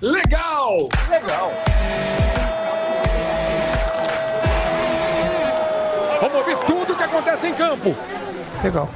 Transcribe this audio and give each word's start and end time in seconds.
legal! 0.00 0.88
Legal. 1.08 1.52
Vamos 6.20 6.36
ouvir 6.36 6.56
tudo 6.66 6.92
o 6.92 6.96
que 6.96 7.02
acontece 7.02 7.48
em 7.48 7.54
campo. 7.54 7.94
Legal. 8.62 8.88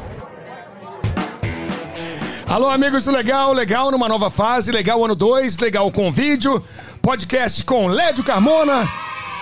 Alô, 2.46 2.70
amigos 2.70 3.04
do 3.04 3.10
Legal, 3.10 3.52
Legal 3.52 3.90
numa 3.90 4.08
nova 4.08 4.30
fase, 4.30 4.72
Legal 4.72 5.04
ano 5.04 5.14
2, 5.14 5.58
Legal 5.58 5.90
com 5.92 6.10
vídeo, 6.10 6.64
podcast 7.02 7.62
com 7.64 7.86
Lédio 7.86 8.24
Carmona. 8.24 8.88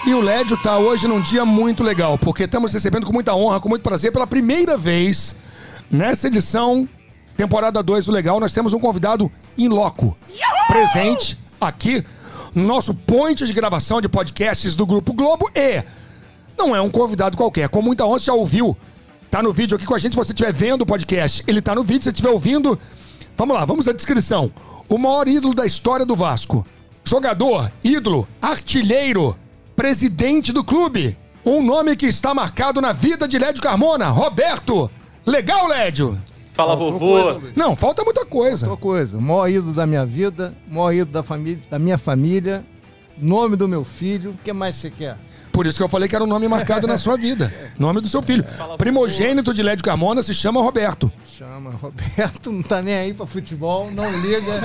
E 0.04 0.12
o 0.12 0.20
Lédio 0.20 0.56
tá 0.56 0.76
hoje 0.78 1.06
num 1.06 1.20
dia 1.20 1.44
muito 1.44 1.82
legal, 1.82 2.18
porque 2.18 2.44
estamos 2.44 2.72
recebendo 2.72 3.06
com 3.06 3.12
muita 3.12 3.34
honra, 3.34 3.60
com 3.60 3.68
muito 3.68 3.82
prazer, 3.82 4.12
pela 4.12 4.26
primeira 4.26 4.76
vez 4.76 5.36
nessa 5.90 6.26
edição, 6.26 6.88
temporada 7.36 7.82
2 7.82 8.06
do 8.06 8.12
Legal, 8.12 8.40
nós 8.40 8.52
temos 8.52 8.72
um 8.72 8.80
convidado 8.80 9.30
in 9.56 9.68
loco, 9.68 10.16
presente 10.68 11.38
aqui 11.60 12.04
no 12.54 12.64
nosso 12.66 12.94
point 12.94 13.44
de 13.44 13.52
gravação 13.52 14.00
de 14.00 14.08
podcasts 14.08 14.74
do 14.76 14.86
Grupo 14.86 15.12
Globo 15.12 15.50
e 15.54 15.84
não 16.58 16.74
é 16.74 16.80
um 16.80 16.90
convidado 16.90 17.36
qualquer, 17.36 17.68
com 17.68 17.82
muita 17.82 18.04
honra, 18.04 18.18
já 18.18 18.32
ouviu 18.32 18.76
Tá 19.30 19.42
no 19.42 19.52
vídeo 19.52 19.76
aqui 19.76 19.84
com 19.84 19.94
a 19.94 19.98
gente, 19.98 20.12
se 20.12 20.16
você 20.16 20.32
estiver 20.32 20.52
vendo 20.52 20.82
o 20.82 20.86
podcast, 20.86 21.42
ele 21.46 21.60
tá 21.60 21.74
no 21.74 21.82
vídeo, 21.82 22.02
se 22.02 22.04
você 22.04 22.10
estiver 22.10 22.30
ouvindo. 22.30 22.78
Vamos 23.36 23.56
lá, 23.56 23.64
vamos 23.64 23.88
à 23.88 23.92
descrição. 23.92 24.50
O 24.88 24.96
maior 24.96 25.28
ídolo 25.28 25.54
da 25.54 25.66
história 25.66 26.06
do 26.06 26.14
Vasco. 26.16 26.66
Jogador, 27.04 27.70
ídolo, 27.84 28.26
artilheiro, 28.40 29.36
presidente 29.74 30.52
do 30.52 30.64
clube. 30.64 31.18
Um 31.44 31.62
nome 31.62 31.96
que 31.96 32.06
está 32.06 32.32
marcado 32.32 32.80
na 32.80 32.92
vida 32.92 33.28
de 33.28 33.38
Lédio 33.38 33.62
Carmona, 33.62 34.08
Roberto. 34.08 34.90
Legal, 35.24 35.66
Lédio? 35.68 36.18
Fala, 36.56 36.70
Faltou 36.76 36.92
vovô. 36.92 37.22
coisa. 37.32 37.52
Não, 37.54 37.76
falta 37.76 38.02
muita 38.02 38.24
coisa. 38.24 38.66
Outra 38.66 38.80
coisa, 38.80 39.18
o 39.18 39.20
maior 39.20 39.48
ídolo 39.48 39.72
da 39.74 39.86
minha 39.86 40.06
vida, 40.06 40.54
o 40.70 40.74
maior 40.74 40.92
ídolo 40.92 41.12
da, 41.12 41.22
família, 41.22 41.60
da 41.70 41.78
minha 41.78 41.98
família, 41.98 42.64
nome 43.18 43.56
do 43.56 43.68
meu 43.68 43.84
filho, 43.84 44.30
o 44.30 44.38
que 44.42 44.52
mais 44.54 44.76
você 44.76 44.90
quer? 44.90 45.18
Por 45.52 45.66
isso 45.66 45.78
que 45.78 45.82
eu 45.82 45.88
falei 45.88 46.08
que 46.08 46.14
era 46.14 46.24
um 46.24 46.26
nome 46.26 46.48
marcado 46.48 46.86
na 46.86 46.98
sua 46.98 47.16
vida. 47.16 47.52
Nome 47.78 48.02
do 48.02 48.08
seu 48.10 48.22
filho. 48.22 48.44
Primogênito 48.76 49.54
de 49.54 49.62
Lédio 49.62 49.82
Carmona 49.84 50.22
se 50.22 50.34
chama 50.34 50.60
Roberto. 50.60 51.10
Chama 51.26 51.70
Roberto, 51.70 52.52
não 52.52 52.62
tá 52.62 52.82
nem 52.82 52.94
aí 52.94 53.14
pra 53.14 53.24
futebol, 53.24 53.90
não 53.90 54.10
liga. 54.20 54.52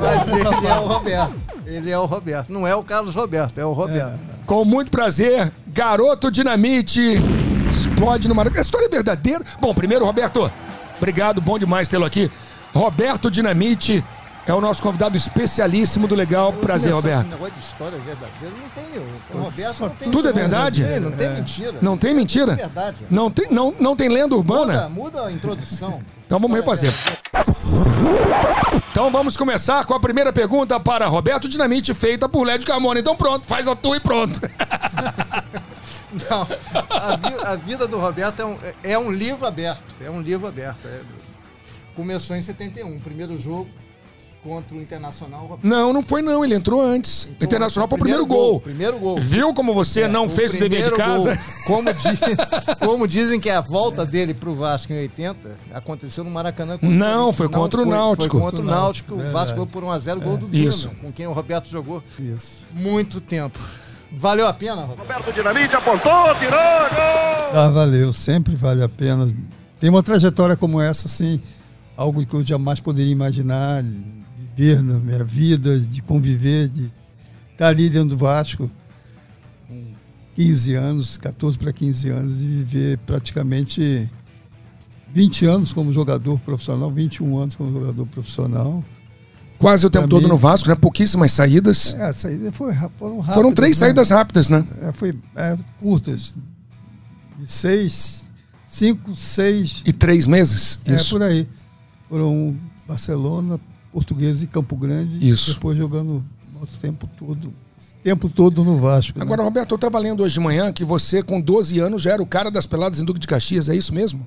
Mas 0.00 0.28
ele 0.28 0.66
é 0.66 0.74
o 0.74 0.86
Roberto. 0.86 1.34
Ele 1.66 1.90
é 1.90 1.98
o 1.98 2.06
Roberto. 2.06 2.50
Não 2.50 2.66
é 2.66 2.74
o 2.74 2.82
Carlos 2.82 3.14
Roberto, 3.14 3.58
é 3.58 3.64
o 3.64 3.74
Roberto. 3.74 4.18
Com 4.46 4.64
muito 4.64 4.90
prazer, 4.90 5.52
Garoto 5.66 6.30
Dinamite 6.30 7.18
explode 7.68 8.28
no 8.28 8.34
Maracanã. 8.34 8.60
A 8.60 8.62
história 8.62 8.86
é 8.86 8.88
verdadeira. 8.88 9.44
Bom, 9.60 9.74
primeiro, 9.74 10.04
Roberto, 10.04 10.50
obrigado, 10.96 11.40
bom 11.40 11.58
demais 11.58 11.88
tê-lo 11.88 12.04
aqui. 12.04 12.30
Roberto 12.74 13.30
Dinamite 13.30 14.04
é 14.46 14.54
o 14.54 14.60
nosso 14.60 14.82
convidado 14.82 15.16
especialíssimo 15.16 16.06
do 16.08 16.14
Legal. 16.14 16.52
Prazer, 16.52 16.92
Roberto. 16.92 17.26
negócio 17.28 17.52
de 17.54 17.60
história 17.60 17.98
verdadeira, 17.98 18.54
não 18.62 18.82
tem. 18.82 19.38
O 19.38 19.42
Roberto 19.44 19.80
não 19.80 19.88
tem 19.90 20.10
Tudo 20.10 20.28
é 20.28 20.32
verdade? 20.32 20.82
Não 20.82 20.88
tem, 20.88 21.00
não 21.00 21.12
tem 21.12 21.30
mentira. 21.30 21.74
Não 21.82 21.98
tem 21.98 22.14
mentira? 22.14 22.52
É 22.52 22.56
verdade. 22.56 22.96
Não 23.10 23.30
tem, 23.30 23.46
não, 23.50 23.74
não 23.78 23.96
tem 23.96 24.08
lenda 24.08 24.34
Muda, 24.34 24.36
urbana? 24.36 24.88
muda 24.88 25.24
a 25.26 25.32
introdução. 25.32 26.02
Então 26.28 26.38
vamos 26.38 26.58
refazer. 26.58 26.92
Então 28.92 29.10
vamos 29.10 29.34
começar 29.34 29.86
com 29.86 29.94
a 29.94 30.00
primeira 30.00 30.30
pergunta 30.30 30.78
para 30.78 31.06
Roberto 31.06 31.48
Dinamite, 31.48 31.94
feita 31.94 32.28
por 32.28 32.44
Lédio 32.46 32.66
Carmona. 32.66 33.00
Então 33.00 33.16
pronto, 33.16 33.46
faz 33.46 33.66
a 33.66 33.74
tua 33.74 33.96
e 33.96 34.00
pronto. 34.00 34.38
Não, 36.30 36.42
a, 36.90 37.16
vi- 37.16 37.44
a 37.46 37.56
vida 37.56 37.86
do 37.86 37.98
Roberto 37.98 38.40
é 38.40 38.44
um, 38.46 38.56
é 38.82 38.98
um 38.98 39.10
livro 39.12 39.46
aberto. 39.46 39.82
É 40.04 40.10
um 40.10 40.20
livro 40.20 40.46
aberto. 40.46 40.86
é. 40.86 41.00
começou 41.94 42.36
em 42.36 42.42
71, 42.42 42.98
primeiro 43.00 43.36
jogo 43.36 43.68
contra 44.42 44.76
o 44.76 44.80
Internacional. 44.80 45.58
Não, 45.64 45.92
não 45.92 46.00
foi 46.00 46.22
não, 46.22 46.44
ele 46.44 46.54
entrou 46.54 46.80
antes. 46.80 47.24
entrou 47.26 47.44
Internacional 47.44 47.88
foi 47.88 47.96
o 47.96 48.00
primeiro 48.00 48.24
primeiro 48.24 48.46
gol. 48.52 48.60
Primeiro 48.60 48.98
gol. 48.98 49.20
Viu 49.20 49.52
como 49.52 49.74
você 49.74 50.02
É, 50.02 50.08
não 50.08 50.26
o 50.26 50.28
fez 50.28 50.54
o 50.54 50.58
dever 50.58 50.84
de 50.84 50.92
casa? 50.92 51.34
gol. 51.34 51.44
Como, 51.66 51.92
di- 51.92 52.78
como 52.86 53.08
dizem 53.08 53.40
que 53.40 53.50
a 53.50 53.60
volta 53.60 54.06
dele 54.06 54.32
pro 54.32 54.54
Vasco 54.54 54.92
em 54.92 54.98
80 55.00 55.56
aconteceu 55.74 56.22
no 56.22 56.30
Maracanã. 56.30 56.78
Não, 56.80 57.32
foi 57.32 57.48
contra 57.48 57.80
o 57.80 57.84
foi- 57.84 57.92
Náutico. 57.92 58.38
Foi 58.38 58.40
contra 58.40 58.62
o 58.62 58.64
Náutico. 58.64 59.14
O. 59.16 59.30
Vasco 59.32 59.56
foi 59.56 59.66
por 59.66 59.82
1x0, 59.82 60.20
gol 60.22 60.36
do 60.36 60.56
Isso. 60.56 60.88
Dino, 60.88 61.00
com 61.00 61.12
quem 61.12 61.26
o 61.26 61.32
Roberto 61.32 61.68
jogou 61.68 62.02
Isso. 62.18 62.64
muito 62.72 63.20
tempo. 63.20 63.58
Valeu 64.12 64.46
a 64.46 64.52
pena, 64.52 64.82
Roberto? 64.82 65.00
Roberto 65.00 65.32
Dinamite 65.32 65.74
apontou, 65.74 66.34
tirou, 66.38 66.50
gol! 66.50 67.52
Ah, 67.54 67.70
valeu, 67.72 68.12
sempre 68.12 68.54
vale 68.56 68.82
a 68.82 68.88
pena. 68.88 69.32
Tem 69.78 69.90
uma 69.90 70.02
trajetória 70.02 70.56
como 70.56 70.80
essa, 70.80 71.06
assim, 71.06 71.40
algo 71.96 72.24
que 72.24 72.34
eu 72.34 72.42
jamais 72.42 72.80
poderia 72.80 73.12
imaginar, 73.12 73.82
de 73.82 74.02
viver 74.56 74.82
na 74.82 74.98
minha 74.98 75.22
vida, 75.24 75.78
de 75.78 76.00
conviver, 76.02 76.68
de 76.68 76.90
estar 77.52 77.68
ali 77.68 77.90
dentro 77.90 78.10
do 78.10 78.16
Vasco 78.16 78.70
com 79.68 79.92
15 80.34 80.74
anos, 80.74 81.16
14 81.18 81.58
para 81.58 81.72
15 81.72 82.08
anos, 82.08 82.40
e 82.40 82.44
viver 82.44 82.98
praticamente 82.98 84.10
20 85.12 85.46
anos 85.46 85.72
como 85.72 85.92
jogador 85.92 86.38
profissional, 86.40 86.90
21 86.90 87.38
anos 87.38 87.56
como 87.56 87.72
jogador 87.72 88.06
profissional. 88.06 88.82
Quase 89.58 89.84
o 89.86 89.90
tempo 89.90 90.06
todo 90.06 90.28
no 90.28 90.36
Vasco, 90.36 90.68
né? 90.68 90.74
Pouquíssimas 90.76 91.32
saídas. 91.32 91.94
É, 91.94 92.04
a 92.04 92.12
saída 92.12 92.52
foi, 92.52 92.72
ra- 92.72 92.90
foram 92.96 93.16
rápidas. 93.18 93.34
Foram 93.34 93.52
três 93.52 93.76
né? 93.76 93.86
saídas 93.86 94.10
rápidas, 94.10 94.48
né? 94.48 94.64
É, 94.82 94.92
foi 94.92 95.18
é, 95.34 95.58
curtas. 95.80 96.36
De 97.36 97.50
seis, 97.50 98.26
cinco, 98.64 99.16
seis, 99.16 99.82
E 99.84 99.92
três 99.92 100.26
meses. 100.26 100.78
é 100.84 100.94
Isso. 100.94 101.10
por 101.10 101.22
aí. 101.22 101.48
Foram 102.08 102.56
Barcelona, 102.86 103.58
Portuguesa 103.92 104.44
e 104.44 104.46
Campo 104.46 104.76
Grande. 104.76 105.28
Isso. 105.28 105.54
Depois 105.54 105.76
jogando 105.76 106.24
o 106.54 106.60
nosso 106.60 106.78
tempo 106.78 107.08
todo. 107.18 107.52
Tempo 108.02 108.28
todo 108.28 108.62
no 108.64 108.76
Vasco. 108.78 109.18
né? 109.18 109.24
Agora, 109.24 109.42
Roberto, 109.42 109.72
eu 109.72 109.76
estava 109.76 109.98
lendo 109.98 110.22
hoje 110.22 110.34
de 110.34 110.40
manhã 110.40 110.72
que 110.72 110.84
você, 110.84 111.20
com 111.20 111.40
12 111.40 111.80
anos, 111.80 112.00
já 112.02 112.12
era 112.12 112.22
o 112.22 112.26
cara 112.26 112.48
das 112.50 112.64
peladas 112.64 113.00
em 113.00 113.04
Duque 113.04 113.18
de 113.18 113.26
Caxias, 113.26 113.68
é 113.68 113.74
isso 113.74 113.92
mesmo? 113.92 114.24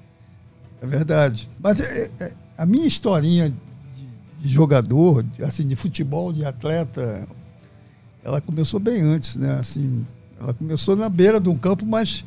É 0.81 0.85
verdade. 0.85 1.47
Mas 1.61 1.79
é, 1.79 2.11
é, 2.19 2.33
a 2.57 2.65
minha 2.65 2.85
historinha 2.85 3.53
de, 4.41 4.49
jogador, 4.49 5.25
assim, 5.45 5.67
de 5.67 5.75
futebol, 5.75 6.33
de 6.33 6.43
atleta, 6.45 7.27
ela 8.23 8.41
começou 8.41 8.79
bem 8.79 9.01
antes, 9.01 9.35
né? 9.35 9.55
Assim, 9.59 10.05
ela 10.39 10.53
começou 10.53 10.95
na 10.95 11.09
beira 11.09 11.39
de 11.39 11.49
um 11.49 11.57
campo, 11.57 11.85
mas 11.85 12.25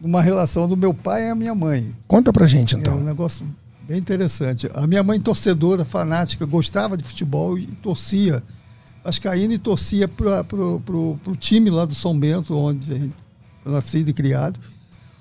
numa 0.00 0.20
relação 0.20 0.68
do 0.68 0.76
meu 0.76 0.92
pai 0.92 1.26
e 1.26 1.30
a 1.30 1.34
minha 1.34 1.54
mãe. 1.54 1.94
Conta 2.06 2.32
pra 2.32 2.46
gente, 2.46 2.74
É 2.74 2.78
um 2.78 2.80
então. 2.80 3.00
negócio 3.00 3.46
bem 3.86 3.98
interessante. 3.98 4.68
A 4.74 4.86
minha 4.86 5.02
mãe, 5.02 5.20
torcedora, 5.20 5.84
fanática, 5.84 6.44
gostava 6.44 6.96
de 6.96 7.04
futebol 7.04 7.58
e 7.58 7.66
torcia. 7.66 8.42
Vascaína 9.04 9.54
e 9.54 9.58
torcia 9.58 10.08
para 10.08 10.42
pro, 10.42 10.80
pro, 10.84 11.18
pro 11.22 11.36
time 11.36 11.70
lá 11.70 11.84
do 11.84 11.94
São 11.94 12.18
Bento, 12.18 12.56
onde 12.56 12.92
a 12.92 12.98
gente 12.98 13.14
foi 13.62 13.72
nascido 13.72 14.08
e 14.08 14.12
criado. 14.12 14.58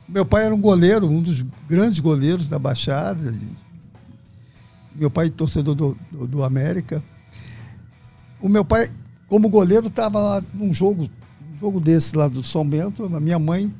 Meu 0.09 0.25
pai 0.25 0.45
era 0.45 0.53
um 0.53 0.59
goleiro, 0.59 1.07
um 1.07 1.21
dos 1.21 1.45
grandes 1.67 1.99
goleiros 1.99 2.47
da 2.47 2.57
Baixada. 2.59 3.33
Meu 4.95 5.09
pai, 5.11 5.29
torcedor 5.29 5.75
do, 5.75 5.97
do, 6.11 6.27
do 6.27 6.43
América. 6.43 7.03
O 8.41 8.47
meu 8.47 8.63
pai, 8.63 8.89
como 9.27 9.49
goleiro, 9.49 9.87
estava 9.87 10.19
lá 10.19 10.43
num 10.53 10.73
jogo, 10.73 11.09
um 11.53 11.59
jogo 11.59 11.79
desse 11.79 12.15
lá 12.15 12.27
do 12.27 12.43
São 12.43 12.67
Bento. 12.67 13.03
A 13.13 13.19
minha 13.19 13.39
mãe 13.39 13.73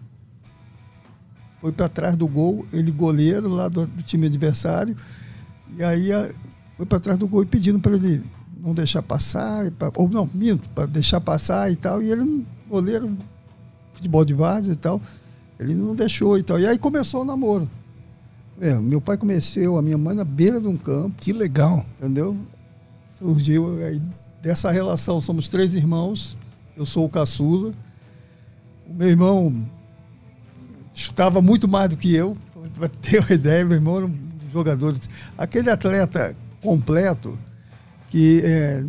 foi 1.62 1.72
para 1.72 1.88
trás 1.90 2.16
do 2.16 2.28
gol, 2.28 2.66
ele 2.74 2.92
goleiro 2.92 3.48
lá 3.50 3.68
do, 3.68 3.88
do 3.88 4.03
time 4.03 4.28
adversário, 4.28 4.96
e 5.78 5.84
aí 5.84 6.12
a- 6.12 6.30
foi 6.78 6.86
para 6.86 7.00
trás 7.00 7.18
do 7.18 7.28
gol 7.28 7.42
e 7.44 7.46
pedindo 7.46 7.80
para 7.80 7.96
ele 7.96 8.22
não 8.59 8.74
deixar 8.74 9.02
passar, 9.02 9.72
pra- 9.72 9.92
ou 9.96 10.08
não, 10.09 10.30
minto, 10.34 10.68
para 10.70 10.86
deixar 10.86 11.22
passar 11.22 11.72
e 11.72 11.76
tal, 11.76 12.03
e 12.03 12.12
ele, 12.12 12.46
goleiro, 12.70 13.18
futebol 13.94 14.24
de 14.26 14.34
várzea 14.34 14.74
e 14.74 14.76
tal, 14.76 15.02
ele 15.59 15.74
não 15.74 15.96
deixou 15.96 16.38
e 16.38 16.44
tal. 16.44 16.59
E 16.59 16.68
aí 16.68 16.78
começou 16.78 17.22
o 17.22 17.26
namoro. 17.26 17.70
É, 18.59 18.73
meu 18.75 19.01
pai 19.01 19.17
conheceu 19.17 19.77
a 19.77 19.81
minha 19.81 19.97
mãe 19.97 20.16
na 20.16 20.23
beira 20.23 20.61
de 20.61 20.67
um 20.67 20.77
campo, 20.77 21.16
Que 21.21 21.33
legal. 21.33 21.85
entendeu? 21.99 22.38
Surgiu 23.17 23.78
aí 23.85 24.02
dessa 24.41 24.72
relação, 24.72 25.19
somos 25.19 25.47
três 25.47 25.73
irmãos, 25.73 26.37
eu 26.78 26.85
sou 26.85 27.05
o 27.05 27.09
caçula. 27.09 27.73
O 28.87 28.93
meu 28.93 29.09
irmão 29.09 29.66
chutava 30.93 31.41
muito 31.41 31.67
mais 31.67 31.90
do 31.90 31.97
que 31.97 32.13
eu, 32.13 32.37
para 32.75 32.87
ter 32.90 33.19
uma 33.19 33.31
ideia, 33.34 33.66
meu 33.66 33.75
irmão 33.75 33.97
era 33.97 34.05
um 34.05 34.16
jogador, 34.52 34.96
aquele 35.37 35.69
atleta 35.69 36.35
completo 36.61 37.37
que 38.09 38.41
é, 38.43 38.84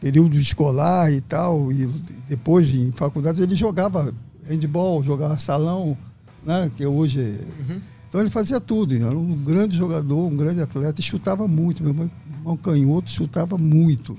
período 0.00 0.36
escolar 0.36 1.10
e 1.12 1.20
tal, 1.20 1.72
e 1.72 1.86
depois 2.28 2.68
em 2.74 2.92
faculdade 2.92 3.40
ele 3.42 3.54
jogava 3.54 4.12
handball, 4.48 5.02
jogava 5.02 5.38
salão, 5.38 5.96
né, 6.44 6.70
que 6.76 6.84
hoje 6.84 7.20
é- 7.20 7.91
então 8.12 8.20
ele 8.20 8.28
fazia 8.28 8.60
tudo, 8.60 8.94
era 8.94 9.16
um 9.16 9.34
grande 9.34 9.74
jogador, 9.74 10.26
um 10.26 10.36
grande 10.36 10.60
atleta 10.60 11.00
e 11.00 11.02
chutava 11.02 11.48
muito. 11.48 11.82
Meu 11.82 11.94
irmão, 11.94 12.58
canhoto 12.58 13.10
chutava 13.10 13.56
muito. 13.56 14.18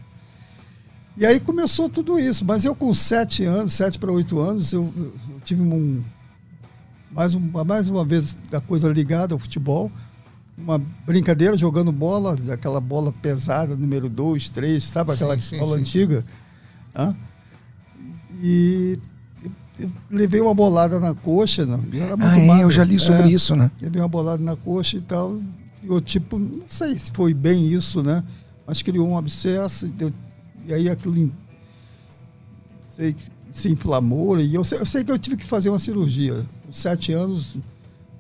E 1.15 1.23
aí 1.23 1.39
começou 1.39 1.87
tudo 1.87 2.17
isso. 2.17 2.43
Mas 2.43 2.65
eu 2.65 2.75
com 2.75 2.91
sete 2.91 3.43
anos, 3.43 3.75
sete 3.75 3.99
para 3.99 4.11
oito 4.11 4.39
anos, 4.39 4.73
eu, 4.73 4.91
eu 4.97 5.13
tive 5.45 5.61
um 5.61 6.03
mais 7.11 7.35
uma, 7.35 7.63
mais 7.63 7.87
uma 7.87 8.03
vez 8.03 8.35
da 8.49 8.59
coisa 8.59 8.91
ligada 8.91 9.35
ao 9.35 9.39
futebol. 9.39 9.91
uma 10.57 10.81
brincadeira 11.05 11.55
jogando 11.55 11.91
bola, 11.91 12.35
aquela 12.51 12.81
bola 12.81 13.13
pesada, 13.21 13.75
número 13.75 14.09
2, 14.09 14.49
3, 14.49 14.83
sabe? 14.85 15.11
Aquela 15.11 15.35
Sim, 15.35 15.41
sim, 15.41 15.59
bola 15.59 15.75
sim. 15.75 15.81
antiga. 15.81 16.25
Hã? 16.95 17.15
Levei 20.13 20.39
uma 20.41 20.53
bolada 20.53 20.99
na 20.99 21.15
coxa, 21.15 21.65
não. 21.65 21.83
Eu 21.91 22.03
era 22.03 22.15
muito 22.15 22.29
Ah, 22.31 22.37
é, 22.39 22.45
magro. 22.45 22.63
eu 22.63 22.71
já 22.71 22.83
li 22.83 22.99
sobre 22.99 23.23
É, 23.23 23.31
isso, 23.31 23.55
né? 23.55 23.71
Levei 23.81 23.99
uma 23.99 24.07
bolada 24.07 24.43
na 24.43 24.55
coxa 24.55 24.97
e 24.97 25.01
tal. 25.01 25.39
Eu, 25.83 25.99
tipo, 25.99 26.37
não 26.37 26.61
sei 26.67 26.97
se 26.99 27.11
foi 27.11 27.33
bem 27.33 27.67
isso, 27.67 28.03
né? 28.03 28.23
Mas 28.67 28.81
criou 28.83 29.07
um 29.07 29.17
abscesso. 29.17 29.87
E, 29.87 29.89
deu- 29.89 30.13
e 30.67 30.73
aí 30.73 30.87
aquilo 30.87 31.31
sei, 32.95 33.13
que 33.13 33.23
se 33.51 33.69
inflamou. 33.71 34.39
E 34.39 34.53
eu 34.53 34.63
sei, 34.63 34.79
eu 34.79 34.85
sei 34.85 35.03
que 35.03 35.11
eu 35.11 35.17
tive 35.17 35.35
que 35.35 35.45
fazer 35.45 35.69
uma 35.69 35.79
cirurgia. 35.79 36.45
Com 36.65 36.71
sete 36.71 37.11
anos, 37.11 37.55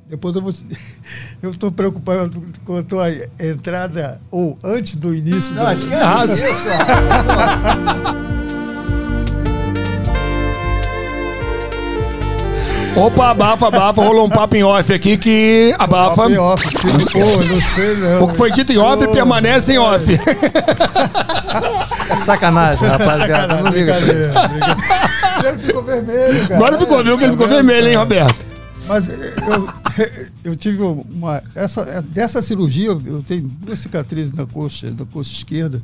depois 0.09 0.35
eu 0.35 0.41
vou. 0.41 0.51
Eu 1.43 1.51
estou 1.51 1.71
preocupado 1.71 2.41
com 2.65 2.77
a 2.77 2.83
tua 2.83 3.07
entrada, 3.39 4.19
ou 4.31 4.57
antes 4.63 4.95
do 4.95 5.13
início 5.13 5.53
Não, 5.53 5.63
da. 5.65 5.73
esquece 5.73 6.03
Ah, 6.03 6.23
isso. 6.25 6.33
Opa, 12.95 13.31
abafa, 13.31 13.67
abafa, 13.67 14.03
rolou 14.03 14.25
um 14.27 14.29
papo 14.29 14.55
em 14.55 14.63
off 14.63 14.93
aqui 14.93 15.17
que 15.17 15.73
abafa. 15.79 16.15
Papo 16.15 16.29
em 16.29 16.37
off, 16.37 16.67
que- 16.67 16.77
Pô, 16.77 17.19
eu 17.19 17.47
não 17.47 17.61
sei, 17.61 17.97
não. 17.97 18.23
O 18.23 18.27
que 18.27 18.35
foi 18.35 18.51
dito 18.51 18.71
em 18.71 18.77
off 18.77 19.03
Pô, 19.05 19.11
permanece 19.11 19.73
em 19.73 19.77
off. 19.79 20.05
É 22.09 22.15
sacanagem, 22.17 22.87
rapaziada. 22.87 23.61
Não 23.61 23.71
liga. 23.71 23.95
Ele 23.97 25.57
ficou 25.57 25.83
vermelho, 25.83 26.41
cara. 26.47 26.55
Agora 26.55 26.77
ficou, 26.79 27.03
viu 27.03 27.17
que 27.17 27.23
ele 27.23 27.31
ficou 27.33 27.47
vermelho, 27.47 27.87
hein? 27.87 27.95
Roberto? 27.95 28.45
Mas 28.87 29.09
eu, 29.09 29.69
eu 30.43 30.55
tive 30.55 30.81
uma. 30.83 31.41
Essa, 31.55 32.01
dessa 32.01 32.41
cirurgia, 32.41 32.87
eu 32.89 33.23
tenho 33.27 33.43
duas 33.47 33.79
cicatrizes 33.79 34.33
na 34.33 34.45
coxa, 34.45 34.91
na 34.97 35.05
coxa 35.05 35.31
esquerda. 35.31 35.81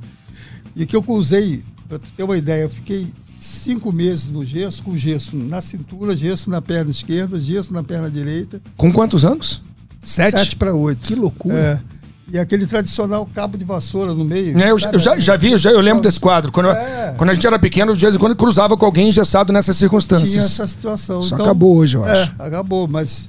E 0.76 0.86
que 0.86 0.96
eu 0.96 1.04
usei, 1.08 1.64
para 1.88 2.00
ter 2.16 2.24
uma 2.24 2.38
ideia, 2.38 2.64
eu 2.64 2.70
fiquei 2.70 3.08
cinco 3.40 3.92
meses 3.92 4.30
no 4.30 4.46
gesso, 4.46 4.84
com 4.84 4.96
gesso 4.98 5.36
na 5.36 5.62
cintura, 5.62 6.16
gesso 6.16 6.50
na 6.50 6.62
perna 6.62 6.92
esquerda, 6.92 7.40
gesso 7.40 7.74
na 7.74 7.82
perna 7.84 8.10
direita. 8.10 8.62
Com 8.78 8.92
quantos 8.92 9.24
anos? 9.26 9.62
Sete? 10.04 10.38
Sete 10.38 10.56
para 10.56 10.74
oito. 10.74 11.00
Que 11.08 11.16
loucura. 11.16 11.84
É. 11.96 12.00
E 12.32 12.38
aquele 12.38 12.68
tradicional 12.68 13.26
cabo 13.34 13.58
de 13.58 13.66
vassoura 13.66 14.14
no 14.14 14.24
meio. 14.24 14.56
É, 14.60 14.66
eu, 14.70 14.78
eu 14.78 15.00
já, 15.00 15.20
já 15.20 15.36
vi, 15.36 15.52
eu, 15.52 15.58
já, 15.58 15.72
eu 15.72 15.82
lembro 15.82 16.04
desse 16.04 16.20
quadro. 16.20 16.52
Quando, 16.52 16.68
eu- 16.68 16.74
É. 16.74 17.16
quando 17.18 17.32
a 17.32 17.34
gente 17.34 17.48
era 17.48 17.58
pequeno, 17.58 17.96
de 17.96 18.02
vez 18.02 18.16
em 18.16 18.20
quando 18.20 18.36
cruzava 18.36 18.78
com 18.78 18.86
alguém 18.86 19.10
engessado 19.10 19.52
nessas 19.52 19.76
circunstâncias. 19.78 20.30
Tinha 20.30 20.42
essa 20.44 20.68
situação. 20.68 21.22
Isso 21.22 21.34
Então, 21.34 21.44
acabou 21.46 21.78
hoje, 21.78 21.98
eu 21.98 22.06
É, 22.06 22.12
acho. 22.12 22.34
acabou, 22.38 22.88
mas 22.88 23.28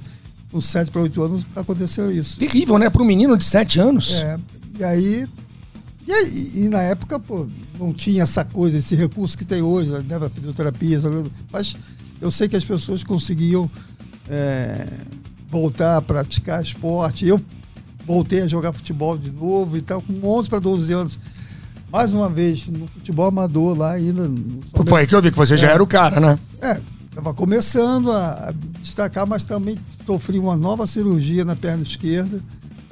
com 0.51 0.61
sete 0.61 0.91
para 0.91 1.01
oito 1.01 1.21
anos 1.23 1.43
aconteceu 1.55 2.11
isso. 2.11 2.37
Terrível, 2.37 2.77
né? 2.77 2.89
Para 2.91 3.01
um 3.01 3.05
menino 3.05 3.35
de 3.35 3.43
sete 3.43 3.79
anos. 3.79 4.21
É, 4.21 4.37
e 4.79 4.83
aí. 4.83 5.27
E, 6.07 6.65
e 6.65 6.69
na 6.69 6.81
época, 6.81 7.19
pô, 7.19 7.47
não 7.79 7.93
tinha 7.93 8.23
essa 8.23 8.43
coisa, 8.43 8.77
esse 8.77 8.95
recurso 8.95 9.37
que 9.37 9.45
tem 9.45 9.61
hoje, 9.61 9.89
né, 10.03 10.15
a 10.17 10.29
fisioterapia, 10.29 10.99
mas 11.51 11.75
eu 12.19 12.29
sei 12.31 12.47
que 12.47 12.55
as 12.55 12.65
pessoas 12.65 13.03
conseguiam 13.03 13.69
é, 14.29 14.87
voltar 15.49 15.97
a 15.97 16.01
praticar 16.01 16.61
esporte. 16.61 17.25
Eu 17.25 17.39
voltei 18.05 18.41
a 18.41 18.47
jogar 18.47 18.73
futebol 18.73 19.17
de 19.17 19.31
novo 19.31 19.77
e 19.77 19.81
tal, 19.81 20.01
com 20.01 20.13
11 20.23 20.49
para 20.49 20.59
12 20.59 20.93
anos. 20.93 21.19
Mais 21.91 22.13
uma 22.13 22.29
vez, 22.29 22.67
no 22.67 22.87
futebol 22.87 23.27
amador 23.27 23.77
lá 23.77 23.91
ainda. 23.93 24.23
São 24.75 24.85
Foi 24.85 25.01
aí 25.01 25.07
que 25.07 25.13
eu 25.13 25.21
vi 25.21 25.29
que 25.29 25.37
você 25.37 25.57
já 25.57 25.67
É. 25.69 25.73
era 25.73 25.83
o 25.83 25.87
cara, 25.87 26.19
né? 26.19 26.39
é, 26.61 26.79
estava 27.09 27.33
começando 27.33 28.11
a 28.11 28.49
a 28.49 28.53
destacar, 28.79 29.27
mas 29.27 29.43
também 29.43 29.77
sofri 30.05 30.39
uma 30.39 30.55
nova 30.55 30.87
cirurgia 30.87 31.43
na 31.43 31.55
perna 31.55 31.83
esquerda, 31.83 32.41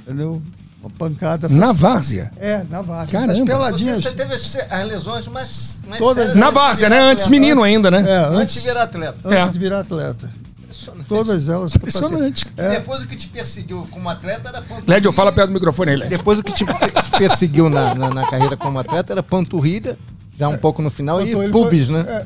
entendeu? 0.02 0.42
Uma 0.82 0.90
pancada. 0.92 1.48
essas- 1.48 1.58
Na 1.58 1.72
várzea. 1.74 2.32
É, 2.38 2.64
na 2.70 2.82
várzea. 2.82 3.12
Caramba. 3.20 3.34
Essas 3.34 3.46
Você, 3.46 3.52
peladinhas. 3.52 4.04
você 4.04 4.12
teve 4.12 4.34
as, 4.34 4.88
lesões 4.88 5.28
mais, 5.28 5.82
mais 5.88 6.00
Todas- 6.00 6.16
sérias 6.18 6.36
Na 6.36 6.48
antes 6.48 6.56
várzea, 6.62 6.90
né? 6.90 7.00
Antes 7.02 7.24
atleta. 7.26 7.30
menino 7.42 7.64
ainda, 7.64 7.92
né? 7.92 8.00
É, 8.10 8.18
Antes 8.26 8.38
antes, 8.40 8.54
de 8.56 8.60
virar 8.62 8.84
atleta. 8.84 9.18
antes 9.26 9.38
É. 9.38 9.48
de 9.52 9.60
virar 9.60 9.80
atleta. 9.82 10.30
Impressionante. 10.64 11.08
Todas 11.10 11.50
elas. 11.50 11.76
Impressionante. 11.76 12.48
E 12.58 12.62
É. 12.62 12.70
depois 12.70 13.02
o 13.04 13.08
que 13.08 13.16
te 13.18 13.28
perseguiu 13.28 13.86
como 13.92 14.08
atleta 14.10 14.48
era 14.50 14.62
panturrilha. 14.62 14.84
Lédio, 14.94 15.12
fala 15.12 15.32
perto 15.34 15.48
do 15.50 15.54
microfone 15.54 15.92
aí, 15.92 15.98
Lédio. 15.98 16.18
Depois 16.18 16.40
o 16.40 16.44
que 16.44 16.54
te, 16.54 16.64
te 16.66 17.12
perseguiu 17.18 17.70
na, 17.70 17.94
na, 17.96 18.10
na 18.12 18.30
carreira 18.30 18.56
como 18.56 18.80
atleta 18.80 19.12
era 19.12 19.22
panturrilha, 19.22 19.98
já 20.38 20.48
um 20.48 20.58
pouco 20.58 20.82
no 20.82 20.90
final, 20.90 21.20
e 21.22 21.50
pubis, 21.50 21.88
foi- 21.88 21.96
né? 21.98 22.06
é, 22.08 22.26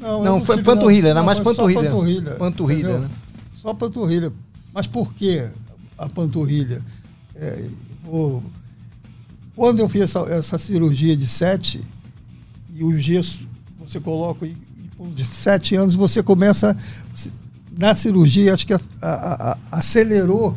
não, 0.00 0.22
Não, 0.22 0.40
foi 0.40 0.62
panturrilha, 0.62 1.08
era 1.08 1.22
mais 1.24 1.38
foi 1.38 1.52
só 1.52 1.62
panturrilha. 1.62 1.90
panturrilha. 1.90 2.30
Panturrilha, 2.36 2.80
entendeu? 2.82 3.00
né? 3.00 3.08
Só 3.60 3.74
panturrilha. 3.74 4.32
Mas 4.72 4.86
por 4.86 5.12
que 5.14 5.44
a 5.98 6.08
panturrilha? 6.08 6.80
É, 7.34 7.64
o- 8.08 8.42
quando 9.54 9.80
eu 9.80 9.88
fiz 9.88 10.02
essa, 10.02 10.20
essa 10.20 10.58
cirurgia 10.58 11.16
de 11.16 11.26
sete, 11.26 11.80
e 12.74 12.84
o 12.84 12.96
gesso 12.98 13.40
você 13.78 13.98
coloca, 14.00 14.46
e, 14.46 14.56
e 15.00 15.06
de 15.14 15.24
sete 15.24 15.74
anos 15.74 15.94
você 15.94 16.22
começa. 16.22 16.76
Na 17.76 17.94
cirurgia, 17.94 18.54
acho 18.54 18.66
que 18.66 18.72
a- 18.74 18.80
a- 19.02 19.52
a- 19.52 19.58
acelerou 19.78 20.56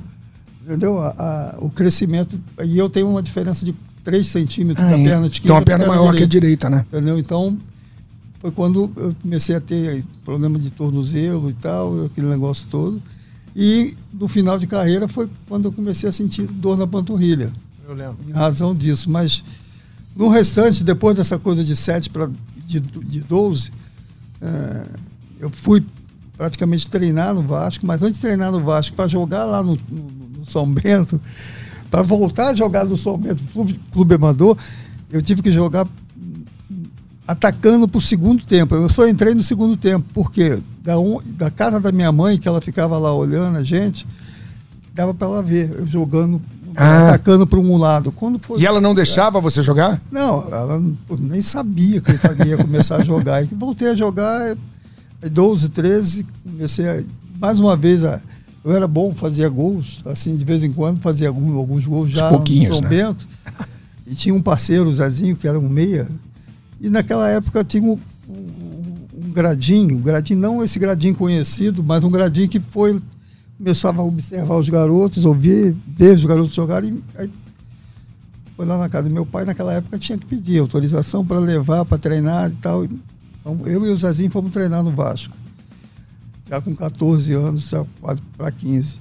entendeu? 0.63 0.99
A- 0.99 1.09
a- 1.17 1.57
o 1.59 1.69
crescimento. 1.71 2.39
E 2.63 2.77
eu 2.77 2.87
tenho 2.87 3.09
uma 3.09 3.21
diferença 3.21 3.65
de 3.65 3.73
3 4.03 4.27
centímetros 4.27 4.87
da 4.87 4.95
Ah, 4.95 4.99
é. 4.99 5.03
perna 5.03 5.25
esquerda. 5.27 5.47
Tem 5.47 5.55
uma 5.55 5.61
perna 5.63 5.85
pra 5.85 5.93
maior 5.95 6.15
que 6.15 6.23
a 6.23 6.25
direita. 6.27 6.67
direita, 6.67 6.69
né? 6.69 6.85
Entendeu? 6.87 7.17
Então, 7.19 7.57
foi 8.39 8.51
quando 8.51 8.91
eu 8.95 9.15
comecei 9.23 9.55
a 9.55 9.59
ter 9.59 10.03
problema 10.23 10.59
de 10.59 10.69
tornozelo 10.69 11.49
e 11.49 11.53
tal, 11.53 12.05
aquele 12.05 12.27
negócio 12.27 12.67
todo. 12.69 13.01
E 13.55 13.95
no 14.13 14.27
final 14.27 14.57
de 14.57 14.65
carreira 14.67 15.07
foi 15.07 15.29
quando 15.47 15.65
eu 15.65 15.71
comecei 15.71 16.07
a 16.07 16.11
sentir 16.11 16.47
dor 16.47 16.77
na 16.77 16.87
panturrilha, 16.87 17.51
Eu 17.87 17.93
lembro. 17.93 18.17
em 18.27 18.31
razão 18.31 18.73
disso. 18.73 19.09
Mas 19.09 19.43
no 20.15 20.27
restante, 20.29 20.83
depois 20.83 21.15
dessa 21.15 21.37
coisa 21.37 21.63
de 21.63 21.75
7 21.75 22.09
para 22.09 22.29
de, 22.65 22.79
de 22.79 23.19
12, 23.21 23.71
eh, 24.41 24.85
eu 25.39 25.49
fui 25.49 25.83
praticamente 26.37 26.87
treinar 26.87 27.33
no 27.33 27.41
Vasco, 27.41 27.85
mas 27.85 28.01
antes 28.01 28.15
de 28.15 28.21
treinar 28.21 28.51
no 28.51 28.61
Vasco, 28.63 28.95
para 28.95 29.07
jogar 29.09 29.43
lá 29.45 29.61
no, 29.61 29.77
no- 29.89 30.11
no 30.39 30.45
São 30.45 30.65
Bento, 30.71 31.19
para 31.89 32.01
voltar 32.01 32.47
a 32.49 32.55
jogar 32.55 32.85
no 32.85 32.95
São 32.97 33.17
Bento, 33.17 33.43
clube, 33.51 33.79
clube 33.91 34.15
amador, 34.15 34.57
eu 35.11 35.21
tive 35.21 35.41
que 35.41 35.51
jogar 35.51 35.85
atacando 37.31 37.87
para 37.87 37.97
o 37.97 38.01
segundo 38.01 38.43
tempo. 38.43 38.75
Eu 38.75 38.89
só 38.89 39.07
entrei 39.07 39.33
no 39.33 39.41
segundo 39.43 39.77
tempo, 39.77 40.05
porque 40.13 40.61
da, 40.83 40.99
um- 40.99 41.19
da 41.37 41.49
casa 41.49 41.79
da 41.79 41.91
minha 41.91 42.11
mãe, 42.11 42.37
que 42.37 42.47
ela 42.47 42.59
ficava 42.61 42.97
lá 42.97 43.13
olhando 43.13 43.57
a 43.57 43.63
gente, 43.63 44.05
dava 44.93 45.13
para 45.13 45.27
ela 45.27 45.41
ver, 45.43 45.71
eu 45.71 45.87
jogando, 45.87 46.41
Ah. 46.75 47.07
atacando 47.09 47.47
para 47.47 47.59
um 47.59 47.77
lado. 47.77 48.11
Quando 48.11 48.37
foi, 48.39 48.59
E 48.59 48.65
ela 48.65 48.81
não 48.81 48.93
deixava 48.93 49.39
você 49.39 49.61
jogar? 49.63 50.01
não, 50.11 50.41
ela 50.51 50.83
nem 51.19 51.41
sabia 51.41 52.01
que 52.01 52.11
eu 52.11 52.45
ia 52.47 52.57
começar 52.57 52.97
a 52.97 53.03
jogar. 53.03 53.43
E 53.43 53.47
voltei 53.47 53.87
a 53.89 53.95
jogar, 53.95 54.57
é, 55.21 55.29
12, 55.29 55.69
13, 55.69 56.25
comecei 56.43 56.87
a, 56.87 57.01
mais 57.39 57.59
uma 57.59 57.75
vez, 57.77 58.03
a, 58.03 58.21
eu 58.65 58.75
era 58.75 58.87
bom, 58.87 59.13
fazia 59.13 59.47
gols, 59.47 60.01
assim, 60.05 60.35
de 60.35 60.43
vez 60.43 60.63
em 60.65 60.71
quando, 60.71 60.99
fazia 60.99 61.29
algum, 61.29 61.55
alguns 61.57 61.85
gols 61.85 62.11
já 62.11 62.27
pouquinhos, 62.29 62.69
no 62.69 62.75
São 62.75 62.83
né? 62.83 62.89
Bento. 62.89 63.27
E 64.05 64.15
tinha 64.15 64.35
um 64.35 64.41
parceiro, 64.41 64.89
o 64.89 64.93
Zezinho, 64.93 65.37
que 65.37 65.47
era 65.47 65.57
um 65.57 65.69
meia. 65.69 66.09
E 66.81 66.89
naquela 66.89 67.29
época 67.29 67.63
tinha 67.63 67.83
um, 67.83 67.97
um, 68.27 69.27
um 69.27 69.31
gradinho, 69.31 69.97
um 69.97 70.01
gradinho, 70.01 70.39
não 70.39 70.63
esse 70.63 70.79
gradinho 70.79 71.15
conhecido, 71.15 71.83
mas 71.83 72.03
um 72.03 72.09
gradinho 72.09 72.49
que 72.49 72.59
foi, 72.59 72.99
começava 73.55 74.01
a 74.01 74.05
observar 74.05 74.57
os 74.57 74.67
garotos, 74.67 75.23
ouvir, 75.23 75.77
ver 75.87 76.15
os 76.15 76.25
garotos 76.25 76.55
jogarem. 76.55 77.03
Aí 77.15 77.29
foi 78.57 78.65
lá 78.65 78.79
na 78.79 78.89
casa 78.89 79.07
do 79.07 79.13
meu 79.13 79.27
pai, 79.27 79.45
naquela 79.45 79.73
época 79.73 79.99
tinha 79.99 80.17
que 80.17 80.25
pedir 80.25 80.59
autorização 80.59 81.23
para 81.23 81.39
levar, 81.39 81.85
para 81.85 81.99
treinar 81.99 82.49
e 82.49 82.55
tal. 82.55 82.83
Então, 82.83 83.61
eu 83.65 83.85
e 83.85 83.89
o 83.89 83.97
Zezinho 83.97 84.31
fomos 84.31 84.51
treinar 84.51 84.83
no 84.83 84.91
Vasco. 84.91 85.35
Já 86.49 86.59
com 86.59 86.75
14 86.75 87.31
anos, 87.33 87.69
já 87.69 87.85
quase 88.01 88.21
para 88.35 88.51
15. 88.51 88.99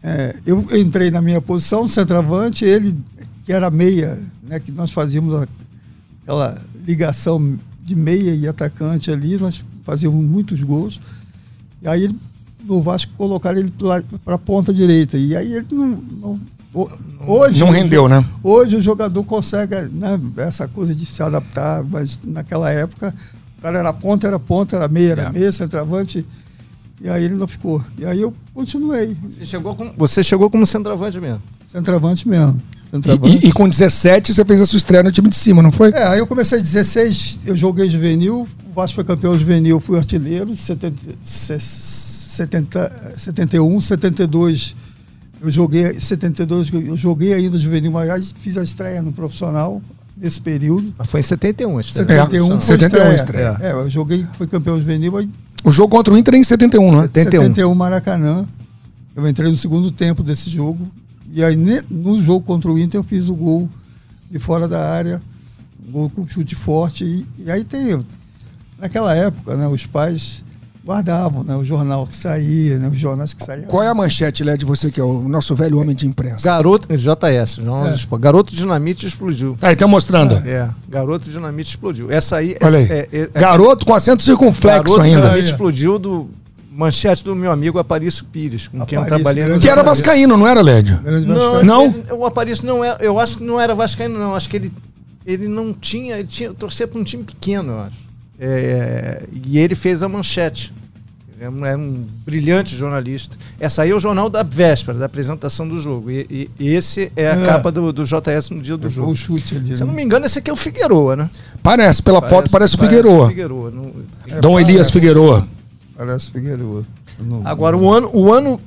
É, 0.00 0.36
eu 0.46 0.64
entrei 0.78 1.10
na 1.10 1.20
minha 1.20 1.40
posição, 1.40 1.88
centroavante, 1.88 2.64
ele, 2.64 2.96
que 3.44 3.52
era 3.52 3.68
meia, 3.68 4.22
né, 4.42 4.60
que 4.60 4.70
nós 4.70 4.92
fazíamos 4.92 5.46
aquela 6.22 6.60
ligação 6.86 7.56
de 7.82 7.94
meia 7.94 8.34
e 8.34 8.46
atacante 8.48 9.10
ali, 9.10 9.36
nós 9.36 9.62
fazíamos 9.84 10.24
muitos 10.24 10.62
gols. 10.62 11.00
E 11.82 11.88
aí 11.88 12.04
ele, 12.04 12.16
no 12.64 12.80
Vasco 12.80 13.12
colocaram 13.16 13.58
ele 13.58 13.72
para 14.24 14.34
a 14.34 14.38
ponta 14.38 14.72
direita. 14.72 15.16
E 15.18 15.36
aí 15.36 15.52
ele 15.54 15.66
não. 15.70 15.86
não 16.20 16.40
ho- 16.74 16.90
hoje, 17.26 17.60
Não 17.60 17.70
rendeu, 17.70 18.08
né? 18.08 18.24
Hoje 18.42 18.76
o 18.76 18.82
jogador 18.82 19.22
consegue 19.24 19.74
né, 19.92 20.18
essa 20.38 20.66
coisa 20.66 20.94
de 20.94 21.04
se 21.06 21.22
adaptar, 21.22 21.84
mas 21.84 22.20
naquela 22.26 22.70
época 22.70 23.14
o 23.58 23.62
cara 23.62 23.78
era 23.78 23.92
ponta, 23.92 24.26
era 24.26 24.38
ponta, 24.38 24.76
era 24.76 24.88
meia, 24.88 25.12
era 25.12 25.22
É. 25.24 25.32
meia, 25.32 25.52
centroavante, 25.52 26.26
e 27.00 27.08
aí 27.08 27.24
ele 27.24 27.34
não 27.34 27.46
ficou. 27.46 27.82
E 27.98 28.04
aí 28.04 28.20
eu 28.20 28.34
continuei, 28.52 29.16
Você 29.22 29.46
chegou, 29.46 29.74
com, 29.76 29.92
você 29.96 30.22
chegou 30.24 30.50
como 30.50 30.66
centroavante 30.66 31.20
mesmo. 31.20 31.40
centroavante 31.66 32.26
mesmo. 32.28 32.60
E, 32.98 33.02
Centroavante. 33.02 33.44
e- 33.44 33.48
e 33.48 33.52
com 33.52 33.68
17 33.68 34.32
você 34.32 34.44
fez 34.44 34.60
a 34.60 34.66
sua 34.66 34.76
estreia 34.76 35.02
no 35.02 35.10
time 35.10 35.28
de 35.28 35.36
cima, 35.36 35.60
não 35.62 35.72
foi? 35.72 35.90
É, 35.90 36.06
aí 36.06 36.18
eu 36.18 36.26
comecei 36.26 36.58
16, 36.60 37.40
eu 37.44 37.56
joguei 37.56 37.88
juvenil, 37.90 38.46
o 38.70 38.72
Vasco 38.74 38.94
foi 38.96 39.04
campeão 39.04 39.36
juvenil, 39.38 39.80
fui 39.80 39.96
artilheiro, 39.98 40.54
70, 40.54 40.96
se- 41.22 41.58
70, 41.60 43.14
71, 43.16 43.80
72. 43.80 44.74
Eu 45.42 45.50
joguei 45.52 45.88
em 45.88 46.00
72, 46.00 46.70
eu 46.72 46.96
joguei 46.96 47.34
ainda 47.34 47.58
juvenil, 47.58 47.92
mas 47.92 48.32
fiz 48.40 48.56
a 48.56 48.62
estreia 48.62 49.02
no 49.02 49.12
profissional 49.12 49.82
nesse 50.16 50.40
período. 50.40 50.94
Mas 50.96 51.08
foi 51.08 51.20
em 51.20 51.22
71, 51.24 51.78
acho. 51.78 51.92
71 51.92 52.48
foi 52.48 52.60
71 52.60 53.12
estreia. 53.12 53.50
estreia. 53.52 53.58
É, 53.60 53.72
eu 53.72 53.90
joguei, 53.90 54.26
fui 54.38 54.46
campeão 54.46 54.78
juvenil, 54.78 55.16
aí 55.16 55.28
O 55.64 55.70
jogo 55.70 55.88
contra 55.96 56.12
o 56.14 56.16
Inter 56.18 56.34
é 56.34 56.38
em 56.38 56.44
71, 56.44 56.90
não 56.92 57.00
é? 57.02 57.02
71. 57.12 57.42
71 57.42 57.74
Maracanã. 57.74 58.46
Eu 59.16 59.28
entrei 59.28 59.50
no 59.50 59.56
segundo 59.56 59.90
tempo 59.90 60.22
desse 60.22 60.48
jogo. 60.50 60.86
E 61.34 61.42
aí 61.42 61.56
no 61.90 62.22
jogo 62.22 62.46
contra 62.46 62.70
o 62.70 62.78
Inter 62.78 63.00
eu 63.00 63.04
fiz 63.04 63.28
o 63.28 63.34
gol 63.34 63.68
de 64.30 64.38
fora 64.38 64.68
da 64.68 64.88
área, 64.88 65.20
um 65.86 65.90
gol 65.90 66.08
com 66.08 66.26
chute 66.28 66.54
forte. 66.54 67.04
E, 67.04 67.26
e 67.44 67.50
aí 67.50 67.64
tem. 67.64 68.04
Naquela 68.78 69.12
época, 69.16 69.56
né, 69.56 69.66
os 69.66 69.84
pais 69.84 70.44
guardavam 70.84 71.42
né, 71.42 71.56
o 71.56 71.64
jornal 71.64 72.06
que 72.06 72.14
saía, 72.14 72.78
né, 72.78 72.88
os 72.88 72.98
jornais 72.98 73.32
que 73.32 73.42
saíam. 73.42 73.64
Qual 73.66 73.82
é 73.82 73.88
a 73.88 73.94
manchete, 73.94 74.44
Led, 74.44 74.64
você 74.64 74.90
que 74.90 75.00
é 75.00 75.02
o 75.02 75.26
nosso 75.28 75.54
velho 75.56 75.80
homem 75.80 75.94
de 75.96 76.06
imprensa? 76.06 76.44
Garoto, 76.46 76.86
JS, 76.94 77.58
É. 77.58 78.16
Garoto 78.18 78.54
Dinamite 78.54 79.06
explodiu. 79.06 79.56
Aí, 79.62 79.74
tá 79.74 79.86
mostrando. 79.88 80.34
É, 80.46 80.70
Garoto 80.88 81.30
Dinamite 81.30 81.70
explodiu. 81.70 82.10
Essa 82.12 82.36
aí. 82.36 82.54
Olha 82.62 82.78
aí. 82.78 82.84
essa- 82.84 82.92
é- 82.94 83.08
é- 83.12 83.30
é- 83.34 83.40
Garoto 83.40 83.86
com 83.86 83.94
acento 83.94 84.22
circunflexo 84.22 84.82
Garoto 84.84 85.00
ainda. 85.00 85.20
Dinamite 85.22 85.38
Aí. 85.46 85.50
explodiu 85.50 85.98
do 85.98 86.28
manchete 86.76 87.22
do 87.22 87.36
meu 87.36 87.52
amigo 87.52 87.78
Aparício 87.78 88.24
Pires, 88.24 88.66
com 88.68 88.84
quem 88.84 88.96
eu 88.96 89.02
Aparício, 89.02 89.24
trabalhei 89.24 89.58
Que 89.58 89.68
era 89.68 89.82
Vascaíno. 89.82 90.36
não 90.36 90.46
era, 90.46 90.60
Lédio? 90.60 91.00
Não. 91.26 91.62
Não? 91.62 91.84
ele- 91.86 92.04
o 92.12 92.26
Aparício 92.26 92.66
não 92.66 92.82
era. 92.84 93.02
Eu 93.02 93.18
acho 93.20 93.38
que 93.38 93.44
não 93.44 93.60
era 93.60 93.74
Vascaíno, 93.74 94.18
não. 94.18 94.34
Acho 94.34 94.48
que 94.48 94.56
ele, 94.56 94.72
ele 95.24 95.46
não 95.48 95.72
tinha. 95.72 96.18
Ele 96.18 96.28
tinha 96.28 96.52
torcia 96.52 96.86
para 96.88 96.98
um 97.00 97.04
time 97.04 97.22
pequeno, 97.22 97.72
eu 97.72 97.80
acho. 97.80 98.04
É, 98.40 99.22
e 99.44 99.58
ele 99.58 99.74
fez 99.74 100.02
a 100.02 100.08
manchete. 100.08 100.72
É 101.40 101.48
um, 101.50 101.66
é 101.66 101.76
um 101.76 102.04
brilhante 102.24 102.76
jornalista. 102.76 103.36
Essa 103.60 103.82
aí 103.82 103.90
é 103.90 103.94
o 103.94 104.00
jornal 104.00 104.30
da 104.30 104.42
véspera, 104.42 104.96
da 104.98 105.06
apresentação 105.06 105.68
do 105.68 105.78
jogo. 105.78 106.10
E, 106.10 106.48
e- 106.58 106.68
esse 106.68 107.12
é 107.16 107.28
a 107.28 107.34
É. 107.34 107.44
capa 107.44 107.70
do, 107.72 107.92
do 107.92 108.04
JS 108.04 108.50
no 108.50 108.62
dia 108.62 108.76
do 108.76 108.82
Foi 108.84 108.90
jogo. 108.90 109.10
o 109.10 109.16
chute 109.16 109.56
ali. 109.56 109.76
Se 109.76 109.82
eu 109.82 109.86
não 109.86 109.92
né? 109.92 109.98
me 110.00 110.04
engano, 110.04 110.24
esse 110.26 110.38
aqui 110.38 110.48
é 110.48 110.52
o 110.52 110.56
Figueroa, 110.56 111.16
né? 111.16 111.30
Parece, 111.62 112.02
pela 112.02 112.22
foto 112.22 112.50
parece 112.50 112.76
o 112.76 112.78
Figueroa. 112.78 113.28
Figueroa. 113.28 113.70
Não- 113.70 113.90
É, 114.30 114.40
Dom 114.40 114.58
Elias 114.58 114.88
parece. 114.88 114.92
Figueroa. 114.92 115.48
Parece 115.96 116.30
Figueiredo. 116.30 116.86
Não- 117.20 117.42
Agora, 117.44 117.76
o 117.76 117.90
ano, 117.92 118.10
o 118.12 118.32
ano 118.32 118.60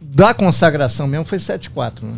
da 0.00 0.34
consagração 0.34 1.06
mesmo 1.06 1.24
foi 1.24 1.38
7-4, 1.38 2.02
né? 2.02 2.14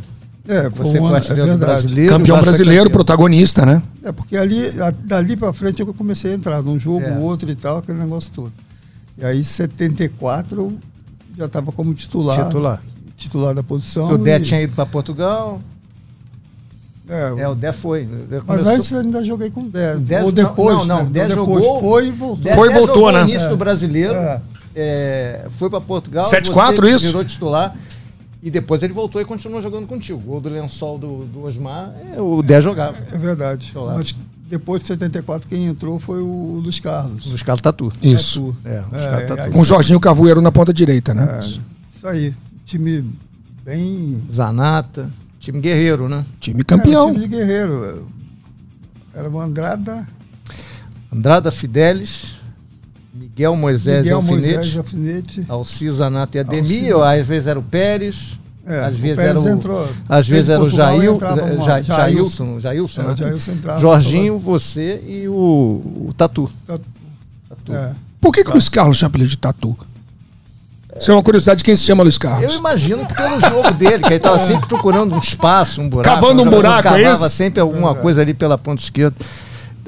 É, 0.49 0.71
foi 0.71 0.87
Você 0.87 0.99
um 0.99 1.01
foi 1.01 1.07
ano- 1.09 1.17
artilheiro 1.17 1.51
é 1.51 1.57
brasileiro. 1.57 2.09
Campeão 2.13 2.37
é 2.37 2.41
brasileiro, 2.41 2.85
campeão. 2.85 2.93
protagonista, 2.93 3.67
né? 3.67 3.83
É, 4.03 4.13
porque 4.13 4.37
ali, 4.37 4.81
a- 4.81 4.91
dali 4.93 5.37
pra 5.37 5.53
frente 5.53 5.81
eu 5.81 5.93
comecei 5.93 6.31
a 6.31 6.35
entrar 6.35 6.63
num 6.63 6.79
jogo, 6.79 7.05
É. 7.05 7.19
outro 7.19 7.51
e 7.51 7.55
tal, 7.57 7.79
aquele 7.79 7.99
negócio 7.99 8.33
todo. 8.33 8.53
E 9.19 9.25
aí, 9.25 9.41
em 9.41 9.43
74, 9.43 10.61
eu 10.61 10.79
já 11.37 11.47
estava 11.47 11.73
como 11.73 11.93
titular. 11.95 12.47
Titular. 12.47 12.83
Titular 13.17 13.55
da 13.55 13.63
posição. 13.63 14.09
O 14.13 14.19
Dé 14.19 14.39
e- 14.39 14.43
tinha 14.43 14.63
ido 14.63 14.73
para 14.75 14.87
Portugal. 14.87 15.61
É, 17.09 17.43
É, 17.43 17.49
o 17.49 17.55
Dé 17.55 17.73
foi. 17.73 18.05
O 18.05 18.27
Dé 18.27 18.41
mas 18.47 18.67
antes 18.67 18.93
ainda 18.93 19.25
joguei 19.25 19.51
com 19.51 19.61
o 19.63 19.69
Dé. 19.71 19.95
O 19.97 20.01
Dé- 20.01 20.23
Ou 20.25 20.33
depois, 20.33 20.77
não, 20.79 20.87
não, 20.87 21.05
né? 21.05 21.11
Dé 21.11 21.29
depois 21.29 21.65
jogou- 21.65 21.81
foi 21.81 22.09
e 22.09 22.11
voltou. 22.11 22.37
Dé- 22.45 22.55
Foi 22.55 22.69
e 22.69 22.73
voltou, 22.73 22.95
jogou 22.97 23.13
né? 23.13 23.23
no 23.25 23.29
início 23.31 23.47
É. 23.47 23.51
do 23.51 23.57
brasileiro. 23.57 24.15
É. 24.15 24.43
é, 24.75 25.47
foi 25.51 25.71
para 25.71 25.81
Portugal. 25.81 26.25
7-4 26.25 26.77
você 26.89 26.97
isso? 26.97 27.07
Virou 27.07 27.25
titular. 27.25 27.75
E 28.43 28.51
depois 28.51 28.83
ele 28.83 28.93
voltou 28.93 29.21
e 29.21 29.25
continuou 29.25 29.61
jogando 29.63 29.87
contigo. 29.87 30.19
O 30.19 30.23
gol 30.23 30.41
do 30.41 30.49
lençol 30.49 30.99
do, 30.99 31.25
do 31.25 31.45
Osmar, 31.45 31.93
é, 32.15 32.21
o 32.21 32.43
Dé 32.43 32.61
jogava. 32.61 32.97
É 33.13 33.17
verdade. 33.17 33.73
Mas 33.97 34.15
depois 34.49 34.83
de 34.83 34.89
74, 34.89 35.49
quem 35.49 35.67
entrou 35.67 35.99
foi 35.99 36.21
o 36.23 36.61
Luiz 36.63 36.79
Carlos. 36.79 37.27
Os 37.27 37.43
caras 37.43 37.61
Tatu. 37.61 37.93
Isso. 38.03 38.55
Tatu. 38.63 38.77
É, 38.93 38.97
os 38.97 39.03
É, 39.05 39.21
Tatu. 39.23 39.51
Com 39.53 39.61
o 39.61 39.65
Jorginho 39.65 39.99
Cavoeiro 39.99 40.41
na 40.41 40.53
ponta 40.53 40.73
direita, 40.73 41.13
né? 41.15 41.41
É, 41.41 41.47
isso 41.47 42.07
aí. 42.07 42.35
Time 42.65 43.05
bem. 43.65 44.23
Zanata. 44.31 45.11
Time 45.47 45.61
guerreiro, 45.61 46.09
né? 46.09 46.25
Time 46.41 46.65
campeão. 46.65 47.11
É, 47.11 47.13
time 47.13 47.23
de 47.29 47.29
guerreiro. 47.37 48.09
Era 49.15 49.31
o 49.31 49.41
Andrada, 49.41 50.05
Andrada 51.13 51.53
Fidelis, 51.53 52.35
Miguel 53.15 53.55
Moisés 53.55 54.03
Miguel 54.03 54.17
Alfinete, 54.17 54.55
Moisés 54.57 54.77
Alfinete. 54.77 55.45
Alci 55.49 55.89
Zanata 55.89 56.37
e 56.37 56.41
Ademir, 56.41 56.97
ou 56.97 57.05
às 57.05 57.25
vezes 57.25 57.47
era 57.47 57.61
o 57.61 57.63
Pérez, 57.63 58.41
É, 58.67 58.81
às 58.81 58.95
o 58.95 58.99
vezes 58.99 59.17
Pérez 59.17 59.37
era 59.37 59.41
o, 59.41 59.49
entrou. 59.57 59.89
às 60.09 60.27
vezes 60.29 60.49
era 60.49 60.63
o 60.65 60.69
Jail, 60.69 61.15
entrava 61.15 61.43
uma- 61.45 61.65
Ja- 61.65 61.81
Jailson. 61.81 62.59
Jailson, 62.59 62.61
Jailson, 62.61 63.01
É, 63.01 63.05
né? 63.07 63.13
o 63.13 63.17
Jailson 63.17 63.53
entrava. 63.53 63.79
Jorginho, 63.79 64.39
você 64.41 65.01
e 65.07 65.29
o, 65.29 65.33
o 66.09 66.15
Tatu. 66.17 66.51
Tá- 66.67 66.81
Tatu. 67.51 67.73
É. 67.73 67.95
Por 68.21 68.33
que, 68.33 68.43
que 68.43 68.51
o 68.51 68.53
Luiz 68.55 68.69
Carlos 68.69 68.97
chama 68.97 69.11
apelido 69.11 69.31
de 69.31 69.39
Tatu? 69.39 69.79
Isso 70.99 71.11
é 71.11 71.15
uma 71.15 71.23
curiosidade 71.23 71.59
de 71.59 71.65
quem 71.65 71.77
se 71.77 71.83
chama 71.85 72.03
Luiz 72.03 72.15
Eu 72.17 72.21
Carlos. 72.21 72.55
imagino 72.55 73.05
que 73.07 73.15
pelo 73.15 73.41
jogo 73.41 73.71
dele, 73.73 73.99
que 73.99 74.07
ele 74.09 74.15
estava 74.17 74.39
sempre 74.39 74.67
procurando 74.67 75.15
um 75.15 75.19
espaço, 75.19 75.81
um 75.81 75.89
buraco. 75.89 76.15
Cavando 76.21 76.43
um 76.43 76.49
buraco, 76.51 76.89
é 76.89 77.03
cavava 77.05 77.27
isso? 77.27 77.37
sempre 77.37 77.61
alguma 77.61 77.95
coisa 77.95 78.21
ali 78.23 78.33
pela 78.35 78.57
ponta 78.57 78.83
esquerda. 78.83 79.15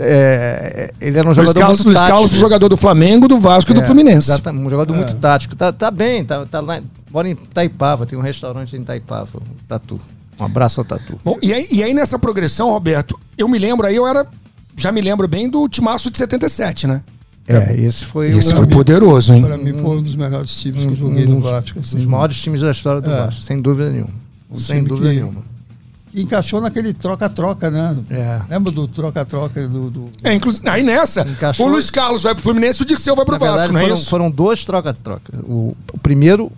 É, 0.01 0.93
ele 1.01 1.19
era 1.19 1.27
um 1.27 1.33
Luiz 1.33 1.37
jogador 1.37 1.59
Carlos, 1.59 1.79
muito 1.81 1.87
Luiz 1.89 1.99
tático. 1.99 2.15
Carlos, 2.17 2.33
jogador 2.33 2.69
do 2.69 2.77
Flamengo, 2.77 3.27
do 3.27 3.39
Vasco 3.39 3.71
e 3.73 3.75
do 3.75 3.81
É, 3.81 3.85
Fluminense. 3.85 4.31
Exatamente, 4.31 4.67
um 4.67 4.71
jogador 4.71 4.95
muito 4.95 5.13
É. 5.13 5.17
tático. 5.17 5.57
Tá, 5.57 5.73
tá 5.73 5.91
bem, 5.91 6.25
tá, 6.25 6.47
tá 6.47 6.61
lá, 6.61 6.81
mora 7.11 7.29
em 7.29 7.35
Taipava, 7.35 8.07
tem 8.07 8.17
um 8.19 8.23
restaurante 8.23 8.77
em 8.77 8.85
Taipava, 8.85 9.39
o 9.39 9.43
Tatu. 9.67 10.01
Um 10.39 10.45
abraço 10.45 10.81
ao 10.81 10.85
Tatu. 10.85 11.19
Bom, 11.25 11.37
e 11.43 11.53
aí, 11.53 11.67
e 11.71 11.83
aí 11.83 11.93
nessa 11.93 12.17
progressão, 12.19 12.71
Roberto, 12.71 13.19
eu 13.37 13.49
me 13.49 13.59
lembro 13.59 13.87
aí, 13.87 13.97
eu 13.97 14.07
era. 14.07 14.25
Já 14.77 14.93
me 14.93 15.01
lembro 15.01 15.27
bem 15.27 15.49
do 15.51 15.69
timaço 15.69 16.09
de 16.11 16.17
77, 16.19 16.87
né? 16.87 17.03
É, 17.49 17.75
esse 17.81 18.05
foi 18.05 18.29
Esse 18.29 18.55
foi 18.55 18.67
poderoso, 18.67 19.33
hein? 19.33 19.43
Para 19.43 19.57
mim 19.57 19.73
foi 19.73 19.97
um 19.99 20.03
dos 20.03 20.15
melhores 20.17 20.55
times 20.61 20.85
que 20.85 20.93
eu 20.93 20.97
joguei 20.97 21.27
um 21.27 21.31
no 21.31 21.41
dos- 21.41 21.51
Vasco. 21.51 21.79
um 21.79 21.81
assim. 21.81 21.97
dos 21.97 22.05
maiores 22.07 22.37
times 22.41 22.61
da 22.61 22.71
história 22.71 23.01
do 23.01 23.11
É. 23.11 23.25
Vasco, 23.25 23.41
sem 23.41 23.61
dúvida 23.61 23.91
nenhuma. 23.91 24.11
Um 24.51 24.55
sem 24.55 24.85
dúvida 24.85 25.09
que- 25.11 25.15
nenhuma. 25.17 25.43
E 26.13 26.23
encaixou 26.23 26.61
naquele 26.61 26.93
troca-troca, 26.95 27.71
né? 27.71 27.97
É. 28.11 28.41
Lembra 28.51 28.73
do 28.73 28.89
troca-troca 28.89 29.67
do, 29.69 29.91
do- 29.91 30.11
É, 30.25 30.33
inclusive, 30.35 30.69
aí 30.69 30.83
nessa, 30.83 31.23
Encaixou- 31.23 31.67
o 31.67 31.71
Luiz 31.71 31.91
Carlos 31.91 32.23
vai 32.23 32.35
pro 32.35 32.43
Fluminense 32.43 32.81
e 32.81 32.85
o 32.85 32.87
Dirceu 32.87 33.15
vai 33.17 33.25
pro 33.25 33.33
Na 33.35 33.39
Vasco, 33.39 33.57
verdade, 33.57 33.73
não 33.73 33.81
é 33.81 33.83
foram, 33.85 33.95
isso? 33.95 34.11
foram 34.11 34.31
dois 34.31 34.65
troca-troca. 34.65 35.33
O, 35.45 35.77
o 35.93 35.99
primeiro, 35.99 36.51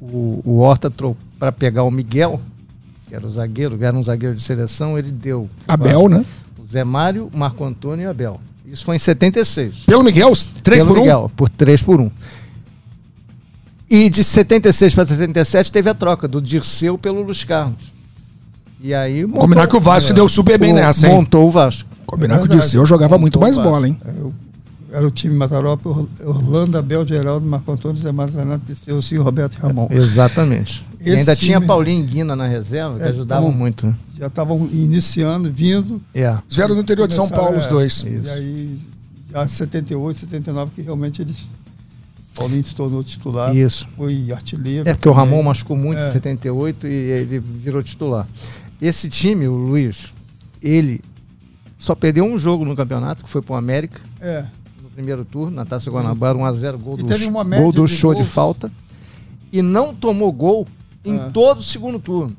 o, 0.00 0.40
o, 0.44 0.58
Horta 0.60 0.90
trocou 0.90 1.16
para 1.38 1.50
pegar 1.52 1.84
o 1.84 1.90
Miguel, 1.90 2.40
que 3.08 3.14
era 3.14 3.26
o 3.26 3.30
zagueiro, 3.30 3.76
que 3.78 3.84
era 3.84 3.96
um 3.96 4.04
zagueiro 4.04 4.34
de 4.34 4.42
seleção, 4.42 4.98
ele 4.98 5.10
deu. 5.10 5.48
Abel, 5.66 5.92
Vasco 6.02 6.08
né? 6.10 6.24
O 6.58 6.64
Zé 6.66 6.84
Mário, 6.84 7.30
Marco 7.34 7.64
Antônio 7.64 8.04
e 8.04 8.06
Abel. 8.06 8.38
Isso 8.70 8.84
foi 8.84 8.96
em 8.96 8.98
76. 8.98 9.84
Pelo 9.86 10.02
Miguel, 10.02 10.32
3 10.62 10.82
Pelo 10.82 10.94
por 10.94 10.98
1 10.98 11.00
Miguel, 11.02 11.30
por 11.36 11.48
3 11.48 11.82
por 11.82 12.00
1. 12.00 12.10
E 13.90 14.10
de 14.10 14.22
76 14.22 14.94
para 14.94 15.06
77 15.06 15.72
teve 15.72 15.88
a 15.88 15.94
troca 15.94 16.28
do 16.28 16.42
Dirceu 16.42 16.98
pelo 16.98 17.22
Luiz 17.22 17.42
Carlos. 17.44 17.92
E 18.80 18.92
aí 18.94 19.24
montou- 19.24 19.40
Combinar 19.40 19.66
que 19.66 19.76
o 19.76 19.80
Vasco 19.80 20.12
deu 20.12 20.28
super 20.28 20.58
bem 20.58 20.72
o- 20.72 20.74
nessa, 20.76 21.08
hein? 21.08 21.14
Montou 21.14 21.48
o 21.48 21.50
Vasco. 21.50 21.88
Combinar 22.06 22.38
que 22.38 22.44
o. 22.44 22.48
Dirceu 22.48 22.84
jogava 22.86 23.16
muito 23.18 23.36
Montou 23.38 23.42
mais 23.42 23.56
o 23.56 23.60
Vasco. 23.60 23.72
bola, 23.72 23.88
hein? 23.88 23.98
é, 24.04 24.10
o- 24.20 24.34
era 24.92 25.06
o 25.06 25.10
time 25.10 25.34
Mataropa, 25.34 25.88
Or- 25.88 26.08
Orlando, 26.24 26.76
Abel, 26.78 27.04
Geraldo, 27.04 27.44
Marco 27.46 27.72
Antônio, 27.72 27.96
Zé 27.98 28.12
Mário 28.12 28.32
Zanato, 28.32 28.64
Dirceu, 28.66 29.00
Cio, 29.02 29.22
Roberto 29.22 29.56
e 29.56 29.60
Ramon. 29.60 29.88
Exatamente. 29.90 30.86
E 31.00 31.10
ainda 31.12 31.36
tinha 31.36 31.56
time- 31.58 31.66
Paulinho 31.66 32.02
e 32.02 32.06
Guina 32.06 32.34
na 32.34 32.46
reserva, 32.46 32.98
que 32.98 33.04
É, 33.04 33.08
ajudavam 33.08 33.48
então- 33.48 33.58
muito. 33.58 33.86
né? 33.86 33.94
Já 34.18 34.26
estavam 34.26 34.68
iniciando, 34.72 35.50
vindo. 35.52 36.02
É. 36.14 36.36
Zero 36.52 36.74
no 36.74 36.80
interior 36.80 37.06
de 37.06 37.14
São 37.14 37.28
Paulo, 37.28 37.56
os 37.56 37.66
é, 37.66 37.68
dois. 37.68 38.02
E 38.02 38.28
aí, 38.30 38.78
já 39.30 39.46
78, 39.46 40.18
79, 40.20 40.72
que 40.74 40.82
realmente 40.82 41.22
eles. 41.22 41.46
Paulinho 42.34 42.64
se 42.64 42.74
tornou 42.74 43.02
titular. 43.02 43.54
Isso. 43.54 43.88
Foi 43.96 44.30
artilheiro. 44.32 44.88
É 44.88 44.94
porque 44.94 45.08
o 45.08 45.12
também. 45.12 45.28
Ramon 45.30 45.42
machucou 45.42 45.76
muito 45.76 46.00
É. 46.00 46.08
em 46.08 46.12
78 46.12 46.86
e 46.86 46.90
ele 46.90 47.38
virou 47.40 47.82
titular. 47.82 48.28
Esse 48.80 49.08
time, 49.08 49.48
o 49.48 49.54
Luiz, 49.56 50.12
ele 50.62 51.00
só 51.78 51.94
perdeu 51.96 52.24
um 52.24 52.38
jogo 52.38 52.64
no 52.64 52.76
campeonato, 52.76 53.24
que 53.24 53.30
foi 53.30 53.42
pro 53.42 53.54
América, 53.54 54.00
É. 54.20 54.46
no 54.82 54.88
primeiro 54.90 55.24
turno, 55.24 55.50
na 55.56 55.64
Taça 55.64 55.90
Guanabara, 55.90 56.38
1x0, 56.38 56.78
gol 56.78 56.96
do, 56.96 57.04
gol 57.60 57.72
do 57.72 57.88
show 57.88 58.14
de 58.14 58.22
falta. 58.24 58.70
E 59.52 59.60
não 59.62 59.92
tomou 59.94 60.30
gol 60.32 60.66
em 61.10 61.18
Ah. 61.18 61.30
todo 61.32 61.58
o 61.58 61.62
segundo 61.62 61.98
turno. 61.98 62.36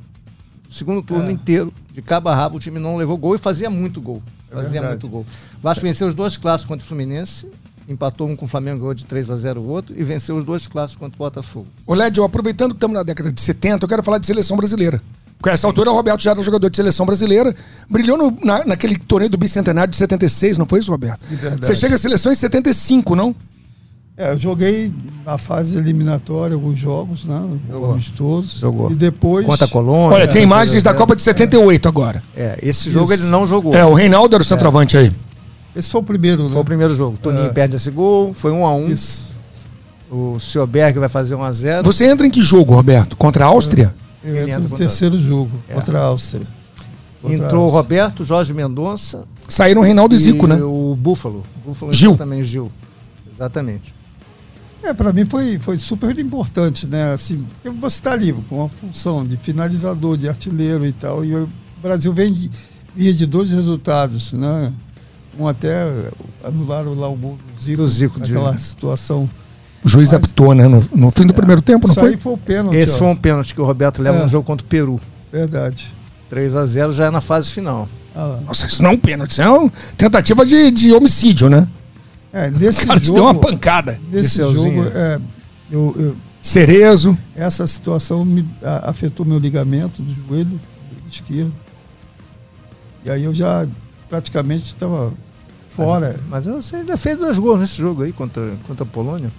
O 0.69 0.73
segundo 0.73 1.01
turno 1.01 1.29
É. 1.29 1.31
inteiro, 1.31 1.73
de 1.93 2.01
cabo 2.01 2.29
a 2.29 2.35
rabo, 2.35 2.57
o 2.57 2.59
time 2.59 2.79
não 2.79 2.95
levou 2.97 3.17
gol 3.17 3.35
e 3.35 3.37
fazia 3.37 3.69
muito 3.69 3.99
gol. 3.99 4.21
É 4.51 4.55
Fazia 4.55 4.69
verdade. 4.71 4.91
muito 4.93 5.07
gol. 5.07 5.25
Vasco 5.61 5.81
venceu 5.83 6.07
os 6.07 6.13
dois 6.15 6.37
clássicos 6.37 6.67
contra 6.67 6.83
o 6.85 6.87
Fluminense, 6.87 7.47
empatou 7.87 8.27
um 8.27 8.35
com 8.35 8.45
o 8.45 8.47
Flamengo, 8.47 8.79
ganhou 8.79 8.93
de 8.93 9.05
3 9.05 9.29
a 9.29 9.37
0 9.37 9.61
o 9.61 9.67
outro, 9.67 9.95
e 9.99 10.03
venceu 10.03 10.37
os 10.37 10.45
dois 10.45 10.67
clássicos 10.67 10.99
contra 10.99 11.15
o 11.15 11.19
Botafogo. 11.19 11.67
Ô, 11.85 11.93
Lédio, 11.93 12.23
aproveitando 12.23 12.71
que 12.71 12.77
estamos 12.77 12.95
na 12.95 13.03
década 13.03 13.31
de 13.31 13.41
70, 13.41 13.83
eu 13.85 13.89
quero 13.89 14.03
falar 14.03 14.17
de 14.19 14.25
seleção 14.27 14.55
brasileira. 14.57 15.01
Porque 15.37 15.49
a 15.49 15.53
essa 15.53 15.65
altura 15.67 15.89
o 15.89 15.93
Roberto 15.95 16.21
já 16.21 16.31
era 16.31 16.41
jogador 16.43 16.69
de 16.69 16.75
seleção 16.75 17.05
brasileira, 17.05 17.55
brilhou 17.89 18.17
no- 18.17 18.37
na- 18.43 18.65
naquele 18.65 18.97
torneio 18.97 19.29
do 19.31 19.37
bicentenário 19.37 19.89
de 19.89 19.97
76, 19.97 20.57
não 20.57 20.65
foi 20.65 20.79
isso, 20.79 20.91
Roberto? 20.91 21.21
Você 21.61 21.73
chega 21.75 21.95
à 21.95 21.97
seleção 21.97 22.31
em 22.31 22.35
75, 22.35 23.15
não? 23.15 23.33
É, 24.21 24.33
eu 24.33 24.37
joguei 24.37 24.91
na 25.25 25.37
fase 25.37 25.77
eliminatória 25.77 26.53
alguns 26.53 26.77
jogos, 26.77 27.23
né? 27.23 27.41
Jogou. 27.71 27.93
Amistosos. 27.93 28.59
Jogou. 28.59 28.91
E 28.91 28.95
depois. 28.95 29.45
Contra 29.45 29.65
a 29.65 29.69
Colômbia. 29.69 30.17
Olha, 30.17 30.27
tem 30.27 30.41
a 30.41 30.43
imagens 30.43 30.83
da 30.83 30.89
Zero. 30.91 30.97
Copa 30.99 31.15
de 31.15 31.21
78 31.21 31.87
agora. 31.87 32.21
É, 32.35 32.59
esse 32.61 32.91
jogo 32.91 33.13
Isso. 33.13 33.23
ele 33.23 33.31
não 33.31 33.47
jogou. 33.47 33.73
É, 33.73 33.85
o 33.85 33.93
Reinaldo 33.93 34.35
era 34.35 34.41
o 34.41 34.45
centroavante 34.45 34.97
aí. 34.97 35.09
Esse 35.73 35.89
foi 35.89 36.01
o 36.01 36.03
primeiro, 36.03 36.43
né? 36.43 36.49
Foi 36.49 36.61
o 36.61 36.65
primeiro 36.65 36.93
jogo. 36.93 37.17
Toninho 37.17 37.45
É. 37.45 37.49
perde 37.53 37.77
esse 37.77 37.89
gol, 37.89 38.33
foi 38.33 38.51
1 38.51 38.65
a 38.65 38.73
1 38.75 38.89
Isso. 38.89 39.29
O 40.11 40.37
Sr. 40.37 40.67
Berg 40.67 40.99
vai 40.99 41.07
fazer 41.07 41.35
1 41.35 41.43
a 41.43 41.53
0 41.53 41.83
Você 41.85 42.03
entra 42.05 42.27
em 42.27 42.29
que 42.31 42.41
jogo, 42.41 42.73
Roberto? 42.73 43.15
Contra 43.15 43.45
a 43.45 43.47
Áustria? 43.47 43.95
Eu 44.21 44.31
Ele 44.31 44.39
entro 44.39 44.49
entra 44.49 44.59
no 44.63 44.69
contra- 44.69 44.77
terceiro 44.85 45.17
jogo, 45.21 45.51
É. 45.69 45.73
contra 45.75 45.97
a 45.97 46.01
Áustria. 46.03 46.45
Contra 47.21 47.37
Entrou 47.37 47.65
o. 47.67 47.69
Roberto, 47.69 48.25
Jorge 48.25 48.53
Mendonça 48.53 49.23
Saíram 49.47 49.81
Reinaldo 49.81 50.13
e 50.13 50.17
Zico, 50.17 50.45
né? 50.47 50.55
o 50.61 50.93
Búfalo. 50.99 51.43
Búfalo 51.65 51.93
Gil. 51.93 52.17
também, 52.17 52.43
Gil. 52.43 52.69
Exatamente. 53.33 53.93
É, 54.81 54.93
para 54.93 55.11
mim 55.11 55.25
foi, 55.25 55.59
foi 55.59 55.77
super 55.77 56.17
importante, 56.17 56.87
né? 56.87 57.13
Assim, 57.13 57.45
porque 57.61 57.69
você 57.79 57.95
está 57.97 58.13
ali 58.13 58.31
com 58.47 58.59
uma 58.59 58.69
função 58.69 59.25
de 59.25 59.35
finalizador, 59.37 60.17
de 60.17 60.27
artilheiro 60.29 60.85
e 60.85 60.91
tal. 60.93 61.23
E 61.25 61.35
o 61.35 61.49
Brasil 61.81 62.13
vem 62.13 62.31
de, 62.31 62.49
vinha 62.95 63.13
de 63.13 63.25
dois 63.25 63.49
resultados, 63.51 64.31
né? 64.33 64.71
Um 65.37 65.47
até 65.47 66.09
anularam 66.43 66.93
lá 66.95 67.07
o 67.09 67.15
gol 67.15 67.37
do 67.55 67.61
Zico, 67.61 67.77
Do 67.81 67.87
Zico, 67.87 68.19
de- 68.21 68.31
aquela 68.31 68.57
situação. 68.57 69.29
O 69.83 69.87
juiz 69.87 70.11
Mas- 70.11 70.23
apitou, 70.23 70.53
né? 70.53 70.67
No, 70.67 70.83
no 70.93 71.11
fim 71.11 71.25
do 71.25 71.33
primeiro 71.33 71.61
tempo, 71.61 71.87
não 71.87 71.91
Isso 71.91 71.99
foi? 71.99 72.09
aí 72.11 72.17
foi 72.17 72.33
o 72.33 72.37
pênalti. 72.37 72.75
Esse 72.75 72.95
ó. 72.95 72.97
foi 72.99 73.07
um 73.07 73.15
pênalti 73.15 73.53
que 73.53 73.61
o 73.61 73.65
Roberto 73.65 74.01
leva 74.01 74.17
É. 74.19 74.23
no 74.23 74.29
jogo 74.29 74.45
contra 74.45 74.65
o 74.65 74.69
Peru. 74.69 74.99
Verdade. 75.31 75.93
3 76.29 76.55
a 76.55 76.65
0 76.65 76.91
já 76.93 77.05
é 77.05 77.09
na 77.11 77.21
fase 77.21 77.49
final. 77.51 77.87
Ah. 78.15 78.39
Nossa, 78.45 78.65
isso 78.65 78.81
não 78.83 78.91
é 78.91 78.93
um 78.93 78.97
pênalti, 78.97 79.31
isso 79.31 79.41
é 79.41 79.49
uma 79.49 79.71
tentativa 79.95 80.45
de, 80.45 80.71
de 80.71 80.91
homicídio, 80.93 81.49
né? 81.49 81.67
É, 82.31 82.49
nesse 82.51 82.85
cara 82.85 82.99
jogo, 82.99 83.15
deu 83.15 83.23
uma 83.23 83.35
pancada. 83.35 83.99
nesse 84.11 84.37
jogo 84.37 84.83
é, 84.93 85.19
eu- 85.71 85.95
eu, 85.97 86.15
Cerezo. 86.41 87.17
essa 87.35 87.65
situação 87.67 88.23
me 88.23 88.45
a- 88.63 88.89
afetou 88.91 89.25
meu 89.25 89.39
ligamento 89.39 90.01
do 90.01 90.13
joelho 90.27 90.59
esquerdo. 91.11 91.53
E 93.03 93.09
aí 93.09 93.23
eu 93.23 93.33
já 93.33 93.67
praticamente 94.09 94.65
estava 94.65 95.11
fora. 95.71 96.19
Mas 96.29 96.45
você 96.45 96.77
ainda 96.77 96.97
fez 96.97 97.17
dois 97.17 97.37
gols 97.39 97.59
nesse 97.61 97.77
jogo 97.77 98.03
aí 98.03 98.11
contra, 98.11 98.53
contra 98.67 98.83
a 98.83 98.87
Polônia. 98.87 99.31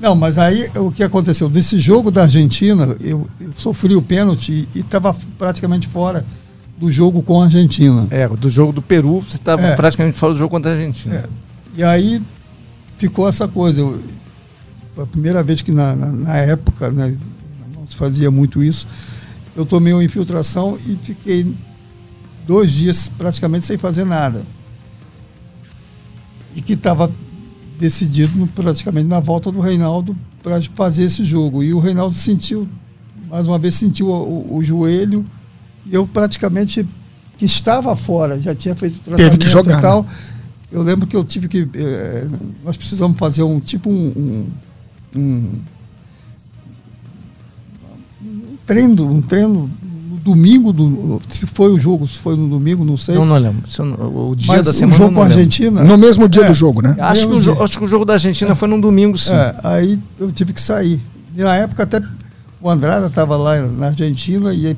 Não, 0.00 0.14
mas 0.16 0.38
aí 0.38 0.68
o 0.76 0.90
que 0.90 1.02
aconteceu? 1.04 1.48
Desse 1.48 1.78
jogo 1.78 2.10
da 2.10 2.22
Argentina, 2.22 2.96
eu, 3.00 3.28
eu 3.40 3.52
sofri 3.56 3.94
o 3.94 4.02
pênalti 4.02 4.66
e 4.74 4.80
estava 4.80 5.14
praticamente 5.38 5.86
fora 5.86 6.24
do 6.76 6.90
jogo 6.90 7.22
com 7.22 7.40
a 7.40 7.44
Argentina. 7.44 8.08
É, 8.10 8.26
do 8.28 8.50
jogo 8.50 8.72
do 8.72 8.82
Peru, 8.82 9.20
você 9.20 9.36
estava 9.36 9.62
É. 9.62 9.76
praticamente 9.76 10.18
fora 10.18 10.32
do 10.32 10.38
jogo 10.38 10.50
contra 10.50 10.72
a 10.72 10.74
Argentina. 10.74 11.14
É. 11.14 11.24
E 11.76 11.82
aí 11.82 12.22
ficou 12.98 13.28
essa 13.28 13.48
coisa. 13.48 13.80
Eu, 13.80 14.00
foi 14.94 15.04
a 15.04 15.06
primeira 15.06 15.42
vez 15.42 15.60
que 15.60 15.72
na, 15.72 15.94
na, 15.96 16.12
na 16.12 16.36
época 16.36 16.90
né, 16.90 17.16
não 17.74 17.86
se 17.86 17.96
fazia 17.96 18.30
muito 18.30 18.62
isso. 18.62 18.86
Eu 19.56 19.64
tomei 19.66 19.92
uma 19.92 20.04
infiltração 20.04 20.76
e 20.86 20.96
fiquei 21.02 21.54
dois 22.46 22.70
dias 22.72 23.08
praticamente 23.08 23.66
sem 23.66 23.76
fazer 23.78 24.04
nada. 24.04 24.44
E 26.54 26.62
que 26.62 26.74
estava 26.74 27.10
decidido 27.78 28.46
praticamente 28.54 29.08
na 29.08 29.20
volta 29.20 29.50
do 29.50 29.60
Reinaldo 29.60 30.16
para 30.42 30.60
fazer 30.74 31.04
esse 31.04 31.24
jogo. 31.24 31.62
E 31.62 31.74
o 31.74 31.80
Reinaldo 31.80 32.16
sentiu, 32.16 32.68
mais 33.28 33.46
uma 33.48 33.58
vez, 33.58 33.74
sentiu 33.74 34.08
o, 34.08 34.56
o- 34.56 34.62
joelho. 34.64 35.24
E 35.86 35.94
eu 35.94 36.06
praticamente 36.06 36.86
que 37.36 37.44
estava 37.44 37.94
fora, 37.96 38.40
já 38.40 38.54
tinha 38.54 38.76
feito 38.76 39.00
tratamento 39.00 39.32
Teve 39.32 39.44
que 39.44 39.48
jogar, 39.48 39.78
e 39.78 39.82
tal. 39.82 40.06
Eu 40.72 40.82
lembro 40.82 41.06
que 41.06 41.16
eu 41.16 41.22
tive 41.24 41.46
que. 41.48 41.68
eh, 41.74 42.26
nós 42.64 42.76
precisamos 42.76 43.16
fazer 43.18 43.42
um 43.42 43.60
tipo 43.60 43.88
um. 43.90 44.46
um, 45.16 45.20
um- 45.20 45.50
um 48.24 48.56
treino, 48.66 49.06
um 49.10 49.20
treino 49.20 49.70
no 50.10 50.16
domingo 50.16 50.72
do. 50.72 51.20
Se 51.28 51.46
foi 51.46 51.70
o 51.72 51.78
jogo, 51.78 52.08
se 52.08 52.18
foi 52.18 52.36
no 52.36 52.48
domingo, 52.48 52.84
não 52.84 52.96
sei. 52.96 53.14
Não, 53.14 53.26
não 53.26 53.36
lembro. 53.38 53.68
Se 53.68 53.80
eu 53.80 53.84
não- 53.84 54.30
O 54.30 54.34
dia 54.34 54.48
mas 54.48 54.64
da 54.64 54.70
o 54.70 54.74
semana. 54.74 54.96
jogo 54.98 55.10
eu 55.10 55.14
com 55.16 55.22
a. 55.22 55.26
Argentina. 55.26 55.84
No 55.84 55.98
mesmo 55.98 56.28
dia 56.28 56.42
É. 56.44 56.48
do 56.48 56.54
jogo, 56.54 56.80
né? 56.82 56.96
Acho 56.98 57.28
que, 57.28 57.34
o 57.50 57.62
acho 57.62 57.78
que 57.78 57.84
o 57.84 57.88
jogo 57.88 58.04
da 58.04 58.14
Argentina 58.14 58.54
foi 58.54 58.68
num 58.68 58.80
domingo, 58.80 59.18
sim. 59.18 59.34
É, 59.34 59.54
aí 59.62 60.00
eu 60.18 60.32
tive 60.32 60.52
que 60.52 60.60
sair. 60.60 61.00
E 61.36 61.42
na 61.42 61.54
época 61.56 61.82
até 61.82 62.00
o 62.60 62.70
Andrada 62.70 63.06
estava 63.08 63.36
lá 63.36 63.60
na 63.60 63.86
Argentina 63.88 64.52
e 64.54 64.68
aí 64.68 64.76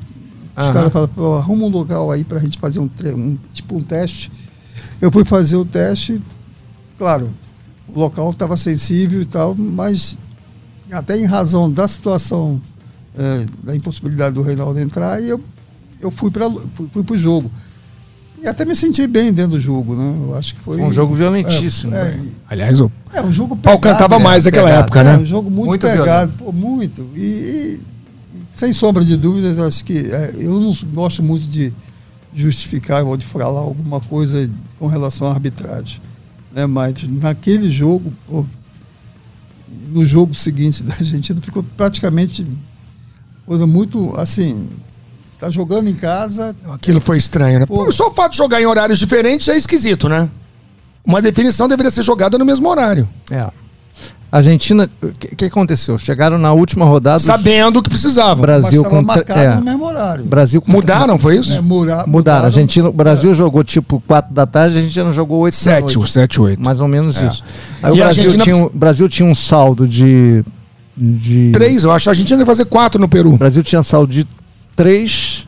os 0.57 0.73
caras 0.73 0.91
falaram, 0.91 1.13
pô, 1.13 1.35
arruma 1.35 1.65
um 1.65 1.69
local 1.69 2.11
aí 2.11 2.23
pra 2.23 2.39
gente 2.39 2.57
fazer 2.57 2.79
um, 2.79 2.87
tre- 2.87 3.13
um 3.13 3.37
tipo 3.53 3.77
um 3.77 3.81
teste. 3.81 4.31
Eu 5.01 5.11
fui 5.11 5.23
fazer 5.23 5.55
o 5.55 5.65
teste, 5.65 6.21
claro, 6.97 7.31
o 7.87 7.99
local 7.99 8.31
estava 8.31 8.57
sensível 8.57 9.21
e 9.21 9.25
tal, 9.25 9.55
mas 9.55 10.17
até 10.91 11.17
em 11.17 11.25
razão 11.25 11.71
da 11.71 11.87
situação 11.87 12.61
é, 13.17 13.45
da 13.63 13.75
impossibilidade 13.75 14.35
do 14.35 14.41
Reinaldo 14.41 14.79
entrar, 14.79 15.21
e 15.21 15.29
eu, 15.29 15.41
eu 15.99 16.11
fui 16.11 16.29
para 16.31 16.49
fui, 16.75 16.89
fui 16.91 17.03
pro 17.03 17.17
jogo. 17.17 17.51
E 18.41 18.47
até 18.47 18.63
me 18.63 18.75
senti 18.75 19.07
bem 19.07 19.33
dentro 19.33 19.53
do 19.53 19.59
jogo, 19.59 19.95
né? 19.95 20.15
Eu 20.21 20.35
acho 20.35 20.53
que 20.53 20.61
foi. 20.61 20.79
Um 20.79 20.93
jogo 20.93 21.15
violentíssimo. 21.15 21.95
É, 21.95 22.03
né? 22.03 22.29
Aliás, 22.47 22.79
o 22.79 22.91
é, 23.11 23.21
um 23.21 23.33
jogo 23.33 23.55
pau 23.55 23.79
pegado, 23.79 23.97
cantava 23.97 24.19
né? 24.19 24.23
mais 24.23 24.45
naquela 24.45 24.67
pegado. 24.67 24.83
época, 24.83 24.99
É, 24.99 25.03
né? 25.03 25.17
um 25.17 25.25
jogo 25.25 25.49
muito, 25.49 25.69
Muito 25.69 25.81
pegado, 25.87 26.33
pô, 26.37 26.51
muito. 26.51 27.09
E, 27.15 27.19
e, 27.19 27.81
sem 28.53 28.71
sombra 28.73 29.03
de 29.03 29.17
dúvidas, 29.17 29.57
acho 29.59 29.83
que 29.83 29.97
é, 30.11 30.35
eu 30.37 30.59
não 30.59 30.71
gosto 30.93 31.23
muito 31.23 31.47
de 31.47 31.73
justificar 32.37 33.03
ou 33.03 33.17
de 33.17 33.25
falar 33.25 33.59
alguma 33.59 33.99
coisa 33.99 34.49
com 34.77 34.87
relação 34.87 35.27
à 35.27 35.31
arbitragem. 35.31 35.99
Né? 36.53 36.65
Mas 36.67 37.03
naquele 37.03 37.69
jogo, 37.69 38.13
pô, 38.27 38.45
no 39.89 40.05
jogo 40.05 40.35
seguinte 40.35 40.83
da 40.83 40.93
Argentina, 40.93 41.41
ficou 41.41 41.63
praticamente 41.75 42.45
coisa 43.45 43.65
muito 43.65 44.15
assim. 44.17 44.69
Tá 45.39 45.49
jogando 45.49 45.87
em 45.87 45.93
casa, 45.93 46.55
Aquilo 46.71 46.99
foi 46.99 47.17
estranho, 47.17 47.59
né? 47.59 47.65
Pô. 47.65 47.85
Pô, 47.85 47.91
Só 47.91 48.07
o 48.07 48.11
fato 48.11 48.31
de 48.31 48.37
jogar 48.37 48.59
em 48.61 48.65
horários 48.65 48.97
diferentes 48.97 49.47
é 49.47 49.55
esquisito, 49.55 50.09
né? 50.09 50.29
Uma 51.05 51.21
definição 51.21 51.67
deveria 51.67 51.91
ser 51.91 52.01
jogada 52.01 52.37
no 52.37 52.45
mesmo 52.45 52.67
horário. 52.67 53.07
É. 53.29 53.49
A 54.29 54.37
Argentina, 54.37 54.89
o 55.01 55.07
que, 55.07 55.35
que 55.35 55.45
aconteceu? 55.45 55.97
Chegaram 55.97 56.37
na 56.37 56.51
última 56.51 56.83
rodada. 56.83 57.19
Sabendo 57.19 57.81
que 57.81 57.89
precisava. 57.89 58.41
Brasil 58.41 58.83
com 58.83 58.97
é. 59.29 59.55
no 59.55 59.61
mesmo 59.61 59.85
horário. 59.85 60.25
Brasil 60.25 60.61
com 60.61 60.69
Mudaram, 60.69 61.17
foi 61.17 61.37
isso? 61.37 61.55
É, 61.57 61.61
mura- 61.61 62.03
Mudaram. 62.05 62.43
A 62.43 62.45
Argentina, 62.47 62.89
o 62.89 62.91
Brasil 62.91 63.33
jogou 63.33 63.63
tipo 63.63 64.03
4 64.05 64.33
da 64.33 64.45
tarde, 64.45 64.75
a 64.75 64.79
Argentina 64.79 65.11
jogou 65.13 65.39
8 65.39 65.53
da 65.53 65.57
Sete, 65.57 65.81
noite. 65.83 65.99
o 65.99 66.05
7, 66.05 66.41
8. 66.41 66.61
Mais 66.61 66.81
ou 66.81 66.89
menos 66.89 67.21
É. 67.21 67.27
isso. 67.27 67.41
Aí 67.81 67.89
E 67.89 67.99
o 67.99 68.01
a 68.01 68.05
Brasil, 68.05 68.23
Argentina- 68.25 68.43
tinha, 68.43 68.55
um- 68.57 68.65
o 68.65 68.71
Brasil 68.73 69.07
tinha 69.09 69.29
um 69.29 69.35
saldo 69.35 69.87
de. 69.87 70.43
de 70.95 71.51
Três, 71.53 71.85
eu 71.85 71.91
acho. 71.91 72.09
A 72.09 72.11
Argentina 72.11 72.41
ia 72.41 72.45
fazer 72.45 72.65
quatro 72.65 72.99
no 72.99 73.07
Peru. 73.07 73.33
O 73.33 73.37
Brasil 73.37 73.63
tinha 73.63 73.81
saldo 73.81 74.11
de 74.11 74.27
3 74.75 75.47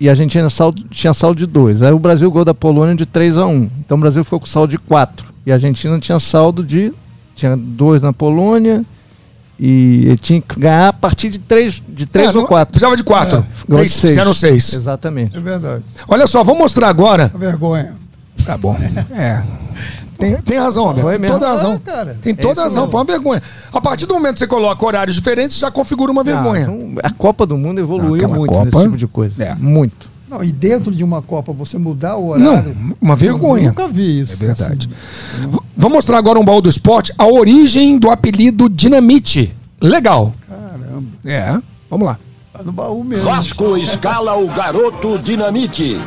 e 0.00 0.08
a 0.08 0.12
Argentina 0.12 0.48
saldo, 0.48 0.82
tinha 0.90 1.12
saldo 1.12 1.38
de 1.38 1.46
2. 1.46 1.82
Aí 1.82 1.92
o 1.92 1.98
Brasil 1.98 2.30
gol 2.30 2.44
da 2.44 2.54
Polônia 2.54 2.94
de 2.94 3.04
3 3.04 3.36
a 3.36 3.46
1. 3.46 3.68
Então 3.84 3.98
o 3.98 4.00
Brasil 4.00 4.24
ficou 4.24 4.40
com 4.40 4.46
saldo 4.46 4.70
de 4.70 4.78
4. 4.78 5.26
E 5.44 5.50
a 5.52 5.54
Argentina 5.56 5.98
tinha 5.98 6.18
saldo 6.18 6.64
de. 6.64 6.90
Tinha 7.38 7.56
2 7.56 8.02
na 8.02 8.12
Polônia. 8.12 8.84
E 9.60 10.04
ele 10.06 10.16
tinha 10.18 10.40
que 10.40 10.58
ganhar 10.58 10.88
a 10.88 10.92
partir 10.92 11.30
de 11.30 11.38
3 11.40 11.82
de 11.88 12.06
três 12.06 12.28
É, 12.28 12.30
ou 12.30 12.42
não- 12.42 12.46
4. 12.46 12.70
Precisava 12.72 12.96
de 12.96 13.02
quatro. 13.02 13.44
Gol 13.68 13.78
de 13.78 13.82
Fez, 13.88 13.92
seis. 13.92 14.12
fizeram 14.12 14.32
seis. 14.32 14.72
Exatamente. 14.74 15.36
É 15.36 15.40
verdade. 15.40 15.84
Olha 16.06 16.26
só, 16.28 16.44
vamos 16.44 16.60
mostrar 16.60 16.88
agora. 16.88 17.30
A 17.34 17.38
vergonha. 17.38 17.96
Tá 18.46 18.56
bom. 18.56 18.76
É. 19.12 19.42
Tem, 20.16 20.36
tem 20.42 20.58
razão, 20.58 20.82
Roberto. 20.84 21.02
Foi 21.02 21.12
Tem 21.12 21.20
mesmo. 21.20 21.38
toda 21.38 21.46
a 21.46 21.54
razão. 21.54 21.72
Ah, 21.74 21.78
cara. 21.90 22.18
Tem 22.20 22.34
toda 22.34 22.52
isso 22.54 22.62
razão. 22.62 22.82
mesmo. 22.82 22.90
Foi 22.90 23.00
uma 23.00 23.04
vergonha. 23.06 23.42
A 23.72 23.80
partir 23.80 24.04
do 24.06 24.14
momento 24.14 24.32
que 24.34 24.38
você 24.40 24.46
coloca 24.48 24.84
horários 24.84 25.14
diferentes, 25.14 25.56
já 25.58 25.70
configura 25.70 26.10
uma 26.10 26.24
vergonha. 26.24 26.66
Ah, 26.68 26.72
então, 26.72 26.92
a 27.04 27.10
Copa 27.10 27.46
do 27.46 27.56
Mundo 27.56 27.78
evoluiu 27.80 28.14
Aquela 28.16 28.34
muito 28.36 28.48
Copa- 28.52 28.64
nesse 28.64 28.82
tipo 28.82 28.96
de 28.96 29.06
coisa. 29.06 29.42
É. 29.44 29.54
Muito. 29.54 30.10
Não, 30.28 30.44
e 30.44 30.52
dentro 30.52 30.90
de 30.94 31.02
uma 31.02 31.22
Copa 31.22 31.52
você 31.52 31.78
mudar 31.78 32.16
o 32.16 32.36
Não, 32.38 32.52
horário. 32.52 32.76
uma 33.00 33.14
Eu 33.14 33.16
vergonha. 33.16 33.68
nunca 33.68 33.88
vi 33.88 34.20
isso. 34.20 34.32
É 34.34 34.36
verdade. 34.36 34.88
assim. 35.34 35.48
V- 35.48 35.58
Vamos 35.76 35.96
mostrar 35.96 36.18
agora 36.18 36.38
um 36.38 36.44
baú 36.44 36.60
do 36.60 36.68
esporte, 36.68 37.12
a 37.16 37.26
origem 37.26 37.98
do 37.98 38.10
apelido 38.10 38.68
Dinamite. 38.68 39.54
Legal. 39.80 40.34
Caramba. 40.48 41.06
É. 41.24 41.56
Vamos 41.88 42.06
lá. 42.06 42.18
Tá 42.52 42.62
no 42.64 42.72
baú 42.72 43.04
mesmo. 43.04 43.24
Vasco 43.24 43.76
escala 43.76 44.34
o 44.36 44.48
garoto 44.48 45.18
Dinamite. 45.18 45.98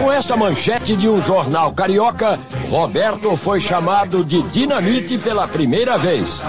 Com 0.00 0.10
esta 0.10 0.36
manchete 0.36 0.96
de 0.96 1.08
um 1.08 1.22
jornal 1.22 1.72
carioca, 1.72 2.38
Roberto 2.68 3.36
foi 3.36 3.60
chamado 3.60 4.24
de 4.24 4.42
Dinamite 4.42 5.18
pela 5.18 5.46
primeira 5.46 5.96
vez. 5.96 6.40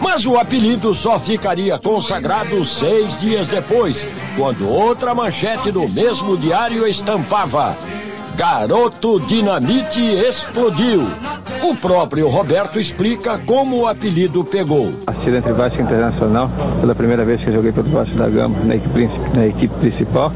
Mas 0.00 0.24
o 0.24 0.38
apelido 0.38 0.94
só 0.94 1.18
ficaria 1.18 1.78
consagrado 1.78 2.64
seis 2.64 3.18
dias 3.20 3.46
depois, 3.46 4.06
quando 4.36 4.68
outra 4.68 5.14
manchete 5.14 5.70
do 5.70 5.86
mesmo 5.88 6.36
diário 6.36 6.86
estampava. 6.86 7.76
Garoto 8.40 9.20
Dinamite 9.20 10.00
explodiu. 10.00 11.06
O 11.62 11.76
próprio 11.76 12.26
Roberto 12.26 12.80
explica 12.80 13.38
como 13.40 13.80
o 13.80 13.86
apelido 13.86 14.42
pegou. 14.42 14.92
Partida 15.04 15.36
entre 15.36 15.52
Vasco 15.52 15.78
e 15.78 15.82
Internacional, 15.82 16.50
pela 16.80 16.94
primeira 16.94 17.22
vez 17.22 17.38
que 17.42 17.50
eu 17.50 17.56
joguei 17.56 17.70
pelo 17.70 17.90
Vasco 17.90 18.14
da 18.14 18.30
Gama 18.30 18.58
na 18.64 18.76
equipe, 18.76 19.10
na 19.34 19.46
equipe 19.46 19.74
principal. 19.80 20.32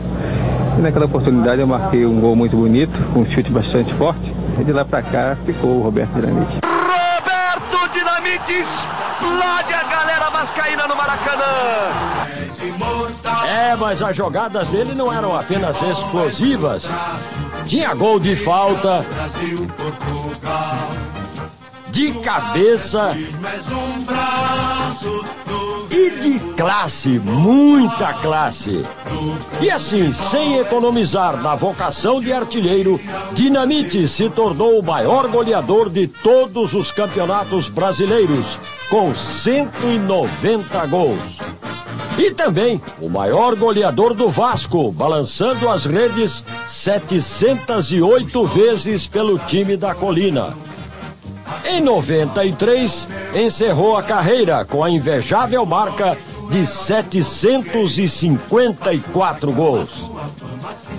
E 0.76 0.82
naquela 0.82 1.06
oportunidade 1.06 1.62
eu 1.62 1.66
marquei 1.66 2.04
um 2.04 2.20
gol 2.20 2.36
muito 2.36 2.54
bonito, 2.54 2.92
com 3.14 3.20
um 3.20 3.30
chute 3.30 3.50
bastante 3.50 3.94
forte. 3.94 4.34
E 4.60 4.64
de 4.64 4.70
lá 4.70 4.84
pra 4.84 5.00
cá 5.00 5.34
ficou 5.46 5.78
o 5.78 5.82
Roberto 5.84 6.12
Dinamite. 6.12 6.58
Roberto 6.62 7.90
Dinamite 7.94 8.52
explode 8.52 9.72
a 9.72 9.82
galera 9.82 10.28
vascaína 10.28 10.86
no 10.86 10.94
Maracanã. 10.94 12.43
É, 13.46 13.76
mas 13.76 14.02
as 14.02 14.16
jogadas 14.16 14.68
dele 14.68 14.94
não 14.94 15.12
eram 15.12 15.36
apenas 15.36 15.80
explosivas. 15.82 16.84
Tinha 17.66 17.94
gol 17.94 18.18
de 18.18 18.36
falta. 18.36 19.04
De 21.88 22.12
cabeça. 22.20 23.16
E 25.90 26.10
de 26.10 26.38
classe, 26.56 27.20
muita 27.20 28.14
classe. 28.14 28.84
E 29.60 29.70
assim, 29.70 30.12
sem 30.12 30.58
economizar 30.58 31.36
na 31.36 31.54
vocação 31.54 32.20
de 32.20 32.32
artilheiro, 32.32 33.00
Dinamite 33.32 34.08
se 34.08 34.28
tornou 34.28 34.78
o 34.78 34.82
maior 34.82 35.28
goleador 35.28 35.88
de 35.88 36.08
todos 36.08 36.74
os 36.74 36.90
campeonatos 36.90 37.68
brasileiros, 37.68 38.58
com 38.90 39.14
190 39.14 40.86
gols. 40.86 41.38
E 42.16 42.30
também 42.30 42.80
o 43.00 43.08
maior 43.08 43.56
goleador 43.56 44.14
do 44.14 44.28
Vasco, 44.28 44.92
balançando 44.92 45.68
as 45.68 45.84
redes 45.84 46.44
708 46.64 48.46
vezes 48.46 49.04
pelo 49.06 49.36
time 49.40 49.76
da 49.76 49.92
Colina. 49.94 50.54
Em 51.64 51.80
93, 51.80 53.08
encerrou 53.34 53.96
a 53.96 54.02
carreira 54.02 54.64
com 54.64 54.84
a 54.84 54.90
invejável 54.90 55.66
marca 55.66 56.16
de 56.50 56.64
754 56.64 59.52
gols. 59.52 59.90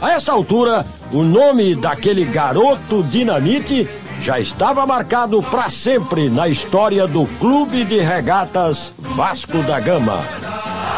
A 0.01 0.11
essa 0.11 0.33
altura, 0.33 0.85
o 1.13 1.23
nome 1.23 1.75
daquele 1.75 2.25
garoto 2.25 3.01
dinamite 3.03 3.87
já 4.21 4.37
estava 4.39 4.85
marcado 4.85 5.41
para 5.43 5.69
sempre 5.69 6.29
na 6.29 6.49
história 6.49 7.07
do 7.07 7.25
Clube 7.39 7.85
de 7.85 7.99
Regatas 7.99 8.93
Vasco 8.97 9.59
da 9.63 9.79
Gama. 9.79 10.25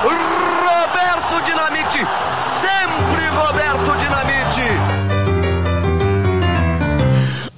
Roberto 0.03 1.43
Dinamite, 1.45 1.99
sempre 2.61 3.27
Roberto 3.29 3.97
Dinamite. 3.97 4.67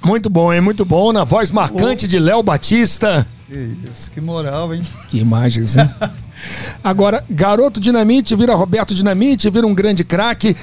Muito 0.02 0.30
bom, 0.30 0.52
hein? 0.52 0.60
Muito 0.60 0.84
bom. 0.84 1.12
Na 1.12 1.24
voz 1.24 1.50
marcante 1.50 2.08
de 2.08 2.18
Léo 2.18 2.42
Batista. 2.42 3.26
Que 3.46 3.76
isso, 3.92 4.10
que 4.10 4.20
moral, 4.20 4.74
hein? 4.74 4.82
Que 5.08 5.18
imagens, 5.18 5.76
hein? 5.76 5.88
Agora, 6.82 7.22
garoto 7.28 7.78
Dinamite 7.78 8.34
vira 8.34 8.54
Roberto 8.54 8.94
Dinamite, 8.94 9.50
vira 9.50 9.66
um 9.66 9.74
grande 9.74 10.02
craque. 10.02 10.56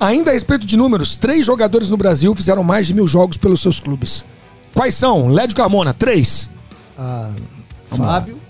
Ainda 0.00 0.30
a 0.30 0.34
respeito 0.34 0.66
de 0.66 0.76
números, 0.76 1.14
três 1.14 1.46
jogadores 1.46 1.88
no 1.88 1.96
Brasil 1.96 2.34
fizeram 2.34 2.64
mais 2.64 2.86
de 2.88 2.94
mil 2.94 3.06
jogos 3.06 3.36
pelos 3.36 3.60
seus 3.60 3.78
clubes. 3.78 4.24
Quais 4.74 4.94
são? 4.96 5.28
Lédio 5.28 5.56
Carmona, 5.56 5.94
três. 5.94 6.50
Ah. 6.98 7.30
Fábio. 7.84 8.43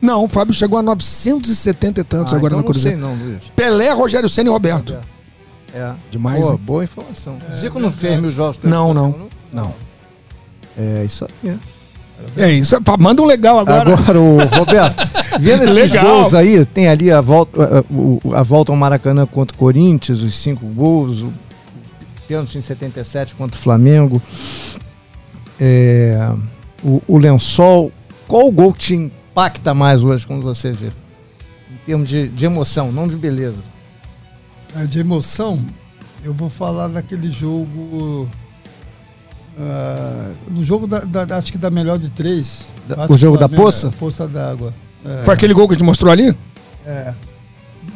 Não, 0.00 0.24
o 0.24 0.28
Fábio 0.28 0.54
chegou 0.54 0.78
a 0.78 0.82
970 0.82 2.00
e 2.00 2.04
tantos 2.04 2.32
Ah, 2.32 2.36
agora 2.36 2.54
então 2.54 2.60
no 2.60 2.64
Cruzeiro. 2.64 2.98
Não 2.98 3.08
sei 3.08 3.18
não, 3.18 3.26
Luiz. 3.32 3.40
Pelé, 3.54 3.92
Rogério 3.92 4.28
Senna 4.28 4.48
e 4.48 4.52
Roberto. 4.52 4.98
É. 5.74 5.92
Demais, 6.10 6.50
Boa, 6.60 6.82
informação. 6.84 7.38
Zico 7.54 7.78
não 7.78 7.92
fez 7.92 8.20
mil 8.20 8.32
jogos. 8.32 8.58
Não, 8.62 8.92
não. 8.94 9.12
Flamengo, 9.12 9.30
Não. 9.52 9.74
É 10.76 11.04
isso 11.04 11.26
aí. 11.44 11.58
É 12.36 12.52
isso, 12.52 12.80
pá, 12.82 12.96
manda 12.98 13.22
um 13.22 13.24
legal 13.24 13.58
agora. 13.58 13.94
Agora, 13.94 14.20
o 14.20 14.38
Roberto, 14.44 15.08
vendo 15.40 15.64
esses 15.64 15.92
Legal. 15.92 16.04
gols 16.04 16.34
aí, 16.34 16.64
tem 16.66 16.86
ali 16.86 17.10
a 17.10 17.20
volta, 17.20 17.84
a 18.34 18.42
volta 18.42 18.72
ao 18.72 18.76
Maracanã 18.76 19.26
contra 19.26 19.54
o 19.54 19.58
Corinthians, 19.58 20.20
os 20.20 20.36
cinco 20.36 20.66
gols, 20.66 21.22
o 21.22 21.32
pênalti 22.28 22.58
em 22.58 22.62
77 22.62 23.34
contra 23.34 23.58
o 23.58 23.62
Flamengo, 23.62 24.20
é, 25.58 26.30
o, 26.84 27.02
o 27.08 27.16
lençol. 27.18 27.90
Qual 28.28 28.46
o 28.46 28.52
gol 28.52 28.72
que 28.72 28.78
te 28.78 29.12
impacta 29.30 29.72
mais 29.74 30.02
hoje 30.02 30.26
quando 30.26 30.42
você 30.42 30.72
vê? 30.72 30.88
Em 30.88 31.76
termos 31.86 32.08
de, 32.08 32.28
de 32.28 32.44
emoção, 32.44 32.90
não 32.92 33.06
de 33.06 33.16
beleza. 33.16 33.62
É, 34.76 34.84
De 34.84 34.98
emoção, 35.00 35.64
eu 36.24 36.32
vou 36.32 36.50
falar 36.50 36.88
daquele 36.88 37.30
jogo. 37.30 38.28
ah, 39.58 40.32
no 40.48 40.64
jogo 40.64 40.86
da, 40.86 41.00
da- 41.00 41.36
acho 41.36 41.52
que 41.52 41.58
da 41.58 41.70
melhor 41.70 41.98
de 41.98 42.08
três. 42.10 42.68
Da- 42.88 43.06
o 43.08 43.16
jogo 43.16 43.36
da 43.36 43.48
Flamengo- 43.48 43.62
Poça? 43.66 43.90
Poça 43.98 44.26
d'água. 44.28 44.74
É, 45.04 45.24
Foi 45.24 45.34
aquele 45.34 45.54
gol 45.54 45.66
que 45.66 45.74
a 45.74 45.76
gente 45.76 45.84
mostrou 45.86 46.10
ali? 46.12 46.34
é. 46.84 47.12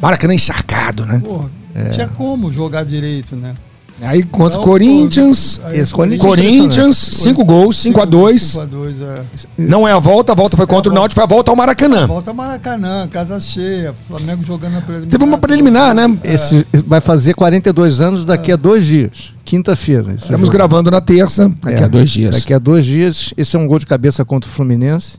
Maracanã 0.01 0.33
encharcado, 0.33 1.05
né? 1.05 1.19
Porra, 1.23 1.49
não 1.73 1.89
tinha 1.91 2.07
como 2.07 2.51
jogar 2.51 2.83
direito, 2.83 3.35
né? 3.35 3.55
Aí 4.01 4.23
contra 4.23 4.59
o 4.59 4.63
Corinthians. 4.63 5.61
aí 5.63 5.79
Esse 5.79 5.93
Corinthians- 5.93 6.21
Corinthians, 6.21 6.97
5 6.97 7.45
gols, 7.45 7.77
5 7.77 8.01
a 8.01 8.05
2 8.05 8.41
5 8.41 8.61
a 8.61 8.65
2 8.65 9.01
é. 9.01 9.21
Não 9.57 9.87
é 9.87 9.93
a 9.93 9.99
volta, 9.99 10.33
a 10.33 10.35
volta 10.35 10.57
foi 10.57 10.67
contra 10.67 10.91
o 10.91 10.93
É 10.93 10.97
a 10.97 10.99
Náutico, 10.99 11.15
foi 11.15 11.23
a 11.23 11.27
volta 11.27 11.49
ao 11.49 11.55
Maracanã. 11.55 12.05
Volta 12.05 12.33
Maracanã, 12.33 13.07
casa 13.07 13.39
cheia, 13.39 13.95
Flamengo 14.07 14.43
jogando 14.43 14.77
a 14.77 14.81
preliminar. 14.81 15.09
Teve 15.11 15.23
uma 15.23 15.37
preliminar, 15.37 15.95
né? 15.95 16.17
Esse 16.25 16.67
vai 16.85 16.99
fazer 16.99 17.35
42 17.35 18.01
anos 18.01 18.25
daqui 18.25 18.51
a 18.51 18.57
dois 18.57 18.85
dias, 18.85 19.33
quinta-feira. 19.45 20.13
Estamos 20.13 20.47
jogo. 20.47 20.51
gravando 20.51 20.91
na 20.91 20.99
terça, 20.99 21.47
daqui 21.63 21.81
É, 21.81 21.85
a 21.85 21.87
dois 21.87 22.11
dias. 22.11 22.35
Daqui 22.35 22.53
a 22.53 22.59
dois 22.59 22.85
dias. 22.85 23.33
Esse 23.37 23.55
é 23.55 23.59
um 23.59 23.65
gol 23.65 23.79
de 23.79 23.85
cabeça 23.85 24.25
contra 24.25 24.49
o 24.49 24.53
Fluminense. 24.53 25.17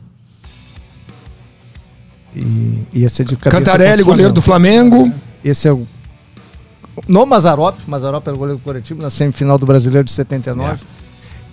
E, 2.35 2.83
e 2.93 3.03
esse 3.03 3.23
é 3.23 3.25
de 3.25 3.35
cabeça 3.35 3.57
Cantarelli, 3.57 4.03
contra 4.03 4.03
o 4.03 4.05
goleiro 4.05 4.33
do. 4.33 4.41
Flamengo. 4.41 5.11
Esse 5.43 5.67
é 5.67 5.73
o. 5.73 5.87
No 7.07 7.25
Mazarop. 7.25 7.77
Mazarop 7.87 8.25
era 8.27 8.35
o 8.35 8.39
goleiro 8.39 8.59
do 8.59 8.63
coletivo 8.63 9.01
na 9.01 9.09
semifinal 9.09 9.57
do 9.57 9.65
Brasileiro 9.65 10.05
de 10.05 10.11
79. 10.11 10.83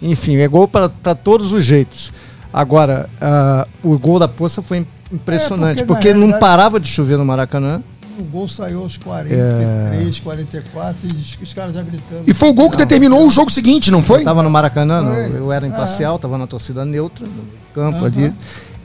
Enfim, 0.01 0.37
é 0.37 0.49
gol 0.49 0.69
para 0.69 1.15
todos 1.15 1.53
os 1.53 1.65
jeitos. 1.65 2.13
Agora, 2.53 3.09
ah, 3.21 3.67
o 3.83 3.99
gol 3.99 4.19
da 4.19 4.29
Poça 4.29 4.63
foi 4.63 4.87
impressionante, 5.11 5.83
É, 5.83 5.85
porque, 5.85 6.13
porque, 6.13 6.15
não 6.15 6.39
parava 6.39 6.79
de 6.79 6.89
chover 6.89 7.19
no 7.19 7.25
Maracanã. 7.25 7.83
O 8.17 8.23
gol 8.23 8.47
saiu 8.47 8.83
aos 8.83 8.97
43, 8.97 10.21
44 10.21 10.97
e 11.03 11.43
os, 11.43 11.53
caras 11.53 11.75
já 11.75 11.83
gritando. 11.83 12.23
E 12.27 12.33
foi 12.33 12.49
o 12.49 12.53
gol 12.53 12.71
que 12.71 12.77
determinou 12.77 13.27
o 13.27 13.31
jogo 13.31 13.51
seguinte, 13.51 13.91
não 13.91 14.05
foi? 14.05 14.21
Eu 14.21 14.25
tava 14.25 14.41
no 14.41 14.51
Maracanã, 14.51 15.03
não, 15.03 15.17
eu 15.17 15.51
era 15.51 15.67
imparcial, 15.67 16.17
tava 16.17 16.39
na 16.39 16.47
torcida 16.47 16.85
neutra, 16.85 17.27
no 17.27 17.45
campo 17.75 18.05
ali. 18.05 18.33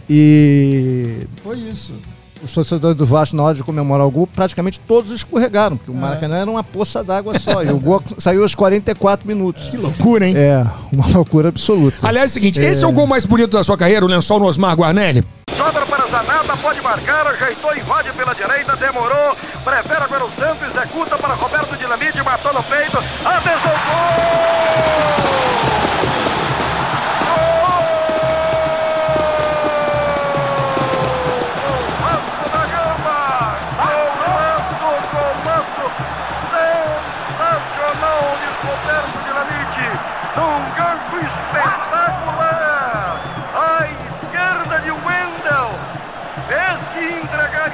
E 0.10 1.28
Foi 1.44 1.58
isso. 1.60 1.94
Os 2.44 2.54
torcedores 2.54 2.98
do 2.98 3.06
Vasco, 3.06 3.36
na 3.36 3.44
hora 3.44 3.56
de 3.56 3.64
comemorar 3.64 4.06
o 4.08 4.12
gol, 4.12 4.28
praticamente 4.28 4.80
todos 4.80 5.12
escorregaram, 5.12 5.78
porque 5.78 5.92
o 5.92 5.96
É. 5.96 5.98
Maracanã 5.98 6.38
era 6.38 6.50
uma 6.50 6.64
poça 6.64 7.04
d'água 7.04 7.38
só. 7.40 7.64
e 7.64 7.70
o 7.70 7.80
gol 7.80 8.02
saiu 8.18 8.44
aos 8.44 8.56
44 8.56 9.28
minutos. 9.28 9.68
Que 9.68 9.78
loucura, 9.78 10.28
hein? 10.28 10.34
É, 10.38 10.66
uma 10.92 11.08
loucura 11.08 11.50
absoluta. 11.50 11.98
Aliás, 12.02 12.32
é 12.32 12.32
o 12.32 12.34
seguinte, 12.34 12.60
esse 12.60 12.84
é 12.84 12.88
o 12.88 12.92
gol 12.92 13.08
mais 13.08 13.26
bonito 13.26 13.52
da 13.52 13.64
sua 13.64 13.78
carreira, 13.78 14.06
o 14.06 14.08
lençol 14.10 14.40
no 14.40 14.46
Osmar 14.46 14.76
Guarnelli? 14.76 15.24
Sobra 15.58 15.86
para 15.86 16.08
Zanata, 16.08 16.56
pode 16.58 16.82
marcar, 16.82 17.28
ajeitou, 17.28 17.76
invade 17.76 18.12
pela 18.14 18.34
direita, 18.34 18.76
demorou, 18.78 19.36
prefere 19.64 20.04
agora 20.04 20.26
o 20.26 20.32
Santos, 20.32 20.68
executa 20.74 21.18
para 21.18 21.34
Roberto 21.34 21.76
Dinamite, 21.78 22.24
matou 22.24 22.54
no 22.54 22.64
peito, 22.64 22.98
atenção! 23.26 23.72
Gol! 23.72 25.19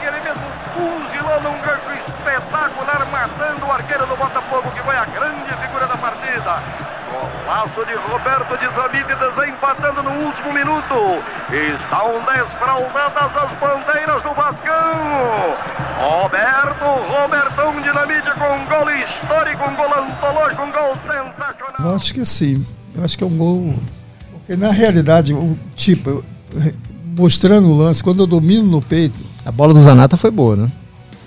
Ele 0.06 0.22
mesmo 0.22 0.44
fuzilou 0.74 1.41
num 1.41 1.62
gancho 1.62 1.91
espetacular, 2.06 3.08
matando 3.12 3.65
o 3.65 3.72
arqueiro 3.72 4.06
do 4.08 4.15
Botafogo, 4.15 4.72
que 4.72 4.82
foi 4.84 4.96
a 4.96 5.06
grande 5.06 5.52
figura 5.62 5.88
da 5.88 5.98
partida. 5.98 6.63
Golaço 7.12 7.86
de 7.86 7.94
Roberto 7.96 8.58
Dinamite 8.58 9.15
desempatando 9.15 10.04
no 10.04 10.26
último 10.26 10.54
minuto. 10.54 11.24
Estão 11.76 12.20
desfraldadas 12.26 13.38
as 13.38 13.52
bandeiras 13.60 14.22
do 14.24 14.34
Vascão. 14.34 15.56
Roberto, 16.00 16.86
Robertão 16.86 17.82
Dinamite 17.82 18.32
com 18.34 18.56
um 18.56 18.65
gol 18.65 18.89
histórico, 18.91 19.63
um 19.70 19.76
gol 19.76 19.94
antológico, 20.04 20.62
um 20.63 20.72
gol 20.72 20.98
sensacional. 21.02 21.76
Eu 21.80 21.96
acho 21.96 22.13
que 22.13 22.26
sim. 22.26 22.65
Eu 22.96 23.04
acho 23.04 23.18
que 23.18 23.24
é 23.24 23.28
um 23.28 23.38
gol. 23.38 23.76
Porque 24.34 24.56
na 24.56 24.72
realidade, 24.72 25.34
tipo, 25.76 26.24
mostrando 27.18 27.70
o 27.70 27.78
lance, 27.78 28.04
quando 28.04 28.24
eu 28.24 28.28
domino 28.28 28.63
no 28.63 28.82
peito, 28.82 29.18
A 29.45 29.51
bola 29.51 29.73
do 29.73 29.79
Zanata 29.79 30.17
foi 30.17 30.31
boa, 30.31 30.55
né? 30.55 30.71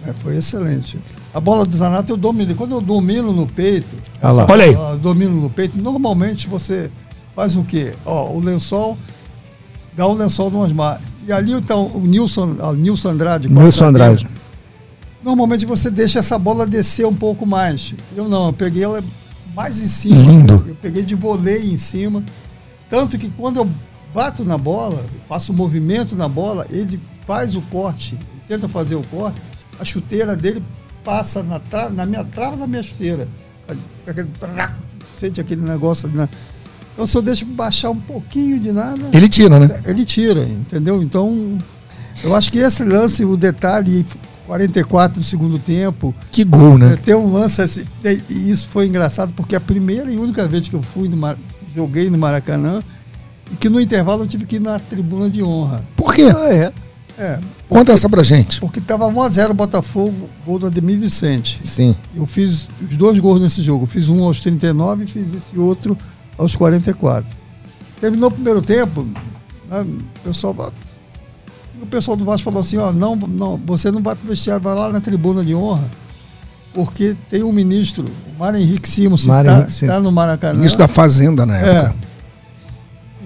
é, 0.08 0.12
foi 0.12 0.36
excelente. 0.36 0.98
A 1.32 1.40
bola 1.40 1.64
do 1.66 1.76
Zanato 1.76 2.12
eu 2.12 2.16
domino. 2.16 2.54
Quando 2.54 2.72
eu 2.72 2.80
domino 2.80 3.32
no 3.32 3.46
peito, 3.46 3.96
Olha 4.22 4.32
lá. 4.32 4.42
essa 4.42 4.52
Olha 4.52 4.64
aí. 4.64 4.72
eu 4.72 4.98
domino 4.98 5.40
no 5.40 5.50
peito, 5.50 5.78
normalmente 5.78 6.48
você 6.48 6.90
faz 7.34 7.56
o 7.56 7.64
quê? 7.64 7.94
Ó, 8.04 8.32
o 8.32 8.40
lençol, 8.40 8.96
dá 9.96 10.06
o 10.06 10.14
lençol 10.14 10.50
no 10.50 10.60
Osmar. 10.60 11.00
E 11.26 11.32
ali 11.32 11.52
então, 11.52 11.86
o 11.94 12.00
Nilson, 12.00 12.56
o 12.58 12.72
Nilson 12.72 13.10
Andrade. 13.10 13.48
Nilson 13.48 13.86
Andrade. 13.86 14.26
Normalmente 15.22 15.66
você 15.66 15.90
deixa 15.90 16.20
essa 16.20 16.38
bola 16.38 16.66
descer 16.66 17.06
um 17.06 17.14
pouco 17.14 17.44
mais. 17.44 17.94
Eu 18.16 18.28
não, 18.28 18.46
eu 18.46 18.52
peguei 18.52 18.84
ela 18.84 19.02
mais 19.54 19.80
em 19.80 19.86
cima. 19.86 20.16
Lindo. 20.22 20.64
Eu 20.66 20.74
peguei 20.76 21.02
de 21.02 21.14
voleio 21.14 21.72
em 21.72 21.76
cima. 21.76 22.24
Tanto 22.88 23.18
que 23.18 23.28
quando 23.30 23.58
eu 23.58 23.68
bato 24.14 24.44
na 24.44 24.56
bola, 24.56 25.04
faço 25.28 25.52
o 25.52 25.54
movimento 25.54 26.16
na 26.16 26.28
bola, 26.28 26.66
ele 26.70 26.98
faz 27.28 27.54
o 27.54 27.60
corte, 27.60 28.18
tenta 28.48 28.66
fazer 28.68 28.94
o 28.94 29.02
corte, 29.08 29.38
a 29.78 29.84
chuteira 29.84 30.34
dele 30.34 30.62
passa 31.04 31.42
na, 31.42 31.60
tra 31.60 31.90
na 31.90 32.06
minha 32.06 32.24
trava 32.24 32.56
da 32.56 32.66
minha 32.66 32.82
chuteira. 32.82 33.28
Aquele, 34.06 34.28
sente 35.20 35.38
aquele 35.38 35.60
negócio. 35.60 36.08
Né? 36.08 36.26
Então 36.94 37.06
se 37.06 37.14
eu 37.16 37.20
deixo 37.20 37.44
baixar 37.44 37.90
um 37.90 38.00
pouquinho 38.00 38.58
de 38.58 38.72
nada, 38.72 39.10
Ele 39.12 39.28
tira, 39.28 39.60
né? 39.60 39.68
ele 39.84 40.06
tira, 40.06 40.40
entendeu? 40.42 41.02
Então 41.02 41.58
Eu 42.24 42.34
acho 42.34 42.50
que 42.50 42.58
esse 42.58 42.82
lance, 42.82 43.24
o 43.26 43.36
detalhe, 43.36 44.06
44 44.46 45.20
do 45.20 45.24
segundo 45.24 45.58
tempo. 45.58 46.14
Que 46.32 46.42
gol, 46.44 46.78
né? 46.78 46.94
É, 46.94 46.96
Tem 46.96 47.14
um 47.14 47.30
lance 47.30 47.60
assim, 47.60 47.84
e 48.30 48.50
isso 48.50 48.66
foi 48.68 48.86
engraçado 48.86 49.34
porque 49.36 49.54
a 49.54 49.60
primeira 49.60 50.10
e 50.10 50.16
única 50.16 50.48
vez 50.48 50.66
que 50.66 50.74
eu 50.74 50.82
fui 50.82 51.08
no 51.10 51.16
Mar- 51.16 51.36
joguei 51.76 52.08
no 52.08 52.16
Maracanã 52.16 52.82
e 53.52 53.56
que 53.56 53.68
no 53.68 53.78
intervalo 53.80 54.24
eu 54.24 54.26
tive 54.26 54.46
que 54.46 54.56
ir 54.56 54.60
na 54.60 54.78
tribuna 54.78 55.28
de 55.30 55.42
honra. 55.42 55.84
Por 55.94 56.14
quê? 56.14 56.24
Ah, 56.34 56.48
é. 56.52 56.72
É, 57.18 57.40
Conta 57.68 57.92
essa 57.92 58.08
pra 58.08 58.22
gente. 58.22 58.60
porque 58.60 58.80
tava 58.80 59.06
1 59.08 59.22
a 59.22 59.28
0 59.28 59.52
Botafogo, 59.54 60.30
gol 60.46 60.58
do 60.58 60.66
Ademir 60.66 60.98
Vicente. 61.00 61.60
Sim. 61.64 61.96
Eu 62.14 62.26
fiz 62.26 62.68
os 62.80 62.96
dois 62.96 63.18
gols 63.18 63.40
nesse 63.40 63.60
jogo. 63.60 63.84
Eu 63.84 63.88
fiz 63.88 64.08
um 64.08 64.22
aos 64.22 64.40
39 64.40 65.04
e 65.04 65.06
fiz 65.08 65.34
esse 65.34 65.58
outro 65.58 65.98
aos 66.38 66.54
44. 66.54 67.36
Terminou 68.00 68.28
o 68.28 68.32
primeiro 68.32 68.62
tempo, 68.62 69.02
né, 69.68 69.80
o 69.82 70.20
pessoal, 70.22 70.72
o 71.82 71.86
pessoal 71.86 72.16
do 72.16 72.24
Vasco 72.24 72.44
falou 72.44 72.60
assim, 72.60 72.76
ó, 72.76 72.92
não, 72.92 73.16
não, 73.16 73.56
você 73.66 73.90
não 73.90 74.00
vai 74.00 74.14
pro 74.14 74.28
vestiário, 74.28 74.62
vai 74.62 74.74
lá 74.76 74.88
na 74.92 75.00
tribuna 75.00 75.44
de 75.44 75.52
honra, 75.56 75.84
porque 76.72 77.16
tem 77.28 77.42
um 77.42 77.52
ministro, 77.52 78.04
o 78.34 78.38
Mário 78.38 78.60
Henrique 78.60 78.88
Simons, 78.88 79.22
que 79.22 79.28
Mário 79.28 79.66
tá, 79.88 79.98
no 80.00 80.12
Maracanã. 80.12 80.64
Isso 80.64 80.76
da 80.76 80.86
Fazenda 80.86 81.44
na 81.44 81.58
É. 81.58 81.68
época. 81.78 81.96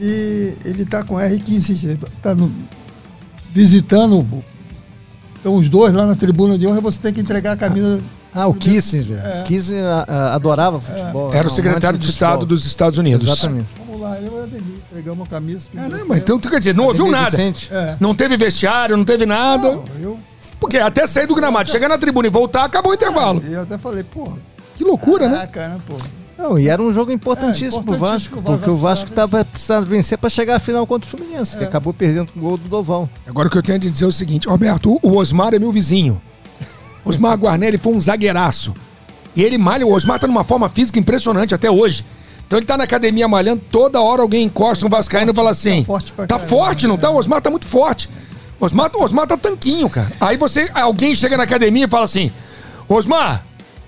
E 0.00 0.54
ele 0.64 0.84
tá 0.86 1.04
com 1.04 1.16
R15, 1.16 1.98
tá 2.22 2.34
no- 2.34 2.50
visitando. 3.52 4.26
Estão 5.36 5.56
os 5.56 5.68
dois 5.68 5.92
lá 5.92 6.06
na 6.06 6.14
tribuna 6.14 6.56
de 6.56 6.66
honra 6.66 6.80
você 6.80 7.00
tem 7.00 7.12
que 7.12 7.20
entregar 7.20 7.52
a 7.52 7.56
camisa. 7.56 8.02
Ah, 8.34 8.46
o 8.46 8.54
Kissinger. 8.54 9.18
É. 9.18 9.42
Kissinger 9.42 9.84
ah, 9.84 10.06
ah, 10.08 10.34
adorava 10.34 10.80
futebol. 10.80 11.32
Era 11.34 11.46
o 11.46 11.50
secretário 11.50 11.98
de. 11.98 12.08
Estado 12.08 12.46
dos 12.46 12.64
Estados 12.64 12.98
Unidos. 12.98 13.28
Exatamente. 13.28 13.66
Vamos 13.76 14.00
lá, 14.00 14.18
eu 14.20 14.24
e 14.24 14.28
o 14.28 14.42
Ademir 14.42 14.76
entregamos 14.90 15.26
a 15.26 15.30
camisa. 15.30 15.68
que 15.70 15.76
Caramba, 15.76 16.16
então 16.16 16.38
quer 16.38 16.58
dizer, 16.58 16.74
não 16.74 16.84
ouviu 16.84 17.10
nada. 17.10 17.36
É. 17.70 17.96
Não 18.00 18.14
teve 18.14 18.36
vestiário, 18.36 18.96
não 18.96 19.04
teve 19.04 19.26
nada. 19.26 19.72
Não, 19.72 19.84
eu, 20.00 20.18
Porque 20.58 20.78
até 20.78 21.06
sair 21.06 21.26
do 21.26 21.34
gramado, 21.34 21.68
chegar 21.70 21.88
na 21.88 21.98
tribuna 21.98 22.28
e 22.28 22.30
voltar, 22.30 22.64
acabou 22.64 22.92
o 22.92 22.94
intervalo. 22.94 23.42
eu 23.46 23.62
até 23.62 23.76
falei, 23.76 24.02
porra, 24.02 24.38
Que 24.76 24.84
loucura, 24.84 25.28
né? 25.28 25.50
né, 25.54 25.80
pô? 25.86 25.96
Não, 26.42 26.58
e 26.58 26.68
era 26.68 26.82
um 26.82 26.92
jogo 26.92 27.12
importantíssimo 27.12 27.82
É, 27.82 27.84
pro 27.84 27.94
importantíssimo 27.94 28.40
Vasco, 28.40 28.42
pro 28.42 28.42
Vasco, 28.42 28.58
porque 28.58 28.70
o 28.70 28.76
Vasco 28.76 29.08
estava 29.10 29.44
precisando 29.44 29.86
vencer 29.86 30.18
para 30.18 30.28
chegar 30.28 30.56
à 30.56 30.58
final 30.58 30.84
contra 30.88 31.06
o 31.06 31.10
Fluminense, 31.10 31.56
que 31.56 31.62
acabou 31.62 31.94
perdendo 31.94 32.32
com 32.32 32.40
o 32.40 32.42
gol 32.42 32.56
do 32.56 32.68
Dovão. 32.68 33.08
Agora 33.24 33.46
o 33.46 33.50
que 33.50 33.56
eu 33.56 33.62
tenho 33.62 33.76
a 33.76 33.80
dizer 33.80 34.04
é 34.04 34.08
o 34.08 34.12
seguinte, 34.12 34.48
Roberto, 34.48 34.98
o 35.00 35.16
Osmar 35.16 35.54
é 35.54 35.58
meu 35.60 35.70
vizinho. 35.70 36.20
Osmar 37.04 37.36
Guarnelli 37.38 37.78
foi 37.78 37.92
um 37.94 38.00
zagueiraço. 38.00 38.74
E 39.36 39.42
ele 39.42 39.56
malha, 39.56 39.86
o 39.86 39.92
Osmar 39.92 40.18
tá 40.18 40.26
numa 40.26 40.42
forma 40.42 40.68
física 40.68 40.98
impressionante 40.98 41.54
até 41.54 41.70
hoje. 41.70 42.04
Então 42.46 42.58
ele 42.58 42.66
tá 42.66 42.76
na 42.76 42.84
academia 42.84 43.26
malhando, 43.28 43.62
toda 43.70 44.00
hora 44.00 44.20
alguém 44.20 44.44
encosta 44.44 44.84
um 44.84 44.88
vascaíno 44.88 45.30
e 45.30 45.34
fala 45.34 45.50
assim, 45.50 45.82
tá 45.82 45.86
forte 45.86 46.12
pra 46.12 46.26
tá 46.26 46.36
caramba, 46.36 46.50
forte, 46.50 46.86
não 46.86 46.96
é. 46.96 46.98
tá? 46.98 47.10
O 47.10 47.16
Osmar 47.16 47.40
tá 47.40 47.50
muito 47.50 47.66
forte. 47.66 48.10
Osmar, 48.60 48.90
o 48.94 49.02
Osmar 49.02 49.26
tá 49.26 49.36
tanquinho, 49.36 49.88
cara. 49.88 50.08
Aí 50.20 50.36
você, 50.36 50.70
alguém 50.74 51.14
chega 51.14 51.36
na 51.36 51.44
academia 51.44 51.84
e 51.84 51.88
fala 51.88 52.04
assim, 52.04 52.30
Osmar, 52.88 53.46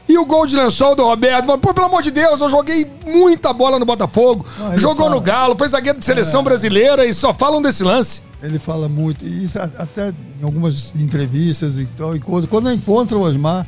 e 0.09 0.19
o 0.19 0.25
gol 0.27 0.47
de 0.47 0.57
lençol 0.57 0.95
do 0.95 1.05
Roberto? 1.05 1.47
Pô, 1.59 1.73
pelo 1.75 1.87
amor 1.87 2.03
de 2.03 2.11
Deus, 2.11 2.41
eu 2.41 2.49
joguei 2.51 2.91
muita 3.07 3.53
bola 3.53 3.79
no 3.79 3.85
Botafogo, 3.87 4.45
Não, 4.59 4.69
ele 4.73 4.79
jogou 4.79 5.05
fala. 5.07 5.15
no 5.15 5.21
Galo, 5.21 5.55
foi 5.57 5.69
zagueiro 5.69 5.99
de 5.99 6.05
seleção 6.05 6.43
brasileira 6.45 7.05
e 7.07 7.15
só 7.15 7.33
falam 7.33 7.61
desse 7.63 7.83
lance. 7.83 8.23
Ele 8.43 8.59
fala 8.59 8.89
muito, 8.89 9.25
e 9.25 9.45
isso 9.47 9.59
até 9.59 10.11
em 10.11 10.45
algumas 10.45 10.95
entrevistas 10.95 11.79
e 11.79 11.87
tal, 11.87 12.15
e 12.15 12.21
coisa. 12.21 12.47
Quando 12.47 12.69
eu 12.69 12.75
encontro 12.75 13.19
o 13.19 13.23
Osmar, 13.23 13.67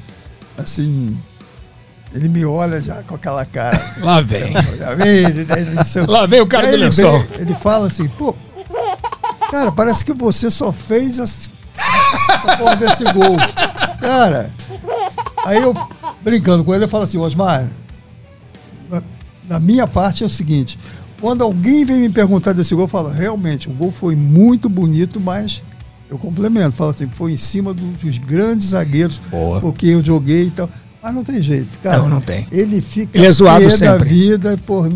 assim, 0.58 1.16
ele 2.12 2.28
me 2.28 2.44
olha 2.44 2.78
já 2.82 3.02
com 3.02 3.14
aquela 3.14 3.44
cara. 3.46 3.80
Lá 4.02 4.20
vem. 4.20 4.52
Já 4.76 4.94
vem, 4.94 5.08
ele- 5.24 5.46
ele- 5.56 5.80
o 5.80 5.84
quê. 5.84 6.00
Lá 6.12 6.26
vem 6.26 6.40
o 6.42 6.46
cara 6.46 6.66
do 6.66 6.74
ele 6.74 6.84
lençol. 6.84 7.18
vem, 7.20 7.40
ele 7.40 7.54
fala 7.54 7.86
assim, 7.86 8.06
pô, 8.08 8.36
cara, 9.50 9.72
parece 9.72 10.04
que 10.04 10.12
você 10.12 10.50
só 10.50 10.70
fez 10.72 11.16
porra 12.58 12.76
desse 12.76 13.04
gol. 13.04 13.36
Cara, 14.00 14.52
aí 15.44 15.62
eu, 15.62 15.74
brincando 16.22 16.64
com 16.64 16.74
ele, 16.74 16.84
eu 16.84 16.88
falo 16.88 17.04
assim, 17.04 17.18
Osmar, 17.18 17.68
na, 18.90 19.02
na 19.48 19.60
minha 19.60 19.86
parte 19.86 20.22
é 20.22 20.26
o 20.26 20.30
seguinte, 20.30 20.78
quando 21.20 21.42
alguém 21.42 21.84
vem 21.84 22.00
me 22.00 22.08
perguntar 22.10 22.52
desse 22.52 22.74
gol, 22.74 22.84
eu 22.84 22.88
falo, 22.88 23.08
realmente, 23.08 23.68
o 23.68 23.72
gol 23.72 23.90
foi 23.90 24.14
muito 24.14 24.68
bonito, 24.68 25.18
mas 25.20 25.62
eu 26.10 26.18
complemento, 26.18 26.76
falo 26.76 26.90
assim, 26.90 27.08
foi 27.08 27.32
em 27.32 27.36
cima 27.36 27.72
dos, 27.74 28.02
dos 28.02 28.18
grandes 28.18 28.68
zagueiros, 28.68 29.18
Boa. 29.30 29.60
porque 29.60 29.86
eu 29.86 30.04
joguei 30.04 30.44
e 30.46 30.50
tal. 30.50 30.68
Mas 31.02 31.14
não 31.14 31.22
tem 31.24 31.42
jeito, 31.42 31.78
cara. 31.78 31.98
Não, 31.98 32.08
não 32.08 32.20
tem. 32.20 32.46
Ele 32.50 32.80
fica 32.80 33.16
Ele 33.16 33.26
é 33.26 33.30
zoado 33.30 33.60
pé 33.64 33.70
da 33.70 33.76
sempre. 33.76 34.08
vida, 34.08 34.58
pô, 34.66 34.86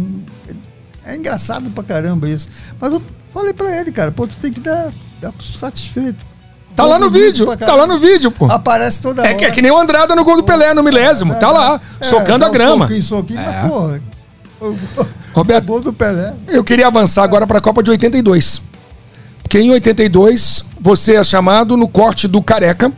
é 1.04 1.16
engraçado 1.16 1.70
pra 1.70 1.84
caramba 1.84 2.28
isso. 2.28 2.48
Mas 2.80 2.92
eu 2.92 3.02
falei 3.32 3.52
pra 3.52 3.80
ele, 3.80 3.92
cara, 3.92 4.10
pô, 4.10 4.26
tu 4.26 4.36
tem 4.36 4.52
que 4.52 4.60
dar, 4.60 4.92
dar 5.20 5.32
satisfeito. 5.40 6.24
Tá 6.76 6.84
lá 6.86 6.98
no 6.98 7.10
vídeo, 7.10 7.46
tá 7.56 7.74
lá 7.74 7.86
no 7.86 7.98
vídeo, 7.98 8.30
pô. 8.30 8.46
Aparece 8.50 9.02
toda 9.02 9.22
hora. 9.22 9.30
É 9.30 9.34
que, 9.34 9.44
é 9.44 9.50
que 9.50 9.60
nem 9.60 9.70
o 9.70 9.78
Andrada 9.78 10.14
no 10.16 10.24
gol 10.24 10.36
do 10.36 10.42
Pelé, 10.44 10.72
no 10.72 10.82
milésimo. 10.82 11.34
Tá 11.34 11.50
lá, 11.50 11.80
É, 12.00 12.04
socando 12.04 12.38
dá 12.40 12.46
a 12.46 12.50
grama. 12.50 12.86
Soquinho, 12.86 13.02
soquinho, 13.02 13.40
É. 13.40 13.44
mas, 13.62 13.70
porra, 13.70 14.02
o 14.60 14.76
Roberto, 15.34 15.64
gol 15.66 15.80
do 15.80 15.92
Pelé. 15.92 16.32
eu 16.48 16.62
queria 16.64 16.86
avançar 16.86 17.22
agora 17.24 17.46
pra 17.46 17.60
Copa 17.60 17.82
de 17.82 17.90
82. 17.90 18.62
Porque 19.42 19.58
em 19.60 19.70
82, 19.70 20.64
você 20.80 21.16
é 21.16 21.24
chamado 21.24 21.76
no 21.76 21.88
corte 21.88 22.26
do 22.28 22.40
Careca. 22.42 22.90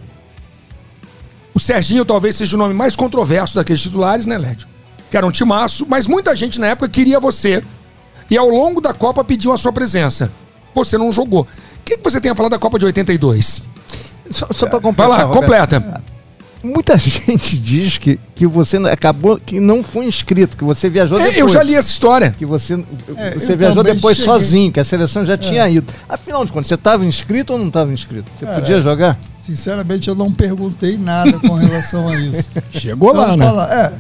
O 1.55 1.59
Serginho 1.61 2.05
talvez 2.05 2.37
seja 2.37 2.57
o 2.57 2.59
nome 2.59 2.75
mais 2.75 2.95
controverso 2.95 3.57
daqueles 3.57 3.81
titulares, 3.83 4.27
né, 4.27 4.39
Lédio? 4.39 4.69
Que 5.11 5.17
era 5.17 5.27
um 5.27 5.31
timaço, 5.31 5.87
mas 5.89 6.07
muita 6.07 6.35
gente 6.37 6.61
na 6.61 6.69
época 6.69 6.89
queria 6.89 7.19
você. 7.19 7.63
E 8.31 8.37
ao 8.37 8.49
longo 8.49 8.81
da 8.81 8.95
Copa 8.95 9.23
pediu 9.25 9.53
a 9.53 9.57
sua 9.57 9.73
presença. 9.73 10.31
Você 10.75 10.97
não 10.99 11.11
jogou. 11.13 11.43
O 11.43 11.47
que, 11.85 11.99
que 11.99 12.05
você 12.05 12.21
tem 12.21 12.31
a 12.33 12.35
falar 12.35 12.49
da 12.49 12.59
Copa 12.59 12.79
de 12.79 12.87
82? 12.87 13.63
Só, 14.31 14.47
só 14.53 14.67
para 14.67 14.79
Vai 14.79 14.81
completar. 14.81 15.09
lá, 15.09 15.17
Roberto, 15.25 15.41
completa. 15.41 16.03
Muita 16.65 16.97
gente 16.99 17.59
diz 17.59 17.99
que, 17.99 18.21
que 18.37 18.47
você 18.47 18.79
não- 18.79 18.89
acabou, 18.89 19.37
que 19.39 19.59
não 19.59 19.83
foi 19.83 20.07
inscrito, 20.07 20.57
que 20.57 20.63
você 20.63 20.89
viajou 20.89 21.19
É, 21.19 21.25
depois. 21.25 21.39
eu 21.41 21.49
já 21.49 21.63
li 21.63 21.75
essa 21.75 21.91
história. 21.91 22.31
Que 22.39 22.47
você, 22.47 22.83
É, 23.17 23.35
você 23.35 23.57
viajou 23.57 23.83
depois 23.83 24.17
cheguei. 24.17 24.33
sozinho, 24.33 24.73
que 24.73 24.79
a 24.79 24.85
seleção 24.85 25.25
já 25.25 25.37
tinha 25.37 25.69
ido. 25.69 25.93
Afinal 26.09 26.45
de 26.45 26.53
contas, 26.53 26.69
você 26.69 26.75
estava 26.75 27.05
inscrito 27.05 27.53
ou 27.53 27.59
não 27.59 27.67
estava 27.67 27.93
inscrito? 27.93 28.31
Você 28.39 28.47
Cara, 28.47 28.61
podia 28.61 28.81
jogar? 28.81 29.19
Sinceramente, 29.43 30.07
eu 30.09 30.15
não 30.15 30.31
perguntei 30.31 30.97
nada 30.97 31.33
com 31.41 31.55
relação 31.55 32.09
a 32.09 32.15
isso. 32.17 32.49
Chegou 32.71 33.13
lá, 33.13 33.35
Então, 33.35 33.37
né? 33.37 33.45
fala, 33.45 33.75
é, 33.75 33.93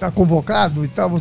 tá 0.00 0.10
convocado 0.10 0.82
e 0.82 0.88
tal. 0.88 1.20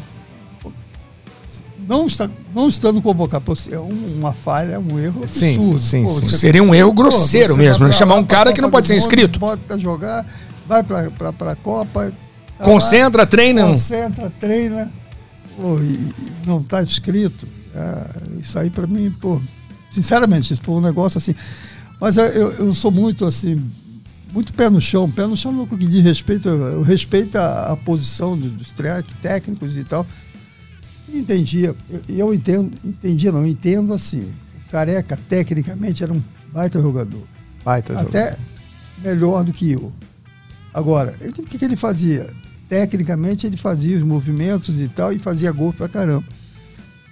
Não, 1.89 2.06
está, 2.06 2.30
não 2.54 2.69
estando 2.69 3.02
convocado, 3.02 3.43
pô, 3.43 3.56
é 3.71 3.80
um- 3.80 4.17
uma 4.19 4.32
falha, 4.32 4.73
é 4.73 4.80
um 4.80 4.99
erro 4.99 5.28
Sim, 5.28 5.56
absurdo. 5.56 5.80
sim, 5.82 6.04
Pô, 6.04 6.21
sim. 6.21 6.38
Seria 6.38 6.62
um 6.62 6.73
erro 6.75 6.89
pô, 6.93 7.02
grosseiro 7.02 7.54
você 7.54 7.58
mesmo, 7.60 7.84
né? 7.86 7.89
pra 7.89 7.97
Chamar 7.97 8.13
um 8.15 8.23
cara 8.23 8.54
que 8.54 8.62
não 8.62 8.69
pode 8.69 8.86
ser 8.86 8.95
inscrito. 8.95 9.39
Bota 9.39 9.78
jogar, 9.80 10.23
vai 10.67 10.84
pra, 10.84 11.10
pra 11.34 11.56
Copa. 11.56 12.13
tá 12.60 12.63
Concentra, 12.63 13.25
treina. 13.25 13.63
Concentra, 13.65 14.30
treina. 14.30 14.93
Pô, 15.60 15.80
e, 15.80 15.99
não 16.45 16.62
tá 16.62 16.84
inscrito. 16.84 17.47
É, 17.73 18.39
isso 18.39 18.60
aí 18.60 18.69
pra 18.69 18.86
mim, 18.86 19.10
pô, 19.19 19.41
sinceramente, 19.89 20.54
isso 20.54 20.62
foi 20.63 20.75
um 20.75 20.82
negócio 20.82 21.17
assim. 21.17 21.34
Mas 21.99 22.17
eu, 22.17 22.25
eu- 22.25 22.52
eu 22.67 22.73
sou 22.75 22.91
muito 22.91 23.25
assim, 23.25 23.60
muito 24.32 24.54
pé 24.54 24.69
no 24.69 24.80
chão, 24.80 25.10
pé 25.10 25.25
no 25.25 25.36
chão 25.36 25.52
no 25.52 25.65
que 25.65 25.75
diz 25.88 26.04
respeito, 26.04 26.47
eu, 26.49 26.84
respeito 26.84 27.36
a, 27.36 27.71
a 27.73 27.75
posição 27.75 28.38
do- 28.38 28.49
dos 28.52 28.69
tre- 28.69 29.04
técnicos 29.23 29.75
e 29.75 29.84
tal. 29.84 30.06
E 31.12 31.19
entendia, 31.19 31.76
eu, 32.08 32.34
entendo, 32.34 32.72
entendia 32.84 33.32
não, 33.32 33.45
entendo 33.45 33.93
assim, 33.93 34.32
o 34.67 34.72
Careca 34.72 35.17
tecnicamente 35.28 36.04
era 36.04 36.13
um 36.13 36.22
baita 36.54 36.82
jogador, 36.82 37.24
Baita 37.65 38.00
até 38.00 38.38
melhor 39.04 39.43
do 39.43 39.52
que 39.54 39.72
eu. 39.72 39.91
Agora, 40.74 41.15
ele- 41.19 41.30
o 41.30 41.43
que, 41.43 41.58
que 41.58 41.65
ele 41.65 41.76
fazia? 41.76 42.30
Tecnicamente 42.67 43.48
ele 43.48 43.58
fazia 43.58 43.98
os 43.98 44.04
movimentos 44.04 44.80
e 44.80 44.88
tal 44.88 45.12
e 45.12 45.17
fazia 45.17 45.52
gol 45.52 45.74
pra 45.74 45.89
caramba. 45.89 46.28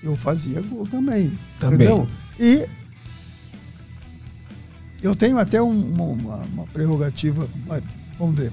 Eu 0.03 0.15
fazia 0.15 0.61
gol 0.61 0.85
também, 0.87 1.37
Também. 1.59 1.75
entendeu? 1.87 2.07
E 2.39 2.67
eu 5.01 5.15
tenho 5.15 5.37
até 5.39 5.61
um- 5.61 5.91
uma, 6.13 6.37
uma 6.53 6.67
prerrogativa, 6.67 7.47
vamos 8.19 8.35
ver, 8.35 8.51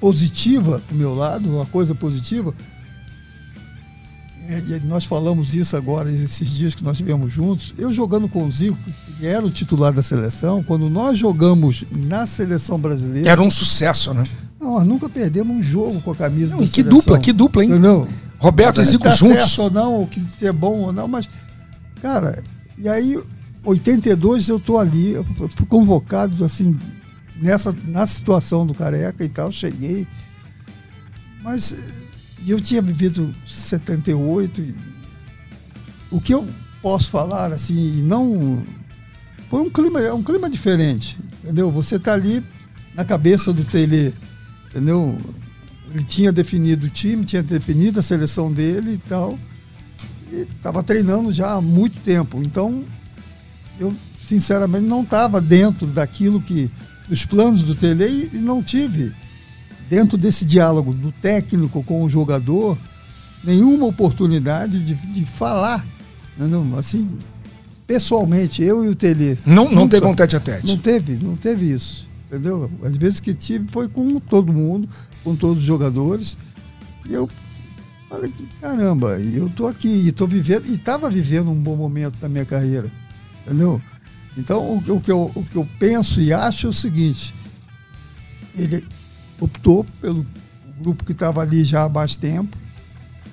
positiva 0.00 0.82
do 0.88 0.94
meu 0.94 1.14
lado, 1.14 1.48
uma 1.48 1.66
coisa 1.66 1.94
positiva. 1.94 2.54
E 4.48 4.80
nós 4.86 5.04
falamos 5.04 5.54
isso 5.54 5.76
agora, 5.76 6.10
esses 6.10 6.50
dias 6.50 6.74
que 6.74 6.82
nós 6.82 6.94
estivemos 6.94 7.32
juntos. 7.32 7.72
Eu 7.78 7.92
jogando 7.92 8.28
com 8.28 8.44
o 8.44 8.50
Zico, 8.52 8.76
que 9.18 9.26
era 9.26 9.44
o 9.44 9.50
titular 9.50 9.92
da 9.92 10.02
seleção, 10.02 10.62
quando 10.62 10.90
nós 10.90 11.16
jogamos 11.18 11.84
na 11.90 12.26
seleção 12.26 12.78
brasileira, 12.78 13.28
Era 13.30 13.40
um 13.40 13.50
sucesso, 13.50 14.12
né? 14.12 14.24
não, 14.60 14.74
nós 14.74 14.86
nunca 14.86 15.08
perdemos 15.08 15.56
um 15.56 15.62
jogo 15.62 16.00
com 16.02 16.10
a 16.10 16.16
camisa 16.16 16.52
Não, 16.52 16.58
da 16.58 16.64
e 16.64 16.68
que 16.68 16.74
seleção. 16.82 16.98
dupla, 16.98 17.18
que 17.18 17.32
dupla, 17.32 17.64
hein? 17.64 17.70
Entendeu? 17.70 18.08
Roberto 18.38 18.82
e 18.82 18.84
Zico 18.84 19.04
tá 19.04 19.10
juntos. 19.12 19.36
certo 19.44 19.62
ou 19.62 19.70
não, 19.70 19.94
ou 19.94 20.06
que 20.06 20.20
se 20.20 20.46
é 20.46 20.52
bom 20.52 20.80
ou 20.80 20.92
não, 20.92 21.06
mas, 21.06 21.28
cara, 22.02 22.42
e 22.76 22.88
aí, 22.88 23.16
82 23.64 24.48
eu 24.48 24.58
tô 24.58 24.76
ali, 24.76 25.12
eu 25.12 25.24
fui 25.24 25.66
convocado, 25.66 26.44
assim, 26.44 26.76
nessa, 27.40 27.74
na 27.86 28.06
situação 28.08 28.66
do 28.66 28.74
Careca 28.74 29.24
e 29.24 29.28
tal, 29.28 29.52
cheguei, 29.52 30.06
mas 31.44 31.74
eh, 32.46 32.52
eu 32.52 32.60
tinha 32.60 32.82
vivido 32.82 33.34
78, 33.46 34.60
e 34.60 34.74
o 36.10 36.20
que 36.20 36.34
eu 36.34 36.46
posso 36.80 37.10
falar, 37.10 37.52
assim, 37.52 37.98
e 37.98 38.02
não 38.02 38.62
foi 39.48 39.60
um 39.60 39.70
clima, 39.70 40.00
é 40.00 40.12
um 40.12 40.22
clima 40.22 40.48
diferente, 40.48 41.18
entendeu? 41.42 41.70
Você 41.70 41.98
tá 41.98 42.14
ali 42.14 42.42
na 42.94 43.04
cabeça 43.04 43.52
do 43.52 43.64
Tele, 43.64 44.14
entendeu? 44.70 45.18
Ele 45.90 46.04
tinha 46.04 46.32
definido 46.32 46.86
o 46.86 46.90
time, 46.90 47.24
tinha 47.24 47.42
definido 47.42 48.00
a 48.00 48.02
seleção 48.02 48.50
dele 48.50 48.94
e 48.94 48.98
tal. 48.98 49.38
E 50.32 50.46
estava 50.56 50.82
treinando 50.82 51.32
já 51.32 51.52
há 51.52 51.60
muito 51.60 52.00
tempo. 52.00 52.40
Então, 52.42 52.82
eu 53.78 53.94
sinceramente 54.22 54.86
não 54.86 55.02
estava 55.02 55.40
dentro 55.40 55.86
daquilo 55.86 56.40
que 56.40 56.70
dos 57.08 57.26
planos 57.26 57.62
do 57.62 57.74
Tele 57.74 58.30
e 58.32 58.38
não 58.38 58.62
tive 58.62 59.14
dentro 59.92 60.16
desse 60.16 60.46
diálogo 60.46 60.94
do 60.94 61.12
técnico 61.12 61.84
com 61.84 62.02
o 62.02 62.08
jogador 62.08 62.78
nenhuma 63.44 63.84
oportunidade 63.84 64.82
de, 64.82 64.94
de 64.94 65.26
falar, 65.26 65.84
não, 66.38 66.78
assim, 66.78 67.10
pessoalmente, 67.86 68.62
eu 68.62 68.82
e 68.86 68.88
o 68.88 68.94
Tele. 68.94 69.38
Não, 69.44 69.70
não 69.70 69.86
teve 69.86 70.06
um 70.06 70.14
tete 70.14 70.34
a 70.34 70.40
tete. 70.40 70.66
Não 70.66 70.78
teve, 70.78 71.22
não 71.22 71.36
teve 71.36 71.70
isso. 71.70 72.08
Entendeu? 72.26 72.70
Às 72.82 72.96
vezes 72.96 73.20
que 73.20 73.34
tive 73.34 73.68
foi 73.68 73.86
com 73.86 74.18
todo 74.18 74.50
mundo, 74.50 74.88
com 75.22 75.36
todos 75.36 75.58
os 75.58 75.64
jogadores. 75.64 76.38
E 77.06 77.12
eu 77.12 77.28
falei, 78.08 78.32
caramba, 78.62 79.20
eu 79.20 79.50
tô 79.50 79.66
aqui 79.66 80.06
e 80.06 80.10
tô 80.10 80.26
vivendo, 80.26 80.68
e 80.68 80.76
estava 80.76 81.10
vivendo 81.10 81.50
um 81.50 81.62
bom 81.62 81.76
momento 81.76 82.18
da 82.18 82.30
minha 82.30 82.46
carreira. 82.46 82.90
Entendeu? 83.44 83.78
Então, 84.38 84.62
o, 84.62 84.96
o, 84.96 85.00
que 85.02 85.12
eu, 85.12 85.30
o 85.34 85.44
que 85.44 85.56
eu 85.56 85.68
penso 85.78 86.18
e 86.18 86.32
acho 86.32 86.66
é 86.66 86.70
o 86.70 86.72
seguinte: 86.72 87.34
ele 88.56 88.82
optou 89.42 89.84
pelo 90.00 90.26
grupo 90.80 91.04
que 91.04 91.12
estava 91.12 91.40
ali 91.42 91.64
já 91.64 91.84
há 91.84 91.88
mais 91.88 92.16
tempo. 92.16 92.56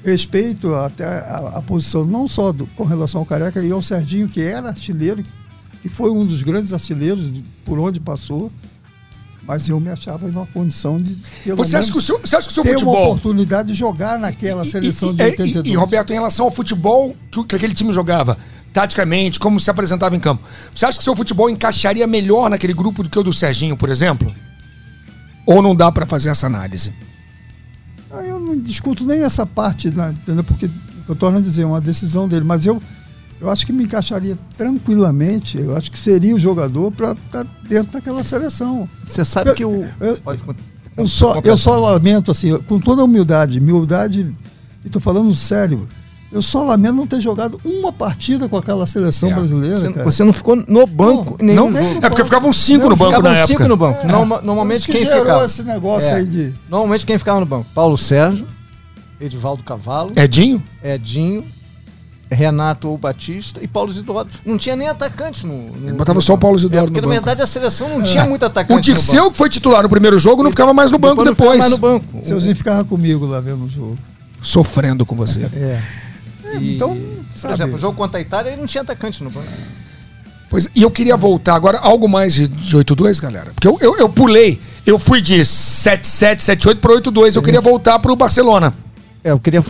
Respeito 0.04 0.74
até 0.76 1.06
a, 1.06 1.54
a 1.56 1.62
posição, 1.62 2.06
não 2.06 2.28
só 2.28 2.52
do, 2.52 2.66
com 2.68 2.84
relação 2.84 3.20
ao 3.20 3.26
Careca 3.26 3.62
e 3.62 3.72
ao 3.72 3.82
Serginho, 3.82 4.30
que 4.30 4.42
era 4.42 4.70
artilheiro, 4.70 5.24
que 5.82 5.90
foi 5.90 6.10
um 6.10 6.26
dos 6.26 6.42
grandes 6.42 6.72
artilheiros 6.72 7.30
por 7.66 7.80
onde 7.80 8.00
passou, 8.00 8.50
mas 9.46 9.68
eu 9.68 9.80
me 9.80 9.90
achava 9.90 10.28
em 10.28 10.32
uma 10.32 10.46
condição 10.48 11.02
de. 11.02 11.18
Você 11.56 11.76
acha, 11.76 11.92
que 11.92 11.98
o 11.98 12.02
seu, 12.02 12.20
você 12.20 12.36
acha 12.36 12.48
que 12.48 12.52
o 12.52 12.54
seu 12.54 12.64
ter 12.64 12.74
futebol. 12.74 12.96
uma 12.96 13.08
oportunidade 13.08 13.70
de 13.70 13.74
jogar 13.74 14.18
naquela 14.18 14.66
seleção 14.66 15.10
e, 15.10 15.14
de 15.14 15.24
82. 15.24 15.66
E, 15.66 15.70
e, 15.72 15.76
Roberto, 15.76 16.12
em 16.12 16.14
relação 16.14 16.46
ao 16.46 16.52
futebol 16.52 17.16
que, 17.30 17.44
que 17.44 17.56
aquele 17.56 17.74
time 17.74 17.92
jogava, 17.92 18.38
taticamente, 18.72 19.38
como 19.38 19.60
se 19.60 19.70
apresentava 19.70 20.16
em 20.16 20.20
campo, 20.20 20.44
você 20.74 20.86
acha 20.86 20.98
que 20.98 21.02
o 21.02 21.04
seu 21.04 21.16
futebol 21.16 21.50
encaixaria 21.50 22.08
melhor 22.08 22.50
naquele 22.50 22.74
grupo 22.74 23.04
do 23.04 23.10
que 23.10 23.20
o 23.20 23.24
do 23.24 23.34
Serginho, 23.34 23.76
por 23.76 23.90
exemplo? 23.90 24.34
Ou 25.50 25.64
não 25.64 25.76
dá 25.76 25.92
para 25.92 26.06
fazer 26.06 26.30
essa 26.30 26.46
análise? 26.46 26.94
Ah, 28.12 28.24
eu 28.24 28.40
não 28.40 28.56
discuto 28.56 29.04
nem 29.04 29.24
essa 29.24 29.48
parte, 29.48 29.90
né, 29.90 30.14
porque 30.46 30.70
eu 31.08 31.16
torno 31.16 31.40
a 31.40 31.42
dizer, 31.42 31.64
é 31.64 31.66
uma 31.66 31.82
decisão 31.82 32.28
dele, 32.28 32.46
mas 32.46 32.68
eu, 32.68 32.80
eu 33.42 33.50
acho 33.50 33.66
que 33.66 33.74
me 33.74 33.84
encaixaria 33.84 34.38
tranquilamente, 34.56 35.60
eu 35.60 35.76
acho 35.76 35.92
que 35.92 35.98
seria 35.98 36.36
o 36.36 36.40
jogador 36.40 36.92
para 36.92 37.14
estar 37.14 37.46
tá 37.46 37.52
dentro 37.68 37.94
daquela 37.94 38.24
seleção. 38.24 38.88
Você 39.08 39.26
sabe 39.26 39.50
eu, 39.50 39.56
que 39.56 39.66
o. 39.66 39.84
Eu, 40.00 40.20
eu, 40.24 40.56
eu, 40.98 41.08
só, 41.08 41.40
eu 41.44 41.58
só 41.58 41.80
lamento, 41.80 42.30
assim, 42.30 42.56
com 42.60 42.80
toda 42.80 43.02
a 43.02 43.06
humildade, 43.06 43.60
humildade, 43.60 44.36
e 44.84 44.88
estou 44.88 45.02
falando 45.02 45.34
sério, 45.34 45.90
eu 46.32 46.42
só 46.42 46.64
lamento 46.64 46.96
não 46.96 47.08
ter 47.08 47.20
jogado 47.20 47.60
uma 47.66 47.92
partida 47.92 48.48
com 48.48 48.56
aquela 48.56 48.86
seleção 48.86 49.30
é. 49.30 49.34
brasileira. 49.34 49.80
Você, 49.80 50.04
você, 50.04 50.24
não 50.24 50.32
ficou 50.32 50.56
no 50.56 50.86
banco 50.86 51.38
não, 51.40 51.46
nem 51.46 51.56
não, 51.56 51.72
no 51.72 51.82
jogo. 51.82 52.06
É 52.06 52.10
porque 52.10 52.24
ficavam 52.24 52.54
cinco 52.54 52.84
não, 52.84 52.90
no 52.90 52.96
banco 52.96 53.22
na 53.22 53.32
época. 53.32 53.48
cinco 53.48 53.68
no 53.68 53.76
banco. 53.76 54.06
É. 54.06 54.12
Norma, 54.12 54.42
normalmente 54.44 54.86
que 54.86 54.92
quem 54.92 55.06
ficava. 55.06 55.44
esse 55.46 55.64
negócio 55.64 56.12
é. 56.12 56.18
aí 56.18 56.26
de. 56.26 56.54
Normalmente 56.70 57.06
quem 57.06 57.18
ficava 57.18 57.40
no 57.40 57.48
banco? 57.48 57.66
Paulo 57.74 57.98
Sérgio, 57.98 58.46
Edivaldo 59.20 59.64
Cavalo. 59.64 60.12
Edinho? 60.16 60.62
Edinho. 60.84 61.44
Renato 62.32 62.90
ou 62.90 62.96
Batista 62.96 63.60
e 63.60 63.68
Paulo 63.68 63.90
Isidoro. 63.90 64.30
Não 64.46 64.56
tinha 64.56 64.76
nem 64.76 64.88
atacante 64.88 65.48
no. 65.48 65.72
no 65.72 65.96
botava 65.96 66.22
só 66.22 66.36
o 66.36 66.38
Paulo 66.38 66.58
Isidoro. 66.58 66.84
É, 66.84 66.86
porque 66.86 67.02
na 67.02 67.08
verdade 67.08 67.42
a 67.42 67.48
seleção 67.48 67.90
não 67.90 68.04
tinha 68.04 68.24
é. 68.24 68.28
muito 68.28 68.46
atacante. 68.46 68.78
O 68.78 68.80
Dirceu, 68.80 69.32
que 69.32 69.38
foi 69.38 69.50
titular 69.50 69.82
no 69.82 69.90
primeiro 69.90 70.20
jogo, 70.20 70.44
não 70.44 70.52
ficava 70.52 70.72
mais 70.72 70.92
no 70.92 71.00
banco 71.00 71.24
depois. 71.24 71.38
depois. 71.38 71.60
mais 71.60 71.72
no 71.72 71.78
banco. 71.80 72.20
O 72.20 72.24
Seuzinho 72.24 72.56
ficava 72.56 72.86
comigo 72.86 73.26
lá 73.26 73.40
vendo 73.40 73.66
o 73.66 73.70
jogo. 73.70 73.98
Sofrendo 74.44 75.08
com 75.08 75.16
você. 75.16 75.42
É. 75.52 75.82
E, 76.58 76.76
então, 76.76 76.98
sabe. 77.36 77.54
Por 77.54 77.62
exemplo, 77.62 77.76
o 77.76 77.80
jogo 77.80 77.98
contra 77.98 78.20
a 78.20 78.22
Itália 78.22 78.52
ele 78.52 78.62
não 78.62 78.68
tinha 78.68 78.82
atacante 78.82 79.24
no 79.24 79.30
banco. 79.30 79.48
Pois, 80.50 80.68
e 80.74 80.82
eu 80.82 80.90
queria 80.90 81.16
voltar 81.16 81.54
agora, 81.54 81.78
algo 81.78 82.10
mais 82.10 82.34
de, 82.34 82.48
de 82.48 82.76
8-2, 82.76 83.22
galera. 83.22 83.52
Porque 83.54 83.68
eu, 83.68 83.78
eu, 83.80 83.98
eu, 83.98 84.10
pulei, 84.10 84.60
eu 84.84 84.98
fui 84.98 85.22
de 85.22 85.42
7-7, 85.42 86.38
7-8 86.38 86.78
para 86.78 86.92
8-2. 86.94 87.36
Eu 87.36 87.42
queria 87.42 87.62
voltar 87.62 88.00
para 88.00 88.12
o 88.12 88.16
Barcelona. 88.16 88.74
É, 89.24 89.30
eu 89.30 89.40
queria. 89.40 89.64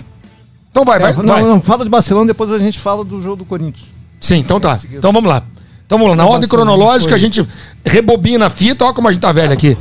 Então 0.71 0.85
vai, 0.85 0.97
vai, 0.97 1.11
é, 1.11 1.15
não, 1.15 1.25
vai. 1.25 1.43
Não, 1.43 1.61
fala 1.61 1.83
de 1.83 1.89
Barcelona, 1.89 2.27
depois 2.27 2.49
a 2.51 2.59
gente 2.59 2.79
fala 2.79 3.03
do 3.03 3.21
jogo 3.21 3.37
do 3.37 3.45
Corinthians. 3.45 3.87
Sim, 4.21 4.37
então 4.37 4.59
tá. 4.59 4.79
Então 4.91 5.11
vamos 5.11 5.29
lá. 5.29 5.43
Então 5.85 5.97
vamos 5.97 6.15
lá. 6.15 6.23
Na 6.23 6.29
ordem 6.29 6.47
cronológica, 6.47 7.13
a 7.15 7.17
gente 7.17 7.45
rebobina 7.83 8.45
a 8.45 8.49
fita. 8.49 8.85
Olha 8.85 8.93
como 8.93 9.09
a 9.09 9.11
gente 9.11 9.21
tá 9.21 9.33
velho 9.33 9.51
aqui. 9.51 9.77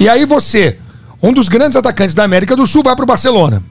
E 0.00 0.08
aí 0.08 0.24
você 0.24 0.78
um 1.22 1.32
dos 1.32 1.48
grandes 1.48 1.76
atacantes 1.76 2.14
da 2.14 2.24
América 2.24 2.56
do 2.56 2.66
Sul 2.66 2.82
vai 2.82 2.94
para 2.96 3.02
o 3.02 3.06
Barcelona. 3.06 3.62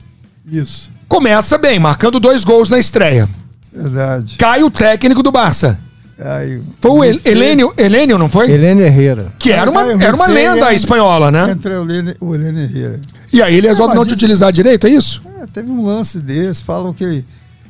Isso. 0.45 0.91
Começa 1.07 1.57
bem, 1.57 1.79
marcando 1.79 2.19
dois 2.19 2.43
gols 2.43 2.69
na 2.69 2.79
estreia. 2.79 3.27
Verdade. 3.71 4.35
Cai 4.37 4.63
o 4.63 4.69
técnico 4.69 5.23
do 5.23 5.31
Barça. 5.31 5.79
Aí, 6.19 6.61
foi 6.81 6.91
o 6.91 7.03
El 7.03 7.19
Helênio, 7.23 7.73
Helênio, 7.77 8.17
não 8.17 8.27
foi? 8.27 8.51
Helênio 8.51 8.85
Herrera. 8.85 9.33
Que 9.39 9.51
era 9.51 9.71
uma, 9.71 9.83
era 10.03 10.13
uma 10.13 10.27
lenda 10.27 10.73
espanhola, 10.73 11.31
né? 11.31 11.51
Entre 11.51 11.73
o 11.73 11.83
Helênio, 11.83 12.15
o 12.19 12.35
Helênio 12.35 12.63
Herrera. 12.63 12.99
E 13.31 13.41
aí 13.41 13.55
ele 13.55 13.67
resolve 13.67 13.93
é, 13.93 13.95
não 13.95 14.05
te 14.05 14.13
utilizar 14.13 14.51
direito, 14.51 14.85
é 14.85 14.89
isso? 14.89 15.23
É, 15.41 15.47
teve 15.47 15.71
um 15.71 15.85
lance 15.85 16.19
desse, 16.19 16.61
falam 16.63 16.93
que 16.93 17.03
ele, 17.03 17.25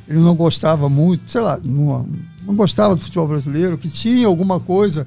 não 0.08 0.34
gostava 0.34 0.88
muito, 0.88 1.30
sei 1.30 1.40
lá, 1.40 1.60
não, 1.62 2.08
não 2.44 2.54
gostava 2.56 2.96
do 2.96 3.00
futebol 3.00 3.28
brasileiro, 3.28 3.78
que 3.78 3.88
tinha 3.88 4.26
alguma 4.26 4.58
coisa. 4.58 5.06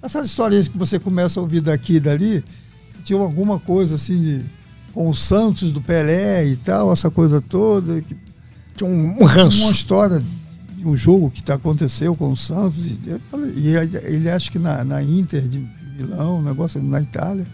Essas 0.00 0.26
histórias 0.26 0.68
que 0.68 0.78
você 0.78 1.00
começa 1.00 1.40
a 1.40 1.42
ouvir 1.42 1.60
daqui 1.60 1.96
e 1.96 2.00
dali, 2.00 2.44
tinha 3.02 3.18
alguma 3.18 3.58
coisa 3.58 3.94
assim 3.94 4.20
de, 4.20 4.44
com 4.92 5.08
o 5.08 5.14
Santos 5.14 5.72
do 5.72 5.80
Pelé 5.80 6.46
e 6.46 6.56
tal, 6.56 6.92
essa 6.92 7.10
coisa 7.10 7.40
toda. 7.40 8.00
Que, 8.02 8.16
tinha 8.76 8.88
um, 8.88 9.22
um 9.22 9.24
ranço. 9.24 9.64
Uma 9.64 9.72
história 9.72 10.22
de 10.76 10.86
um 10.86 10.96
jogo 10.96 11.30
que 11.30 11.42
tá, 11.42 11.54
aconteceu 11.54 12.14
com 12.14 12.30
o 12.30 12.36
Santos. 12.36 12.86
E, 12.86 12.98
e 13.56 13.68
ele, 13.76 13.96
ele 14.04 14.30
acha 14.30 14.50
que 14.50 14.58
na, 14.58 14.84
na 14.84 15.02
Inter 15.02 15.46
de 15.48 15.58
Milão, 15.96 16.38
um 16.38 16.42
negócio 16.42 16.80
na 16.82 17.00
Itália. 17.00 17.46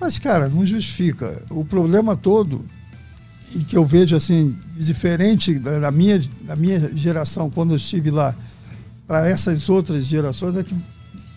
Mas, 0.00 0.18
cara, 0.18 0.48
não 0.48 0.64
justifica. 0.64 1.44
O 1.50 1.64
problema 1.64 2.16
todo, 2.16 2.64
e 3.52 3.64
que 3.64 3.76
eu 3.76 3.84
vejo 3.84 4.14
assim, 4.14 4.56
diferente 4.76 5.58
da 5.58 5.90
minha, 5.90 6.22
da 6.42 6.54
minha 6.54 6.90
geração, 6.94 7.50
quando 7.50 7.72
eu 7.72 7.76
estive 7.76 8.10
lá, 8.10 8.34
para 9.06 9.26
essas 9.26 9.68
outras 9.68 10.04
gerações, 10.04 10.56
é 10.56 10.62
que, 10.62 10.74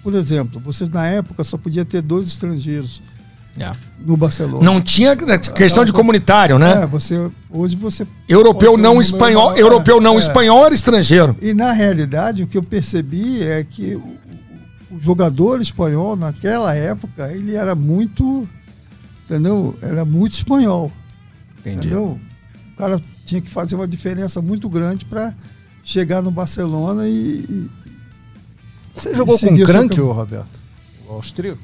por 0.04 0.14
exemplo, 0.14 0.60
vocês 0.60 0.90
na 0.90 1.08
época 1.08 1.44
só 1.44 1.58
podia 1.58 1.86
ter 1.86 2.02
dois 2.02 2.28
estrangeiros 2.28 3.02
é. 3.58 3.72
no 4.00 4.16
Barcelona. 4.16 4.64
Não 4.64 4.82
tinha 4.82 5.16
né, 5.16 5.38
questão 5.38 5.84
de 5.84 5.92
comunitário, 5.92 6.58
né? 6.58 6.84
É, 6.84 6.88
você, 6.88 7.30
hoje 7.50 7.76
você. 7.76 8.08
Europeu 8.28 8.78
não 8.78 8.98
um 8.98 9.02
espanhol, 9.02 9.52
maior, 9.52 9.60
europeu 9.60 10.00
não 10.00 10.16
é, 10.16 10.20
espanhol 10.20 10.66
era 10.66 10.74
estrangeiro. 10.74 11.36
E 11.42 11.54
na 11.54 11.72
realidade, 11.72 12.44
o 12.44 12.48
que 12.48 12.58
eu 12.58 12.64
percebi 12.64 13.44
é 13.44 13.64
que 13.64 13.96
o, 13.96 14.16
o 14.92 15.00
jogador 15.00 15.62
espanhol, 15.62 16.16
naquela 16.16 16.74
época, 16.74 17.32
ele 17.32 17.56
era 17.56 17.76
muito. 17.76 18.48
Entendeu? 19.26 19.78
Era 19.82 20.04
muito 20.06 20.34
espanhol. 20.34 20.92
Entendi. 21.60 21.88
Entendeu? 21.88 22.20
O 22.74 22.78
cara 22.78 23.02
tinha 23.26 23.42
que 23.42 23.50
fazer 23.50 23.76
uma 23.76 23.88
diferença 23.88 24.42
muito 24.42 24.70
grande 24.70 25.06
para 25.06 25.34
chegar 25.84 26.22
no 26.22 26.32
Barcelona 26.32 27.08
e. 27.08 27.70
Você 28.94 29.14
jogou 29.14 29.38
com 29.38 29.46
o 29.48 29.66
Crank, 29.66 30.00
Roberto? 30.00 30.60
O 31.08 31.14
austríaco? 31.14 31.60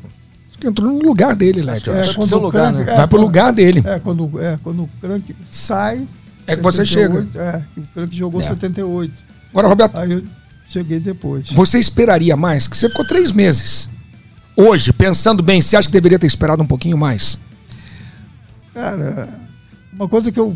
entrou 0.65 0.91
no 0.91 0.99
lugar 0.99 1.35
dele, 1.35 1.61
Lédio. 1.61 1.93
É, 1.93 2.13
quando 2.13 2.29
seu 2.29 2.39
lugar, 2.39 2.73
crank, 2.73 2.85
né? 2.87 2.95
Vai 2.95 3.07
pro 3.07 3.19
lugar 3.19 3.53
dele. 3.53 3.83
É, 3.85 3.99
quando, 3.99 4.41
é, 4.41 4.59
quando 4.63 4.83
o 4.83 4.89
Crank 4.99 5.35
sai. 5.51 6.07
É 6.47 6.55
que 6.55 6.63
você 6.63 6.85
chega. 6.85 7.27
É, 7.35 7.61
o 7.77 7.83
Crank 7.93 8.15
jogou 8.15 8.41
é. 8.41 8.43
78. 8.45 9.13
Agora, 9.51 9.67
Roberto. 9.67 9.97
Aí 9.97 10.13
eu 10.13 10.23
cheguei 10.67 10.99
depois. 10.99 11.49
Você 11.51 11.77
esperaria 11.77 12.35
mais? 12.35 12.67
Que 12.67 12.75
você 12.75 12.89
ficou 12.89 13.05
três 13.05 13.31
meses. 13.31 13.89
Hoje, 14.55 14.91
pensando 14.91 15.43
bem, 15.43 15.61
você 15.61 15.77
acha 15.77 15.87
que 15.87 15.93
deveria 15.93 16.17
ter 16.17 16.25
esperado 16.25 16.63
um 16.63 16.67
pouquinho 16.67 16.97
mais? 16.97 17.39
Cara, 18.73 19.29
uma 19.93 20.07
coisa 20.07 20.31
que 20.31 20.39
eu, 20.39 20.55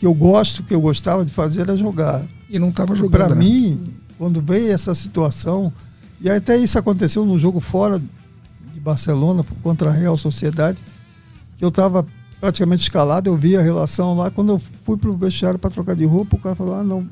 que 0.00 0.06
eu 0.06 0.14
gosto, 0.14 0.64
que 0.64 0.74
eu 0.74 0.80
gostava 0.80 1.24
de 1.24 1.30
fazer 1.30 1.62
era 1.62 1.76
jogar. 1.76 2.24
E 2.50 2.58
não 2.58 2.70
estava 2.70 2.96
jogando. 2.96 3.12
Para 3.12 3.34
né? 3.34 3.36
mim, 3.36 3.94
quando 4.18 4.40
veio 4.42 4.72
essa 4.72 4.94
situação, 4.94 5.72
e 6.20 6.30
até 6.30 6.56
isso 6.56 6.78
aconteceu 6.78 7.24
num 7.24 7.38
jogo 7.38 7.60
fora 7.60 8.00
Barcelona 8.84 9.42
contra 9.62 9.88
a 9.88 9.92
Real 9.92 10.16
Sociedade, 10.18 10.78
que 11.56 11.64
eu 11.64 11.70
estava 11.70 12.06
praticamente 12.38 12.82
escalado, 12.82 13.30
eu 13.30 13.36
vi 13.36 13.56
a 13.56 13.62
relação 13.62 14.14
lá. 14.14 14.30
Quando 14.30 14.52
eu 14.52 14.62
fui 14.84 14.98
para 14.98 15.08
o 15.08 15.16
vestiário 15.16 15.58
para 15.58 15.70
trocar 15.70 15.96
de 15.96 16.04
roupa, 16.04 16.36
o 16.36 16.38
cara 16.38 16.54
falou: 16.54 16.74
ah, 16.74 16.84
não, 16.84 17.08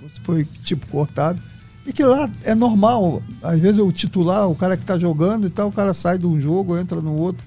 você 0.00 0.20
foi 0.24 0.48
tipo 0.64 0.86
cortado. 0.86 1.40
E 1.86 1.92
que 1.92 2.02
lá 2.02 2.30
é 2.44 2.54
normal. 2.54 3.22
Às 3.42 3.58
vezes 3.58 3.80
o 3.80 3.92
titular, 3.92 4.48
o 4.48 4.54
cara 4.54 4.76
que 4.76 4.84
está 4.84 4.98
jogando 4.98 5.46
e 5.46 5.50
tal, 5.50 5.68
o 5.68 5.72
cara 5.72 5.92
sai 5.92 6.16
de 6.16 6.26
um 6.26 6.40
jogo, 6.40 6.78
entra 6.78 7.02
no 7.02 7.14
outro. 7.14 7.44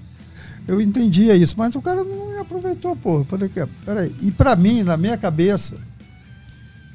Eu 0.68 0.80
entendia 0.80 1.34
isso, 1.34 1.54
mas 1.56 1.74
o 1.74 1.82
cara 1.82 2.04
não 2.04 2.38
aproveitou, 2.40 2.94
pô. 2.94 3.20
Eu 3.20 3.24
falei 3.24 3.48
que, 3.48 3.64
peraí. 3.84 4.14
E 4.20 4.30
para 4.30 4.54
mim, 4.54 4.82
na 4.82 4.96
minha 4.96 5.16
cabeça, 5.16 5.78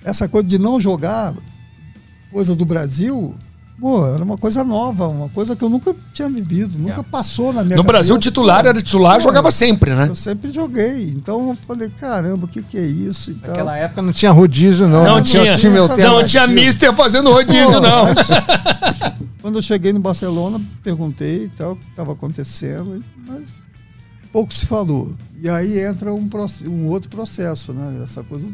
essa 0.04 0.28
coisa 0.28 0.48
de 0.48 0.60
não 0.60 0.80
jogar 0.80 1.34
coisa 2.32 2.56
do 2.56 2.66
Brasil, 2.66 3.36
pô, 3.80 4.06
era 4.06 4.24
uma 4.24 4.38
coisa 4.38 4.64
nova, 4.64 5.08
uma 5.08 5.28
coisa 5.30 5.56
que 5.56 5.64
eu 5.64 5.70
nunca 5.70 5.96
tinha 6.14 6.30
vivido, 6.30 6.78
nunca 6.78 7.04
passou 7.04 7.52
na 7.52 7.64
minha 7.64 7.76
No 7.76 7.84
Brasil, 7.84 8.14
o 8.14 8.18
cabeça. 8.18 8.30
titular 8.30 8.66
era 8.66 8.82
titular, 8.82 9.18
Pô, 9.18 9.24
jogava 9.24 9.52
sempre, 9.52 9.94
né? 9.96 10.08
Eu 10.08 10.16
sempre 10.16 10.52
joguei. 10.52 11.10
Então 11.10 11.50
eu 11.50 11.58
falei, 11.68 11.90
caramba, 11.90 12.46
o 12.46 12.48
que, 12.48 12.62
que 12.62 12.78
é 12.78 12.86
isso? 12.86 13.32
E 13.32 13.36
tal. 13.36 13.50
Naquela 13.50 13.78
época 13.78 14.02
não 14.02 14.14
tinha 14.14 14.32
rodízio, 14.32 14.88
não. 14.88 15.04
Não 15.04 15.22
tinha, 15.24 15.58
time 15.58 15.78
essa 15.78 15.92
alternativo. 15.92 16.20
não 16.22 16.26
tinha 16.26 16.48
mister 16.48 16.94
fazendo 16.94 17.32
rodízio, 17.32 17.74
Pô, 17.74 17.80
não. 17.82 18.06
mas 18.06 18.28
quando 19.42 19.58
eu 19.58 19.62
cheguei 19.62 19.92
no 19.92 20.00
Barcelona, 20.00 20.62
perguntei 20.84 21.46
e 21.46 21.50
tal, 21.50 21.74
o 21.74 21.76
que 21.76 21.90
estava 21.90 22.14
acontecendo, 22.14 23.04
mas 23.28 23.62
pouco 24.32 24.54
se 24.54 24.66
falou. 24.66 25.14
E 25.42 25.50
aí 25.50 25.80
entra 25.80 26.14
um, 26.14 26.30
um 26.68 26.88
outro 26.88 27.10
processo, 27.10 27.74
né? 27.74 28.02
Essa 28.04 28.24
coisa 28.24 28.48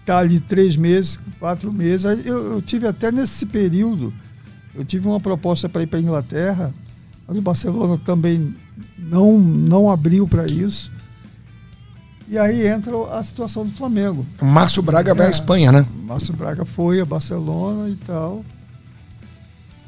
estar 0.00 0.18
ali 0.18 0.40
três 0.40 0.76
meses, 0.76 1.18
quatro 1.38 1.72
meses. 1.72 2.26
Eu, 2.26 2.54
eu 2.54 2.62
tive 2.62 2.86
até 2.86 3.10
nesse 3.12 3.46
período, 3.46 4.12
eu 4.74 4.84
tive 4.84 5.06
uma 5.06 5.20
proposta 5.20 5.68
para 5.68 5.82
ir 5.82 5.86
para 5.86 5.98
a 5.98 6.02
Inglaterra, 6.02 6.74
mas 7.26 7.38
o 7.38 7.42
Barcelona 7.42 7.98
também 8.04 8.54
não, 8.98 9.38
não 9.38 9.90
abriu 9.90 10.26
para 10.26 10.46
isso. 10.46 10.90
E 12.28 12.38
aí 12.38 12.66
entra 12.66 12.92
a 13.12 13.22
situação 13.24 13.64
do 13.64 13.72
Flamengo. 13.72 14.24
O 14.40 14.44
Márcio 14.44 14.82
Braga 14.82 15.12
vai 15.14 15.26
à 15.26 15.28
É. 15.28 15.32
Espanha, 15.32 15.72
né? 15.72 15.86
Márcio 16.06 16.32
Braga 16.34 16.64
foi 16.64 17.00
a 17.00 17.04
Barcelona 17.04 17.88
e 17.88 17.96
tal. 17.96 18.44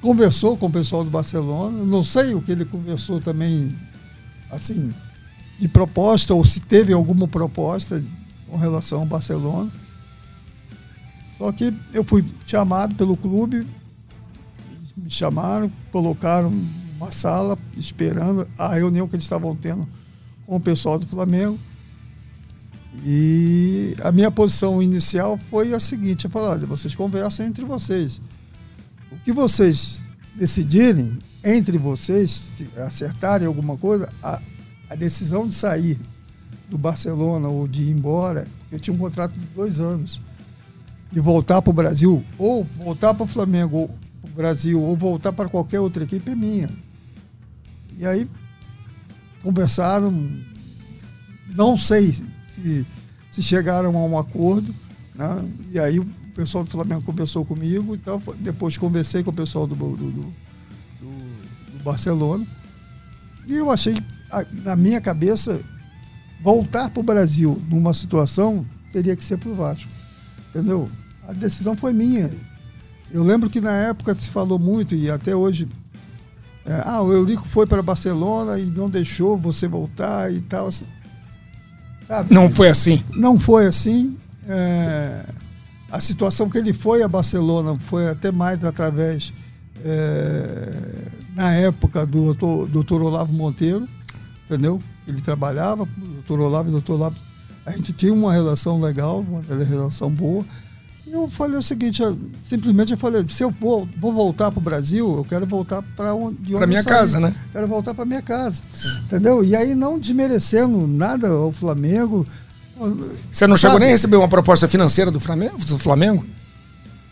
Conversou 0.00 0.56
com 0.56 0.66
o 0.66 0.70
pessoal 0.70 1.04
do 1.04 1.10
Barcelona. 1.10 1.84
Não 1.84 2.02
sei 2.02 2.34
o 2.34 2.42
que 2.42 2.50
ele 2.50 2.64
conversou 2.64 3.20
também, 3.20 3.76
assim, 4.50 4.92
de 5.60 5.68
proposta, 5.68 6.34
ou 6.34 6.44
se 6.44 6.60
teve 6.60 6.92
alguma 6.92 7.28
proposta 7.28 8.02
com 8.48 8.56
relação 8.56 9.00
ao 9.00 9.06
Barcelona. 9.06 9.70
Só 11.36 11.50
que 11.52 11.72
eu 11.92 12.04
fui 12.04 12.24
chamado 12.46 12.94
pelo 12.94 13.16
clube, 13.16 13.66
me 14.96 15.10
chamaram, 15.10 15.70
colocaram 15.90 16.52
uma 16.96 17.10
sala 17.10 17.58
esperando 17.76 18.48
a 18.56 18.74
reunião 18.74 19.08
que 19.08 19.16
eles 19.16 19.24
estavam 19.24 19.56
tendo 19.56 19.88
com 20.46 20.56
o 20.56 20.60
pessoal 20.60 20.98
do 20.98 21.06
Flamengo. 21.06 21.58
E 23.04 23.96
a 24.02 24.12
minha 24.12 24.30
posição 24.30 24.82
inicial 24.82 25.38
foi 25.50 25.72
a 25.72 25.80
seguinte: 25.80 26.26
eu 26.26 26.30
falei, 26.30 26.48
olha, 26.50 26.66
vocês 26.66 26.94
conversam 26.94 27.46
entre 27.46 27.64
vocês. 27.64 28.20
O 29.10 29.16
que 29.16 29.32
vocês 29.32 30.00
decidirem 30.34 31.18
entre 31.44 31.76
vocês, 31.78 32.52
acertarem 32.76 33.46
alguma 33.46 33.76
coisa, 33.76 34.12
a, 34.22 34.40
a 34.88 34.94
decisão 34.94 35.46
de 35.46 35.54
sair 35.54 35.98
do 36.68 36.78
Barcelona 36.78 37.48
ou 37.48 37.66
de 37.66 37.82
ir 37.82 37.90
embora, 37.90 38.46
eu 38.70 38.78
tinha 38.78 38.94
um 38.94 38.98
contrato 38.98 39.32
de 39.38 39.44
dois 39.46 39.80
anos, 39.80 40.20
de 41.12 41.20
voltar 41.20 41.60
para 41.60 41.70
o 41.70 41.74
Brasil, 41.74 42.24
ou 42.38 42.64
voltar 42.64 43.12
para 43.14 43.24
o 43.24 43.28
Flamengo, 43.28 43.90
para 44.22 44.30
o 44.30 44.34
Brasil, 44.34 44.80
ou 44.80 44.96
voltar 44.96 45.32
para 45.32 45.48
qualquer 45.48 45.78
outra 45.78 46.04
equipe 46.04 46.30
é 46.30 46.34
minha. 46.34 46.70
E 47.98 48.06
aí 48.06 48.28
conversaram, 49.42 50.10
não 51.54 51.76
sei 51.76 52.12
se, 52.12 52.86
se 53.30 53.42
chegaram 53.42 53.96
a 53.96 54.06
um 54.06 54.18
acordo, 54.18 54.74
né? 55.14 55.44
e 55.70 55.78
aí 55.78 55.98
o 55.98 56.06
pessoal 56.34 56.64
do 56.64 56.70
Flamengo 56.70 57.02
conversou 57.02 57.44
comigo, 57.44 57.94
então 57.94 58.22
depois 58.38 58.78
conversei 58.78 59.22
com 59.22 59.30
o 59.30 59.34
pessoal 59.34 59.66
do, 59.66 59.74
do, 59.74 59.96
do, 59.96 60.10
do- 60.12 60.32
Barcelona, 61.82 62.46
e 63.46 63.54
eu 63.54 63.68
achei, 63.70 63.96
na 64.64 64.76
minha 64.76 65.00
cabeça, 65.00 65.60
voltar 66.40 66.88
para 66.90 67.00
o 67.00 67.02
Brasil 67.02 67.60
numa 67.68 67.92
situação 67.92 68.64
teria 68.92 69.16
que 69.16 69.24
ser 69.24 69.36
para 69.36 69.48
o 69.50 69.54
Vasco, 69.54 69.90
entendeu? 70.50 70.88
A 71.26 71.32
decisão 71.32 71.76
foi 71.76 71.92
minha. 71.92 72.30
Eu 73.10 73.22
lembro 73.22 73.50
que 73.50 73.60
na 73.60 73.72
época 73.72 74.14
se 74.14 74.28
falou 74.30 74.58
muito, 74.58 74.94
e 74.94 75.10
até 75.10 75.34
hoje 75.36 75.68
é, 76.64 76.82
ah, 76.84 77.02
o 77.02 77.12
Eurico 77.12 77.46
foi 77.46 77.66
para 77.66 77.82
Barcelona 77.82 78.58
e 78.58 78.66
não 78.66 78.88
deixou 78.88 79.36
você 79.36 79.66
voltar 79.66 80.32
e 80.32 80.40
tal. 80.40 80.68
assim. 80.68 80.86
Sabe? 82.06 82.32
Não 82.32 82.48
foi 82.48 82.68
assim. 82.68 83.02
Não 83.14 83.38
foi 83.38 83.66
assim. 83.66 84.16
É, 84.46 85.24
a 85.90 86.00
situação 86.00 86.48
que 86.48 86.58
ele 86.58 86.72
foi 86.72 87.02
a 87.02 87.08
Barcelona 87.08 87.76
foi 87.80 88.08
até 88.08 88.30
mais 88.30 88.64
através, 88.64 89.32
é, 89.84 90.72
na 91.34 91.52
época, 91.52 92.06
do 92.06 92.34
doutor, 92.34 93.02
Olavo 93.02 93.32
Monteiro, 93.32 93.88
entendeu? 94.46 94.80
Ele 95.06 95.20
trabalhava, 95.20 95.82
o 95.82 95.86
doutor 95.86 96.40
Olavo 96.40 96.68
e 96.68 96.70
o 96.70 96.72
doutor 96.72 96.94
Olavo. 96.94 97.16
A 97.66 97.72
gente 97.72 97.92
tinha 97.92 98.12
uma 98.12 98.32
relação 98.32 98.80
legal, 98.80 99.20
uma 99.20 99.42
relação 99.42 100.10
boa. 100.10 100.44
Eu 101.06 101.28
falei 101.28 101.58
o 101.58 101.62
seguinte, 101.62 102.00
eu- 102.00 102.18
simplesmente 102.48 102.92
eu 102.92 102.98
falei, 102.98 103.26
se 103.28 103.42
eu 103.42 103.50
vou, 103.50 103.86
vou 103.98 104.12
voltar 104.12 104.50
para 104.50 104.58
o 104.60 104.62
Brasil, 104.62 105.16
eu 105.16 105.24
quero 105.24 105.46
voltar 105.46 105.82
para 105.96 106.14
onde, 106.14 106.52
eu 106.52 106.66
minha 106.66 106.82
saí. 106.82 106.92
casa, 106.92 107.20
né? 107.20 107.34
Quero 107.52 107.68
voltar 107.68 107.92
para 107.92 108.04
minha 108.04 108.22
casa. 108.22 108.62
Entendeu? 109.04 109.44
E 109.44 109.54
aí 109.54 109.74
não 109.74 109.98
desmerecendo 109.98 110.86
nada 110.86 111.28
ao 111.28 111.52
Flamengo. 111.52 112.26
Você 113.30 113.46
não 113.46 113.56
chegou 113.56 113.74
Sabe? 113.74 113.80
nem 113.80 113.88
a 113.90 113.92
receber 113.92 114.16
uma 114.16 114.28
proposta 114.28 114.66
financeira 114.68 115.10
do 115.10 115.20
Flamengo? 115.20 115.58
Do 115.58 115.78
Flamengo? 115.78 116.24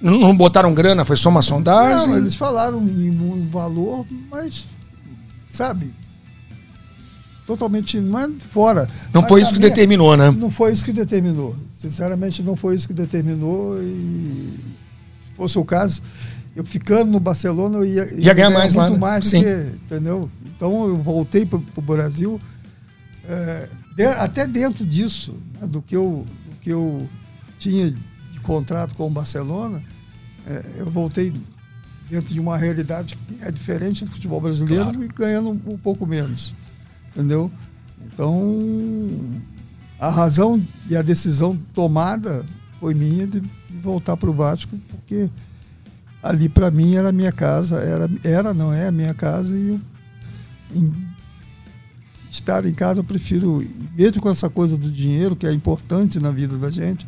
Não, 0.01 0.19
não 0.19 0.35
botaram 0.37 0.73
grana, 0.73 1.05
foi 1.05 1.17
só 1.17 1.29
uma 1.29 1.43
sondagem? 1.43 2.09
Não, 2.09 2.17
eles 2.17 2.35
falaram 2.35 2.79
em 2.89 3.11
um 3.11 3.47
valor, 3.51 4.07
mas, 4.31 4.67
sabe, 5.47 5.93
totalmente 7.47 8.01
não 8.01 8.19
é 8.19 8.31
fora. 8.51 8.87
Não 9.13 9.21
Mas 9.23 9.29
foi 9.29 9.43
isso 9.43 9.53
que 9.53 9.59
minha- 9.59 9.69
determinou, 9.69 10.17
né? 10.17 10.31
Não 10.31 10.51
foi 10.51 10.73
isso 10.73 10.85
que 10.85 10.93
determinou. 10.93 11.55
Sinceramente, 11.81 12.43
não 12.43 12.57
foi 12.57 12.75
isso 12.77 12.87
que 12.87 12.93
determinou. 12.93 13.83
E 13.83 14.55
se 15.19 15.31
fosse 15.35 15.59
o 15.59 15.65
caso, 15.65 16.03
eu 16.55 16.63
ficando 16.63 17.11
no 17.11 17.19
Barcelona, 17.19 17.79
eu 17.79 17.85
ia, 17.87 18.15
Ia 18.21 18.35
ganhar 18.35 18.51
mais 18.51 18.75
lá, 18.75 18.83
muito 18.83 18.95
né? 18.95 19.01
mais 19.01 19.21
do 19.23 19.29
Sim. 19.29 19.43
que, 19.43 19.73
entendeu? 19.87 20.31
Então 20.55 20.87
eu 20.87 20.97
voltei 20.99 21.47
para 21.47 21.59
o 21.59 21.81
Brasil, 21.81 22.39
é, 23.27 23.67
de- 23.97 24.05
até 24.05 24.47
dentro 24.47 24.85
disso, 24.85 25.35
né, 25.59 25.67
do, 25.67 25.81
que 25.81 25.97
eu, 25.97 26.27
do 26.51 26.57
que 26.57 26.69
eu 26.69 27.09
tinha 27.59 27.91
de 27.91 28.41
contrato 28.43 28.95
com 28.95 29.07
o 29.07 29.11
Barcelona, 29.11 29.83
é, 30.47 30.63
eu 30.77 30.91
voltei 30.91 31.33
dentro 32.11 32.35
de 32.35 32.39
uma 32.41 32.59
realidade 32.59 33.17
que 33.27 33.39
é 33.43 33.51
diferente 33.51 34.05
do 34.05 34.11
futebol 34.11 34.39
brasileiro 34.41 35.03
e 35.03 35.09
ganhando 35.09 35.49
um, 35.49 35.61
um 35.73 35.79
pouco 35.79 36.07
menos, 36.07 36.55
entendeu? 37.11 37.51
Então, 38.13 39.19
a 40.01 40.09
razão 40.09 40.61
e 40.89 40.97
a 40.97 41.03
decisão 41.03 41.57
tomada 41.75 42.45
foi 42.81 42.95
minha 42.95 43.27
de, 43.27 43.41
de 43.41 43.79
voltar 43.83 44.17
para 44.17 44.31
o 44.31 44.33
Vasco, 44.33 44.79
porque 44.89 45.29
ali 46.23 46.49
para 46.49 46.71
mim 46.71 46.95
era 46.97 47.11
a 47.11 47.13
minha 47.13 47.33
casa, 47.33 47.77
era, 47.81 48.11
era 48.25 48.55
não 48.55 48.73
é 48.73 48.87
a 48.89 48.93
minha 48.93 49.13
casa 49.15 49.55
e 49.57 49.69
eu, 49.69 49.81
em 50.75 50.93
estar 52.31 52.65
em 52.65 52.73
casa 52.73 53.01
eu 53.01 53.05
prefiro, 53.05 53.65
mesmo 53.95 54.23
com 54.23 54.31
essa 54.31 54.49
coisa 54.49 54.77
do 54.79 54.91
dinheiro 54.91 55.37
que 55.37 55.47
é 55.47 55.53
importante 55.53 56.19
na 56.19 56.31
vida 56.31 56.57
da 56.57 56.71
gente, 56.71 57.07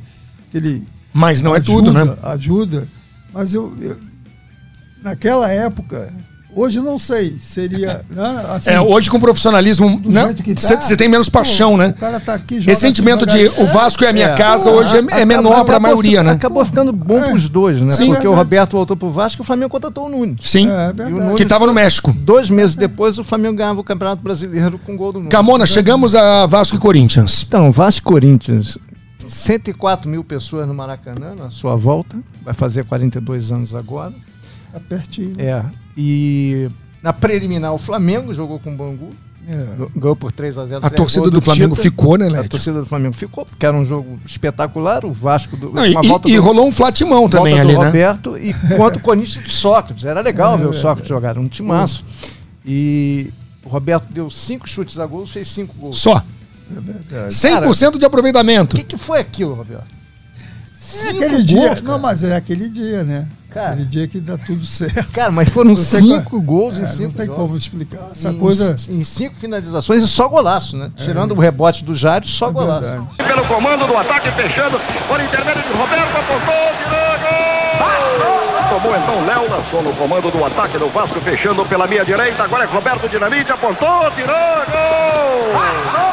que 0.51 0.57
ele 0.59 0.87
Mas 1.15 1.41
não 1.41 1.55
é 1.55 1.59
ajuda, 1.59 1.93
tudo, 1.93 2.05
né? 2.05 2.17
Ajuda, 2.23 2.89
mas 3.33 3.55
eu, 3.55 3.75
eu- 3.81 3.99
naquela 5.03 5.49
época, 5.49 6.13
hoje 6.55 6.81
não 6.81 6.99
sei, 6.99 7.37
seria 7.41 8.05
né, 8.11 8.45
assim, 8.55 8.71
É, 8.71 8.81
hoje 8.81 9.11
com 9.11 9.19
profissionalismo, 9.19 10.01
né? 10.05 10.33
tá, 10.35 10.43
Você 10.57 10.77
você 10.77 10.97
tem 10.97 11.09
menos 11.09 11.29
pô, 11.29 11.39
paixão, 11.39 11.77
né? 11.77 11.89
O 11.97 12.01
cara 12.01 12.21
tá 12.21 12.35
aqui, 12.35 12.61
joga 12.61 12.73
Esse 12.73 12.81
sentimento 12.81 13.25
de 13.27 13.47
o 13.59 13.67
Vasco 13.67 14.05
é 14.05 14.09
a 14.09 14.13
minha 14.13 14.27
É. 14.29 14.35
casa 14.35 14.71
hoje 14.71 14.97
é, 14.97 15.21
é 15.21 15.25
menor 15.25 15.65
para 15.65 15.77
a 15.77 15.81
maioria, 15.81 16.23
né? 16.23 16.33
Acabou 16.33 16.65
ficando 16.65 16.93
bom 16.93 17.19
É. 17.19 17.31
pros 17.31 17.49
dois, 17.49 17.81
né? 17.81 17.93
Sim. 17.93 18.13
Porque 18.13 18.27
o. 18.29 18.35
Roberto 18.35 18.73
voltou 18.73 18.97
pro 18.97 19.11
Vasco 19.11 19.41
e 19.41 19.43
o 19.43 19.45
Flamengo 19.45 19.71
contratou 19.71 20.07
o 20.07 20.09
Nunes. 20.09 20.41
Sim. 20.43 20.69
É, 20.69 20.71
é 20.71 20.91
o 20.91 20.95
verdade. 20.95 21.11
Nunes- 21.13 21.37
Que 21.37 21.43
estava 21.43 21.67
no 21.67 21.73
México. 21.73 22.13
Dois 22.13 22.51
meses 22.51 22.75
depois, 22.75 23.19
o 23.19 23.25
Flamengo 23.25 23.57
ganhava 23.57 23.81
o 23.81 23.85
Campeonato 23.85 24.23
Brasileiro 24.23 24.79
com 24.79 24.97
gol 24.97 25.13
do 25.13 25.19
Nunes. 25.19 25.31
Camona, 25.33 25.65
chegamos 25.67 26.15
a 26.15 26.47
Vasco 26.47 26.77
e 26.77 26.79
Corinthians. 26.79 27.45
Então, 27.47 27.71
Vasco 27.73 28.01
e 28.01 28.13
Corinthians, 28.13 28.77
104 29.27 30.09
mil 30.11 30.25
pessoas 30.25 30.67
no 30.67 30.75
Maracanã, 30.75 31.35
na 31.35 31.51
sua 31.51 31.77
volta. 31.77 32.17
Vai 32.45 32.55
fazer 32.55 32.85
42 32.85 33.53
anos 33.53 33.75
agora. 33.75 34.13
Tá 34.73 34.81
pertinho. 34.81 35.35
É. 35.39 35.65
E 35.97 36.71
na 37.03 37.13
preliminar, 37.13 37.73
o 37.75 37.79
Flamengo 37.79 38.33
jogou 38.33 38.59
com 38.59 38.73
o 38.73 38.77
Bangu. 38.77 39.11
É. 39.47 39.67
Ganhou 39.97 40.15
por 40.15 40.31
3 40.31 40.57
a 40.57 40.67
0 40.67 40.87
A 40.87 40.91
torcida 40.91 41.23
gols 41.23 41.33
do 41.35 41.41
Flamengo 41.41 41.75
ficou, 41.75 42.17
né, 42.17 42.27
A 42.27 42.31
Lédio? 42.31 42.51
torcida 42.51 42.79
do 42.81 42.87
Flamengo 42.87 43.15
ficou, 43.17 43.45
porque 43.45 43.67
era 43.67 43.77
um 43.77 43.85
jogo 43.85 44.21
espetacular. 44.25 45.05
O 45.05 45.13
Vasco 45.13 45.57
do, 45.57 45.73
Não, 45.73 45.85
e, 45.85 45.95
volta 45.95 46.31
e 46.31 46.37
do, 46.37 46.43
rolou 46.43 46.69
um 46.69 46.71
flatimão 46.71 47.29
também 47.29 47.59
ali, 47.59 47.75
do 47.75 47.81
né? 47.81 47.87
Roberto 47.87 48.39
e 48.39 48.55
contra 48.77 48.99
o 48.99 49.03
Corinthians 49.03 49.45
de 49.45 49.51
Sócrates. 49.51 50.05
Era 50.05 50.21
legal 50.21 50.57
ver 50.57 50.67
o 50.67 50.73
Sócrates 50.73 51.09
jogar, 51.09 51.31
era 51.31 51.41
um 51.41 51.49
timaço. 51.49 52.05
E 52.65 53.33
o 53.65 53.69
Roberto 53.69 54.07
deu 54.13 54.31
cinco 54.31 54.69
chutes 54.69 54.99
a 55.01 55.07
gol, 55.07 55.27
fez 55.27 55.49
cinco 55.49 55.75
gols. 55.77 56.01
Só. 56.01 56.23
É 56.71 56.81
verdade. 56.81 57.35
100% 57.35 57.99
de 57.99 58.05
O 58.05 58.07
aproveitamento. 58.07 58.77
que, 58.77 58.85
que 58.85 58.97
foi 58.97 59.19
aquilo, 59.19 59.55
Roberto? 59.55 59.85
Cinco 60.93 61.17
aquele 61.25 61.43
dia. 61.43 61.69
gols, 61.69 61.83
não, 61.83 61.91
cara. 61.93 61.99
mas 61.99 62.25
é 62.25 62.37
aquele 62.37 62.69
dia, 62.69 63.05
né? 63.05 63.27
Cara. 63.51 63.73
aquele 63.73 63.85
dia 63.85 64.09
que 64.09 64.19
dá 64.19 64.39
tudo 64.39 64.65
certo. 64.65 65.13
Cara, 65.13 65.31
mas 65.31 65.49
foram 65.51 65.71
Não 65.71 65.77
cinco 65.77 66.41
gols 66.41 66.79
em 66.79 66.85
É, 66.85 66.87
cinco 66.87 67.03
não 67.03 67.11
tem 67.11 67.27
jogos. 67.27 67.43
como 67.43 67.57
explicar. 67.57 68.09
Essa 68.11 68.31
em, 68.31 68.39
coisa. 68.39 68.77
em 68.89 69.05
cinco 69.05 69.35
finalizações 69.37 70.03
e 70.03 70.09
só 70.09 70.27
golaço, 70.29 70.77
né? 70.77 70.91
Tirando 70.97 71.33
o 71.33 71.39
rebote 71.41 71.85
do 71.85 71.95
Jário, 71.95 72.27
só 72.27 72.49
é 72.49 72.53
golaço. 72.53 72.81
verdade. 72.81 73.07
Pelo 73.19 73.45
comando 73.47 73.87
do 73.87 73.97
ataque, 73.97 74.31
fechando 74.33 74.81
por 75.07 75.21
intermédio 75.21 75.63
de 75.63 75.73
Roberto, 75.79 76.17
apontou, 76.17 76.55
tirou, 76.79 77.19
gol! 77.21 78.53
Tomou 78.71 78.97
então 78.97 79.27
Léo, 79.27 79.51
lançou 79.51 79.83
no 79.83 79.93
comando 79.97 80.31
do 80.31 80.43
ataque 80.47 80.79
do 80.79 80.89
Vasco, 80.89 81.21
fechando 81.21 81.63
pela 81.67 81.87
minha 81.87 82.05
direita. 82.07 82.43
Agora 82.45 82.65
é 82.65 82.67
Roberto 82.67 83.07
Dinamite, 83.07 83.53
apontou, 83.53 84.11
tirou, 84.17 84.35
gol! 84.35 85.12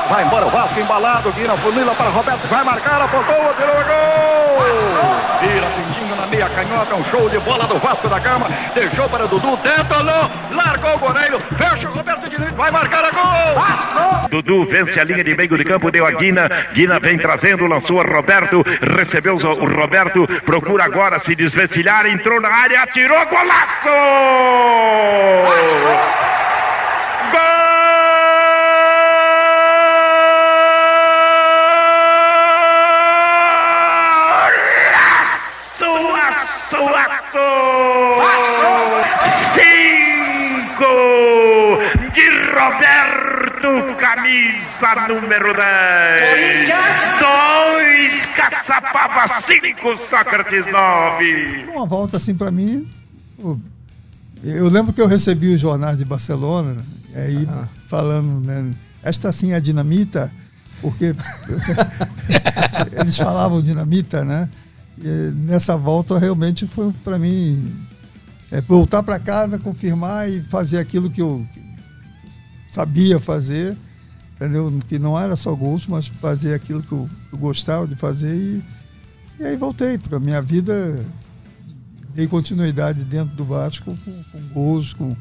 Vai 0.10 0.24
embora 0.24 0.48
o 0.48 0.50
Vasco 0.50 0.80
embalado, 0.80 1.32
vira 1.32 1.56
funila 1.58 1.94
para 1.94 2.10
Roberto, 2.10 2.48
vai 2.48 2.64
marcar, 2.64 3.02
apontou, 3.02 3.36
tirou, 3.56 3.76
gol! 3.76 4.40
Vira 5.40 5.68
pintinho 5.68 6.16
na 6.16 6.26
meia 6.28 6.50
canhota, 6.50 6.96
um 6.96 7.04
show 7.06 7.30
de 7.30 7.40
bola 7.40 7.66
do 7.68 7.78
Vasco 7.80 8.10
da 8.10 8.20
Gama, 8.20 8.48
deixou 8.74 9.08
para 9.08 9.28
Dudu, 9.28 9.56
detonou, 9.58 10.30
largou 10.52 10.96
o 10.96 11.00
goleiro, 11.00 11.40
fecha 11.58 11.90
o 11.90 11.94
Roberto 11.94 12.30
Dinamite, 12.30 12.56
vai 12.56 12.72
marcar 12.72 13.06
a 13.06 13.12
gol! 13.12 14.30
Dudu 14.30 14.66
vence 14.66 15.00
a 15.00 15.04
linha 15.04 15.24
de 15.24 15.36
meio 15.36 15.58
de 15.58 15.64
campo, 15.64 15.92
deu 15.92 16.06
a 16.06 16.12
Guina. 16.12 16.50
Guina 16.74 17.00
vem 17.00 17.18
trazendo, 17.18 17.66
lançou 17.66 18.02
a 18.02 18.04
Roberto, 18.04 18.64
recebeu 18.98 19.36
o 19.36 19.80
Roberto, 19.80 20.28
procura 20.44 20.86
agora 20.86 21.20
se 21.20 21.36
desvencilhar, 21.36 22.06
entrou 22.08 22.42
na 22.42 22.50
área, 22.50 22.82
atirou, 22.82 23.26
golaço! 23.28 23.90
Golaço! 25.46 26.39
Aço! 36.88 37.48
Cinco 39.54 40.94
de 42.14 42.30
Roberto, 42.54 43.96
camisa 44.00 45.08
número 45.08 45.54
10. 45.54 46.70
Dois, 47.20 48.26
Caçapava, 48.36 49.42
cinco, 49.46 49.98
Sócrates, 50.10 50.66
nove. 50.72 51.66
Uma 51.74 51.86
volta 51.86 52.18
assim 52.18 52.34
pra 52.36 52.50
mim. 52.50 52.88
eu 54.44 54.68
lembro 54.70 54.94
que 54.94 55.02
eu 55.02 55.08
recebi 55.08 55.54
os 55.54 55.62
jornais 55.62 55.98
de 55.98 56.06
Barcelona, 56.06 56.76
né, 56.76 56.84
aí 57.16 57.48
falando, 57.88 58.40
né? 58.46 58.74
Esta 59.04 59.32
sim 59.32 59.52
é 59.52 59.56
a 59.56 59.60
dinamita, 59.60 60.32
porque 60.82 61.14
eles 63.00 63.18
falavam 63.18 63.62
dinamita, 63.62 64.24
né? 64.24 64.50
E 65.02 65.32
nessa 65.34 65.78
volta 65.78 66.18
realmente 66.18 66.68
foi 66.68 66.92
para 67.04 67.18
mim 67.18 67.74
é, 68.52 68.62
voltar 68.62 69.02
para 69.04 69.20
casa, 69.20 69.58
confirmar 69.58 70.30
e 70.30 70.42
fazer 70.42 70.78
aquilo 70.78 71.10
que 71.10 71.22
eu 71.22 71.46
sabia 72.68 73.20
fazer, 73.20 73.76
entendeu? 74.36 74.72
Que 74.88 75.00
não 75.00 75.20
era 75.20 75.36
só 75.36 75.54
gosto, 75.56 75.90
mas 75.90 76.08
fazer 76.08 76.54
aquilo 76.54 76.84
que 76.84 76.92
eu, 76.92 77.10
eu 77.32 77.38
gostava 77.38 77.88
de 77.88 77.96
fazer 77.96 78.36
e, 78.36 78.64
e 79.40 79.46
aí 79.46 79.56
voltei 79.56 79.98
para 79.98 80.20
minha 80.20 80.42
vida 80.42 81.06
dei 82.14 82.28
continuidade 82.28 83.04
dentro 83.04 83.36
do 83.36 83.46
Vasco 83.46 83.98
com, 84.04 84.24
com 84.32 84.40
gols, 84.54 84.94
com, 84.94 85.16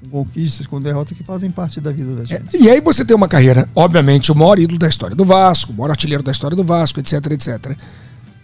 com 0.00 0.08
conquistas, 0.08 0.66
com 0.66 0.80
derrotas 0.80 1.16
que 1.16 1.22
fazem 1.22 1.50
parte 1.50 1.80
da 1.80 1.92
vida 1.92 2.14
da 2.14 2.24
gente. 2.24 2.56
E 2.56 2.70
aí 2.70 2.80
você 2.80 3.04
tem 3.04 3.16
uma 3.16 3.28
carreira, 3.28 3.68
obviamente, 3.74 4.32
o 4.32 4.34
maior 4.34 4.58
ídolo 4.58 4.78
da 4.78 4.88
história 4.88 5.14
do 5.14 5.24
Vasco, 5.24 5.72
o 5.72 5.76
maior 5.76 5.90
artilheiro 5.90 6.22
da 6.22 6.32
história 6.32 6.56
do 6.56 6.64
Vasco, 6.64 7.00
etc, 7.00 7.26
etc. 7.32 7.76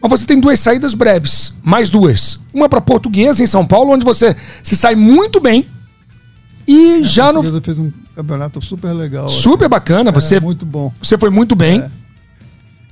Mas 0.00 0.10
você 0.20 0.26
tem 0.26 0.38
duas 0.38 0.60
saídas 0.60 0.94
breves, 0.94 1.54
mais 1.62 1.88
duas. 1.90 2.38
Uma 2.52 2.68
para 2.68 2.80
Portuguesa 2.80 3.42
em 3.42 3.46
São 3.46 3.66
Paulo, 3.66 3.92
onde 3.92 4.04
você 4.04 4.36
se 4.62 4.76
sai 4.76 4.94
muito 4.94 5.40
bem 5.40 5.66
e 6.66 7.02
já 7.04 7.28
A 7.28 7.32
no 7.32 7.42
Portuguesa 7.42 7.62
fez 7.64 7.78
um 7.78 7.90
campeonato 8.14 8.60
super 8.64 8.92
legal. 8.92 9.28
super 9.28 9.68
bacana, 9.68 10.10
É, 10.10 10.12
você 10.12 10.38
muito 10.40 10.64
bom. 10.66 10.92
você 11.00 11.16
foi 11.18 11.30
muito 11.30 11.54
bem. 11.56 11.80
É. 11.80 11.90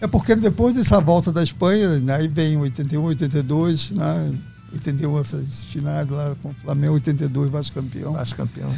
É 0.00 0.07
porque 0.07 0.34
depois 0.34 0.74
dessa 0.74 1.00
volta 1.00 1.32
da 1.32 1.42
Espanha, 1.42 1.98
né, 1.98 2.14
aí 2.16 2.28
vem 2.28 2.57
81, 2.59 3.02
82, 3.05 3.90
né? 3.92 4.32
81 4.72 5.18
essas 5.20 5.64
finais 5.64 6.07
lá 6.11 6.34
com 6.42 6.50
o 6.50 6.55
Flamengo, 6.62 6.94
82 6.94 7.50
Vasco 7.50 7.74
campeão. 7.74 8.12
Vasco 8.12 8.36
campeão. 8.36 8.68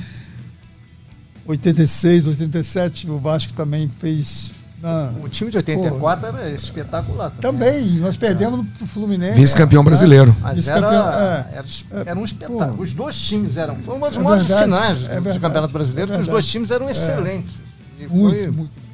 86, 1.46 2.26
87 2.26 3.10
o 3.10 3.18
Vasco 3.18 3.52
também 3.54 3.90
fez. 4.00 4.52
Né, 4.82 5.10
O 5.22 5.28
time 5.28 5.50
de 5.50 5.56
84 5.56 6.26
era 6.26 6.50
espetacular 6.50 7.30
também. 7.40 7.70
também, 7.82 7.90
nós 7.98 8.16
perdemos 8.16 8.66
pro 8.78 8.86
Fluminense. 8.86 9.38
Vice-campeão 9.40 9.82
brasileiro. 9.82 10.34
Mas 10.40 10.68
era, 10.68 11.46
é. 11.52 11.56
era, 11.58 11.66
es- 11.66 11.86
era 11.90 12.18
um 12.18 12.24
espetáculo. 12.24 12.76
pô. 12.76 12.82
Os 12.82 12.92
dois 12.92 13.16
times 13.20 13.56
eram. 13.56 13.76
Foi 13.76 13.96
uma 13.96 14.08
das 14.08 14.16
É 14.18 14.20
maiores 14.22 14.46
verdade, 14.46 14.64
finais 14.70 15.04
é 15.10 15.20
do, 15.20 15.32
do 15.32 15.40
Campeonato 15.40 15.72
Brasileiro, 15.72 16.12
é 16.12 16.16
porque 16.16 16.22
os 16.28 16.32
dois 16.32 16.46
times 16.46 16.70
eram 16.70 16.88
excelentes. 16.88 17.54
E 17.98 18.06
Muito, 18.06 18.36
foi- 18.36 18.50
muito. 18.50 18.86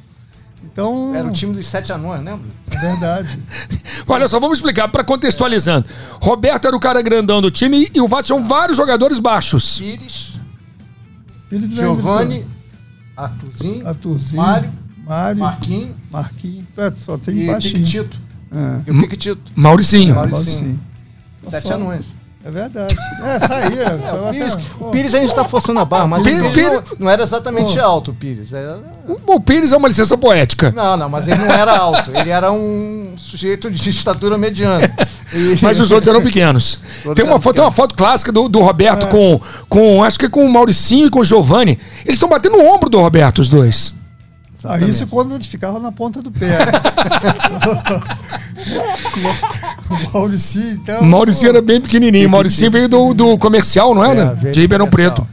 Então, 0.65 1.13
Era 1.13 1.27
o 1.27 1.31
time 1.31 1.53
dos 1.53 1.67
sete 1.67 1.91
anões, 1.91 2.23
lembra? 2.23 2.47
é 2.73 2.79
verdade. 2.79 3.37
Olha 4.07 4.27
só, 4.27 4.39
vamos 4.39 4.57
explicar 4.59 4.87
para 4.87 5.03
contextualizando. 5.03 5.85
Roberto 6.21 6.65
era 6.67 6.75
o 6.75 6.79
cara 6.79 7.01
grandão 7.01 7.41
do 7.41 7.51
time 7.51 7.91
e 7.93 7.99
o 8.01 8.07
Vasco 8.07 8.27
tinha 8.27 8.39
vários 8.39 8.77
jogadores 8.77 9.19
baixos. 9.19 9.77
Pires, 9.79 10.33
do 11.51 11.75
Giovanni, 11.75 12.45
Arthurzinho, 13.15 13.87
Arthurzinho, 13.87 14.41
Mário, 14.41 14.71
Mário, 15.05 15.39
Marquinhos 15.39 15.89
Marquinhos. 16.11 16.65
É, 16.77 16.91
só 16.97 17.17
tem 17.17 17.37
e 17.43 17.47
baixinho. 17.47 17.73
Piquetito. 17.85 18.17
É. 18.55 18.81
E 18.87 18.91
o 18.91 19.01
Piquetito. 19.01 19.51
Mauricinho. 19.55 20.15
Mauricinho. 20.15 20.41
Mauricinho. 20.41 20.79
Sete 21.49 21.67
Só- 21.67 21.73
anos. 21.75 22.05
É 22.45 22.51
verdade. 22.51 22.93
É, 23.23 23.39
tá 23.39 23.55
aí. 23.55 23.79
É, 23.79 23.83
É, 24.03 24.13
o 24.13 24.27
até- 24.27 24.31
Pires, 24.31 24.57
o 24.77 24.85
Pires 24.91 25.13
a 25.13 25.19
gente 25.19 25.33
tá 25.33 25.45
forçando 25.45 25.79
a 25.79 25.85
barra, 25.85 26.07
mas 26.07 26.23
Pires- 26.23 26.41
o 26.41 26.51
Pires 26.51 26.53
Pires- 26.69 26.89
não, 26.91 26.97
não 27.05 27.09
era 27.09 27.23
exatamente 27.23 27.79
alto, 27.79 28.11
o 28.11 28.13
Pires. 28.13 28.51
Era- 28.51 28.81
O 29.25 29.39
Pires 29.39 29.71
é 29.71 29.77
uma 29.77 29.87
licença 29.87 30.17
poética. 30.17 30.69
Não, 30.75 30.97
não, 30.97 31.07
mas 31.07 31.25
ele 31.29 31.39
não 31.39 31.53
era 31.53 31.77
alto. 31.77 32.11
Ele 32.13 32.29
era 32.29 32.51
um 32.51 33.13
sujeito 33.15 33.71
de 33.71 33.89
estatura 33.89 34.37
mediana. 34.37 34.93
E- 35.33 35.57
Mas 35.63 35.79
os 35.79 35.89
outros 35.91 36.09
eram 36.13 36.21
pequenos. 36.21 36.79
Todos 37.01 37.15
Tem 37.15 37.23
uma, 37.23 37.31
eram 37.31 37.41
foto, 37.41 37.55
tem 37.55 37.63
uma 37.63 37.71
foto 37.71 37.95
clássica 37.95 38.29
do, 38.31 38.49
do 38.49 38.59
Roberto 38.59 39.07
com, 39.07 39.39
com. 39.69 40.03
Acho 40.03 40.19
que 40.19 40.25
é 40.25 40.29
com 40.29 40.45
o 40.45 40.51
Mauricinho 40.51 41.07
e 41.07 41.09
com 41.09 41.19
o 41.21 41.23
Giovanni. 41.25 41.79
Eles 42.03 42.17
estão 42.17 42.27
batendo 42.27 42.57
no 42.57 42.65
ombro 42.65 42.89
do 42.89 42.99
Roberto, 42.99 43.39
os 43.39 43.49
dois. 43.49 43.93
Ah, 44.65 44.79
isso 44.79 45.07
quando 45.07 45.35
eles 45.35 45.47
ficavam 45.47 45.81
na 45.81 45.91
ponta 45.91 46.21
do 46.21 46.31
pé. 46.31 46.57
o 49.89 50.13
Mauricinho, 50.13 50.71
então. 50.71 51.09
Pô, 51.09 51.47
era 51.47 51.61
bem 51.61 51.81
pequenininho. 51.81 52.27
O 52.27 52.31
Mauricinho 52.31 52.71
veio 52.71 52.87
do, 52.87 53.13
do 53.13 53.37
comercial, 53.37 53.93
não 53.93 54.03
É, 54.05 54.11
era? 54.11 54.33
veio 54.33 54.53
De 54.53 54.61
Ribeirão. 54.61 54.87
Preto. 54.87 55.27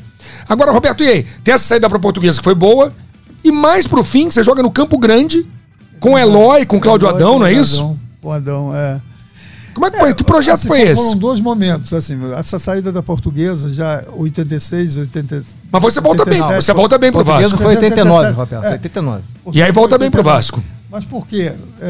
Agora, 0.49 0.73
Roberto, 0.73 1.05
e 1.05 1.09
aí? 1.09 1.27
Tem 1.45 1.55
essa 1.55 1.65
saída 1.65 1.89
pra 1.89 1.99
portuguesa 1.99 2.39
que 2.39 2.45
foi 2.45 2.55
boa. 2.55 2.93
E 3.45 3.53
mais 3.53 3.87
pro 3.87 4.03
fim, 4.03 4.29
você 4.29 4.43
joga 4.43 4.63
no 4.63 4.71
Campo 4.71 4.99
Grande 4.99 5.47
com 6.01 6.19
Eloy, 6.19 6.67
com 6.67 6.81
Cláudio 6.81 7.09
Adão, 7.09 7.39
não 7.39 7.47
é 7.47 7.53
isso? 7.53 7.97
O 8.23 8.31
Adão, 8.31 8.75
é. 8.75 9.01
Como 9.75 9.87
é 9.87 9.91
que 9.91 9.99
foi? 9.99 10.15
Que 10.15 10.25
projeto 10.25 10.55
Assim, 10.55 10.69
foi 10.69 10.81
Foram 10.81 10.93
esse? 10.93 11.15
dois 11.17 11.41
momentos, 11.41 11.93
assim, 11.93 12.19
essa 12.35 12.59
saída 12.59 12.91
da 12.93 13.03
portuguesa, 13.03 13.71
já 13.73 14.03
86, 14.17 14.97
80. 14.97 15.43
Mas 15.71 15.83
você 15.83 16.01
volta 16.01 16.25
bem, 16.25 16.35
87, 16.41 16.65
você 16.65 16.73
volta 16.75 16.99
bem 16.99 17.13
pro 17.13 17.25
Portuguesa 17.25 17.57
Vasco. 17.57 17.63
foi 17.65 17.75
89, 17.77 18.11
87. 18.29 18.37
Roberto. 18.39 18.65
É. 18.65 18.73
89. 18.73 19.23
E 19.53 19.63
aí 19.63 19.73
volta 19.73 19.99
bem 19.99 20.11
pro 20.11 20.23
Vasco. 20.23 20.63
Mas 20.91 21.05
por 21.05 21.27
quê? 21.27 21.53
É, 21.81 21.87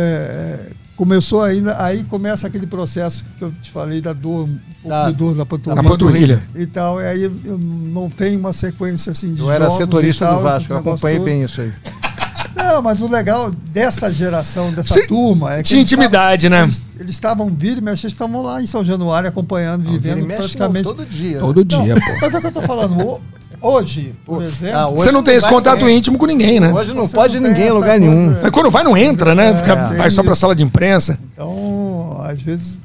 é, 0.70 0.70
começou 0.94 1.42
ainda, 1.42 1.82
aí 1.82 2.04
começa 2.04 2.46
aquele 2.46 2.66
processo 2.66 3.24
que 3.38 3.44
eu 3.44 3.50
te 3.52 3.70
falei 3.70 4.00
da 4.02 4.12
dor, 4.12 4.46
um 4.84 4.88
Da- 4.88 5.10
de 5.10 5.16
dor 5.16 5.34
na 5.34 5.46
panturrilha. 5.46 5.82
Na 5.82 5.88
panturrilha. 5.88 6.42
E 6.54 6.66
tal, 6.66 7.00
e 7.00 7.06
aí 7.06 7.22
eu, 7.22 7.58
não 7.58 8.10
tenho 8.10 8.38
uma 8.38 8.52
sequência 8.52 9.10
assim 9.12 9.32
de 9.32 9.40
Eu 9.40 9.50
era 9.50 9.70
setorista 9.70 10.26
tal, 10.26 10.36
do 10.36 10.42
Vasco, 10.42 10.72
eu 10.72 10.76
acompanhei 10.78 11.18
todo. 11.18 11.24
bem 11.24 11.42
isso 11.42 11.60
aí. 11.62 11.72
Não, 12.54 12.82
mas 12.82 13.00
o 13.00 13.06
legal 13.10 13.50
dessa 13.50 14.12
geração, 14.12 14.72
dessa 14.72 14.94
Sim, 14.94 15.06
turma, 15.06 15.54
é 15.54 15.56
que 15.58 15.62
tinha 15.70 15.80
intimidade, 15.82 16.46
estavam- 16.46 16.66
né? 16.66 16.72
Eles, 16.72 16.84
eles 16.98 17.10
estavam 17.12 17.48
vira 17.56 17.78
e 17.78 17.82
mexe, 17.82 18.06
estavam 18.06 18.42
lá 18.42 18.60
em 18.62 18.66
São 18.66 18.84
Januário 18.84 19.28
acompanhando, 19.28 19.84
Vira 19.84 19.98
vivendo 19.98 20.26
mexe, 20.26 20.38
praticamente. 20.42 20.84
não, 20.86 20.94
todo 20.94 21.06
dia. 21.06 21.34
né? 21.34 21.40
Todo 21.40 21.64
dia, 21.64 21.94
pô. 21.94 22.18
Mas 22.20 22.34
é 22.34 22.38
o 22.38 22.40
que 22.40 22.46
eu 22.46 22.52
tô 22.52 22.62
falando. 22.62 22.98
ho- 23.06 23.20
Hoje, 23.62 24.14
por 24.24 24.42
exemplo, 24.42 24.78
Ah, 24.78 24.88
hoje 24.88 25.02
Você 25.04 25.12
não 25.12 25.22
tem 25.22 25.34
esse 25.36 25.46
contato 25.46 25.80
ninguém. 25.80 25.98
íntimo 25.98 26.16
com 26.16 26.24
ninguém, 26.24 26.58
né? 26.58 26.72
Hoje 26.72 26.94
não 26.94 27.06
Você 27.06 27.14
pode 27.14 27.38
não 27.38 27.50
ninguém 27.50 27.66
em 27.68 27.70
lugar 27.72 27.98
coisa- 28.00 28.14
nenhum. 28.14 28.34
Mas 28.42 28.50
quando 28.52 28.70
vai, 28.70 28.82
não 28.82 28.96
entra, 28.96 29.34
né? 29.34 29.54
Fica, 29.54 29.72
É, 29.72 29.96
vai 29.98 30.10
só 30.10 30.22
pra 30.22 30.32
isso. 30.32 30.40
sala 30.40 30.54
de 30.56 30.62
imprensa. 30.62 31.18
então, 31.34 32.22
às 32.24 32.40
vezes, 32.40 32.80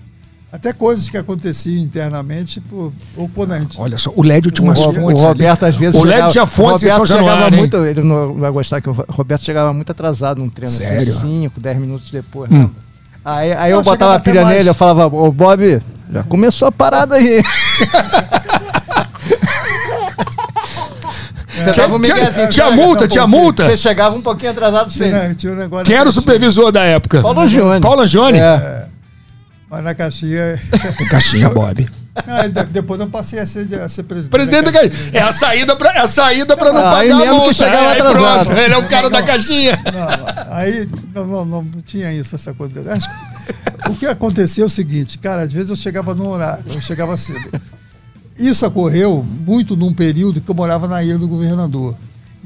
até 0.56 0.74
coisas 0.74 1.08
que 1.10 1.18
aconteciam 1.18 1.78
internamente, 1.84 2.56
tipo, 2.62 2.94
ou 3.18 3.30
quando 3.30 3.52
a 3.54 3.60
gente. 3.60 3.80
Olha 3.80 3.98
só, 3.98 4.12
o 4.16 4.24
Lédio 4.24 4.52
tinha 4.52 4.64
O, 4.66 4.70
umas 4.70 4.80
Ro- 4.80 4.94
fontes. 4.94 5.22
o 5.24 5.28
ali. 5.28 5.28
Roberto 5.28 5.64
às 5.66 5.76
vezes 5.76 6.00
O 6.00 6.04
Lédio 6.04 6.32
tinha 6.32 6.46
fontes 6.48 6.84
em 6.84 6.88
o 6.88 6.90
São 6.90 6.98
Roberto 7.00 7.08
chegava 7.20 7.30
Januário. 7.32 7.54
hein? 7.56 7.60
muito, 7.60 7.78
ele 7.86 8.02
não 8.04 8.34
vai 8.36 8.52
gostar 8.52 8.82
que 8.82 8.90
o 8.90 8.94
Roberto 9.10 9.44
chegava 9.44 9.74
muito 9.74 9.92
atrasado 9.92 10.40
num 10.40 10.50
treino, 10.50 10.74
Sério? 10.74 11.12
assim, 11.12 11.42
5, 11.44 11.60
10 11.60 11.78
minutos 11.78 12.10
depois. 12.10 12.50
Hum. 12.52 12.64
né? 12.64 12.70
Aí, 13.24 13.52
aí 13.54 13.72
Não, 13.72 13.80
eu 13.80 13.84
botava 13.84 13.96
chegava 13.98 14.16
a 14.16 14.20
pilha 14.20 14.42
mais. 14.44 14.58
nele, 14.58 14.70
eu 14.70 14.74
falava, 14.76 15.08
ô 15.16 15.32
Bob, 15.32 15.82
já 16.12 16.24
começou 16.24 16.68
a 16.68 16.72
parada 16.72 17.16
aí. 17.16 17.42
Você 21.48 21.72
dava 21.72 21.96
um 21.96 22.02
Tinha, 22.02 22.16
tinha 22.16 22.32
você 22.32 22.42
multa, 22.42 22.52
chegava 22.52 23.08
tinha 23.08 23.24
pouquinho- 23.24 23.28
multa. 23.28 23.66
Você 23.66 23.78
chegava 23.78 24.16
um 24.16 24.22
pouquinho 24.22 24.52
atrasado 24.52 24.90
sempre. 24.92 25.20
Tinha, 25.22 25.36
tinha 25.36 25.54
um 25.54 25.56
negócio 25.56 25.86
Quem 25.86 25.96
era 25.96 26.10
o 26.10 26.12
supervisor 26.12 26.72
da 26.72 26.84
época? 26.84 27.22
Paulo 27.22 27.40
Angione. 27.40 27.80
Paulo 27.82 28.02
Angione? 28.02 28.38
É. 28.40 28.86
Mas 29.76 29.84
na 29.84 29.94
caixinha. 29.94 30.62
Tem 30.98 31.08
caixinha, 31.10 31.50
Bob. 31.50 31.86
Ah, 32.16 32.48
de- 32.48 32.64
depois 32.68 32.98
eu 33.02 33.08
passei 33.08 33.40
a 33.40 33.46
ser, 33.46 33.68
a 33.82 33.90
ser 33.90 34.04
presidente. 34.04 34.32
Presidente 34.32 34.66
da 34.66 34.72
da 34.72 34.80
caixinha. 34.90 35.10
É 35.12 35.22
a 35.22 35.32
saída 35.34 35.76
pra, 35.76 35.92
é 35.92 36.00
a 36.00 36.08
saída 36.08 36.56
pra 36.56 36.72
não 36.72 36.80
Ah, 36.80 36.92
pagar 36.92 37.14
a 37.14 37.18
mesmo 37.18 37.24
que 37.34 37.40
multa. 37.42 37.54
chegava 37.54 37.78
É, 37.84 37.92
aí 37.92 38.00
atrasado. 38.00 38.46
pronto, 38.46 38.60
Ele 38.62 38.74
é 38.74 38.78
o 38.78 38.88
cara 38.88 39.10
da 39.10 39.22
caixinha. 39.22 39.80
Não, 39.94 40.54
aí 40.56 40.90
não, 41.14 41.28
não, 41.28 41.46
não, 41.46 41.62
não 41.64 41.82
tinha 41.82 42.14
isso, 42.14 42.34
essa 42.36 42.54
coisa. 42.54 42.82
O 43.90 43.96
que 43.96 44.06
aconteceu 44.06 44.64
é 44.64 44.68
o 44.68 44.70
seguinte, 44.70 45.18
cara, 45.18 45.42
às 45.42 45.52
vezes 45.52 45.70
eu 45.70 45.76
chegava 45.76 46.16
no 46.16 46.30
horário, 46.30 46.64
eu 46.74 46.80
chegava 46.82 47.18
cedo. 47.18 47.52
Isso 48.40 48.66
ocorreu 48.66 49.22
muito 49.46 49.76
num 49.76 49.94
período 49.94 50.40
que 50.40 50.50
eu 50.50 50.56
morava 50.56 50.88
na 50.88 51.04
ilha 51.04 51.18
do 51.18 51.28
governador. 51.28 51.96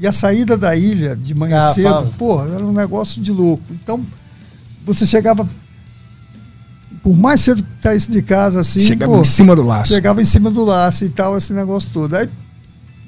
E 0.00 0.06
a 0.06 0.10
saída 0.12 0.56
da 0.56 0.74
ilha 0.74 1.14
de 1.14 1.32
manhã 1.32 1.58
Ah, 1.60 1.72
cedo, 1.72 1.84
fala. 1.90 2.10
porra, 2.18 2.54
era 2.56 2.64
um 2.66 2.72
negócio 2.72 3.22
de 3.22 3.30
louco. 3.30 3.62
Então, 3.70 4.04
você 4.84 5.06
chegava. 5.06 5.46
Por 7.02 7.16
mais 7.16 7.40
cedo 7.40 7.62
que 7.62 7.82
saísse 7.82 8.10
de 8.10 8.20
casa, 8.22 8.60
assim. 8.60 8.80
Chegava 8.80 9.14
pô, 9.14 9.20
em 9.20 9.24
cima 9.24 9.56
do 9.56 9.62
laço. 9.62 9.92
Chegava 9.92 10.20
em 10.20 10.24
cima 10.24 10.50
do 10.50 10.64
laço 10.64 11.04
e 11.04 11.08
tal, 11.08 11.36
esse 11.36 11.52
negócio 11.52 11.90
todo. 11.92 12.14
Aí 12.14 12.28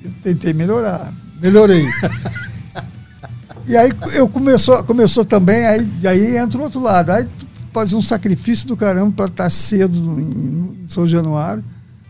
eu 0.03 0.11
tentei 0.22 0.53
melhorar. 0.55 1.12
Melhorei. 1.40 1.86
e 3.66 3.76
aí 3.76 3.90
eu 4.14 4.28
começou, 4.28 4.82
começou 4.84 5.24
também, 5.24 5.66
aí, 5.66 5.88
aí 6.07 6.36
entra 6.36 6.59
o 6.59 6.62
outro 6.62 6.80
lado. 6.80 7.11
Aí 7.11 7.28
fazia 7.72 7.97
um 7.97 8.03
sacrifício 8.03 8.66
do 8.66 8.76
caramba 8.76 9.12
para 9.12 9.26
estar 9.26 9.51
cedo 9.51 9.99
no- 10.01 10.20
em, 10.20 10.84
em 10.84 10.88
São 10.88 11.07
Januário. 11.07 11.62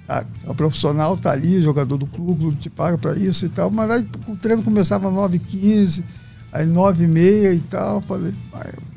Tá? 0.07 0.25
O 0.47 0.55
profissional 0.55 1.17
tá 1.17 1.31
ali, 1.33 1.63
jogador 1.63 1.97
do 1.97 2.07
clube, 2.07 2.55
te 2.57 2.69
paga 2.71 2.97
para 2.99 3.15
isso 3.17 3.47
e 3.47 3.49
tal. 3.49 3.71
Mas 3.71 3.91
aí 3.91 4.09
o 4.29 4.37
treino 4.37 4.63
começava 4.63 5.09
às 5.09 5.15
9h15, 5.15 6.03
aí 6.53 6.67
9h30 6.67 7.55
e 7.57 7.61
tal. 7.61 8.03
Falei, 8.03 8.35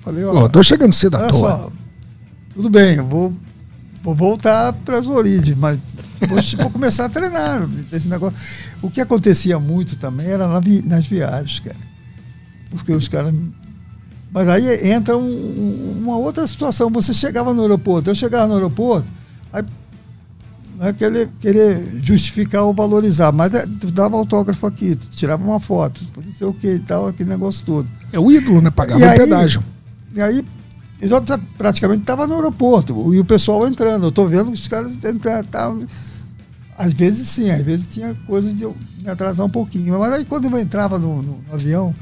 falei, 0.03 0.23
ó. 0.25 0.31
Pô, 0.31 0.49
tô 0.49 0.61
chegando 0.63 0.93
cedo 0.93 1.15
à 1.15 1.29
toa. 1.29 1.33
só, 1.33 1.71
tudo 2.55 2.69
bem, 2.69 2.95
eu 2.95 3.05
vou, 3.05 3.33
vou 4.01 4.15
voltar 4.15 4.73
para 4.73 4.97
as 4.99 5.07
origens, 5.07 5.55
mas 5.57 5.77
vou, 6.27 6.39
vou 6.63 6.69
começar 6.71 7.05
a 7.05 7.09
treinar 7.09 7.69
esse 7.91 8.07
negócio. 8.07 8.37
O 8.81 8.89
que 8.89 9.01
acontecia 9.01 9.59
muito 9.59 9.95
também 9.97 10.27
era 10.27 10.47
na 10.47 10.59
vi- 10.59 10.83
nas 10.85 11.05
viagens, 11.05 11.59
cara. 11.59 11.75
Porque 12.69 12.91
os 12.93 13.07
caras. 13.07 13.33
Mas 14.31 14.47
aí 14.49 14.89
entra 14.91 15.17
um- 15.17 15.21
um- 15.23 15.95
uma 16.03 16.17
outra 16.17 16.45
situação. 16.47 16.89
Você 16.91 17.13
chegava 17.13 17.53
no 17.53 17.61
aeroporto, 17.61 18.09
eu 18.09 18.15
chegava 18.15 18.47
no 18.47 18.53
aeroporto, 18.55 19.07
aí 19.53 19.63
não 20.77 20.87
é 20.87 20.93
querer, 20.93 21.29
querer 21.39 21.99
justificar 22.03 22.63
ou 22.63 22.73
valorizar, 22.73 23.31
mas 23.31 23.53
é, 23.53 23.65
tu 23.65 23.89
dava 23.91 24.17
autógrafo 24.17 24.67
aqui, 24.67 24.95
tu 24.95 25.07
tirava 25.09 25.41
uma 25.43 25.59
foto, 25.59 26.01
não 26.17 26.33
sei 26.33 26.47
o 26.47 26.53
que 26.53 26.67
e 26.75 26.79
tal, 26.79 27.07
aquele 27.07 27.29
negócio 27.29 27.65
todo. 27.65 27.87
É 28.11 28.19
o 28.19 28.29
ídolo, 28.29 28.59
né? 28.61 28.69
Pagava 28.71 28.99
E 28.99 29.03
aí- 29.05 29.17
pedágio. 29.19 29.63
E 30.13 30.21
aí, 30.21 30.45
eu 31.01 31.09
praticamente 31.57 32.01
estava 32.01 32.25
no 32.25 32.35
aeroporto, 32.35 33.13
e 33.13 33.19
o 33.19 33.25
pessoal 33.25 33.67
entrando. 33.67 34.03
Eu 34.05 34.09
estou 34.09 34.27
vendo 34.27 34.51
os 34.51 34.67
caras 34.67 34.93
entrando. 34.95 35.47
Tá, 35.47 35.73
às 36.77 36.93
vezes 36.93 37.27
sim, 37.29 37.49
às 37.51 37.61
vezes 37.61 37.87
tinha 37.89 38.15
coisas 38.27 38.55
de 38.55 38.63
eu 38.63 38.75
me 39.01 39.09
atrasar 39.09 39.45
um 39.45 39.49
pouquinho. 39.49 39.99
Mas 39.99 40.13
aí 40.13 40.25
quando 40.25 40.45
eu 40.49 40.57
entrava 40.59 40.97
no, 40.99 41.21
no- 41.21 41.39
no 41.47 41.53
avião, 41.53 41.93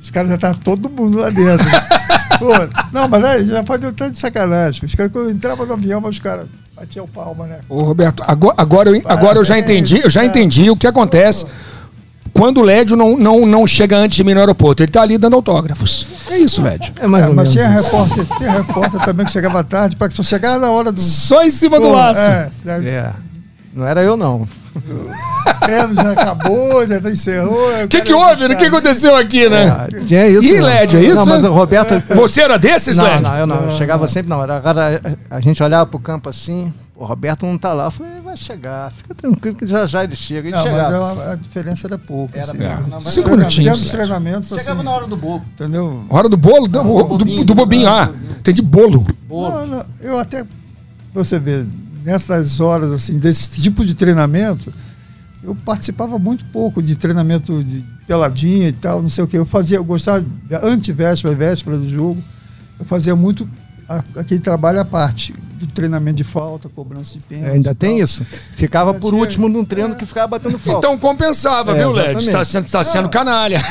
os 0.00 0.10
caras 0.10 0.28
já 0.28 0.36
estavam 0.36 0.58
todo 0.60 0.88
mundo 0.88 1.18
lá 1.18 1.30
dentro. 1.30 1.66
Pô, 2.38 2.52
não, 2.92 3.08
mas 3.08 3.24
aí 3.24 3.44
já 3.46 3.64
pode 3.64 3.84
estar 3.86 4.08
de 4.08 4.16
sacanagem. 4.18 4.84
Os 4.84 4.94
caras, 4.94 5.10
quando 5.12 5.26
eu 5.26 5.30
entrava 5.32 5.66
no 5.66 5.72
avião, 5.72 6.00
os 6.08 6.18
caras 6.20 6.46
batiam 6.76 7.06
palma, 7.08 7.46
né? 7.48 7.60
Ô, 7.68 7.82
Roberto, 7.82 8.22
agora, 8.24 8.54
agora, 8.56 8.90
eu, 8.90 9.02
agora 9.06 9.38
eu 9.38 9.44
já 9.44 9.58
entendi, 9.58 9.98
eu 10.04 10.08
já 10.10 10.24
entendi 10.24 10.70
o 10.70 10.76
que 10.76 10.86
acontece 10.86 11.44
quando 12.32 12.58
o 12.58 12.62
Lédio 12.62 12.96
não, 12.96 13.18
não, 13.18 13.44
não 13.44 13.66
chega 13.66 13.96
antes 13.96 14.16
de 14.16 14.22
mim 14.22 14.34
no 14.34 14.40
aeroporto. 14.40 14.82
Ele 14.84 14.92
tá 14.92 15.02
ali 15.02 15.18
dando 15.18 15.34
autógrafos. 15.34 16.06
É 16.30 16.38
isso, 16.38 16.62
Lédio. 16.62 16.92
É 17.00 17.06
mais 17.06 17.24
É, 17.24 17.28
ou 17.28 17.34
mas 17.34 17.48
menos 17.48 17.62
tinha 17.64 17.80
isso. 17.80 17.90
repórter, 17.96 18.26
tinha 18.36 18.50
repórter 18.50 19.00
também 19.04 19.26
que 19.26 19.32
chegava 19.32 19.64
tarde, 19.64 19.96
para 19.96 20.08
que 20.08 20.14
só 20.14 20.22
chegava 20.22 20.58
na 20.58 20.70
hora 20.70 20.92
do. 20.92 21.00
Só 21.00 21.42
em 21.42 21.50
cima 21.50 21.78
do 21.80 21.88
Pô, 21.88 21.92
laço. 21.94 22.20
É, 22.20 22.50
É. 22.66 23.12
Não 23.74 23.86
era 23.86 24.02
eu, 24.02 24.16
não. 24.16 24.46
O 25.48 25.60
treino 25.60 25.94
já 25.94 26.12
acabou, 26.12 26.86
já 26.86 27.00
tá 27.00 27.10
encerrou. 27.10 27.82
O 27.84 27.88
que, 27.88 28.00
que 28.00 28.12
houve? 28.12 28.44
O 28.46 28.56
que 28.56 28.64
aconteceu 28.66 29.14
aqui, 29.16 29.48
né? 29.48 29.68
Ah, 29.68 29.86
tinha 30.06 30.26
isso. 30.28 30.44
Ih, 30.44 30.58
não. 30.60 30.66
Lédio, 30.66 31.00
é 31.00 31.02
isso? 31.02 31.14
Não, 31.16 31.26
mas 31.26 31.44
o 31.44 31.52
Roberto. 31.52 32.02
Você 32.14 32.40
era 32.42 32.56
desses, 32.58 32.96
Não, 32.96 33.04
Lédio? 33.04 33.22
não, 33.22 33.36
eu 33.38 33.46
não. 33.46 33.64
Eu 33.70 33.76
chegava 33.76 34.06
sempre 34.08 34.28
na 34.30 34.36
hora. 34.36 34.56
Agora 34.56 35.00
a 35.30 35.36
a 35.36 35.40
gente 35.40 35.62
olhava 35.62 35.84
pro 35.86 35.98
campo 35.98 36.28
assim, 36.28 36.72
o 36.98 37.04
Roberto 37.04 37.46
não 37.46 37.56
tá 37.56 37.72
lá. 37.72 37.84
Eu 37.84 37.90
falei, 37.92 38.20
vai 38.20 38.36
chegar, 38.36 38.90
fica 38.90 39.14
tranquilo 39.14 39.56
que 39.56 39.66
já 39.66 39.86
já 39.86 40.02
ele 40.02 40.16
chega. 40.16 40.48
Ele 40.48 40.56
Não, 40.56 40.64
mas 40.64 41.18
a, 41.20 41.32
a 41.32 41.36
diferença 41.36 41.86
era 41.86 41.96
pouca. 41.96 42.36
Era 42.36 42.50
assim, 42.50 42.58
né? 42.58 42.84
Não, 42.90 43.00
mas 43.00 43.12
Cinco 43.14 43.30
minutinhos, 43.30 43.80
assim, 43.80 43.84
Chegava 44.58 44.82
na 44.82 44.90
hora 44.90 45.06
do 45.06 45.16
bobo. 45.16 45.46
entendeu? 45.54 46.04
Hora 46.10 46.28
do 46.28 46.36
bolo? 46.36 46.66
Do, 46.66 46.82
do, 46.82 46.82
do, 46.82 47.18
bobinho, 47.18 47.44
do 47.44 47.54
bobinho, 47.54 47.88
ah. 47.88 48.12
Entendi, 48.40 48.60
bolo. 48.60 49.06
Bolo. 49.28 49.50
Não, 49.60 49.66
não, 49.66 49.86
eu 50.00 50.18
até, 50.18 50.44
você 51.14 51.38
vê, 51.38 51.64
nessas 52.04 52.58
horas 52.58 52.90
assim, 52.90 53.16
desse 53.16 53.62
tipo 53.62 53.84
de 53.84 53.94
treinamento, 53.94 54.74
eu 55.44 55.54
participava 55.54 56.18
muito 56.18 56.44
pouco 56.46 56.82
de 56.82 56.96
treinamento 56.96 57.62
de 57.62 57.84
peladinha 58.08 58.68
e 58.68 58.72
tal, 58.72 59.00
não 59.00 59.08
sei 59.08 59.22
o 59.22 59.28
que. 59.28 59.38
Eu 59.38 59.46
fazia, 59.46 59.76
eu 59.76 59.84
gostava, 59.84 60.24
antivéspera, 60.64 61.32
véspera 61.32 61.78
do 61.78 61.88
jogo, 61.88 62.20
eu 62.76 62.84
fazia 62.84 63.14
muito 63.14 63.48
aquele 64.16 64.40
trabalho 64.40 64.80
à 64.80 64.84
parte, 64.84 65.32
do 65.32 65.66
treinamento 65.66 66.16
de 66.18 66.24
falta, 66.24 66.68
cobrança 66.68 67.14
de 67.14 67.20
pênalti. 67.20 67.50
Ainda 67.54 67.74
tem 67.74 67.96
tal. 67.96 68.04
isso. 68.04 68.24
Ficava 68.54 68.94
por 68.94 69.10
tinha- 69.10 69.20
último 69.20 69.48
num 69.48 69.64
treino 69.64 69.96
que 69.96 70.04
ficava 70.06 70.26
batendo 70.28 70.58
falta. 70.58 70.78
Então 70.78 70.98
compensava, 70.98 71.72
É, 71.72 71.78
viu, 71.78 71.90
Lédio? 71.90 72.18
exatamente. 72.18 72.30
Tá 72.32 72.44
sendo, 72.44 72.70
tá 72.70 72.84
sendo 72.84 73.08
canalha. 73.08 73.60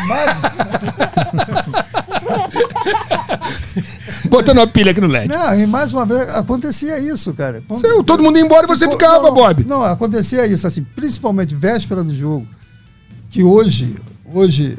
Botando 4.30 4.58
uma 4.58 4.68
pilha 4.68 4.92
aqui 4.92 5.00
no 5.02 5.08
Lédio. 5.08 5.30
Não, 5.38 5.58
e 5.60 5.66
mais 5.66 5.94
uma 5.94 6.06
vez 6.06 6.30
acontecia 6.36 7.00
isso, 7.00 7.34
cara. 7.34 7.64
Você- 7.68 8.04
todo 8.04 8.22
mundo 8.24 8.38
ia 8.38 8.44
embora 8.44 8.66
e 8.66 8.68
você 8.68 8.90
ficava, 8.90 9.24
não, 9.28 9.34
Bob. 9.34 9.64
Não, 9.66 9.84
acontecia 9.84 10.46
isso, 10.46 10.68
assim, 10.68 10.84
principalmente 10.84 11.56
véspera 11.56 12.04
do 12.04 12.14
jogo, 12.14 12.46
que 13.30 13.44
hoje, 13.44 13.96
hoje, 14.34 14.78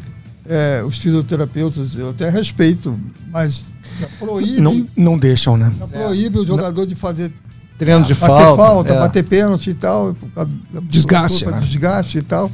é, 0.49 0.83
os 0.85 0.99
fisioterapeutas, 0.99 1.95
eu 1.97 2.11
até 2.11 2.31
respeito, 2.31 2.99
mas 3.31 3.65
já 4.01 4.09
proíbe, 4.19 4.61
Não, 4.61 4.87
não 4.97 5.19
deixam, 5.19 5.57
né? 5.57 5.73
já 5.79 5.87
proíbe 5.87 6.39
o 6.39 6.47
jogador 6.47 6.87
de 6.87 6.95
fazer 6.95 7.33
Treino 7.79 8.03
de 8.05 8.15
bater 8.15 8.27
falta. 8.27 8.57
falta, 8.63 8.95
é. 8.95 8.99
bater 8.99 9.25
pênalti 9.25 9.71
e 9.71 9.75
tal. 9.75 10.15
por 10.15 10.29
causa 10.31 10.51
da- 10.73 10.81
Desgaste, 10.81 11.45
por 11.45 11.51
causa 11.51 11.57
né? 11.57 11.61
do 11.61 11.71
Desgaste 11.71 12.19
e 12.19 12.23
tal. 12.23 12.51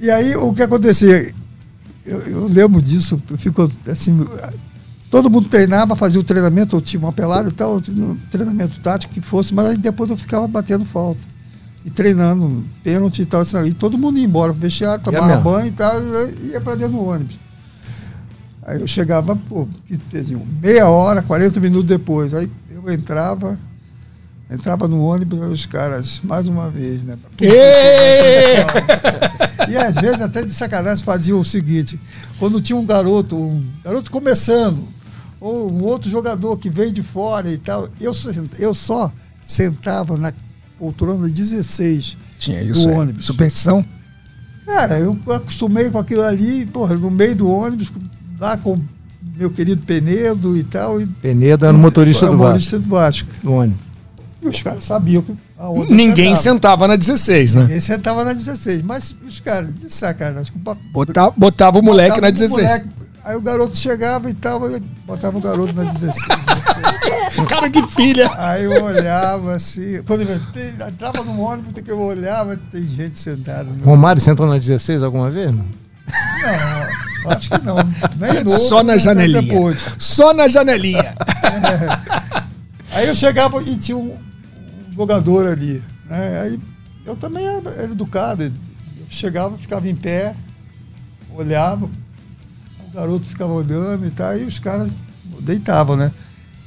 E 0.00 0.08
aí 0.10 0.36
o 0.36 0.52
que 0.54 0.62
acontecia? 0.62 1.34
Eu, 2.06 2.20
eu 2.20 2.46
lembro 2.46 2.80
disso, 2.80 3.20
eu 3.30 3.36
fico 3.36 3.68
assim. 3.88 4.24
Todo 5.10 5.28
mundo 5.28 5.48
treinava, 5.48 5.96
fazia 5.96 6.20
o 6.20 6.24
treinamento, 6.24 6.76
eu 6.76 6.80
tinha 6.80 7.00
uma 7.00 7.12
pelada 7.12 7.48
e 7.48 7.52
tal, 7.52 7.74
eu 7.74 7.80
tinha 7.80 8.06
um 8.06 8.16
treinamento 8.30 8.78
tático 8.80 9.12
que 9.12 9.20
fosse, 9.20 9.52
mas 9.52 9.66
aí 9.66 9.76
depois 9.76 10.08
eu 10.08 10.16
ficava 10.16 10.46
batendo 10.46 10.84
falta. 10.84 11.20
E 11.84 11.90
treinando, 11.90 12.64
pênalti 12.84 13.22
e 13.22 13.24
tal, 13.24 13.40
assim, 13.40 13.58
e 13.64 13.72
todo 13.72 13.96
mundo 13.96 14.18
ia 14.18 14.24
embora 14.24 14.52
pro 14.52 14.60
vestiário, 14.60 15.02
tomava 15.02 15.26
mesmo? 15.26 15.42
banho 15.42 15.66
e 15.66 15.70
tal, 15.70 15.94
e 16.42 16.48
ia 16.48 16.60
pra 16.60 16.74
dentro 16.74 16.92
do 16.92 17.04
ônibus. 17.04 17.38
Aí 18.62 18.80
eu 18.80 18.86
chegava, 18.86 19.34
pô, 19.34 19.66
meia 20.60 20.88
hora, 20.88 21.22
40 21.22 21.58
minutos 21.58 21.88
depois. 21.88 22.34
Aí 22.34 22.50
eu 22.70 22.88
entrava, 22.92 23.58
entrava 24.50 24.86
no 24.86 25.02
ônibus, 25.02 25.40
os 25.40 25.66
caras, 25.66 26.20
mais 26.22 26.46
uma 26.46 26.70
vez, 26.70 27.02
né? 27.02 27.18
E 29.68 29.76
às 29.76 29.94
vezes 29.94 30.20
até 30.20 30.42
de 30.42 30.52
sacanagem 30.52 31.04
faziam 31.04 31.40
o 31.40 31.44
seguinte, 31.44 31.98
quando 32.38 32.60
tinha 32.60 32.76
um 32.76 32.84
garoto, 32.84 33.36
um 33.36 33.64
garoto 33.82 34.10
começando, 34.10 34.86
ou 35.40 35.72
um 35.72 35.82
outro 35.82 36.10
jogador 36.10 36.56
que 36.58 36.68
veio 36.68 36.92
de 36.92 37.02
fora 37.02 37.50
e 37.50 37.56
tal, 37.58 37.88
eu, 38.00 38.12
eu 38.58 38.74
só 38.74 39.10
sentava 39.46 40.16
na 40.16 40.32
poltrona 40.80 41.28
16 41.28 42.16
Tinha 42.38 42.64
do 42.64 42.70
isso. 42.72 42.88
é. 42.88 42.92
ônibus. 42.92 43.26
Superstição? 43.26 43.84
Cara, 44.64 44.98
eu 44.98 45.16
acostumei 45.28 45.90
com 45.90 45.98
aquilo 45.98 46.22
ali, 46.22 46.64
porra, 46.66 46.94
no 46.94 47.10
meio 47.10 47.36
do 47.36 47.48
ônibus, 47.48 47.92
lá 48.38 48.56
com 48.56 48.80
meu 49.36 49.50
querido 49.50 49.82
Penedo 49.84 50.56
e 50.56 50.64
tal. 50.64 51.00
E, 51.00 51.06
Penedo 51.06 51.66
era 51.66 51.76
o 51.76 51.78
motorista 51.78 52.26
do 52.26 52.32
Vasco. 52.32 52.44
motorista 52.44 52.78
do 52.78 52.88
Vasco. 52.88 53.28
Do 53.42 53.52
ônibus. 53.52 53.80
E 54.42 54.48
os 54.48 54.62
caras 54.62 54.84
sabiam 54.84 55.22
que 55.22 55.36
Ninguém 55.92 56.34
sentava. 56.34 56.86
sentava 56.86 56.88
na 56.88 56.96
16, 56.96 57.54
né? 57.56 57.62
Ninguém 57.62 57.80
sentava 57.80 58.24
na 58.24 58.32
16. 58.32 58.80
Mas 58.80 59.14
os 59.26 59.38
caras, 59.40 59.70
de 59.76 59.92
sacanagem. 59.92 60.50
Botava, 60.92 61.34
botava 61.36 61.78
o 61.78 61.82
moleque 61.82 62.20
botava 62.20 62.22
na 62.22 62.28
o 62.28 62.32
16. 62.32 62.50
moleque, 62.52 62.88
aí 63.24 63.36
o 63.36 63.40
garoto 63.40 63.76
chegava 63.76 64.28
e 64.30 64.34
tal, 64.34 64.64
eu 64.70 64.80
botava 65.06 65.36
o 65.36 65.40
garoto 65.40 65.72
na 65.74 65.84
16. 65.84 66.14
Cara, 67.48 67.70
que 67.70 67.86
filha! 67.88 68.30
aí 68.36 68.64
eu 68.64 68.84
olhava 68.84 69.54
assim. 69.54 70.02
Quando 70.04 70.22
eu 70.22 70.40
entrava 70.88 71.22
no 71.24 71.40
ônibus, 71.40 71.72
que 71.82 71.90
eu 71.90 71.98
olhava, 72.00 72.56
tem 72.70 72.82
gente 72.86 73.18
sentada. 73.18 73.64
no- 73.64 73.84
Romário 73.84 74.20
sentou 74.20 74.46
na 74.46 74.58
16 74.58 75.02
alguma 75.02 75.30
vez? 75.30 75.50
Não? 75.54 75.64
Não, 76.42 77.30
acho 77.32 77.50
que 77.50 77.62
não. 77.64 77.76
Nem 78.16 78.42
novo, 78.44 78.58
Só 78.58 78.82
na 78.82 78.92
nem 78.94 79.00
janelinha. 79.00 79.42
Depois. 79.42 79.78
Só 79.98 80.32
na 80.34 80.48
janelinha. 80.48 81.14
Aí 82.92 83.06
eu 83.06 83.14
chegava 83.14 83.62
e 83.62 83.76
tinha 83.76 83.96
um, 83.96 84.12
um 84.88 84.92
jogador 84.94 85.46
ali. 85.46 85.82
Né? 86.08 86.40
Aí 86.42 86.60
eu 87.06 87.14
também 87.14 87.46
era, 87.46 87.70
era 87.70 87.92
educado. 87.92 88.42
Eu 88.44 88.52
chegava, 89.08 89.56
ficava 89.56 89.88
em 89.88 89.94
pé, 89.94 90.34
olhava, 91.34 91.88
o 92.90 92.94
garoto 92.94 93.24
ficava 93.26 93.52
olhando 93.52 94.06
e 94.06 94.10
tal, 94.10 94.36
e 94.36 94.44
os 94.44 94.58
caras 94.58 94.92
deitavam, 95.40 95.96
né? 95.96 96.12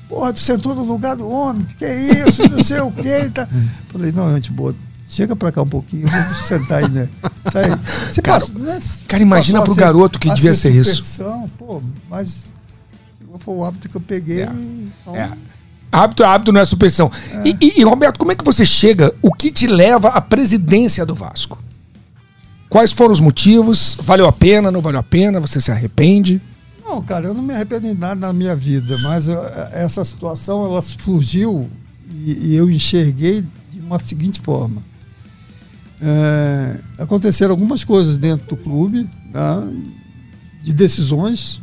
porra, 0.08 0.32
tu 0.32 0.40
sentou 0.42 0.76
no 0.76 0.84
lugar 0.84 1.16
do 1.16 1.28
homem, 1.28 1.66
que 1.78 1.84
é 1.84 2.28
isso, 2.28 2.48
não 2.48 2.62
sei 2.62 2.80
o 2.82 2.92
quê. 2.92 3.32
Tá. 3.34 3.48
Falei, 3.92 4.12
não, 4.12 4.32
gente 4.36 4.52
boa, 4.52 4.76
chega 5.10 5.36
pra 5.36 5.52
cá 5.52 5.64
um 5.64 5.68
pouquinho, 5.68 6.08
eu 6.08 6.36
sentar 6.36 6.84
aí, 6.84 6.90
né? 6.90 7.10
Sai. 7.52 7.64
Você 8.12 8.22
Cara, 8.22 8.40
passou, 8.40 8.60
né? 8.60 8.80
cara, 9.08 9.24
imagina 9.24 9.60
passou 9.60 9.74
pro 9.74 9.82
ser- 9.82 9.88
garoto 9.88 10.20
que 10.20 10.32
devia 10.32 10.54
ser 10.54 10.72
isso. 10.72 11.24
Pô, 11.58 11.82
mas 12.10 12.46
foi 13.40 13.56
o 13.56 13.64
hábito 13.66 13.90
que 13.90 13.96
eu 13.96 14.02
peguei. 14.02 14.44
É. 14.44 14.52
então, 15.02 15.16
É. 15.16 15.32
Hábito 15.92 16.22
é 16.24 16.26
hábito, 16.28 16.52
não 16.52 16.62
é 16.62 16.66
superstição. 16.66 17.12
E, 17.44 17.56
e- 17.60 17.80
e, 17.82 17.84
Roberto, 17.84 18.18
como 18.20 18.32
é 18.32 18.36
que 18.36 18.44
você 18.44 18.66
chega? 18.68 19.14
O 19.22 19.32
que 19.34 19.52
te 19.52 19.66
leva 19.66 20.10
à 20.10 20.22
presidência 20.22 21.06
do 21.06 21.16
Vasco? 21.16 21.58
Quais 22.74 22.92
foram 22.92 23.14
os 23.14 23.20
motivos? 23.20 23.96
Valeu 24.02 24.26
a 24.28 24.32
pena, 24.32 24.72
não 24.72 24.82
valeu 24.82 25.00
a 25.00 25.04
pena? 25.04 25.40
Você 25.40 25.62
se 25.62 25.70
arrepende? 25.72 26.42
Não, 26.84 27.04
cara, 27.04 27.28
eu 27.28 27.34
não 27.36 27.44
me 27.44 27.54
arrependo 27.54 27.88
de 27.88 27.94
nada 27.94 28.16
na 28.16 28.34
minha 28.34 28.56
vida, 28.56 28.98
mas 29.04 29.28
eu- 29.28 29.46
essa 29.72 30.04
situação 30.04 30.66
ela 30.66 30.82
surgiu 30.82 31.70
e, 32.10 32.48
e 32.48 32.56
eu 32.56 32.72
enxerguei 32.72 33.46
de 33.72 33.80
uma 33.80 34.00
seguinte 34.00 34.42
forma. 34.42 34.82
É, 36.02 36.80
aconteceram 36.98 37.52
algumas 37.52 37.84
coisas 37.84 38.18
dentro 38.18 38.48
do 38.48 38.58
clube, 38.58 39.08
né, 39.32 39.84
de 40.64 40.74
decisões 40.74 41.62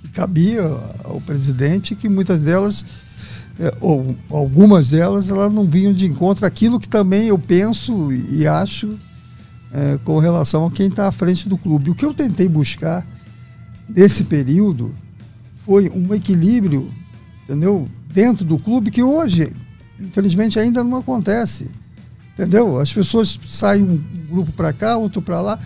que 0.00 0.08
cabia 0.08 0.62
ao 1.04 1.20
presidente, 1.20 1.94
que 1.94 2.08
muitas 2.08 2.40
delas, 2.40 2.82
é, 3.60 3.70
ou 3.82 4.16
algumas 4.30 4.88
delas, 4.88 5.28
elas 5.28 5.52
não 5.52 5.66
vinham 5.66 5.92
de 5.92 6.06
encontro 6.06 6.46
àquilo 6.46 6.80
que 6.80 6.88
também 6.88 7.28
eu 7.28 7.38
penso 7.38 8.10
e 8.10 8.46
acho 8.46 8.98
é, 9.76 9.98
com 9.98 10.18
relação 10.18 10.64
a 10.64 10.70
quem 10.70 10.86
está 10.88 11.06
à 11.06 11.12
frente 11.12 11.46
do 11.48 11.58
clube. 11.58 11.90
O 11.90 11.94
que 11.94 12.04
eu 12.04 12.14
tentei 12.14 12.48
buscar 12.48 13.06
nesse 13.86 14.24
período 14.24 14.94
foi 15.66 15.90
um 15.90 16.14
equilíbrio, 16.14 16.90
entendeu? 17.44 17.86
Dentro 18.12 18.42
do 18.44 18.58
clube 18.58 18.90
que 18.90 19.02
hoje, 19.02 19.52
infelizmente, 20.00 20.58
ainda 20.58 20.82
não 20.82 20.96
acontece. 20.96 21.70
Entendeu? 22.32 22.78
As 22.78 22.92
pessoas 22.92 23.38
saem 23.46 23.82
um 23.82 24.02
grupo 24.30 24.52
para 24.52 24.72
cá, 24.72 24.96
outro 24.96 25.20
para 25.20 25.40
lá, 25.40 25.58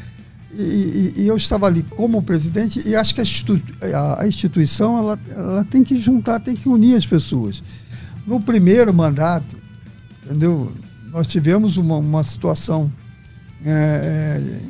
e, 0.53 0.63
e- 0.63 1.23
e 1.23 1.27
eu 1.29 1.37
estava 1.37 1.67
ali 1.67 1.83
como 1.85 2.21
presidente 2.23 2.87
e 2.89 2.97
acho 2.97 3.15
que 3.15 3.21
a, 3.21 4.23
a 4.23 4.27
instituição 4.27 4.99
ela, 4.99 5.19
ela 5.29 5.65
tem 5.65 5.85
que 5.85 5.97
juntar, 5.99 6.41
tem 6.41 6.57
que 6.57 6.69
unir 6.69 6.97
as 6.97 7.07
pessoas. 7.07 7.63
No 8.27 8.41
primeiro 8.41 8.93
mandato, 8.93 9.57
entendeu? 10.25 10.73
Nós 11.13 11.27
tivemos 11.29 11.77
uma, 11.77 11.97
uma 11.97 12.23
situação 12.25 12.91
é, 13.65 13.71
é, 13.71 14.61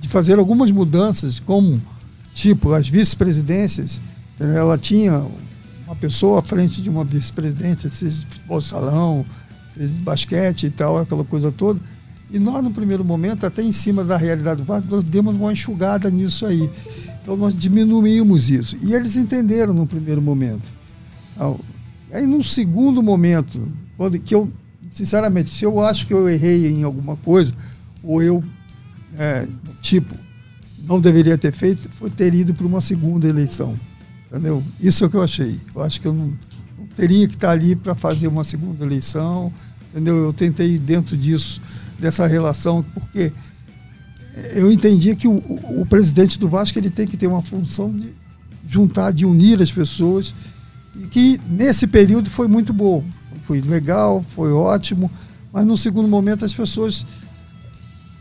de 0.00 0.08
fazer 0.08 0.38
algumas 0.38 0.70
mudanças, 0.70 1.40
como 1.40 1.80
tipo 2.32 2.72
as 2.72 2.88
vice-presidências, 2.88 4.00
ela 4.38 4.76
tinha 4.76 5.24
uma 5.86 5.96
pessoa 5.96 6.40
à 6.40 6.42
frente 6.42 6.82
de 6.82 6.90
uma 6.90 7.04
vice-presidente, 7.04 7.88
seja 7.88 8.20
de 8.20 8.26
futebol 8.26 8.60
salão, 8.60 9.24
seja 9.74 9.94
de 9.94 10.00
basquete 10.00 10.66
e 10.66 10.70
tal, 10.70 10.98
aquela 10.98 11.24
coisa 11.24 11.50
toda. 11.52 11.80
E 12.30 12.38
nós, 12.38 12.62
no 12.62 12.72
primeiro 12.72 13.04
momento, 13.04 13.46
até 13.46 13.62
em 13.62 13.70
cima 13.70 14.04
da 14.04 14.16
realidade 14.16 14.60
do 14.60 14.66
Vasco, 14.66 14.88
nós 14.90 15.04
demos 15.04 15.34
uma 15.34 15.52
enxugada 15.52 16.10
nisso 16.10 16.44
aí. 16.44 16.68
Então, 17.22 17.36
nós 17.36 17.56
diminuímos 17.56 18.50
isso. 18.50 18.76
E 18.82 18.94
eles 18.94 19.16
entenderam 19.16 19.72
no 19.72 19.86
primeiro 19.86 20.20
momento. 20.20 20.72
Então, 21.34 21.60
aí, 22.12 22.26
num 22.26 22.42
segundo 22.42 23.00
momento, 23.02 23.68
quando 23.96 24.18
que 24.18 24.34
eu, 24.34 24.50
sinceramente, 24.96 25.50
se 25.50 25.64
eu 25.64 25.80
acho 25.80 26.06
que 26.06 26.14
eu 26.14 26.28
errei 26.28 26.66
em 26.68 26.82
alguma 26.82 27.16
coisa, 27.16 27.52
ou 28.02 28.22
eu, 28.22 28.42
é, 29.18 29.46
tipo, 29.82 30.14
não 30.86 31.00
deveria 31.00 31.36
ter 31.36 31.52
feito, 31.52 31.88
foi 31.98 32.08
ter 32.10 32.32
ido 32.34 32.54
para 32.54 32.66
uma 32.66 32.80
segunda 32.80 33.28
eleição. 33.28 33.78
Entendeu? 34.30 34.62
Isso 34.80 35.04
é 35.04 35.06
o 35.06 35.10
que 35.10 35.16
eu 35.16 35.22
achei. 35.22 35.60
Eu 35.74 35.82
acho 35.82 36.00
que 36.00 36.06
eu 36.08 36.12
não, 36.12 36.26
não 36.78 36.86
teria 36.96 37.26
que 37.28 37.34
estar 37.34 37.50
ali 37.50 37.76
para 37.76 37.94
fazer 37.94 38.26
uma 38.28 38.44
segunda 38.44 38.84
eleição. 38.84 39.52
Entendeu? 39.90 40.16
Eu 40.16 40.32
tentei 40.32 40.78
dentro 40.78 41.16
disso, 41.16 41.60
dessa 41.98 42.26
relação, 42.26 42.84
porque 42.94 43.32
eu 44.54 44.70
entendia 44.70 45.14
que 45.16 45.26
o, 45.28 45.32
o- 45.38 45.80
o 45.82 45.86
presidente 45.86 46.38
do 46.38 46.48
Vasco 46.48 46.78
ele 46.78 46.90
tem 46.90 47.06
que 47.06 47.16
ter 47.16 47.26
uma 47.26 47.42
função 47.42 47.90
de 47.92 48.12
juntar, 48.68 49.12
de 49.12 49.24
unir 49.24 49.62
as 49.62 49.72
pessoas, 49.72 50.34
e 50.94 51.06
que 51.06 51.40
nesse 51.48 51.86
período 51.86 52.28
foi 52.28 52.48
muito 52.48 52.72
bom. 52.72 53.04
Foi 53.46 53.60
legal, 53.60 54.24
foi 54.30 54.52
ótimo, 54.52 55.08
mas 55.52 55.64
no 55.64 55.76
segundo 55.76 56.08
momento 56.08 56.44
as 56.44 56.52
pessoas 56.52 57.06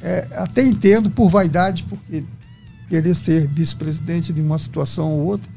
é, 0.01 0.27
até 0.35 0.63
entendo 0.63 1.09
por 1.09 1.29
vaidade, 1.29 1.83
porque 1.83 2.23
querer 2.87 3.15
ser 3.15 3.47
vice-presidente 3.47 4.31
de 4.31 4.39
uma 4.39 4.59
situação 4.59 5.11
ou 5.11 5.25
outra. 5.25 5.49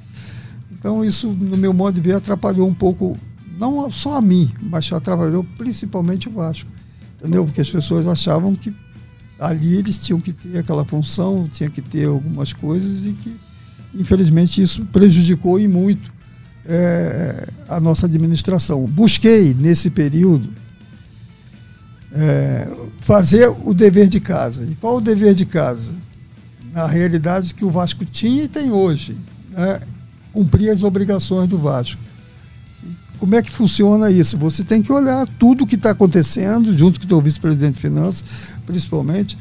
Então 0.73 1.05
isso, 1.05 1.29
no 1.29 1.57
meu 1.59 1.75
modo 1.75 1.97
de 1.97 2.01
ver, 2.01 2.15
atrapalhou 2.15 2.67
um 2.67 2.73
pouco, 2.73 3.19
não 3.59 3.91
só 3.91 4.17
a 4.17 4.23
mim, 4.23 4.51
mas 4.63 4.91
atrapalhou 4.91 5.45
principalmente 5.59 6.29
o 6.29 6.33
Vasco. 6.33 6.71
Entendeu? 7.17 7.45
Porque 7.45 7.61
as 7.61 7.69
pessoas 7.69 8.07
achavam 8.07 8.55
que 8.55 8.75
ali 9.39 9.77
eles 9.77 9.99
tinham 9.99 10.21
que 10.21 10.33
ter 10.33 10.57
aquela 10.57 10.85
função, 10.85 11.47
tinha 11.47 11.69
que 11.69 11.83
ter 11.83 12.07
algumas 12.07 12.55
coisas 12.55 13.05
e 13.05 13.13
que, 13.13 13.37
infelizmente, 13.95 14.63
isso 14.63 14.87
prejudicou 14.87 15.61
e 15.61 15.69
muito 15.69 16.17
é, 16.69 17.49
a 17.67 17.81
nossa 17.81 18.05
administração. 18.05 18.87
Busquei, 18.87 19.55
nesse 19.55 19.89
período, 19.89 20.51
é, 22.13 22.69
fazer 23.01 23.49
o 23.65 23.73
dever 23.73 24.09
de 24.09 24.21
casa. 24.21 24.65
E 24.65 24.75
qual 24.77 24.99
o 24.99 25.01
dever 25.01 25.35
de 25.35 25.47
casa? 25.47 25.93
Na 26.73 26.87
realidade 26.87 27.55
que 27.55 27.65
o 27.65 27.71
Vasco 27.71 28.05
tinha 28.05 28.45
e 28.45 28.49
tem 28.49 28.71
hoje. 28.71 29.17
Né? 29.51 29.81
Cumprir 30.33 30.69
as 30.71 30.83
obrigações 30.83 31.49
do 31.49 31.59
Vasco. 31.59 32.01
Como 33.19 33.35
é 33.35 33.43
que 33.43 33.51
funciona 33.51 34.11
isso? 34.11 34.39
Você 34.39 34.63
tem 34.63 34.81
que 34.83 34.93
olhar 34.93 35.27
tudo 35.39 35.65
o 35.65 35.67
que 35.67 35.75
está 35.75 35.91
acontecendo, 35.91 36.77
junto 36.77 37.01
com 37.01 37.07
o 37.07 37.09
teu 37.09 37.21
vice-presidente 37.21 37.75
de 37.75 37.81
finanças, 37.81 38.25
principalmente, 38.65 39.37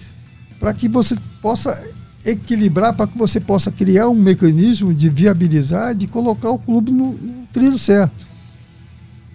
para 0.59 0.73
que 0.73 0.87
você 0.87 1.15
possa 1.41 1.87
equilibrar, 2.27 2.93
para 2.93 3.07
que 3.07 3.17
você 3.17 3.39
possa 3.39 3.71
criar 3.71 4.09
um 4.09 4.13
mecanismo 4.13 4.93
de 4.93 5.07
viabilizar, 5.07 5.95
de 5.95 6.07
colocar 6.07 6.49
o 6.51 6.59
clube 6.59 6.91
no, 6.91 7.13
no 7.13 7.47
trilho 7.53 7.79
certo. 7.79 8.27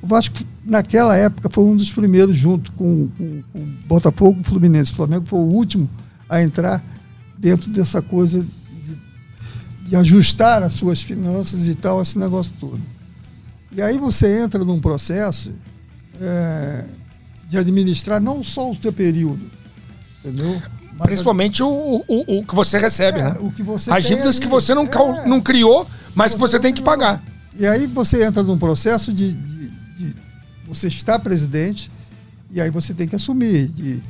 O 0.03 0.07
Vasco, 0.07 0.37
naquela 0.63 1.17
época, 1.17 1.49
foi 1.51 1.65
um 1.65 1.75
dos 1.75 1.91
primeiros, 1.91 2.37
junto 2.37 2.71
com, 2.73 3.09
com, 3.17 3.43
com 3.51 3.65
Botafogo 3.87 4.41
e 4.41 4.45
Fluminense. 4.45 4.93
O 4.93 4.97
Flamengo 4.97 5.25
foi 5.27 5.39
o 5.39 5.43
último 5.43 5.89
a 6.29 6.43
entrar 6.43 6.85
dentro 7.39 7.71
dessa 7.71 8.03
coisa 8.03 8.41
de, 8.41 9.89
de 9.89 9.97
ajustar 9.97 10.63
as 10.63 10.75
suas 10.75 11.01
finanças 11.01 11.67
e 11.67 11.75
tal, 11.75 12.03
esse 12.03 12.19
negócio 12.19 12.53
todo. 12.61 12.81
E 13.75 13.81
aí 13.81 13.99
você 13.99 14.43
entra 14.43 14.63
num 14.65 14.81
processo 14.81 15.51
é, 16.21 16.85
de 17.49 17.57
administrar 17.57 18.21
não 18.21 18.45
só 18.45 18.71
o 18.71 18.75
seu 18.75 18.93
período, 18.93 19.51
entendeu? 20.21 20.61
Mas 20.99 21.07
Principalmente 21.07 21.63
o, 21.63 22.05
o, 22.07 22.39
o 22.39 22.45
que 22.45 22.55
você 22.55 22.79
recebe, 22.79 23.19
é, 23.19 23.25
né? 23.25 23.37
o 23.41 23.51
que 23.51 23.63
você 23.63 23.91
As 23.93 24.05
dívidas 24.05 24.39
que 24.39 24.45
ali. 24.45 24.51
você 24.53 24.75
não, 24.75 24.85
É. 24.85 25.27
não 25.27 25.41
criou, 25.41 25.87
mas 26.15 26.35
que 26.35 26.41
Você 26.41 26.61
tem 26.61 26.73
que 26.73 26.83
pagar. 26.83 27.23
E 27.59 27.67
aí 27.67 27.87
você 27.87 28.25
entra 28.25 28.43
num 28.43 28.57
processo 28.59 29.13
de, 29.13 29.33
de- 29.35 29.69
de- 29.97 30.17
você 30.67 30.89
está 30.89 31.19
presidente 31.19 31.91
e 32.51 32.61
aí 32.61 32.71
você 32.71 32.95
tem 32.95 33.07
que 33.09 33.17
assumir 33.17 33.69
de 33.69 34.03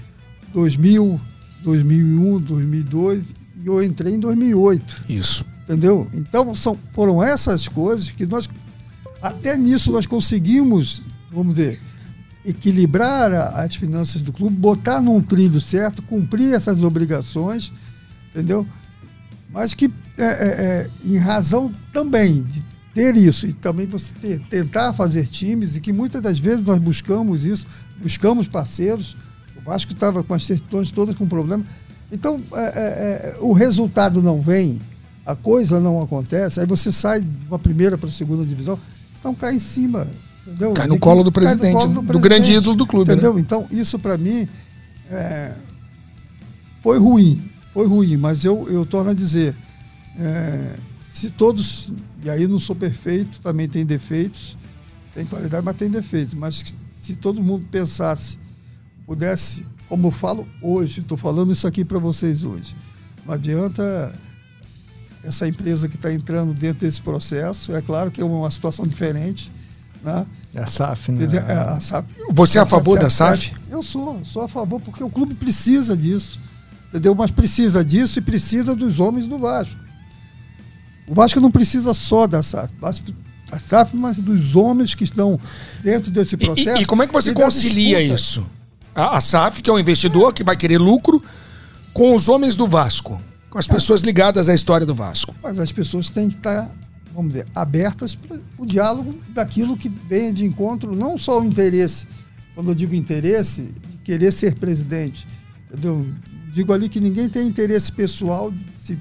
2000, 0.53 1.21
2001, 1.63 2.41
2002 2.41 3.25
e 3.63 3.67
eu 3.67 3.83
entrei 3.83 4.15
em 4.15 4.21
2008, 4.21 5.05
Isso. 5.09 5.45
entendeu? 5.65 6.09
Então 6.13 6.55
são, 6.55 6.79
foram 6.93 7.23
essas 7.23 7.67
coisas 7.69 8.11
que 8.11 8.27
nós 8.27 8.49
até 9.21 9.57
nisso 9.57 9.91
nós 9.93 10.05
conseguimos, 10.07 11.03
vamos 11.31 11.57
ver, 11.57 11.81
equilibrar 12.45 13.33
as 13.57 13.75
finanças 13.77 14.23
do 14.23 14.33
clube, 14.33 14.57
botar 14.57 15.01
num 15.01 15.23
trilho 15.23 15.61
certo, 15.61 16.03
cumprir 16.03 16.53
essas 16.53 16.83
obrigações, 16.83 17.73
entendeu? 18.31 18.67
Mas 19.53 19.75
que 19.75 19.93
é, 20.19 20.25
é, 20.25 20.27
é, 20.27 20.91
em 21.05 21.17
razão 21.17 21.73
também 21.93 22.43
de 22.43 22.63
ter 22.95 23.17
isso 23.17 23.47
e 23.47 23.53
também 23.53 23.87
você 23.87 24.13
ter- 24.15 24.41
tentar 24.51 24.93
fazer 24.93 25.27
times 25.27 25.77
e 25.77 25.81
que 25.81 25.93
muitas 25.93 26.21
das 26.21 26.39
vezes 26.39 26.65
nós 26.65 26.79
buscamos 26.79 27.45
isso, 27.45 27.67
buscamos 28.01 28.49
parceiros. 28.49 29.17
O 29.57 29.61
Vasco 29.63 29.93
estava 29.93 30.23
com 30.23 30.35
as 30.35 30.47
questões 30.47 30.91
todas 30.91 31.17
com 31.17 31.27
problema. 31.27 31.65
Então 32.11 32.43
é, 32.53 32.61
é, 32.61 32.65
é, 32.65 33.37
o 33.41 33.53
resultado 33.53 34.21
não 34.23 34.43
vem, 34.43 34.81
a 35.25 35.35
coisa 35.35 35.81
não 35.81 36.03
acontece. 36.03 36.61
Aí 36.61 36.67
você 36.67 36.91
sai 36.91 37.21
de 37.21 37.47
uma 37.47 37.59
primeira 37.59 37.97
para 37.97 38.09
a 38.09 38.13
segunda 38.13 38.45
divisão, 38.45 38.79
então 39.19 39.35
cai 39.35 39.55
em 39.55 39.61
cima. 39.61 40.09
Entendeu? 40.47 40.75
Cai 40.75 40.87
no 40.87 40.99
colo 40.99 41.23
do 41.23 41.31
cai 41.31 41.43
no 41.43 41.49
presidente, 41.49 41.73
colo 41.73 42.03
do 42.03 42.19
grande 42.19 42.53
ídolo 42.53 42.77
do 42.77 42.87
clube, 42.87 43.09
né? 43.09 43.15
Entendeu? 43.15 43.39
Então, 43.39 43.67
isso 43.71 43.99
para 43.99 44.19
mim 44.19 44.49
é, 45.11 45.53
foi 46.81 46.99
ruim. 46.99 47.51
Foi 47.73 47.87
ruim, 47.87 48.17
mas 48.17 48.45
eu, 48.45 48.69
eu 48.69 48.85
torno 48.85 49.11
a 49.11 49.15
dizer: 49.15 49.55
é, 50.19 50.77
se 51.05 51.31
todos, 51.31 51.91
e 52.23 52.29
aí 52.29 52.47
não 52.47 52.59
sou 52.59 52.75
perfeito, 52.75 53.41
também 53.41 53.69
tem 53.69 53.87
defeitos, 53.87 54.57
tem 55.15 55.25
qualidade, 55.25 55.65
mas 55.65 55.77
tem 55.77 55.91
defeitos, 55.91 56.35
mas 56.35 56.77
se 56.95 57.17
todo 57.17 57.43
mundo 57.43 57.67
pensasse, 57.71 58.39
pudesse, 59.07 59.65
como 59.89 60.09
eu 60.09 60.11
falo 60.11 60.47
hoje, 60.61 61.01
estou 61.01 61.17
falando 61.17 61.53
isso 61.53 61.67
aqui 61.67 61.85
para 61.85 61.99
vocês 61.99 62.45
hoje, 62.45 62.75
não 63.25 63.35
adianta 63.35 64.13
essa 65.23 65.47
empresa 65.47 65.89
que 65.89 65.97
está 65.97 66.13
entrando 66.13 66.53
dentro 66.53 66.81
desse 66.81 67.01
processo. 67.01 67.73
É 67.73 67.81
claro 67.81 68.11
que 68.11 68.21
é 68.21 68.25
uma 68.25 68.51
situação 68.51 68.85
diferente. 68.85 69.53
Né? 70.03 70.27
É 70.55 70.61
a 70.61 70.67
SAF, 70.67 71.13
né? 71.13 71.29
É 71.49 71.53
a 71.53 71.81
SAF. 71.81 72.09
Você 72.31 72.59
é 72.59 72.63
a 72.63 72.67
favor 72.67 72.99
da 72.99 73.09
SAF? 73.09 73.53
Eu 73.71 73.83
sou, 73.83 74.21
sou 74.25 74.43
a 74.43 74.49
favor, 74.49 74.81
porque 74.81 75.03
o 75.03 75.11
clube 75.11 75.35
precisa 75.35 75.97
disso. 75.97 76.41
Entendeu? 76.89 77.15
Mas 77.15 77.31
precisa 77.31 77.85
disso 77.85 78.19
e 78.19 78.23
precisa 78.23 78.77
dos 78.77 79.01
homens 79.01 79.27
do 79.27 79.39
Vasco. 79.39 79.81
O 81.07 81.15
Vasco 81.15 81.41
não 81.41 81.51
precisa 81.51 81.95
só 81.95 82.27
da 82.27 82.43
SAF, 82.43 82.73
da 83.51 83.59
SAF, 83.59 83.97
mas 83.97 84.19
dos 84.19 84.55
homens 84.57 84.95
que 84.95 85.05
estão 85.05 85.39
dentro 85.83 86.11
desse 86.11 86.37
processo. 86.37 86.81
E, 86.81 86.83
e 86.83 86.87
como 86.87 87.03
é 87.03 87.07
que 87.07 87.13
você 87.13 87.33
concilia 87.33 88.01
isso? 88.01 88.47
A, 88.95 89.17
a 89.17 89.21
SAF, 89.21 89.63
que 89.63 89.71
é 89.71 89.73
um 89.73 89.79
investidor 89.79 90.33
que 90.33 90.45
vai 90.45 90.57
querer 90.57 90.79
lucro, 90.79 91.23
com 91.93 92.15
os 92.15 92.29
homens 92.29 92.55
do 92.55 92.67
Vasco, 92.67 93.21
com 93.51 93.59
as 93.59 93.67
pessoas 93.67 94.01
ligadas 94.01 94.49
à 94.49 94.55
história 94.55 94.87
do 94.87 94.95
Vasco. 94.95 95.35
Mas 95.43 95.59
as 95.59 95.73
pessoas 95.73 96.09
têm 96.11 96.29
que 96.29 96.37
estar, 96.37 96.71
vamos 97.15 97.33
dizer, 97.33 97.47
abertas 97.55 98.15
para 98.15 98.39
o 98.59 98.67
diálogo 98.67 99.15
daquilo 99.31 99.77
que 99.77 99.89
vem 99.89 100.33
de 100.33 100.45
encontro, 100.45 100.95
não 100.95 101.19
só 101.19 101.41
o 101.41 101.45
interesse, 101.45 102.07
quando 102.55 102.71
eu 102.71 102.75
digo 102.75 102.95
interesse, 102.95 103.73
querer 104.05 104.33
ser 104.33 104.55
presidente, 104.57 105.27
entendeu? 105.69 106.07
Digo 106.53 106.73
ali 106.73 106.89
que 106.89 107.01
ninguém 107.01 107.29
tem 107.29 107.47
interesse 107.47 107.91
pessoal 107.91 108.51
de 108.51 108.65
se 108.77 108.99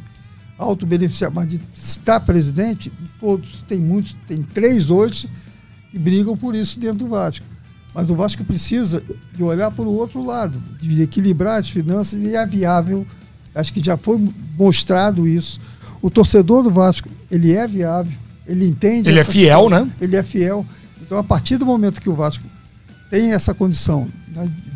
auto-beneficiar, 0.57 1.31
mas 1.31 1.47
de 1.47 1.61
estar 1.73 2.19
presidente, 2.19 2.91
todos, 3.19 3.63
tem 3.67 3.79
muitos, 3.79 4.15
tem 4.27 4.41
três 4.43 4.89
hoje 4.89 5.29
que 5.89 5.99
brigam 5.99 6.37
por 6.37 6.55
isso 6.55 6.79
dentro 6.79 6.99
do 6.99 7.07
Vasco. 7.07 7.45
Mas 7.93 8.09
o 8.09 8.15
Vasco 8.15 8.43
precisa 8.45 9.03
de 9.35 9.43
olhar 9.43 9.69
para 9.71 9.83
o 9.83 9.93
outro 9.93 10.23
lado, 10.23 10.61
de 10.79 11.01
equilibrar 11.01 11.59
as 11.59 11.69
finanças 11.69 12.21
e 12.21 12.35
é 12.35 12.45
viável. 12.45 13.05
Acho 13.53 13.73
que 13.73 13.83
já 13.83 13.97
foi 13.97 14.17
mostrado 14.57 15.27
isso. 15.27 15.59
O 16.01 16.09
torcedor 16.09 16.63
do 16.63 16.71
Vasco, 16.71 17.09
ele 17.29 17.53
é 17.53 17.67
viável, 17.67 18.13
ele 18.47 18.67
entende. 18.67 19.09
Ele 19.09 19.19
é 19.19 19.23
fiel, 19.23 19.61
questão, 19.61 19.85
né? 19.85 19.91
Ele 20.01 20.15
é 20.15 20.23
fiel. 20.23 20.65
Então, 21.01 21.17
a 21.17 21.23
partir 21.23 21.57
do 21.57 21.65
momento 21.65 22.01
que 22.01 22.09
o 22.09 22.15
Vasco 22.15 22.43
tem 23.09 23.33
essa 23.33 23.53
condição 23.53 24.09
né, 24.29 24.45
de 24.45 24.71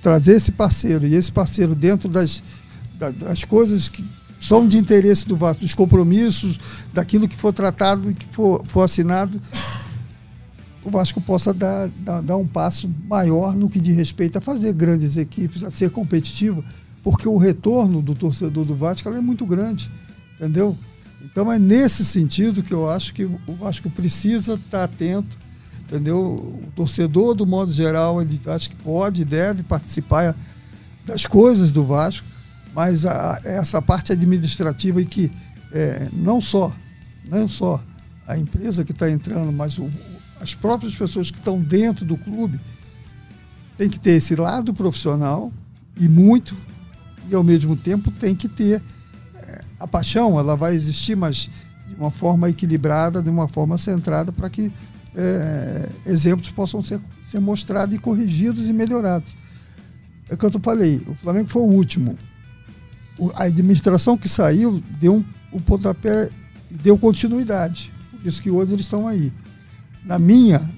trazer 0.00 0.36
esse 0.36 0.52
parceiro, 0.52 1.06
e 1.06 1.14
esse 1.14 1.32
parceiro 1.32 1.74
dentro 1.74 2.08
das, 2.08 2.42
das 3.18 3.44
coisas 3.44 3.88
que 3.88 4.04
são 4.40 4.66
de 4.66 4.76
interesse 4.76 5.26
do 5.26 5.36
Vasco, 5.36 5.62
dos 5.62 5.74
compromissos, 5.74 6.58
daquilo 6.92 7.26
que 7.26 7.36
for 7.36 7.52
tratado 7.52 8.10
e 8.10 8.14
que 8.14 8.26
for, 8.26 8.62
for 8.66 8.82
assinado, 8.82 9.40
o 10.84 10.90
Vasco 10.90 11.20
possa 11.20 11.54
dar, 11.54 11.88
dar, 11.88 12.20
dar, 12.20 12.36
um 12.36 12.46
passo 12.46 12.90
maior 13.08 13.56
no 13.56 13.70
que 13.70 13.80
diz 13.80 13.96
respeito 13.96 14.36
a 14.36 14.40
fazer 14.40 14.74
grandes 14.74 15.16
equipes, 15.16 15.64
a 15.64 15.70
ser 15.70 15.90
competitivo, 15.90 16.62
porque 17.02 17.26
o 17.26 17.38
retorno 17.38 18.02
do 18.02 18.14
torcedor 18.14 18.66
do 18.66 18.76
Vasco 18.76 19.08
é 19.08 19.20
muito 19.20 19.46
grande, 19.46 19.90
entendeu? 20.34 20.76
Então 21.22 21.50
é 21.50 21.58
nesse 21.58 22.04
sentido 22.04 22.62
que 22.62 22.72
eu 22.72 22.90
acho 22.90 23.14
que 23.14 23.24
o 23.24 23.54
Vasco 23.58 23.88
precisa 23.88 24.54
estar 24.54 24.84
atento, 24.84 25.38
entendeu? 25.80 26.20
O 26.20 26.72
torcedor, 26.76 27.34
do 27.34 27.46
modo 27.46 27.72
geral, 27.72 28.20
ele 28.20 28.40
acho 28.46 28.70
que 28.70 28.76
pode 28.76 29.22
e 29.22 29.24
deve 29.24 29.62
participar 29.62 30.36
das 31.06 31.24
coisas 31.24 31.70
do 31.70 31.84
Vasco, 31.84 32.26
mas 32.74 33.06
a, 33.06 33.40
essa 33.44 33.80
parte 33.80 34.12
administrativa 34.12 35.00
e 35.00 35.06
que 35.06 35.32
é, 35.72 36.08
não 36.12 36.40
só, 36.40 36.72
não 37.24 37.48
só 37.48 37.82
a 38.26 38.36
empresa 38.36 38.84
que 38.84 38.92
está 38.92 39.10
entrando, 39.10 39.52
mas 39.52 39.78
o, 39.78 39.90
as 40.40 40.54
próprias 40.54 40.94
pessoas 40.94 41.30
que 41.30 41.38
estão 41.38 41.60
dentro 41.60 42.04
do 42.04 42.16
clube 42.16 42.60
tem 43.76 43.88
que 43.88 43.98
ter 43.98 44.12
esse 44.12 44.36
lado 44.36 44.72
profissional 44.72 45.52
e 45.98 46.08
muito, 46.08 46.56
e 47.30 47.34
ao 47.34 47.42
mesmo 47.42 47.76
tempo 47.76 48.10
tem 48.10 48.34
que 48.34 48.48
ter 48.48 48.82
a 49.84 49.86
paixão, 49.86 50.38
ela 50.38 50.56
vai 50.56 50.74
existir, 50.74 51.16
mas 51.16 51.48
de 51.88 51.94
uma 51.96 52.10
forma 52.10 52.48
equilibrada, 52.48 53.22
de 53.22 53.30
uma 53.30 53.48
forma 53.48 53.78
centrada, 53.78 54.32
para 54.32 54.48
que 54.48 54.72
é, 55.14 55.88
exemplos 56.06 56.50
possam 56.50 56.82
ser, 56.82 57.00
ser 57.26 57.40
mostrados 57.40 57.94
e 57.94 57.98
corrigidos 57.98 58.66
e 58.66 58.72
melhorados. 58.72 59.36
É 60.28 60.34
o 60.34 60.38
que 60.38 60.44
eu 60.44 60.50
falei, 60.62 61.02
o 61.06 61.14
Flamengo 61.14 61.48
foi 61.48 61.62
o 61.62 61.66
último 61.66 62.18
a 63.34 63.44
administração 63.44 64.16
que 64.16 64.28
saiu 64.28 64.82
deu 65.00 65.16
um, 65.16 65.24
um 65.52 65.60
pontapé 65.60 66.30
deu 66.70 66.98
continuidade. 66.98 67.92
Por 68.10 68.26
isso 68.26 68.42
que 68.42 68.50
hoje 68.50 68.72
eles 68.72 68.86
estão 68.86 69.06
aí. 69.06 69.32
Na 70.04 70.18
minha, 70.18 70.68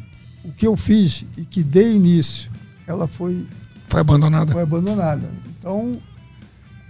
o 0.45 0.53
que 0.53 0.67
eu 0.67 0.77
fiz 0.77 1.25
e 1.37 1.45
que 1.45 1.63
dei 1.63 1.95
início, 1.95 2.51
ela 2.87 3.07
foi. 3.07 3.47
Foi 3.89 4.01
abandonada. 4.01 4.53
Foi 4.53 4.63
abandonada. 4.63 5.31
Então, 5.59 5.99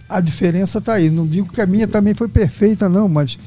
a 0.08 0.20
diferença 0.20 0.78
está 0.78 0.94
aí. 0.94 1.10
Não 1.10 1.26
digo 1.26 1.52
que 1.52 1.60
a 1.60 1.66
minha 1.66 1.88
também 1.88 2.14
foi 2.14 2.28
perfeita, 2.28 2.88
não, 2.88 3.08
mas 3.08 3.38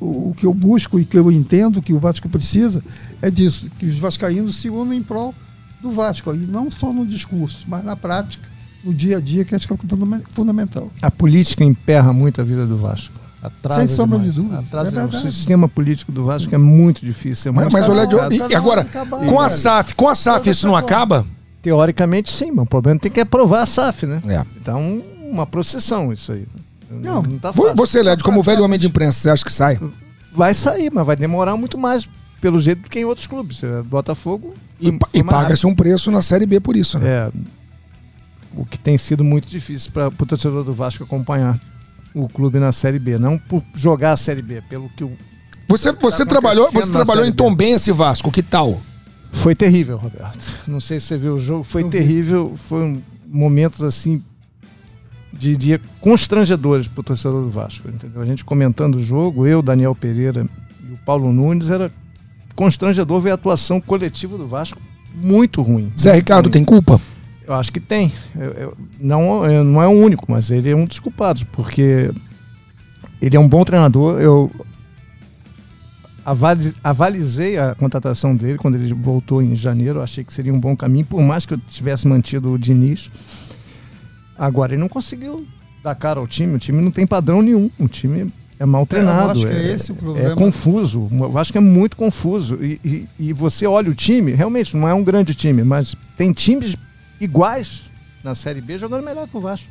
o, 0.00 0.30
o, 0.30 0.34
que 0.34 0.46
eu 0.46 0.54
busco 0.54 0.98
e 0.98 1.04
que 1.04 1.18
eu 1.18 1.30
entendo 1.30 1.82
que 1.82 1.92
o 1.92 1.98
Vasco 1.98 2.28
precisa 2.28 2.82
é 3.22 3.30
disso, 3.30 3.70
que 3.78 3.86
os 3.86 3.98
vascaínos 3.98 4.56
se 4.56 4.68
unem 4.68 5.00
em 5.00 5.02
prol 5.02 5.34
do 5.80 5.90
Vasco. 5.90 6.34
E 6.34 6.38
não 6.38 6.70
só 6.70 6.92
no 6.92 7.06
discurso, 7.06 7.64
mas 7.68 7.84
na 7.84 7.96
prática 7.96 8.48
no 8.84 8.94
dia 8.94 9.18
a 9.18 9.20
dia, 9.20 9.44
que 9.44 9.54
acho 9.54 9.66
que 9.66 9.74
é 9.74 9.76
fundamental. 10.32 10.90
A 11.02 11.10
política 11.10 11.64
emperra 11.64 12.12
muito 12.12 12.40
a 12.40 12.44
vida 12.44 12.64
do 12.64 12.76
Vasco. 12.76 13.14
Atrasa 13.42 13.80
Sem 13.80 13.88
sombra 13.88 14.18
demais. 14.18 14.34
de 14.34 14.40
dúvida. 14.40 14.58
Atrasa, 14.60 15.00
é 15.00 15.04
o 15.04 15.32
sistema 15.32 15.68
político 15.68 16.10
do 16.10 16.24
Vasco 16.24 16.52
é 16.52 16.58
muito 16.58 17.04
difícil. 17.04 17.50
É 17.50 17.54
mas, 17.54 17.72
mas 17.72 17.88
olha, 17.88 18.08
e, 18.32 18.54
agora, 18.54 18.82
acabar, 18.82 19.24
com 19.26 19.40
a 19.40 19.48
SAF, 19.48 19.94
com 19.94 20.08
a 20.08 20.14
SAF 20.14 20.50
isso 20.50 20.66
não 20.66 20.74
acaba? 20.74 21.24
Teoricamente 21.62 22.32
sim, 22.32 22.50
mas 22.50 22.64
o 22.64 22.68
problema 22.68 22.98
é 22.98 23.00
tem 23.00 23.12
que 23.12 23.20
aprovar 23.20 23.62
a 23.62 23.66
SAF, 23.66 24.06
né? 24.06 24.20
É. 24.26 24.44
Então, 24.60 25.02
uma 25.30 25.46
procissão 25.46 26.12
isso 26.12 26.32
aí. 26.32 26.46
Não, 26.90 27.22
não 27.22 27.38
tá 27.38 27.52
fácil. 27.52 27.74
Você, 27.74 28.02
Led, 28.02 28.22
como 28.22 28.42
velho 28.42 28.64
homem 28.64 28.78
de 28.78 28.86
imprensa, 28.86 29.20
você 29.20 29.30
acha 29.30 29.44
que 29.44 29.52
sai? 29.52 29.78
Vai 30.32 30.54
sair, 30.54 30.90
mas 30.92 31.06
vai 31.06 31.16
demorar 31.16 31.56
muito 31.56 31.76
mais, 31.76 32.08
pelo 32.40 32.60
jeito, 32.60 32.82
do 32.82 32.90
que 32.90 33.00
em 33.00 33.04
outros 33.04 33.26
clubes. 33.26 33.60
Botafogo. 33.84 34.54
E, 34.80 34.96
e 35.12 35.22
paga-se 35.22 35.66
um 35.66 35.74
preço 35.74 36.10
na 36.10 36.22
Série 36.22 36.46
B 36.46 36.60
por 36.60 36.76
isso, 36.76 36.98
né? 36.98 37.08
É 37.08 37.32
o 38.54 38.64
que 38.64 38.78
tem 38.78 38.98
sido 38.98 39.22
muito 39.22 39.48
difícil 39.48 39.92
para 39.92 40.08
o 40.08 40.26
torcedor 40.26 40.64
do 40.64 40.72
Vasco 40.72 41.04
acompanhar 41.04 41.58
o 42.14 42.28
clube 42.28 42.58
na 42.58 42.72
Série 42.72 42.98
B. 42.98 43.18
Não 43.18 43.38
por 43.38 43.62
jogar 43.74 44.12
a 44.12 44.16
Série 44.16 44.42
B, 44.42 44.62
pelo 44.62 44.88
que 44.90 45.04
o. 45.04 45.12
Você, 45.68 45.92
você 45.92 46.24
tá 46.24 46.30
trabalhou, 46.30 46.70
você 46.72 46.90
trabalhou 46.90 47.26
em 47.26 47.32
Tombense 47.32 47.92
Vasco, 47.92 48.30
que 48.30 48.42
tal? 48.42 48.80
Foi 49.30 49.54
terrível, 49.54 49.98
Roberto. 49.98 50.54
Não 50.66 50.80
sei 50.80 50.98
se 50.98 51.06
você 51.06 51.18
viu 51.18 51.34
o 51.34 51.38
jogo, 51.38 51.62
foi 51.62 51.82
Eu 51.82 51.90
terrível. 51.90 52.50
Vi. 52.50 52.58
Foi 52.58 53.02
momentos 53.26 53.82
assim 53.82 54.24
de 55.38 55.56
dia 55.56 55.80
constrangedores 56.00 56.88
para 56.88 57.00
o 57.00 57.04
torcedor 57.04 57.44
do 57.44 57.50
Vasco. 57.50 57.88
Entendeu? 57.88 58.20
A 58.20 58.26
gente 58.26 58.44
comentando 58.44 58.96
o 58.96 59.02
jogo, 59.02 59.46
eu, 59.46 59.62
Daniel 59.62 59.94
Pereira 59.94 60.46
e 60.88 60.92
o 60.92 60.98
Paulo 61.06 61.32
Nunes, 61.32 61.70
era 61.70 61.90
constrangedor 62.54 63.20
ver 63.20 63.30
a 63.30 63.34
atuação 63.34 63.80
coletiva 63.80 64.36
do 64.36 64.48
Vasco 64.48 64.80
muito 65.14 65.62
ruim. 65.62 65.92
Zé 65.98 66.12
Ricardo 66.12 66.46
ruim. 66.46 66.52
tem 66.52 66.64
culpa? 66.64 67.00
Eu 67.46 67.54
acho 67.54 67.72
que 67.72 67.80
tem. 67.80 68.12
Eu, 68.36 68.50
eu, 68.52 68.76
não, 69.00 69.44
eu, 69.46 69.64
não 69.64 69.82
é 69.82 69.86
o 69.86 69.90
único, 69.90 70.30
mas 70.30 70.50
ele 70.50 70.70
é 70.70 70.76
um 70.76 70.84
dos 70.84 70.98
culpados, 70.98 71.44
porque 71.44 72.10
ele 73.22 73.36
é 73.36 73.40
um 73.40 73.48
bom 73.48 73.64
treinador. 73.64 74.20
Eu 74.20 74.50
avalizei 76.84 77.58
a 77.58 77.74
contratação 77.74 78.36
dele 78.36 78.58
quando 78.58 78.74
ele 78.74 78.92
voltou 78.92 79.42
em 79.42 79.56
janeiro. 79.56 80.02
Achei 80.02 80.22
que 80.22 80.32
seria 80.32 80.52
um 80.52 80.60
bom 80.60 80.76
caminho, 80.76 81.06
por 81.06 81.22
mais 81.22 81.46
que 81.46 81.54
eu 81.54 81.58
tivesse 81.58 82.06
mantido 82.06 82.52
o 82.52 82.58
Diniz. 82.58 83.10
Agora, 84.38 84.72
ele 84.72 84.80
não 84.80 84.88
conseguiu 84.88 85.46
dar 85.82 85.94
cara 85.94 86.20
ao 86.20 86.26
time. 86.26 86.54
O 86.54 86.58
time 86.58 86.80
não 86.80 86.90
tem 86.90 87.06
padrão 87.06 87.42
nenhum. 87.42 87.70
O 87.78 87.88
time 87.88 88.32
é 88.58 88.64
mal 88.64 88.86
treinado. 88.86 89.18
É, 89.18 89.24
eu 89.24 89.30
acho 89.30 89.46
que 89.46 89.52
é, 89.52 89.70
é 89.70 89.74
esse 89.74 89.92
o 89.92 89.94
problema. 89.94 90.32
É 90.32 90.34
confuso. 90.34 91.08
Eu 91.10 91.38
acho 91.38 91.52
que 91.52 91.58
é 91.58 91.60
muito 91.60 91.96
confuso. 91.96 92.58
E, 92.62 92.80
e, 92.84 93.08
e, 93.18 93.32
você 93.32 93.66
olha 93.66 93.90
o 93.90 93.94
time, 93.94 94.32
realmente 94.32 94.76
não 94.76 94.88
é 94.88 94.94
um 94.94 95.04
grande 95.04 95.34
time, 95.34 95.62
mas 95.62 95.94
tem 96.16 96.32
times 96.32 96.76
iguais 97.20 97.90
na 98.22 98.34
Série 98.34 98.60
B 98.60 98.78
jogando 98.78 99.04
melhor 99.04 99.28
que 99.28 99.36
o 99.36 99.40
Vasco. 99.40 99.68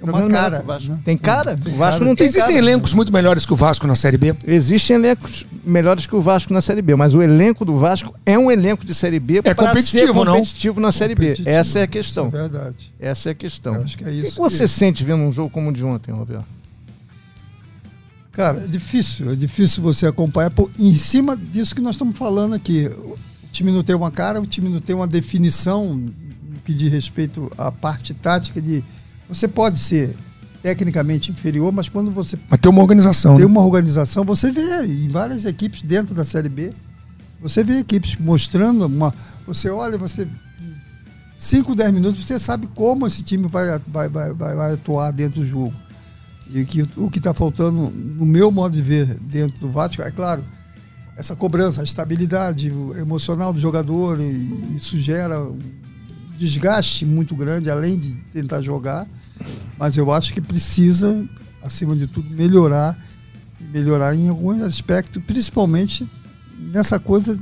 É 0.00 0.04
uma 0.04 0.28
cara. 0.28 0.62
Né? 0.62 0.98
Tem 1.04 1.16
cara? 1.16 1.58
o 1.64 1.76
Vasco 1.76 2.04
não 2.04 2.16
tem 2.16 2.26
Existem 2.26 2.56
cara. 2.56 2.58
elencos 2.58 2.92
muito 2.92 3.12
melhores 3.12 3.46
que 3.46 3.52
o 3.52 3.56
Vasco 3.56 3.86
na 3.86 3.94
Série 3.94 4.16
B? 4.16 4.34
Existem 4.44 4.96
elencos 4.96 5.46
melhores 5.64 6.06
que 6.06 6.14
o 6.14 6.20
Vasco 6.20 6.52
na 6.52 6.60
Série 6.60 6.82
B, 6.82 6.96
mas 6.96 7.14
o 7.14 7.22
elenco 7.22 7.64
do 7.64 7.76
Vasco 7.76 8.14
é 8.26 8.38
um 8.38 8.50
elenco 8.50 8.84
de 8.84 8.94
Série 8.94 9.20
B 9.20 9.40
é 9.44 9.54
competitivo, 9.54 10.14
competitivo 10.14 10.80
não? 10.80 10.88
na 10.88 10.92
Série 10.92 11.14
B. 11.14 11.36
Essa 11.44 11.80
é 11.80 11.82
a 11.82 11.86
questão. 11.86 12.26
É 12.26 12.30
verdade. 12.30 12.92
Essa 12.98 13.30
é 13.30 13.32
a 13.32 13.34
questão. 13.34 13.74
Eu 13.74 13.82
acho 13.82 13.96
que 13.96 14.04
é 14.04 14.10
isso. 14.10 14.42
O 14.42 14.46
que 14.46 14.50
você 14.50 14.66
sente 14.66 15.04
vendo 15.04 15.22
um 15.22 15.32
jogo 15.32 15.50
como 15.50 15.70
o 15.70 15.72
de 15.72 15.84
ontem, 15.84 16.12
Roberto? 16.12 16.46
Cara, 18.32 18.64
é 18.64 18.66
difícil. 18.66 19.30
É 19.30 19.36
difícil 19.36 19.82
você 19.82 20.06
acompanhar 20.06 20.50
por, 20.50 20.70
em 20.78 20.96
cima 20.96 21.36
disso 21.36 21.74
que 21.74 21.80
nós 21.80 21.94
estamos 21.94 22.16
falando 22.16 22.54
aqui. 22.54 22.86
O 22.86 23.18
time 23.52 23.70
não 23.70 23.82
tem 23.82 23.94
uma 23.94 24.10
cara, 24.10 24.40
o 24.40 24.46
time 24.46 24.68
não 24.68 24.80
tem 24.80 24.96
uma 24.96 25.06
definição 25.06 26.02
que 26.64 26.72
diz 26.72 26.90
respeito 26.90 27.50
à 27.58 27.70
parte 27.70 28.14
tática 28.14 28.60
de 28.60 28.82
você 29.28 29.46
pode 29.48 29.78
ser 29.78 30.16
tecnicamente 30.62 31.30
inferior, 31.30 31.72
mas 31.72 31.88
quando 31.88 32.12
você 32.12 32.38
mas 32.48 32.60
tem 32.60 32.70
uma 32.70 32.80
organização, 32.80 33.34
tem 33.34 33.44
né? 33.44 33.50
uma 33.50 33.62
organização, 33.62 34.24
você 34.24 34.50
vê 34.50 34.86
em 34.86 35.08
várias 35.08 35.44
equipes 35.44 35.82
dentro 35.82 36.14
da 36.14 36.24
série 36.24 36.48
B, 36.48 36.72
você 37.40 37.64
vê 37.64 37.78
equipes 37.78 38.16
mostrando 38.16 38.86
uma, 38.86 39.12
você 39.44 39.68
olha, 39.68 39.98
você 39.98 40.28
5, 41.34 41.74
10 41.74 41.92
minutos, 41.92 42.24
você 42.24 42.38
sabe 42.38 42.68
como 42.68 43.04
esse 43.04 43.24
time 43.24 43.48
vai, 43.48 43.76
vai, 43.88 44.08
vai, 44.08 44.32
vai, 44.32 44.74
atuar 44.74 45.10
dentro 45.10 45.40
do 45.40 45.46
jogo. 45.46 45.74
E 46.54 46.64
que 46.64 46.82
o 46.96 47.10
que 47.10 47.18
está 47.18 47.34
faltando, 47.34 47.90
no 47.90 48.24
meu 48.24 48.52
modo 48.52 48.76
de 48.76 48.80
ver, 48.80 49.18
dentro 49.18 49.58
do 49.58 49.68
Vasco, 49.68 50.00
é 50.02 50.10
claro, 50.12 50.44
essa 51.16 51.34
cobrança, 51.34 51.80
a 51.80 51.84
estabilidade 51.84 52.72
emocional 52.96 53.52
do 53.52 53.58
jogador, 53.58 54.20
e 54.20 54.76
isso 54.76 54.96
gera 55.00 55.42
um 55.42 55.58
desgaste 56.38 57.04
muito 57.04 57.34
grande, 57.34 57.68
além 57.68 57.98
de 57.98 58.14
tentar 58.32 58.62
jogar. 58.62 59.04
Mas 59.78 59.96
eu 59.96 60.12
acho 60.12 60.32
que 60.32 60.40
precisa, 60.40 61.28
acima 61.62 61.96
de 61.96 62.06
tudo, 62.06 62.28
melhorar 62.30 62.96
melhorar 63.70 64.14
em 64.14 64.28
alguns 64.28 64.62
aspectos, 64.62 65.22
principalmente 65.24 66.08
nessa 66.58 66.98
coisa 66.98 67.38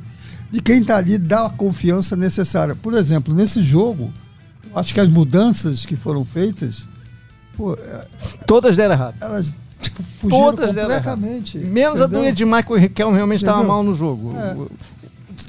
de 0.51 0.61
quem 0.61 0.81
está 0.81 0.97
ali 0.97 1.17
dar 1.17 1.47
a 1.47 1.51
confiança 1.51 2.17
necessária. 2.17 2.75
Por 2.75 2.95
exemplo, 2.95 3.35
nesse 3.35 3.63
jogo, 3.63 4.13
acho 4.75 4.93
que 4.93 5.01
as 5.01 5.09
mudanças 5.09 5.87
que 5.87 5.97
foram 5.97 6.25
feitas, 6.25 6.87
pô, 7.57 7.75
é, 7.75 8.07
todas 8.47 8.77
deram 8.77 8.95
errado. 8.95 9.15
Elas 9.21 9.55
tipo, 9.81 10.03
fugiram 10.03 10.45
Todas 10.45 10.69
completamente. 10.69 11.59
Menos 11.59 12.01
entendeu? 12.01 12.21
a 12.21 12.23
do 12.23 12.29
Edmar 12.29 12.65
que 12.65 12.73
o 12.73 12.77
Riquelme 12.77 13.15
realmente 13.15 13.41
estava 13.41 13.63
mal 13.63 13.83
no 13.83 13.95
jogo. 13.95 14.35
É. 14.37 14.57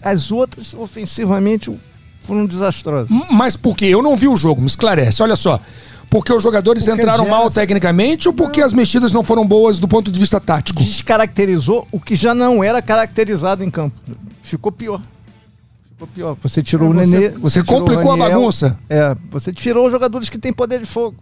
As 0.03 0.31
outras, 0.31 0.73
ofensivamente, 0.73 1.71
foram 2.23 2.45
desastrosas. 2.45 3.09
Mas 3.31 3.55
por 3.57 3.75
quê? 3.75 3.85
Eu 3.85 4.01
não 4.01 4.15
vi 4.15 4.27
o 4.27 4.35
jogo, 4.35 4.61
me 4.61 4.67
esclarece. 4.67 5.21
Olha 5.21 5.35
só. 5.35 5.59
Porque 6.11 6.33
os 6.33 6.43
jogadores 6.43 6.83
porque 6.83 7.01
entraram 7.01 7.25
mal 7.25 7.49
tecnicamente 7.49 8.27
ou 8.27 8.33
porque 8.33 8.59
não. 8.59 8.67
as 8.67 8.73
mexidas 8.73 9.13
não 9.13 9.23
foram 9.23 9.47
boas 9.47 9.79
do 9.79 9.87
ponto 9.87 10.11
de 10.11 10.19
vista 10.19 10.41
tático? 10.41 10.83
Descaracterizou 10.83 11.87
o 11.89 12.01
que 12.01 12.17
já 12.17 12.35
não 12.35 12.61
era 12.61 12.81
caracterizado 12.81 13.63
em 13.63 13.71
campo. 13.71 13.95
Ficou 14.43 14.73
pior. 14.73 15.01
Ficou 15.93 16.07
pior. 16.09 16.35
Você 16.43 16.61
tirou 16.61 16.89
é, 16.89 16.91
o 16.91 16.93
Nenê. 16.93 17.29
Você, 17.29 17.37
você 17.39 17.63
complicou 17.63 18.11
a 18.11 18.17
bagunça. 18.17 18.77
É, 18.89 19.15
você 19.31 19.53
tirou 19.53 19.85
os 19.85 19.91
jogadores 19.91 20.27
que 20.27 20.37
têm 20.37 20.51
poder 20.51 20.81
de 20.81 20.85
fogo. 20.85 21.15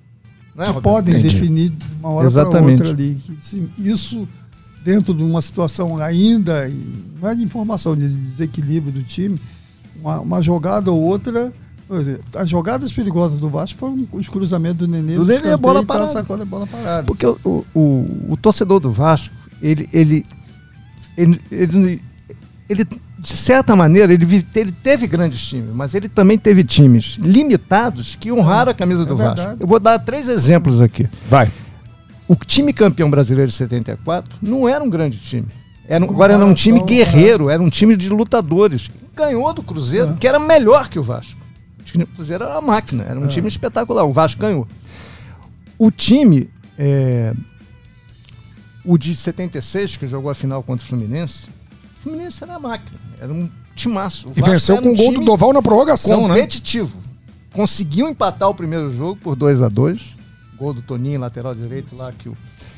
Né, 0.55 0.73
que 0.73 0.81
podem 0.81 1.19
Entendi. 1.19 1.35
definir 1.35 1.69
de 1.69 1.85
uma 1.99 2.09
hora 2.09 2.31
para 2.31 2.59
outra 2.59 2.89
ali. 2.89 3.21
Isso 3.77 4.27
dentro 4.83 5.13
de 5.13 5.21
uma 5.21 5.43
situação 5.43 5.99
ainda, 5.99 6.67
não 7.21 7.29
é 7.29 7.35
de 7.35 7.43
informação, 7.43 7.95
de 7.95 8.07
desequilíbrio 8.07 8.91
do 8.91 9.03
time, 9.03 9.39
uma, 10.01 10.19
uma 10.19 10.41
jogada 10.41 10.91
ou 10.91 10.99
outra 10.99 11.53
as 12.35 12.49
jogadas 12.49 12.93
perigosas 12.93 13.39
do 13.39 13.49
Vasco 13.49 13.79
foram 13.79 14.07
os 14.11 14.29
cruzamentos 14.29 14.77
do 14.77 14.87
Nenê. 14.87 15.15
Do 15.15 15.25
Nenê, 15.25 15.57
bola 15.57 15.83
parada. 15.83 16.11
Sacou, 16.11 16.45
bola 16.45 16.67
parada. 16.67 17.03
Porque 17.03 17.25
o, 17.25 17.37
o, 17.43 17.65
o, 17.73 18.25
o, 18.29 18.37
torcedor 18.37 18.79
do 18.79 18.91
Vasco, 18.91 19.33
ele, 19.59 19.89
ele, 19.91 20.25
ele, 21.17 21.41
ele, 21.51 22.01
ele, 22.69 22.87
de 23.17 23.27
certa 23.35 23.75
maneira, 23.75 24.13
ele, 24.13 24.45
ele 24.55 24.71
teve 24.71 25.07
grandes 25.07 25.41
times, 25.41 25.73
mas 25.73 25.95
ele 25.95 26.07
também 26.07 26.37
teve 26.37 26.63
times 26.63 27.17
limitados 27.19 28.15
que 28.15 28.31
honraram 28.31 28.71
a 28.71 28.75
camisa 28.75 29.03
do 29.03 29.15
é 29.15 29.17
Vasco. 29.17 29.57
Eu 29.59 29.67
vou 29.67 29.79
dar 29.79 29.97
três 29.97 30.29
exemplos 30.29 30.79
aqui. 30.81 31.09
Vai. 31.27 31.51
O 32.27 32.35
time 32.35 32.71
campeão 32.71 33.09
brasileiro 33.09 33.49
de 33.49 33.57
74 33.57 34.37
não 34.43 34.69
era 34.69 34.83
um 34.83 34.89
grande 34.89 35.17
time. 35.17 35.47
Era, 35.87 36.05
agora 36.05 36.33
era 36.33 36.45
um 36.45 36.53
time 36.53 36.83
guerreiro, 36.83 37.49
era 37.49 37.59
um 37.59 37.69
time 37.69 37.97
de 37.97 38.09
lutadores. 38.09 38.91
Ganhou 39.15 39.51
do 39.51 39.63
Cruzeiro, 39.63 40.11
é. 40.11 40.13
que 40.19 40.27
era 40.27 40.37
melhor 40.37 40.87
que 40.87 40.99
o 40.99 41.03
Vasco. 41.03 41.39
O 41.97 42.07
Cruzeiro 42.07 42.43
era 42.43 42.53
uma 42.53 42.61
máquina, 42.61 43.03
era 43.03 43.19
um 43.19 43.25
é. 43.25 43.27
time 43.27 43.47
espetacular. 43.47 44.05
O 44.05 44.13
Vasco 44.13 44.39
ganhou. 44.39 44.67
O 45.77 45.89
time, 45.89 46.49
é, 46.77 47.33
o 48.83 48.97
de 48.97 49.15
76, 49.15 49.97
que 49.97 50.07
jogou 50.07 50.29
a 50.29 50.35
final 50.35 50.61
contra 50.63 50.83
o 50.85 50.87
Fluminense, 50.87 51.47
o 51.97 52.01
Fluminense 52.03 52.43
era 52.43 52.53
uma 52.53 52.69
máquina, 52.69 52.99
era 53.19 53.31
um 53.31 53.49
timaço. 53.75 54.27
O 54.27 54.31
e 54.31 54.41
Vasco 54.41 54.51
venceu 54.51 54.81
com 54.81 54.89
um 54.89 54.95
gol 54.95 55.13
do 55.13 55.21
Doval 55.21 55.53
na 55.53 55.61
prorrogação, 55.61 56.21
competitivo. 56.21 56.33
né? 56.33 56.41
Competitivo. 56.41 57.09
Conseguiu 57.53 58.07
empatar 58.09 58.49
o 58.49 58.53
primeiro 58.53 58.91
jogo 58.91 59.15
por 59.15 59.35
2 59.35 59.61
a 59.61 59.69
2 59.69 60.19
Gol 60.59 60.73
do 60.73 60.81
Toninho, 60.81 61.19
lateral 61.19 61.55
direito 61.55 61.95
lá 61.95 62.11
que 62.11 62.27
o, 62.27 62.37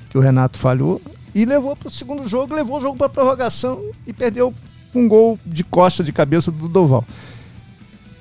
que 0.09 0.17
o 0.17 0.21
Renato 0.21 0.59
falhou. 0.59 1.01
E 1.33 1.45
levou 1.45 1.75
para 1.75 1.87
o 1.87 1.91
segundo 1.91 2.27
jogo, 2.27 2.53
levou 2.53 2.77
o 2.77 2.81
jogo 2.81 2.95
para 2.95 3.09
prorrogação 3.09 3.81
e 4.05 4.13
perdeu 4.13 4.53
com 4.93 5.03
um 5.03 5.07
gol 5.07 5.39
de 5.45 5.63
costa 5.63 6.03
de 6.03 6.11
cabeça 6.11 6.51
do 6.51 6.67
Doval. 6.67 7.03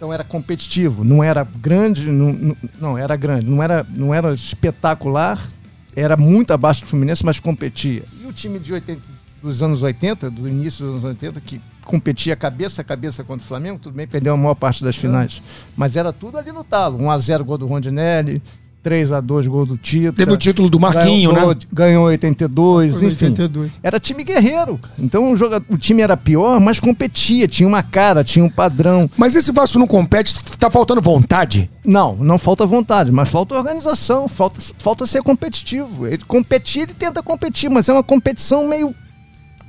Então 0.01 0.11
era 0.11 0.25
competitivo, 0.25 1.05
não 1.05 1.23
era 1.23 1.45
grande, 1.45 2.11
não, 2.11 2.57
não, 2.81 2.97
era 2.97 3.15
grande, 3.17 3.45
não 3.45 3.63
era, 3.63 3.87
não 3.87 4.15
era 4.15 4.33
espetacular, 4.33 5.47
era 5.95 6.17
muito 6.17 6.55
abaixo 6.55 6.81
do 6.81 6.87
Fluminense, 6.87 7.23
mas 7.23 7.39
competia. 7.39 8.03
E 8.19 8.27
o 8.27 8.33
time 8.33 8.59
de 8.59 8.73
80, 8.73 9.03
dos 9.43 9.63
anos 9.63 9.83
80, 9.83 10.31
do 10.31 10.49
início 10.49 10.87
dos 10.87 11.05
anos 11.05 11.05
80, 11.05 11.43
que 11.43 11.61
competia 11.85 12.35
cabeça 12.35 12.81
a 12.81 12.85
cabeça 12.85 13.23
contra 13.23 13.45
o 13.45 13.47
Flamengo, 13.47 13.79
tudo 13.79 13.93
bem, 13.93 14.07
perdeu 14.07 14.33
a 14.33 14.39
maior 14.39 14.55
parte 14.55 14.83
das 14.83 14.97
finais. 14.97 15.43
Mas 15.77 15.97
era 15.97 16.15
tudo 16.15 16.39
ali 16.39 16.51
no 16.51 16.65
talo. 16.65 16.97
1x0 16.97 17.43
gol 17.43 17.59
do 17.59 17.67
Rondinelli, 17.67 18.41
3 18.83 19.13
a 19.13 19.21
2 19.21 19.47
gol 19.47 19.67
do 19.67 19.77
Tito. 19.77 20.13
Teve 20.13 20.33
o 20.33 20.37
título 20.37 20.71
do 20.71 20.81
Marquinho, 20.81 21.33
ganhou, 21.33 21.55
né? 21.55 21.61
Ganhou 21.73 22.05
82, 22.07 22.99
Foi 22.99 23.09
enfim. 23.09 23.27
82. 23.27 23.73
Era 23.83 24.01
time 24.01 24.25
guerreiro. 24.25 24.81
Então 24.99 25.33
o, 25.33 25.37
joga, 25.37 25.63
o 25.69 25.77
time 25.77 26.03
era 26.03 26.17
pior, 26.17 26.59
mas 26.61 26.81
competia, 26.81 27.47
tinha 27.47 27.69
uma 27.69 27.83
cara, 27.83 28.25
tinha 28.25 28.45
um 28.45 28.49
padrão. 28.49 29.11
Mas 29.17 29.35
esse 29.35 29.53
Vasco 29.53 29.79
não 29.79 29.87
compete, 29.87 30.35
tá 30.57 30.71
faltando 30.71 31.01
vontade? 31.01 31.71
Não, 31.85 32.17
não 32.17 32.39
falta 32.39 32.65
vontade, 32.65 33.13
mas 33.13 33.29
falta 33.29 33.55
organização, 33.55 34.29
falta, 34.29 34.61
falta 34.79 35.07
ser 35.07 35.23
competitivo. 35.23 36.07
Ele 36.07 36.25
competir, 36.25 36.83
ele 36.83 36.95
tenta 36.95 37.23
competir, 37.23 37.71
mas 37.71 37.89
é 37.89 37.93
uma 37.93 38.03
competição 38.03 38.67
meio 38.67 38.95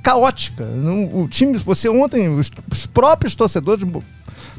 caótica. 0.02 0.66
o 1.12 1.28
time, 1.28 1.56
você 1.58 1.88
ontem, 1.88 2.28
os, 2.28 2.50
os 2.70 2.86
próprios 2.86 3.34
torcedores 3.34 3.86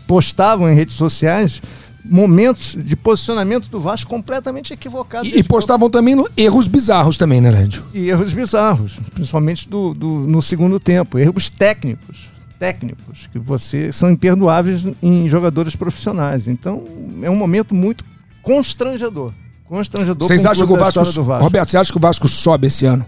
postavam 0.08 0.70
em 0.70 0.76
redes 0.76 0.96
sociais 0.96 1.62
momentos 2.04 2.78
de 2.78 2.96
posicionamento 2.96 3.70
do 3.70 3.80
Vasco 3.80 4.10
completamente 4.10 4.74
equivocados. 4.74 5.32
E, 5.32 5.40
e 5.40 5.44
postavam 5.44 5.90
também 5.90 6.22
erros 6.36 6.68
bizarros 6.68 7.18
também, 7.18 7.40
né, 7.40 7.50
Lédio? 7.50 7.84
E 7.94 8.10
erros 8.10 8.34
bizarros, 8.34 9.00
principalmente 9.14 9.70
do, 9.70 9.94
do, 9.94 10.08
no 10.08 10.42
segundo 10.42 10.80
tempo. 10.80 11.18
Erros 11.18 11.50
técnicos, 11.50 12.30
técnicos, 12.60 13.28
que 13.32 13.40
você 13.40 13.92
são 13.92 14.12
imperdoáveis 14.12 14.86
em 15.02 15.30
jogadores 15.30 15.76
profissionais. 15.76 16.48
Então, 16.48 16.84
é 17.22 17.30
um 17.30 17.36
momento 17.36 17.74
muito 17.74 18.04
constrangedor. 18.42 19.32
Constrangedor. 19.66 20.28
Vocês 20.28 20.46
acham 20.46 20.68
que 20.68 20.74
o 20.74 20.78
Vasco, 20.78 21.04
Vasco, 21.04 21.44
Roberto, 21.44 21.72
você 21.72 21.78
acha 21.78 21.92
que 21.92 21.98
o 21.98 22.02
Vasco 22.02 22.28
sobe 22.28 22.68
esse 22.68 22.86
ano? 22.86 23.06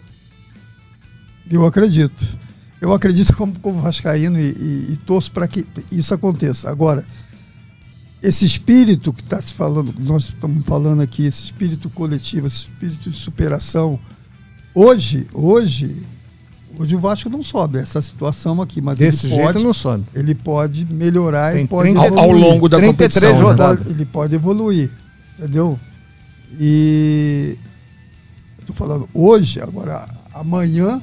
Eu 1.52 1.66
acredito. 1.66 2.40
Eu 2.82 2.94
acredito 2.94 3.36
como, 3.36 3.58
como 3.60 3.80
Vascaíno 3.80 4.40
e, 4.40 4.52
e, 4.52 4.94
e 4.94 5.00
torço 5.06 5.32
para 5.32 5.48
que 5.48 5.66
isso 5.92 6.14
aconteça. 6.14 6.70
Agora, 6.70 7.04
esse 8.26 8.44
espírito 8.44 9.14
que 9.14 9.22
está 9.22 9.40
se 9.40 9.54
falando, 9.54 9.94
nós 10.00 10.24
estamos 10.24 10.66
falando 10.66 11.02
aqui, 11.02 11.28
esse 11.28 11.44
espírito 11.44 11.92
coletivo, 11.92 12.48
esse 12.48 12.56
espírito 12.56 13.12
de 13.12 13.16
superação, 13.16 14.00
hoje, 14.74 15.28
hoje, 15.32 16.02
hoje 16.76 16.96
o 16.96 17.00
Vasco 17.00 17.30
não 17.30 17.44
sobe 17.44 17.78
essa 17.78 18.02
situação 18.02 18.60
aqui, 18.64 18.82
mas 18.82 18.98
desse 18.98 19.28
ele 19.28 19.36
jeito 19.36 19.54
pode, 19.54 19.64
não 19.64 19.74
sobe. 19.74 20.06
Ele 20.16 20.34
pode 20.34 20.86
melhorar, 20.92 21.54
Tem 21.54 21.68
pode 21.68 21.92
30, 21.92 22.00
ao, 22.00 22.20
ao, 22.20 22.32
longo 22.32 22.68
da 22.68 22.82
competição, 22.82 23.54
né? 23.54 23.78
ele 23.86 24.06
pode 24.06 24.34
evoluir, 24.34 24.90
entendeu? 25.38 25.80
E 26.60 27.56
estou 28.60 28.76
falando 28.76 29.08
hoje, 29.14 29.62
agora 29.62 30.10
amanhã 30.34 31.00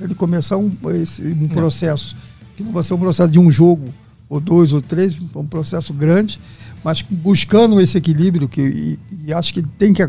ele 0.00 0.14
começar 0.14 0.56
um, 0.56 0.74
esse, 0.94 1.22
um 1.22 1.48
processo 1.48 2.16
que 2.56 2.62
não 2.62 2.72
vai 2.72 2.82
ser 2.82 2.94
um 2.94 2.98
processo 2.98 3.30
de 3.30 3.38
um 3.38 3.50
jogo 3.50 3.92
ou 4.32 4.40
dois 4.40 4.72
ou 4.72 4.80
três, 4.80 5.14
um 5.36 5.44
processo 5.44 5.92
grande, 5.92 6.40
mas 6.82 7.02
buscando 7.02 7.78
esse 7.78 7.98
equilíbrio 7.98 8.48
que 8.48 8.62
e, 8.62 8.98
e 9.26 9.34
acho 9.34 9.52
que 9.52 9.60
tem 9.60 9.92
que 9.92 10.08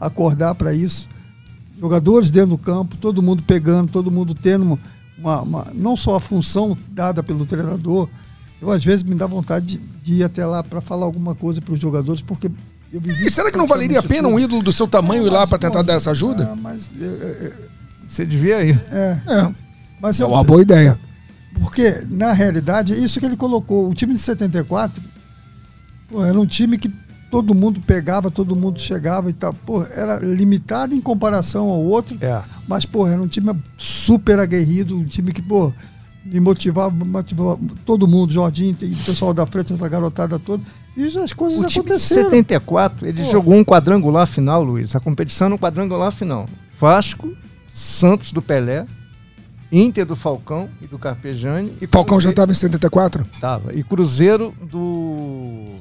acordar 0.00 0.54
para 0.54 0.72
isso. 0.72 1.08
Jogadores 1.76 2.30
dentro 2.30 2.50
do 2.50 2.58
campo, 2.58 2.96
todo 2.96 3.20
mundo 3.20 3.42
pegando, 3.42 3.90
todo 3.90 4.12
mundo 4.12 4.32
tendo 4.32 4.78
uma, 5.18 5.42
uma, 5.42 5.66
não 5.74 5.96
só 5.96 6.14
a 6.14 6.20
função 6.20 6.78
dada 6.90 7.20
pelo 7.20 7.44
treinador. 7.44 8.08
Eu 8.62 8.70
às 8.70 8.84
vezes 8.84 9.02
me 9.02 9.16
dá 9.16 9.26
vontade 9.26 9.66
de, 9.66 9.78
de 10.04 10.20
ir 10.20 10.22
até 10.22 10.46
lá 10.46 10.62
para 10.62 10.80
falar 10.80 11.06
alguma 11.06 11.34
coisa 11.34 11.60
para 11.60 11.74
os 11.74 11.80
jogadores, 11.80 12.22
porque 12.22 12.48
e 12.92 13.28
será 13.28 13.50
que 13.50 13.58
não 13.58 13.66
valeria 13.66 13.98
a 13.98 14.02
pena 14.04 14.28
um 14.28 14.38
ídolo 14.38 14.62
do 14.62 14.72
seu 14.72 14.86
tamanho 14.86 15.24
é, 15.24 15.26
ir 15.26 15.30
lá 15.30 15.46
para 15.48 15.58
tentar 15.58 15.82
dar 15.82 15.94
essa 15.94 16.12
ajuda? 16.12 16.44
É, 16.44 16.54
mas 16.54 16.94
é, 16.98 17.04
é, 17.04 17.08
é, 17.08 17.52
você 18.06 18.24
devia 18.24 18.64
ir. 18.64 18.80
É. 18.92 19.18
é. 19.26 19.54
Mas 20.00 20.20
é 20.20 20.24
uma 20.24 20.44
boa 20.44 20.62
ideia. 20.62 20.98
Porque, 21.60 22.06
na 22.08 22.32
realidade, 22.32 22.92
é 22.92 22.96
isso 22.96 23.18
que 23.20 23.26
ele 23.26 23.36
colocou. 23.36 23.88
O 23.88 23.94
time 23.94 24.14
de 24.14 24.20
74 24.20 25.02
pô, 26.08 26.24
era 26.24 26.38
um 26.38 26.46
time 26.46 26.78
que 26.78 26.90
todo 27.30 27.54
mundo 27.54 27.80
pegava, 27.80 28.30
todo 28.30 28.56
mundo 28.56 28.80
chegava 28.80 29.28
e 29.30 29.32
tal. 29.32 29.52
Pô, 29.52 29.82
era 29.84 30.18
limitado 30.18 30.94
em 30.94 31.00
comparação 31.00 31.68
ao 31.68 31.82
outro. 31.82 32.16
É. 32.20 32.42
Mas, 32.66 32.84
pô, 32.84 33.06
era 33.06 33.20
um 33.20 33.28
time 33.28 33.54
super 33.76 34.38
aguerrido, 34.38 34.96
um 34.96 35.04
time 35.04 35.32
que, 35.32 35.42
pô, 35.42 35.72
me 36.24 36.40
motivava, 36.40 36.90
motivava 37.04 37.58
todo 37.84 38.06
mundo, 38.06 38.32
Jorginho, 38.32 38.74
o 38.74 39.04
pessoal 39.04 39.32
da 39.32 39.46
frente, 39.46 39.72
essa 39.72 39.88
garotada 39.88 40.38
toda. 40.38 40.62
E 40.96 41.06
as 41.06 41.32
coisas 41.32 41.58
o 41.58 41.66
aconteceram. 41.66 42.22
Em 42.28 42.30
74, 42.30 43.06
ele 43.06 43.22
pô. 43.22 43.30
jogou 43.30 43.54
um 43.54 43.64
quadrangular 43.64 44.26
final, 44.26 44.62
Luiz. 44.62 44.94
A 44.94 45.00
competição 45.00 45.48
no 45.48 45.58
quadrangular 45.58 46.12
final. 46.12 46.48
Vasco, 46.78 47.32
Santos 47.72 48.32
do 48.32 48.42
Pelé, 48.42 48.86
Inter 49.70 50.06
do 50.06 50.16
Falcão 50.16 50.68
e 50.80 50.86
do 50.86 50.98
Carpejani. 50.98 51.72
E 51.80 51.86
Falcão 51.86 52.16
Cruzeiro... 52.16 52.22
já 52.22 52.30
estava 52.30 52.52
em 52.52 52.54
74? 52.54 53.26
Tava. 53.40 53.74
E 53.74 53.82
Cruzeiro 53.82 54.54
do. 54.62 55.76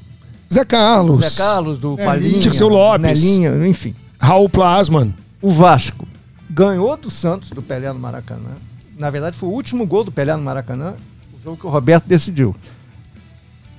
Zé 0.51 0.63
Carlos. 0.65 1.21
Zé 1.21 1.43
Carlos, 1.43 1.79
do 1.79 1.95
Palinha. 1.97 2.39
Dirceu 2.39 2.67
Lopes. 2.67 3.01
Nelinha, 3.01 3.67
enfim. 3.67 3.95
Raul 4.19 4.49
Plasman. 4.49 5.13
o 5.41 5.51
Vasco 5.51 6.07
ganhou 6.49 6.97
do 6.97 7.09
Santos, 7.09 7.51
do 7.51 7.61
Pelé 7.61 7.91
no 7.93 7.99
Maracanã. 7.99 8.51
Na 8.97 9.09
verdade, 9.09 9.38
foi 9.38 9.49
o 9.49 9.51
último 9.51 9.85
gol 9.85 10.03
do 10.03 10.11
Pelé 10.11 10.35
no 10.35 10.41
Maracanã, 10.41 10.95
o 11.38 11.43
jogo 11.43 11.57
que 11.57 11.67
o 11.67 11.69
Roberto 11.69 12.05
decidiu. 12.05 12.55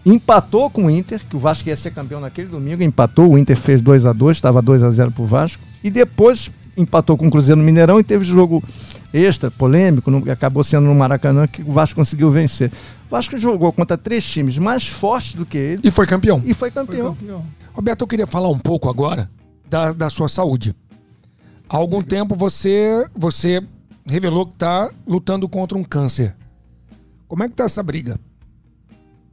Empatou 0.06 0.70
com 0.70 0.86
o 0.86 0.90
Inter, 0.90 1.20
que 1.28 1.36
o 1.36 1.40
Vasco 1.40 1.68
ia 1.68 1.76
ser 1.76 1.90
campeão 1.90 2.20
naquele 2.20 2.48
domingo, 2.48 2.82
empatou, 2.82 3.32
o 3.32 3.38
Inter 3.38 3.56
fez 3.56 3.80
2 3.80 4.06
a 4.06 4.12
2 4.12 4.36
estava 4.36 4.62
2 4.62 4.82
a 4.82 4.90
0 4.90 5.10
pro 5.10 5.24
Vasco. 5.24 5.62
E 5.82 5.90
depois 5.90 6.50
empatou 6.76 7.16
com 7.16 7.26
o 7.26 7.30
Cruzeiro 7.30 7.60
no 7.60 7.66
Mineirão 7.66 7.98
e 7.98 8.04
teve 8.04 8.24
jogo 8.24 8.62
extra, 9.12 9.50
polêmico, 9.50 10.10
no, 10.10 10.30
acabou 10.30 10.62
sendo 10.62 10.86
no 10.86 10.94
Maracanã 10.94 11.46
que 11.46 11.62
o 11.62 11.72
Vasco 11.72 11.96
conseguiu 11.96 12.30
vencer. 12.30 12.70
O 13.06 13.10
Vasco 13.10 13.36
jogou 13.38 13.72
contra 13.72 13.96
três 13.96 14.24
times 14.24 14.58
mais 14.58 14.86
fortes 14.86 15.34
do 15.34 15.46
que 15.46 15.56
ele 15.56 15.80
E 15.84 15.90
foi 15.90 16.06
campeão. 16.06 16.42
e 16.44 16.52
foi 16.54 16.70
campeão. 16.70 17.16
Roberto, 17.72 18.02
eu 18.02 18.06
queria 18.06 18.26
falar 18.26 18.48
um 18.48 18.58
pouco 18.58 18.88
agora 18.88 19.30
da, 19.68 19.92
da 19.92 20.10
sua 20.10 20.28
saúde. 20.28 20.74
Há 21.68 21.76
algum 21.76 22.02
tempo 22.02 22.34
você, 22.34 23.06
você 23.14 23.62
revelou 24.06 24.46
que 24.46 24.54
está 24.54 24.90
lutando 25.06 25.48
contra 25.48 25.76
um 25.76 25.84
câncer. 25.84 26.34
Como 27.26 27.44
é 27.44 27.48
que 27.48 27.54
tá 27.54 27.64
essa 27.64 27.82
briga? 27.82 28.18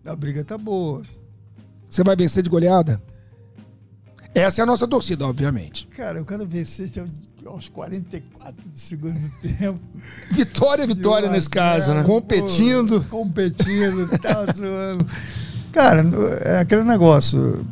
A 0.06 0.16
briga 0.16 0.44
tá 0.44 0.58
boa. 0.58 1.02
Você 1.90 2.04
vai 2.04 2.16
vencer 2.16 2.44
de 2.44 2.50
goleada? 2.50 3.02
Essa 4.34 4.62
é 4.62 4.64
a 4.64 4.66
nossa 4.66 4.86
torcida, 4.86 5.26
obviamente. 5.26 5.88
Cara, 5.88 6.20
eu 6.20 6.26
quero 6.26 6.46
vencer 6.46 6.90
aos 7.46 7.70
44 7.70 8.70
do 8.70 8.78
segundo 8.78 9.20
tempo. 9.42 9.80
Vitória 10.32 10.84
é 10.84 10.88
vitória 10.88 11.30
nesse 11.30 11.50
caso, 11.50 11.94
né? 11.94 12.04
Competindo. 12.04 13.02
pô, 13.02 13.24
competindo, 13.24 14.08
tá 14.20 14.46
zoando. 14.56 15.06
Cara, 15.72 16.02
é 16.42 16.60
aquele 16.60 16.84
negócio. 16.84 17.66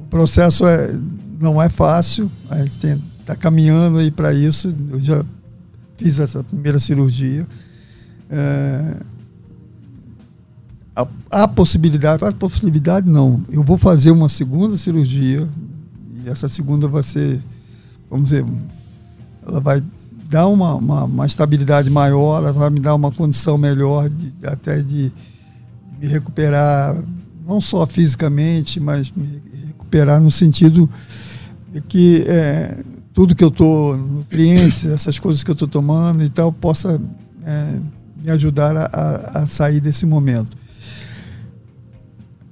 O 0.00 0.06
processo 0.08 0.66
é, 0.66 0.98
não 1.40 1.60
é 1.60 1.68
fácil. 1.68 2.30
A 2.50 2.56
gente 2.62 2.78
tem, 2.78 3.02
tá 3.24 3.36
caminhando 3.36 3.98
aí 3.98 4.10
para 4.10 4.32
isso. 4.32 4.74
Eu 4.90 5.00
já 5.00 5.24
fiz 5.96 6.18
essa 6.18 6.42
primeira 6.42 6.80
cirurgia. 6.80 7.46
É, 8.28 8.96
a, 10.96 11.06
a 11.30 11.48
possibilidade, 11.48 12.24
a 12.24 12.32
possibilidade 12.32 13.08
não. 13.08 13.44
Eu 13.50 13.62
vou 13.62 13.76
fazer 13.76 14.10
uma 14.10 14.28
segunda 14.28 14.76
cirurgia 14.76 15.46
e 16.24 16.28
essa 16.28 16.48
segunda 16.48 16.88
vai 16.88 17.02
ser, 17.02 17.40
vamos 18.10 18.30
dizer, 18.30 18.44
ela 19.46 19.60
vai 19.60 19.82
dar 20.28 20.48
uma, 20.48 20.74
uma, 20.74 21.04
uma 21.04 21.26
estabilidade 21.26 21.88
maior, 21.88 22.38
ela 22.38 22.52
vai 22.52 22.68
me 22.70 22.80
dar 22.80 22.94
uma 22.94 23.12
condição 23.12 23.56
melhor 23.56 24.08
de, 24.08 24.32
até 24.44 24.82
de 24.82 25.12
me 26.00 26.06
recuperar, 26.06 26.96
não 27.46 27.60
só 27.60 27.86
fisicamente, 27.86 28.80
mas 28.80 29.10
me 29.12 29.40
recuperar 29.68 30.20
no 30.20 30.30
sentido 30.30 30.90
de 31.72 31.80
que 31.80 32.24
é, 32.26 32.82
tudo 33.14 33.34
que 33.34 33.44
eu 33.44 33.48
estou, 33.48 33.96
nutrientes, 33.96 34.84
essas 34.84 35.18
coisas 35.18 35.42
que 35.42 35.50
eu 35.50 35.54
estou 35.54 35.68
tomando 35.68 36.22
e 36.24 36.28
tal, 36.28 36.52
possa 36.52 37.00
é, 37.44 37.80
me 38.20 38.30
ajudar 38.30 38.76
a, 38.76 39.42
a, 39.42 39.46
sair 39.46 39.80
desse 39.80 40.04
momento. 40.04 40.56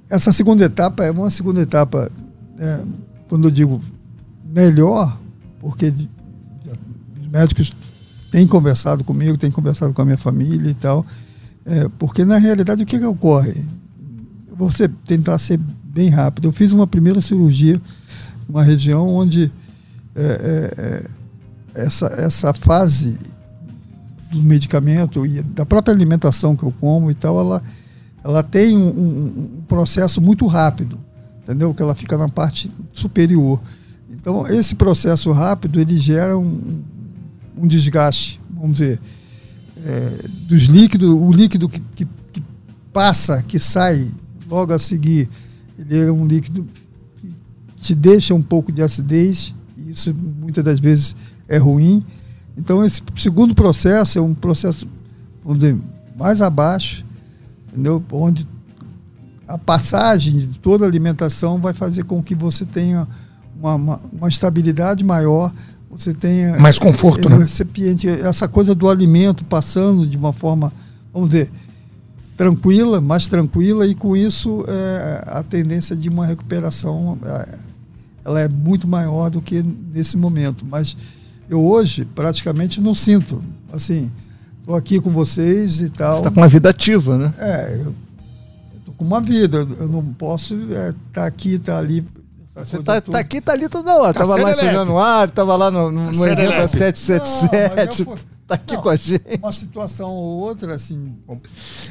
Essa 0.09 0.31
segunda 0.31 0.63
etapa 0.63 1.03
é 1.03 1.11
uma 1.11 1.29
segunda 1.29 1.59
etapa, 1.61 2.09
é, 2.57 2.79
quando 3.27 3.47
eu 3.47 3.51
digo 3.51 3.81
melhor, 4.45 5.19
porque 5.59 5.93
médicos 7.39 7.73
têm 8.31 8.47
conversado 8.47 9.03
comigo, 9.03 9.37
têm 9.37 9.51
conversado 9.51 9.93
com 9.93 10.01
a 10.01 10.05
minha 10.05 10.17
família 10.17 10.69
e 10.69 10.73
tal, 10.73 11.05
é, 11.65 11.89
porque 11.99 12.23
na 12.23 12.37
realidade 12.37 12.83
o 12.83 12.85
que, 12.85 12.97
que 12.97 13.05
ocorre? 13.05 13.55
Eu 14.49 14.55
vou 14.55 14.69
tentar 15.05 15.37
ser 15.37 15.57
bem 15.83 16.09
rápido. 16.09 16.47
Eu 16.47 16.53
fiz 16.53 16.71
uma 16.71 16.87
primeira 16.87 17.19
cirurgia 17.19 17.81
numa 18.47 18.63
região 18.63 19.07
onde 19.09 19.51
é, 20.15 20.21
é, 20.23 20.73
é, 21.77 21.83
essa, 21.83 22.07
essa 22.17 22.53
fase 22.53 23.17
do 24.31 24.41
medicamento 24.41 25.25
e 25.25 25.41
da 25.41 25.65
própria 25.65 25.93
alimentação 25.93 26.55
que 26.55 26.63
eu 26.63 26.73
como 26.79 27.11
e 27.11 27.15
tal, 27.15 27.37
ela, 27.39 27.61
ela 28.23 28.43
tem 28.43 28.77
um- 28.77 29.59
um 29.59 29.61
processo 29.67 30.21
muito 30.21 30.45
rápido, 30.47 30.97
entendeu? 31.43 31.73
Que 31.73 31.81
ela 31.81 31.95
fica 31.95 32.17
na 32.17 32.29
parte 32.29 32.71
superior. 32.93 33.61
Então, 34.09 34.47
esse 34.47 34.73
processo 34.75 35.31
rápido, 35.31 35.79
ele 35.81 35.99
gera 35.99 36.37
um, 36.37 36.81
um 37.57 37.67
desgaste, 37.67 38.39
vamos 38.49 38.77
dizer, 38.77 38.99
é, 39.85 40.25
dos 40.47 40.63
líquidos, 40.63 41.09
o 41.09 41.31
líquido 41.31 41.67
que, 41.69 41.79
que- 41.95 42.07
que 42.33 42.43
passa, 42.93 43.41
que 43.43 43.59
sai 43.59 44.11
logo 44.47 44.73
a 44.73 44.79
seguir, 44.79 45.29
ele 45.77 45.97
é 45.99 46.11
um 46.11 46.25
líquido 46.25 46.67
que 47.17 47.33
te 47.81 47.93
deixa 47.95 48.33
um 48.33 48.41
pouco 48.41 48.71
de 48.71 48.81
acidez, 48.81 49.53
e 49.77 49.91
isso 49.91 50.13
muitas 50.13 50.63
das 50.63 50.79
vezes 50.79 51.15
é 51.47 51.57
ruim. 51.57 52.03
Então, 52.57 52.83
esse 52.85 53.01
segundo 53.17 53.53
processo 53.53 54.17
é 54.17 54.21
um 54.21 54.33
processo, 54.33 54.87
vamos 55.43 55.59
dizer, 55.59 55.77
mais 56.17 56.41
abaixo, 56.41 57.05
entendeu? 57.67 58.01
Onde 58.11 58.47
a 59.47 59.57
passagem 59.57 60.37
de 60.37 60.59
toda 60.59 60.85
a 60.85 60.87
alimentação 60.87 61.59
vai 61.59 61.73
fazer 61.73 62.03
com 62.05 62.23
que 62.23 62.33
você 62.33 62.65
tenha 62.65 63.07
uma, 63.59 63.75
uma, 63.75 64.01
uma 64.13 64.29
estabilidade 64.29 65.03
maior, 65.03 65.53
você 65.97 66.13
tenha 66.13 66.57
Mais 66.59 66.77
conforto, 66.79 67.29
né? 67.29 67.37
recipiente, 67.37 68.07
essa 68.07 68.47
coisa 68.47 68.73
do 68.75 68.89
alimento 68.89 69.43
passando 69.45 70.05
de 70.05 70.17
uma 70.17 70.33
forma, 70.33 70.71
vamos 71.13 71.29
dizer, 71.29 71.49
tranquila, 72.37 72.99
mais 72.99 73.27
tranquila, 73.27 73.85
e 73.87 73.95
com 73.95 74.15
isso 74.15 74.65
eh, 74.67 75.23
a 75.25 75.41
tendência 75.43 75.95
de 75.95 76.09
uma 76.09 76.25
recuperação 76.25 77.17
eh, 77.23 77.57
ela 78.25 78.39
é 78.41 78.47
muito 78.47 78.87
maior 78.87 79.29
do 79.29 79.41
que 79.41 79.63
nesse 79.63 80.17
momento. 80.17 80.65
Mas 80.69 80.97
eu 81.49 81.63
hoje 81.63 82.05
praticamente 82.05 82.81
não 82.81 82.93
sinto. 82.95 83.41
Assim, 83.71 84.11
estou 84.59 84.75
aqui 84.75 84.99
com 84.99 85.11
vocês 85.11 85.79
e 85.79 85.89
tal. 85.89 86.17
Está 86.19 86.31
com 86.31 86.39
uma 86.39 86.47
vida 86.47 86.69
ativa, 86.69 87.17
né? 87.17 87.33
É, 87.37 87.75
eu 87.85 87.95
estou 88.79 88.93
com 88.97 89.05
uma 89.05 89.21
vida, 89.21 89.57
eu- 89.59 89.73
eu 89.81 89.87
não 89.89 90.03
posso 90.13 90.55
estar 90.55 91.25
aqui, 91.25 91.53
estar 91.55 91.77
ali. 91.77 92.03
Você 92.55 92.81
tá, 92.81 93.01
tá 93.01 93.19
aqui, 93.19 93.41
tá 93.41 93.51
ali 93.51 93.67
toda 93.67 93.93
hora. 93.97 94.13
Tá 94.13 94.21
tava 94.21 94.37
lá 94.41 94.51
em 94.51 94.53
São. 94.55 94.71
Januário, 94.71 95.33
tava 95.33 95.55
lá 95.57 95.69
no, 95.69 95.91
no, 95.91 96.05
no 96.07 96.13
serelepe. 96.15 96.41
evento 96.41 96.51
da 96.51 96.55
Não, 96.55 96.61
mas 96.61 96.71
777. 96.71 97.99
eu 97.99 98.05
fui- 98.05 98.15
tá 98.47 98.55
aqui 98.55 98.73
não, 98.75 98.81
com 98.81 98.89
a 98.89 98.95
gente. 98.95 99.39
Uma 99.41 99.51
situação 99.51 100.09
ou 100.11 100.39
outra, 100.39 100.73
assim. 100.75 101.15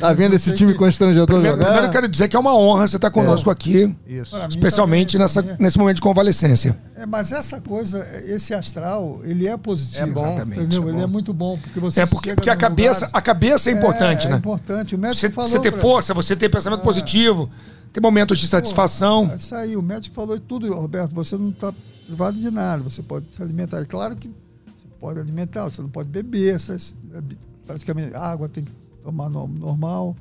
Tá 0.01 0.13
vendo 0.15 0.35
esse 0.35 0.53
time 0.55 0.73
que- 0.73 0.79
constrangedor 0.79 1.27
Primeiro, 1.27 1.57
jogar? 1.57 1.65
primeiro 1.67 1.87
eu 1.89 1.91
quero 1.91 2.09
dizer 2.09 2.29
que 2.29 2.37
é 2.37 2.39
uma 2.41 2.57
honra 2.57 2.89
você 2.89 2.97
estar 2.97 3.11
conosco 3.11 3.51
aqui, 3.51 3.95
Isso. 4.07 4.35
especialmente 4.49 5.19
também, 5.19 5.25
nessa, 5.25 5.57
nesse 5.59 5.79
momento 5.79 5.97
de 5.97 6.03
convalescência. 6.03 6.79
é- 6.97 7.03
é, 7.03 7.07
mas 7.07 7.31
essa 7.33 7.61
coisa, 7.61 8.07
esse 8.25 8.55
astral, 8.55 9.21
ele 9.25 9.47
é 9.47 9.57
positivo. 9.59 10.03
É 10.03 10.07
bom, 10.07 10.27
exatamente, 10.29 10.61
Entendeu? 10.61 10.83
é 10.85 10.87
ele 10.89 10.97
bom. 10.99 11.03
é 11.03 11.07
muito 11.07 11.35
bom. 11.35 11.59
Porque 11.59 11.79
você 11.81 12.01
É 12.03 12.07
porque, 12.07 12.35
porque 12.35 12.49
a 12.51 12.57
cabeça, 12.57 13.05
lugar- 13.07 13.19
a 13.19 13.21
cabeça 13.23 13.69
é 13.69 13.73
importante, 13.75 14.27
é, 14.27 14.31
né? 14.31 14.37
É 14.37 14.39
importante. 14.39 14.95
O 14.95 14.99
médico 14.99 15.21
Você, 15.21 15.29
falou. 15.31 15.51
você 15.51 15.59
ter 15.61 15.73
pra- 15.73 15.81
força, 15.81 16.15
você 16.15 16.35
ter 16.35 16.49
pensamento 16.49 16.81
positivo, 16.81 17.51
ter 17.95 18.01
momentos 18.01 18.41
de 18.41 18.49
satisfação. 18.49 19.31
É 19.33 19.37
Isso 19.37 19.55
aí, 19.55 19.77
o 19.77 19.83
médico 19.83 20.15
falou 20.17 20.39
tudo, 20.39 20.71
Roberto, 20.75 21.15
você 21.15 21.39
não 21.39 21.51
está 21.51 21.73
privado 22.05 22.37
de 22.37 22.51
nada, 22.51 22.83
você 22.83 23.01
pode 23.03 23.27
se 23.33 23.41
alimentar. 23.41 23.79
É 23.81 23.85
claro 23.85 24.17
que 24.17 24.29
você 24.67 24.87
pode 25.01 25.21
alimentar, 25.21 25.65
você 25.65 25.81
não 25.81 25.89
pode 25.89 26.09
beber, 26.09 26.55
essas, 26.57 26.97
é, 27.15 27.23
praticamente 27.65 28.15
água 28.17 28.49
tem 28.49 28.65
que 28.65 28.73
tomar 29.03 29.31
no- 29.31 29.47
normal. 29.47 30.17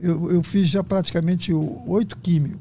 Eu, 0.00 0.32
eu 0.32 0.42
fiz 0.42 0.66
já 0.68 0.82
praticamente 0.82 1.52
oito 1.52 2.16
químio. 2.16 2.58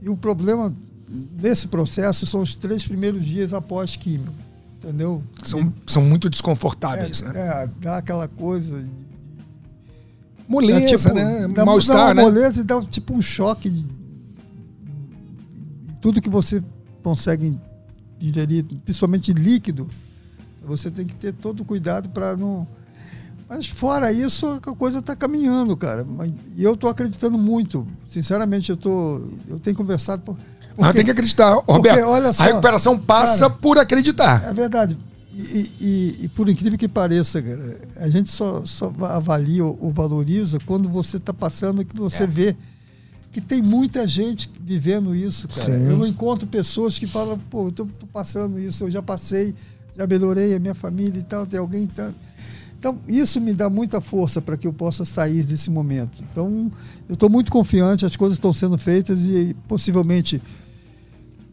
E 0.00 0.08
o 0.08 0.16
problema 0.16 0.72
desse 1.08 1.66
processo 1.66 2.24
são 2.24 2.42
os 2.42 2.54
três 2.54 2.86
primeiros 2.86 3.24
dias 3.24 3.52
após 3.52 3.96
químio, 3.96 4.32
entendeu? 4.78 5.24
São, 5.42 5.72
são 5.86 6.02
muito 6.02 6.30
desconfortáveis, 6.30 7.22
é, 7.22 7.32
né? 7.32 7.40
é, 7.64 7.70
dá 7.80 7.96
aquela 7.96 8.28
coisa... 8.28 8.88
Moleza, 10.48 10.80
dá, 10.80 10.86
tipo, 10.86 11.14
né? 11.14 11.48
dá- 11.48 11.64
Mal-estar, 11.64 12.14
né? 12.14 12.22
moleza 12.22 12.60
e 12.60 12.64
dá 12.64 12.80
tipo 12.82 13.14
um 13.14 13.20
choque 13.22 13.68
de, 13.68 13.84
tudo 16.00 16.20
que 16.20 16.30
você 16.30 16.62
consegue 17.02 17.58
ingerir, 18.20 18.64
principalmente 18.84 19.32
líquido, 19.32 19.88
você 20.64 20.90
tem 20.90 21.04
que 21.06 21.14
ter 21.14 21.32
todo 21.32 21.60
o 21.60 21.64
cuidado 21.64 22.08
para 22.08 22.36
não. 22.36 22.66
Mas 23.48 23.68
fora 23.68 24.10
isso, 24.12 24.46
a 24.46 24.74
coisa 24.74 24.98
está 24.98 25.14
caminhando, 25.14 25.76
cara. 25.76 26.04
E 26.56 26.64
eu 26.64 26.74
estou 26.74 26.90
acreditando 26.90 27.38
muito. 27.38 27.86
Sinceramente, 28.08 28.70
eu 28.70 28.76
tô, 28.76 29.20
eu 29.48 29.58
tenho 29.60 29.76
conversado. 29.76 30.22
Por, 30.22 30.36
Mas 30.76 30.94
tem 30.94 31.04
que 31.04 31.10
acreditar, 31.12 31.54
Roberto. 31.54 32.04
olha 32.04 32.32
só, 32.32 32.42
a 32.42 32.46
recuperação 32.46 32.98
passa 32.98 33.48
cara, 33.48 33.60
por 33.60 33.78
acreditar. 33.78 34.44
é 34.44 34.52
verdade. 34.52 34.98
E, 35.38 35.70
e- 35.80 36.16
e 36.24 36.28
por 36.28 36.48
incrível 36.48 36.78
que 36.78 36.88
pareça, 36.88 37.42
cara, 37.42 37.78
a 37.96 38.08
gente 38.08 38.30
só, 38.30 38.64
só 38.64 38.90
avalia 39.02 39.64
ou, 39.64 39.76
ou 39.82 39.92
valoriza 39.92 40.58
quando 40.64 40.88
você 40.88 41.18
está 41.18 41.34
passando 41.34 41.84
que 41.84 41.94
você 41.94 42.22
É. 42.24 42.26
vê 42.26 42.56
que 43.30 43.40
tem 43.40 43.60
muita 43.60 44.08
gente 44.08 44.50
vivendo 44.64 45.14
isso, 45.14 45.46
cara. 45.48 45.78
Sim. 45.78 45.90
Eu 45.90 46.06
encontro 46.06 46.46
pessoas 46.46 46.98
que 46.98 47.06
falam, 47.06 47.38
pô, 47.50 47.66
eu 47.68 47.72
tô, 47.72 47.86
passando 48.10 48.58
isso, 48.58 48.84
eu 48.84 48.90
já 48.90 49.02
passei, 49.02 49.54
já 49.94 50.06
melhorei 50.06 50.54
a 50.54 50.58
minha 50.58 50.74
família 50.74 51.18
e 51.20 51.22
tal, 51.22 51.46
tem 51.46 51.60
alguém 51.60 51.86
tá. 51.86 52.12
Então, 52.78 52.98
isso 53.06 53.38
me 53.38 53.52
dá 53.52 53.68
muita 53.68 54.00
força 54.00 54.40
para 54.40 54.56
que 54.56 54.66
eu 54.66 54.72
possa 54.72 55.04
sair 55.04 55.42
desse 55.42 55.68
momento. 55.70 56.22
Então, 56.32 56.70
eu 57.08 57.12
estou 57.14 57.28
muito 57.28 57.52
confiante, 57.52 58.06
as 58.06 58.16
coisas 58.16 58.36
estão 58.38 58.54
sendo 58.54 58.78
feitas 58.78 59.20
e 59.22 59.54
possivelmente 59.68 60.40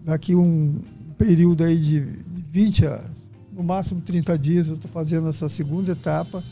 daqui 0.06 0.36
um 0.36 0.80
período 1.18 1.64
aí 1.64 1.78
de 1.78 2.00
20 2.52 2.86
a 2.86 3.04
no 3.56 3.64
máximo 3.64 4.02
30 4.02 4.38
dias. 4.38 4.68
Eu 4.68 4.76
estou 4.76 4.90
fazendo 4.92 5.30
essa 5.30 5.50
segunda 5.50 5.92
etapa 5.92 6.44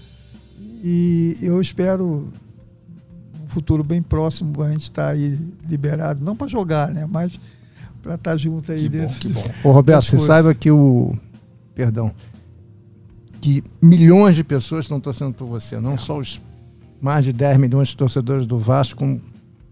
e 0.84 1.38
eu 1.42 1.62
espero 1.62 2.28
um 3.44 3.48
futuro 3.48 3.84
bem 3.84 4.02
próximo 4.02 4.62
a 4.64 4.72
gente 4.72 4.84
estar 4.84 5.08
tá 5.08 5.10
aí 5.12 5.38
liberado, 5.68 6.24
não 6.24 6.36
para 6.36 6.48
jogar, 6.48 6.90
né? 6.90 7.08
Mas 7.10 7.40
para 8.02 8.16
estar 8.16 8.32
tá 8.32 8.38
junto 8.38 8.72
aí 8.72 8.84
que 8.84 8.90
dentro. 8.90 9.30
Bom, 9.30 9.42
que 9.42 9.50
bom. 9.50 9.70
Ô, 9.70 9.72
Roberto, 9.72 10.06
você 10.06 10.20
saiba 10.20 10.54
que 10.54 10.72
o. 10.72 11.16
Perdão. 11.76 12.12
Que 13.40 13.64
milhões 13.82 14.36
de 14.36 14.44
pessoas 14.44 14.86
estão 14.86 15.00
torcendo 15.00 15.34
por 15.34 15.48
você, 15.48 15.80
não 15.80 15.98
só 15.98 16.20
os 16.20 16.40
mais 17.02 17.26
de 17.26 17.34
10 17.34 17.58
milhões 17.58 17.88
de 17.88 17.98
torcedores 17.98 18.46
do 18.46 18.60
Vasco, 18.60 19.00
como 19.00 19.20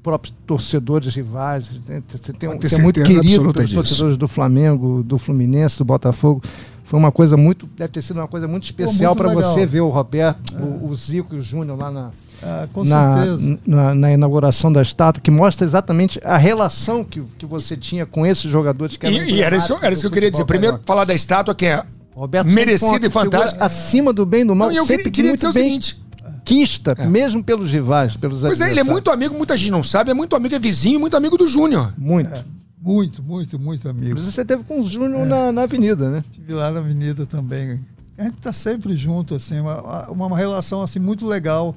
próprios 0.01 0.35
torcedores 0.47 1.13
rivais. 1.13 1.69
Você, 2.07 2.33
tem, 2.33 2.49
você 2.59 2.75
é 2.75 2.81
muito 2.81 3.03
querido 3.03 3.53
pelos 3.53 3.69
disso. 3.69 3.75
torcedores 3.75 4.17
do 4.17 4.27
Flamengo, 4.27 5.03
do 5.03 5.19
Fluminense, 5.19 5.77
do 5.77 5.85
Botafogo. 5.85 6.41
Foi 6.89 6.97
uma 6.97 7.11
coisa 7.11 7.37
muito. 7.37 7.69
Deve 7.77 7.93
ter 7.93 8.01
sido 8.01 8.17
uma 8.17 8.27
coisa 8.27 8.47
muito 8.47 8.63
especial 8.63 9.15
para 9.15 9.31
você 9.31 9.63
ver 9.63 9.81
o 9.81 9.89
Roberto, 9.89 10.55
é. 10.55 10.59
o, 10.59 10.89
o, 10.89 10.95
Zico 10.95 11.35
e 11.35 11.37
o 11.37 11.41
Júnior 11.43 11.77
lá 11.77 11.91
na. 11.91 12.09
Ah, 12.41 12.67
com 12.73 12.83
na, 12.83 13.25
na, 13.63 13.93
na, 13.93 14.13
inauguração 14.13 14.73
da 14.73 14.81
estátua, 14.81 15.21
que 15.21 15.29
mostra 15.29 15.67
exatamente 15.67 16.19
a 16.23 16.37
relação 16.37 17.03
que, 17.03 17.21
que 17.37 17.45
você 17.45 17.77
tinha 17.77 18.05
com 18.05 18.25
esses 18.25 18.49
jogadores 18.49 18.97
que 18.97 19.05
eram 19.05 19.17
E, 19.17 19.33
e 19.33 19.41
era 19.41 19.55
isso, 19.55 19.77
era 19.79 19.93
isso 19.93 20.01
que 20.01 20.07
eu 20.07 20.11
queria 20.11 20.31
dizer. 20.31 20.45
Primeiro, 20.45 20.79
falar 20.83 21.05
da 21.05 21.13
estátua, 21.13 21.53
que 21.53 21.67
é 21.67 21.83
Roberto 22.15 22.47
merecida 22.47 23.05
e 23.05 23.09
fantástica. 23.09 23.63
Acima 23.63 24.11
do 24.11 24.25
bem 24.25 24.41
e 24.41 24.45
do 24.45 24.55
mal. 24.55 24.69
Não, 24.69 24.75
eu 24.75 24.87
queria, 24.87 25.11
queria 25.11 25.35
dizer 25.35 25.53
bem, 25.53 25.61
o 25.61 25.65
seguinte: 25.65 26.01
conquista, 26.49 26.95
é. 26.97 27.05
mesmo 27.05 27.43
pelos 27.43 27.69
rivais, 27.69 28.17
pelos 28.17 28.41
Pois 28.41 28.61
é, 28.61 28.71
ele 28.71 28.79
é 28.79 28.83
muito 28.83 29.11
amigo, 29.11 29.35
muita 29.35 29.55
gente 29.55 29.69
não 29.69 29.83
sabe, 29.83 30.09
é 30.09 30.13
muito 30.15 30.35
amigo, 30.35 30.55
é 30.55 30.59
vizinho, 30.59 30.99
muito 30.99 31.15
amigo 31.15 31.37
do 31.37 31.47
Júnior. 31.47 31.93
Muito. 31.97 32.33
É, 32.33 32.43
muito, 32.81 33.21
muito, 33.21 33.59
muito 33.59 33.89
amigo. 33.89 34.15
Mas 34.15 34.33
você 34.33 34.45
teve 34.45 34.63
com 34.63 34.79
o 34.79 34.83
Júnior 34.83 35.21
é. 35.21 35.25
na, 35.25 35.51
na 35.51 35.63
avenida, 35.63 36.09
né? 36.09 36.23
Estive 36.31 36.53
lá 36.53 36.71
na 36.71 36.79
avenida 36.79 37.25
também. 37.25 37.79
A 38.17 38.23
gente 38.23 38.35
está 38.35 38.53
sempre 38.53 38.95
junto, 38.95 39.35
assim, 39.35 39.59
uma, 39.59 40.09
uma 40.09 40.37
relação 40.37 40.81
assim 40.81 40.99
muito 40.99 41.27
legal. 41.27 41.75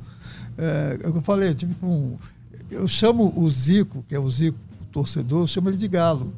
É, 0.59 0.99
eu 1.03 1.23
falei, 1.23 1.51
eu 1.51 1.55
tive 1.55 1.74
com. 1.74 2.16
Eu 2.70 2.89
chamo 2.89 3.33
o 3.37 3.51
Zico, 3.51 4.05
que 4.09 4.15
é 4.15 4.19
o 4.19 4.31
Zico 4.31 4.59
o 4.81 4.87
torcedor, 4.93 5.43
eu 5.43 5.47
chamo 5.47 5.70
ele 5.70 5.77
de 5.77 5.89
Galo. 5.89 6.33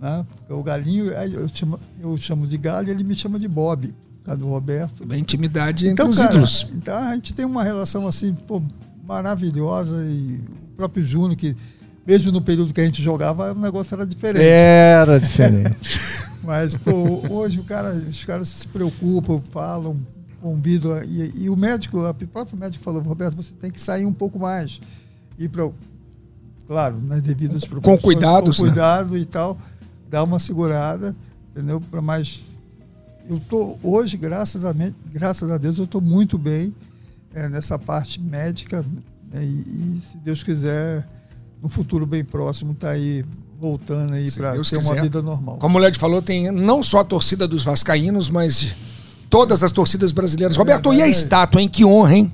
Né? 0.00 0.24
O 0.48 0.62
Galinho, 0.62 1.06
eu 1.06 1.48
chamo, 1.48 1.80
eu 2.00 2.16
chamo 2.16 2.46
de 2.46 2.56
Galo 2.56 2.88
e 2.88 2.90
ele 2.90 3.04
me 3.04 3.14
chama 3.14 3.38
de 3.38 3.48
Bob 3.48 3.92
a 4.26 4.34
do 4.34 4.46
Roberto. 4.46 5.04
A 5.08 5.16
intimidade 5.16 5.86
entre 5.86 5.92
então, 5.92 6.08
os 6.08 6.18
cara, 6.18 6.32
ídolos. 6.32 6.66
Então 6.74 6.96
a 6.96 7.14
gente 7.14 7.34
tem 7.34 7.44
uma 7.44 7.64
relação 7.64 8.06
assim, 8.06 8.34
pô, 8.34 8.62
maravilhosa 9.04 10.04
e 10.04 10.40
o 10.72 10.76
próprio 10.76 11.04
Júnior, 11.04 11.36
que 11.36 11.56
mesmo 12.06 12.32
no 12.32 12.42
período 12.42 12.72
que 12.72 12.80
a 12.80 12.84
gente 12.84 13.02
jogava, 13.02 13.52
o 13.52 13.58
negócio 13.58 13.94
era 13.94 14.06
diferente. 14.06 14.44
Era 14.44 15.18
diferente. 15.18 15.76
Mas, 16.42 16.74
pô, 16.74 17.22
hoje 17.30 17.60
o 17.60 17.64
cara, 17.64 17.92
os 17.92 18.24
caras 18.24 18.48
se 18.48 18.68
preocupam, 18.68 19.40
falam, 19.50 19.96
convidam. 20.40 21.02
E, 21.04 21.44
e 21.44 21.50
o 21.50 21.56
médico, 21.56 21.98
o 21.98 22.26
próprio 22.26 22.58
médico 22.58 22.82
falou, 22.82 23.00
Roberto, 23.02 23.36
você 23.36 23.52
tem 23.52 23.70
que 23.70 23.80
sair 23.80 24.04
um 24.04 24.12
pouco 24.12 24.38
mais. 24.38 24.80
Ir 25.38 25.48
para 25.48 25.70
claro, 26.66 27.00
nas 27.00 27.20
devidas 27.22 27.64
proporções. 27.64 28.00
Com 28.00 28.02
cuidado, 28.02 28.50
Com 28.50 28.56
cuidado 28.56 29.16
e 29.16 29.24
tal. 29.24 29.56
Dar 30.10 30.24
uma 30.24 30.40
segurada, 30.40 31.16
entendeu? 31.52 31.80
Para 31.80 32.02
mais 32.02 32.42
eu 33.28 33.40
tô 33.48 33.78
hoje, 33.82 34.16
graças 34.16 34.64
a, 34.64 34.74
graças 35.12 35.50
a 35.50 35.58
Deus, 35.58 35.78
eu 35.78 35.84
estou 35.84 36.00
muito 36.00 36.36
bem 36.36 36.74
é, 37.34 37.48
nessa 37.48 37.78
parte 37.78 38.20
médica 38.20 38.84
né, 39.32 39.44
e, 39.44 39.96
e, 39.96 40.00
se 40.00 40.16
Deus 40.18 40.42
quiser, 40.42 41.06
no 41.62 41.68
futuro 41.68 42.04
bem 42.04 42.24
próximo, 42.24 42.74
tá 42.74 42.90
aí 42.90 43.24
voltando 43.58 44.14
aí 44.14 44.28
para 44.32 44.52
ter 44.52 44.58
quiser. 44.58 44.80
uma 44.80 45.00
vida 45.00 45.22
normal. 45.22 45.58
Como 45.58 45.78
o 45.78 45.80
Led 45.80 45.96
falou, 45.96 46.20
tem 46.20 46.50
não 46.50 46.82
só 46.82 47.00
a 47.00 47.04
torcida 47.04 47.46
dos 47.46 47.62
vascaínos, 47.62 48.28
mas 48.28 48.74
todas 49.30 49.62
as 49.62 49.70
torcidas 49.70 50.10
brasileiras. 50.10 50.56
É, 50.56 50.58
Roberto, 50.58 50.92
é, 50.92 50.96
e 50.96 51.02
a 51.02 51.08
estátua, 51.08 51.62
hein? 51.62 51.68
Que 51.68 51.84
honra, 51.84 52.16
hein? 52.16 52.32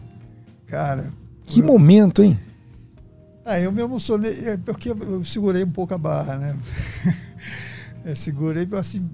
Cara. 0.66 1.12
Que 1.44 1.60
eu... 1.60 1.66
momento, 1.66 2.22
hein? 2.22 2.40
Ah, 3.44 3.60
eu 3.60 3.70
me 3.70 3.82
emocionei, 3.82 4.32
é, 4.46 4.56
porque 4.56 4.90
eu 4.90 5.24
segurei 5.24 5.64
um 5.64 5.70
pouco 5.70 5.92
a 5.92 5.98
barra, 5.98 6.36
né? 6.36 6.56
é, 8.04 8.14
segurei, 8.14 8.66
assim, 8.72 9.08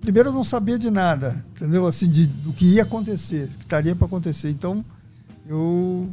primeiro 0.00 0.28
eu 0.28 0.32
não 0.32 0.44
sabia 0.44 0.78
de 0.78 0.90
nada, 0.90 1.44
entendeu? 1.56 1.86
Assim, 1.86 2.08
de, 2.08 2.26
do 2.26 2.52
que 2.52 2.64
ia 2.64 2.82
acontecer, 2.82 3.48
que 3.48 3.64
estaria 3.64 3.94
para 3.94 4.06
acontecer. 4.06 4.50
Então, 4.50 4.84
eu 5.46 6.08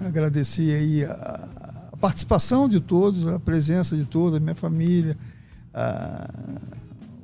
agradeci 0.00 0.72
aí 0.72 1.04
a, 1.04 1.61
participação 2.02 2.68
de 2.68 2.80
todos, 2.80 3.28
a 3.28 3.38
presença 3.38 3.96
de 3.96 4.04
todos, 4.04 4.36
a 4.36 4.40
minha 4.40 4.56
família, 4.56 5.16
a, 5.72 6.28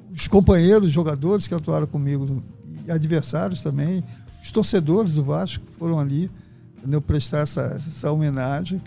os 0.09 0.29
companheiros, 0.29 0.93
jogadores 0.93 1.49
que 1.49 1.55
atuaram 1.55 1.89
comigo, 1.89 2.41
e 2.87 2.91
adversários 2.93 3.61
também, 3.61 4.05
os 4.41 4.53
torcedores 4.53 5.15
do 5.15 5.25
Vasco 5.25 5.65
foram 5.77 5.99
ali, 5.99 6.31
entendeu? 6.79 7.01
Prestar 7.03 7.39
essa, 7.39 7.63
essa 7.75 8.13
homenagem. 8.13 8.81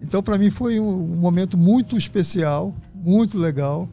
Então, 0.00 0.22
para 0.22 0.38
mim, 0.38 0.50
foi 0.50 0.78
um, 0.78 0.86
um 0.86 1.16
momento 1.16 1.58
muito 1.58 1.96
especial, 1.96 2.72
muito 2.94 3.36
legal. 3.36 3.88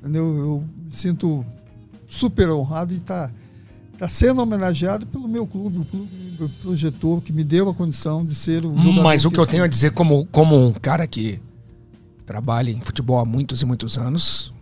Eu 0.00 0.62
me 0.76 0.92
sinto 0.94 1.44
super 2.06 2.50
honrado 2.50 2.94
de 2.94 3.00
estar 3.00 3.32
tá, 3.94 4.00
tá 4.00 4.08
sendo 4.08 4.40
homenageado 4.40 5.06
pelo 5.06 5.26
meu 5.26 5.46
clube, 5.46 5.78
o 5.78 5.84
clube 5.84 6.08
me 6.14 6.48
projetou, 6.62 7.20
que 7.20 7.32
me 7.32 7.42
deu 7.42 7.68
a 7.68 7.74
condição 7.74 8.24
de 8.24 8.34
ser 8.34 8.64
o 8.64 8.76
jogador. 8.76 9.02
Mas 9.02 9.24
o 9.24 9.30
que, 9.30 9.34
que 9.34 9.40
eu 9.40 9.46
tenho 9.46 9.64
a 9.64 9.68
dizer 9.68 9.92
como, 9.92 10.26
como 10.26 10.56
um 10.56 10.72
cara 10.72 11.06
que 11.06 11.40
trabalha 12.24 12.70
em 12.70 12.80
futebol 12.80 13.18
há 13.18 13.24
muitos 13.24 13.60
e 13.60 13.66
muitos 13.66 13.98
anos, 13.98 14.53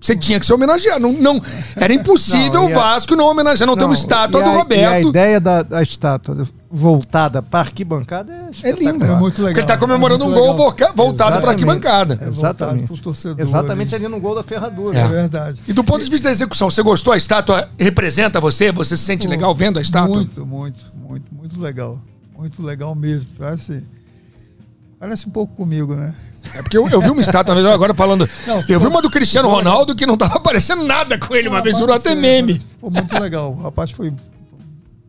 você 0.00 0.16
tinha 0.16 0.40
que 0.40 0.46
ser 0.46 0.54
homenageado. 0.54 1.00
Não, 1.00 1.12
não, 1.12 1.42
era 1.76 1.92
impossível 1.92 2.64
o 2.64 2.72
Vasco 2.72 3.14
não 3.14 3.26
homenagear, 3.26 3.66
não, 3.66 3.74
não 3.74 3.78
ter 3.78 3.84
uma 3.84 3.94
estátua 3.94 4.42
do 4.42 4.50
Roberto. 4.50 5.04
E 5.04 5.06
a 5.06 5.08
ideia 5.08 5.38
da, 5.38 5.62
da 5.62 5.82
estátua 5.82 6.48
voltada 6.70 7.42
para 7.42 7.60
arquibancada 7.60 8.32
é, 8.62 8.70
é 8.70 8.72
linda. 8.72 9.04
É 9.04 9.16
muito 9.16 9.38
legal. 9.38 9.44
Porque 9.44 9.60
ele 9.60 9.60
está 9.60 9.76
comemorando 9.76 10.24
é 10.24 10.26
um 10.26 10.32
gol 10.32 10.70
legal. 10.70 10.94
voltado 10.94 11.40
para 11.40 11.50
arquibancada. 11.50 12.18
É 12.22 12.28
Exatamente. 12.28 12.90
Exatamente 13.36 13.94
ali. 13.94 14.06
ali. 14.06 14.14
no 14.14 14.20
gol 14.20 14.34
da 14.34 14.42
ferradura. 14.42 14.98
É. 14.98 15.02
é. 15.02 15.08
verdade. 15.08 15.60
E 15.68 15.72
do 15.72 15.84
ponto 15.84 16.02
de 16.02 16.10
vista 16.10 16.28
da 16.28 16.32
execução, 16.32 16.70
você 16.70 16.82
gostou? 16.82 17.12
A 17.12 17.16
estátua 17.16 17.68
representa 17.78 18.40
você? 18.40 18.72
Você 18.72 18.96
se 18.96 19.02
sente 19.02 19.26
Pô, 19.26 19.30
legal 19.30 19.54
vendo 19.54 19.78
a 19.78 19.82
estátua? 19.82 20.16
Muito, 20.16 20.46
muito, 20.46 20.80
muito, 20.94 21.34
muito 21.34 21.60
legal. 21.60 22.00
Muito 22.38 22.62
legal 22.62 22.94
mesmo. 22.94 23.26
Parece, 23.38 23.82
parece 24.98 25.26
um 25.26 25.30
pouco 25.30 25.54
comigo, 25.54 25.94
né? 25.94 26.14
É 26.54 26.62
porque 26.62 26.76
eu, 26.76 26.88
eu 26.88 27.00
vi 27.00 27.10
uma 27.10 27.20
estátua 27.20 27.54
uma 27.54 27.60
vez 27.60 27.72
agora 27.72 27.94
falando. 27.94 28.28
Não, 28.46 28.64
eu 28.68 28.80
vi 28.80 28.86
uma 28.86 29.02
do 29.02 29.10
Cristiano 29.10 29.48
Ronaldo 29.48 29.94
que 29.94 30.06
não 30.06 30.16
tava 30.16 30.36
aparecendo 30.36 30.84
nada 30.84 31.18
com 31.18 31.34
ele, 31.34 31.48
uma 31.48 31.62
vez 31.62 31.78
virou 31.78 31.94
até 31.94 32.14
meme. 32.14 32.60
Foi 32.80 32.90
muito 32.90 33.18
legal. 33.18 33.52
O 33.52 33.62
rapaz 33.62 33.90
foi 33.90 34.12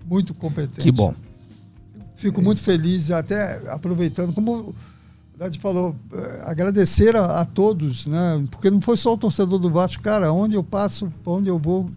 muito 0.06 0.34
competente. 0.34 0.82
Que 0.82 0.91
bom. 0.91 1.14
Fico 2.16 2.41
muito 2.41 2.62
feliz, 2.62 3.10
até 3.10 3.62
aproveitando, 3.70 4.32
como 4.34 4.52
o 4.53 4.76
Dade 5.36 5.58
falou, 5.58 5.95
eh, 6.14 6.44
agradecer 6.45 7.16
a, 7.16 7.41
a, 7.41 7.45
todos, 7.45 8.06
né? 8.06 8.44
Porque 8.52 8.70
não 8.70 8.80
foi 8.80 8.95
só 8.95 9.14
o 9.14 9.18
torcedor 9.18 9.58
do 9.58 9.72
Vasco, 9.72 10.03
cara, 10.03 10.32
onde 10.32 10.53
eu 10.53 10.64
passo, 10.64 11.12
onde 11.26 11.49
eu 11.49 11.58
vou, 11.58 11.90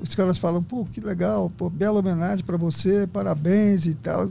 os 0.00 0.14
caras 0.14 0.38
falam, 0.38 0.62
pô, 0.62 0.86
que 0.86 1.02
legal, 1.02 1.50
pô, 1.50 1.68
bela 1.68 1.98
homenagem 1.98 2.42
para 2.42 2.56
você, 2.56 3.06
parabéns 3.06 3.84
e 3.84 3.94
tal. 3.94 4.30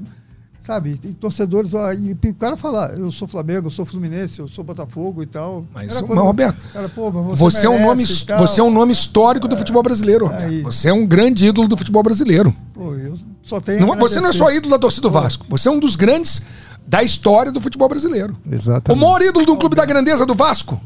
Sabe, 0.60 0.98
tem 0.98 1.14
torcedores, 1.14 1.74
ó, 1.74 1.92
e 1.94 2.12
o 2.12 2.34
cara 2.36 2.58
fala, 2.58 2.94
eu 2.98 3.10
sou 3.12 3.28
Flamengo, 3.28 3.68
eu 3.68 3.72
sou 3.72 3.86
Fluminense, 3.86 4.40
eu 4.40 4.48
sou 4.48 4.62
Botafogo 4.62 5.24
e 5.24 5.26
tal. 5.26 5.66
Mas, 5.74 6.02
mas 6.02 6.18
Roberto, 6.18 6.58
cara, 6.74 6.90
pô, 6.90 7.10
mas 7.12 7.40
você, 7.40 7.60
você 7.60 7.66
é 7.66 7.70
um 7.70 7.82
nome, 7.82 8.06
você 8.06 8.60
é 8.60 8.64
um 8.64 8.70
nome 8.70 8.92
histórico 8.92 9.48
do 9.48 9.56
futebol 9.56 9.82
brasileiro. 9.82 10.30
Aí. 10.32 10.62
Você 10.64 10.90
é 10.90 10.94
um 10.94 11.08
grande 11.08 11.46
ídolo 11.46 11.68
do 11.68 11.78
futebol 11.78 12.04
brasileiro. 12.04 12.54
Pô, 12.74 12.94
eu 12.94 13.18
só 13.42 13.62
tenho 13.62 13.88
não, 13.88 13.98
Você 13.98 14.20
não 14.20 14.30
é 14.30 14.34
só 14.34 14.52
ídolo 14.52 14.72
da 14.72 14.80
torcida 14.80 15.08
do 15.08 15.12
Vasco, 15.12 15.46
você 15.50 15.70
é 15.70 15.72
um 15.72 15.80
dos 15.80 15.96
grandes 15.96 16.42
da 16.86 17.02
história 17.02 17.52
do 17.52 17.62
futebol 17.62 17.88
brasileiro. 17.88 18.36
Exatamente. 18.52 18.98
O 18.98 19.02
maior 19.02 19.22
ídolo 19.22 19.46
do 19.46 19.56
clube 19.56 19.78
da 19.78 19.86
grandeza 19.86 20.26
do 20.26 20.36
Vasco. 20.36 20.80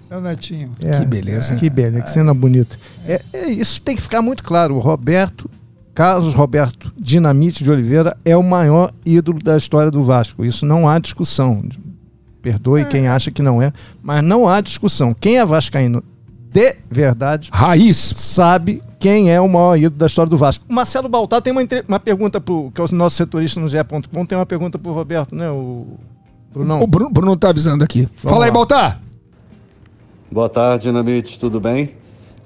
Seu 0.00 0.20
Netinho. 0.20 0.74
É, 0.80 0.98
que 0.98 1.04
beleza. 1.04 1.54
É, 1.54 1.56
que 1.56 1.70
beleza, 1.70 2.02
que 2.02 2.10
cena 2.10 2.32
bonita. 2.32 2.78
É, 3.06 3.20
é, 3.32 3.50
isso 3.50 3.80
tem 3.82 3.96
que 3.96 4.02
ficar 4.02 4.22
muito 4.22 4.42
claro. 4.42 4.74
O 4.74 4.78
Roberto 4.78 5.50
Carlos 5.96 6.34
Roberto 6.34 6.92
Dinamite 6.98 7.64
de 7.64 7.70
Oliveira 7.70 8.18
é 8.22 8.36
o 8.36 8.42
maior 8.42 8.92
ídolo 9.02 9.38
da 9.42 9.56
história 9.56 9.90
do 9.90 10.02
Vasco. 10.02 10.44
Isso 10.44 10.66
não 10.66 10.86
há 10.86 10.98
discussão. 10.98 11.64
Perdoe 12.42 12.82
é. 12.82 12.84
quem 12.84 13.08
acha 13.08 13.30
que 13.30 13.40
não 13.40 13.62
é, 13.62 13.72
mas 14.02 14.22
não 14.22 14.46
há 14.46 14.60
discussão. 14.60 15.14
Quem 15.14 15.38
é 15.38 15.46
vascaíno 15.46 16.04
de 16.52 16.76
verdade, 16.90 17.48
raiz, 17.50 17.96
sabe 17.96 18.82
quem 18.98 19.32
é 19.32 19.40
o 19.40 19.48
maior 19.48 19.76
ídolo 19.76 19.98
da 19.98 20.06
história 20.06 20.28
do 20.28 20.36
Vasco. 20.36 20.66
O 20.68 20.72
Marcelo 20.72 21.08
Baltar 21.08 21.40
tem 21.40 21.50
uma, 21.50 21.62
uma 21.88 21.98
pergunta 21.98 22.42
pro 22.42 22.70
que 22.74 22.80
é 22.80 22.84
o 22.84 22.94
nosso 22.94 23.16
setorista 23.16 23.58
no 23.58 23.66
GE.com, 23.66 24.26
tem 24.26 24.36
uma 24.36 24.46
pergunta 24.46 24.78
pro 24.78 24.92
Roberto, 24.92 25.34
né, 25.34 25.50
o 25.50 25.98
Brunão. 26.52 26.82
O 26.82 26.86
Bruno, 26.86 27.10
Bruno 27.10 27.36
tá 27.38 27.48
avisando 27.48 27.82
aqui. 27.82 28.02
Vamos 28.02 28.20
Fala 28.22 28.38
lá. 28.40 28.44
aí, 28.44 28.50
Baltar. 28.50 29.00
Boa 30.30 30.48
tarde, 30.50 30.88
Dinamite, 30.88 31.38
tudo 31.38 31.58
bem? 31.58 31.94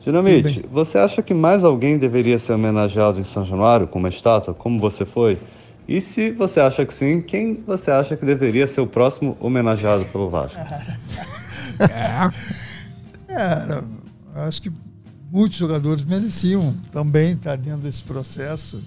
Dinamite, 0.04 0.64
você 0.72 0.96
acha 0.98 1.22
que 1.22 1.34
mais 1.34 1.62
alguém 1.62 1.98
deveria 1.98 2.38
ser 2.38 2.52
homenageado 2.54 3.20
em 3.20 3.24
São 3.24 3.44
Januário 3.44 3.86
com 3.86 3.98
uma 3.98 4.08
estátua, 4.08 4.54
como 4.54 4.80
você 4.80 5.04
foi? 5.04 5.38
E 5.86 6.00
se 6.00 6.30
você 6.30 6.60
acha 6.60 6.86
que 6.86 6.94
sim, 6.94 7.20
quem 7.20 7.62
você 7.66 7.90
acha 7.90 8.16
que 8.16 8.24
deveria 8.24 8.66
ser 8.66 8.80
o 8.80 8.86
próximo 8.86 9.36
homenageado 9.40 10.04
pelo 10.06 10.30
Vasco? 10.30 10.56
é, 13.28 13.82
acho 14.46 14.62
que 14.62 14.72
muitos 15.30 15.58
jogadores 15.58 16.04
mereciam 16.04 16.74
também 16.92 17.32
estar 17.32 17.56
dentro 17.56 17.80
desse 17.80 18.02
processo. 18.02 18.80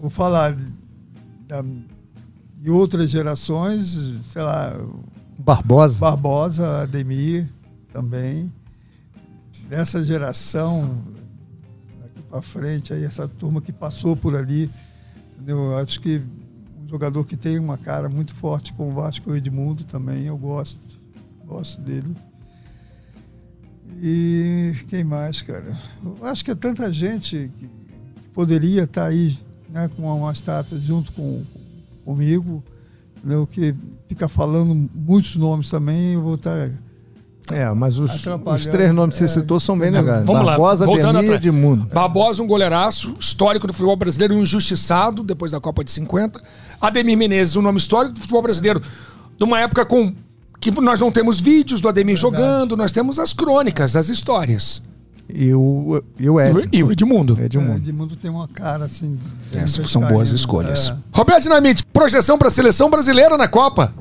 Vou 0.00 0.10
falar 0.10 0.52
de, 0.52 0.66
da- 1.46 1.64
de 2.58 2.70
outras 2.70 3.10
gerações, 3.10 4.14
sei 4.24 4.42
lá, 4.42 4.74
Barbosa. 5.38 5.98
Barbosa, 5.98 6.82
Ademir 6.82 7.46
também. 7.92 8.52
Dessa 9.70 10.02
geração, 10.02 11.00
daqui 12.02 12.22
para 12.28 12.42
frente, 12.42 12.92
aí, 12.92 13.04
essa 13.04 13.28
turma 13.28 13.62
que 13.62 13.72
passou 13.72 14.16
por 14.16 14.34
ali, 14.34 14.68
entendeu? 15.36 15.58
Eu 15.58 15.78
acho 15.78 16.00
que 16.00 16.20
um 16.82 16.88
jogador 16.88 17.24
que 17.24 17.36
tem 17.36 17.56
uma 17.56 17.78
cara 17.78 18.08
muito 18.08 18.34
forte 18.34 18.72
com 18.72 18.90
o 18.90 18.94
Vasco 18.94 19.30
e 19.30 19.32
o 19.32 19.36
Edmundo 19.36 19.84
também, 19.84 20.24
eu 20.24 20.36
gosto. 20.36 20.80
Gosto 21.46 21.80
dele. 21.82 22.16
E 24.02 24.74
quem 24.88 25.04
mais, 25.04 25.40
cara? 25.40 25.78
Eu 26.04 26.26
acho 26.26 26.44
que 26.44 26.50
é 26.50 26.56
tanta 26.56 26.92
gente 26.92 27.48
que 27.56 27.70
poderia 28.34 28.82
estar 28.82 29.06
aí 29.06 29.38
né, 29.68 29.88
com 29.96 30.02
uma 30.02 30.32
estátua 30.32 30.80
junto 30.80 31.12
com, 31.12 31.44
comigo, 32.04 32.60
entendeu? 33.18 33.46
que 33.46 33.72
fica 34.08 34.28
falando 34.28 34.74
muitos 34.74 35.36
nomes 35.36 35.70
também, 35.70 36.14
eu 36.14 36.22
vou 36.22 36.34
estar 36.34 36.72
É, 37.52 37.68
mas 37.74 37.98
os, 37.98 38.10
Atrapalhando. 38.10 38.58
os 38.60 38.66
três 38.66 38.94
nomes 38.94 39.14
que 39.16 39.18
você 39.18 39.24
É. 39.38 39.40
citou 39.42 39.58
são 39.60 39.78
bem 39.78 39.90
legais. 39.90 40.24
Vamos 40.26 40.44
lá, 40.44 40.52
Barbosa, 40.52 40.84
voltando 40.84 41.18
Ademir 41.18 41.22
e 41.22 41.34
atrás. 41.34 41.44
Edmundo. 41.46 41.86
Barbosa, 41.86 42.42
um 42.42 42.46
goleiraço, 42.46 43.14
histórico 43.18 43.66
do 43.66 43.72
futebol 43.72 43.96
brasileiro, 43.96 44.34
um 44.34 44.40
injustiçado 44.42 45.22
depois 45.22 45.52
da 45.52 45.60
Copa 45.60 45.82
de 45.84 45.90
50. 45.90 46.40
Ademir 46.80 47.16
Menezes, 47.16 47.56
um 47.56 47.62
nome 47.62 47.78
histórico 47.78 48.14
do 48.14 48.20
futebol 48.20 48.42
brasileiro, 48.42 48.80
de 49.36 49.44
uma 49.44 49.58
época 49.60 49.84
com 49.84 50.14
que 50.60 50.70
nós 50.80 51.00
não 51.00 51.10
temos 51.10 51.40
vídeos 51.40 51.80
do 51.80 51.88
Ademir 51.88 52.16
jogando, 52.16 52.76
nós 52.76 52.92
temos 52.92 53.18
as 53.18 53.32
crônicas, 53.32 53.96
as 53.96 54.08
histórias. 54.08 54.82
E 55.32 55.54
o, 55.54 56.02
e 56.18 56.28
o 56.28 56.40
Ed. 56.40 56.68
E 56.72 56.82
o 56.82 56.90
Edmundo. 56.90 57.38
É, 57.40 57.44
Edmundo. 57.46 57.76
Edmundo 57.76 58.16
tem 58.16 58.30
uma 58.30 58.48
cara 58.48 58.86
assim. 58.86 59.16
muito 59.52 59.88
são 59.88 60.02
boas 60.02 60.30
escolhas. 60.30 60.90
é. 60.90 60.96
Roberto 61.12 61.44
Dinamite, 61.44 61.84
projeção 61.92 62.36
para 62.36 62.48
a 62.48 62.50
seleção 62.50 62.90
brasileira 62.90 63.38
na 63.38 63.46
Copa. 63.46 63.94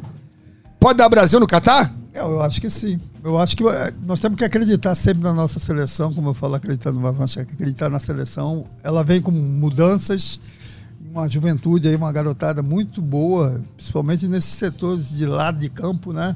Pode 0.79 0.97
dar 0.97 1.07
Brasil 1.07 1.39
no 1.39 1.45
Catar? 1.47 1.93
Eu 2.13 2.41
acho 2.41 2.59
que 2.59 2.69
sim. 2.69 2.99
Eu 3.23 3.37
acho 3.37 3.55
que 3.55 3.67
é, 3.67 3.93
nós 4.05 4.19
temos 4.19 4.37
que 4.37 4.43
acreditar 4.43 4.95
sempre 4.95 5.21
na 5.23 5.33
nossa 5.33 5.59
seleção, 5.59 6.13
como 6.13 6.29
eu 6.29 6.33
falo, 6.33 6.55
acreditando, 6.55 6.99
mas 6.99 7.19
acho 7.21 7.45
que 7.45 7.53
acreditar 7.53 7.89
na 7.89 7.99
seleção. 7.99 8.65
Ela 8.83 9.03
vem 9.03 9.21
com 9.21 9.31
mudanças, 9.31 10.39
uma 11.11 11.27
juventude 11.27 11.87
aí, 11.87 11.95
uma 11.95 12.11
garotada 12.11 12.63
muito 12.63 13.01
boa, 13.01 13.61
principalmente 13.75 14.27
nesses 14.27 14.53
setores 14.55 15.09
de 15.09 15.25
lado 15.25 15.59
de 15.59 15.69
campo, 15.69 16.11
né? 16.11 16.35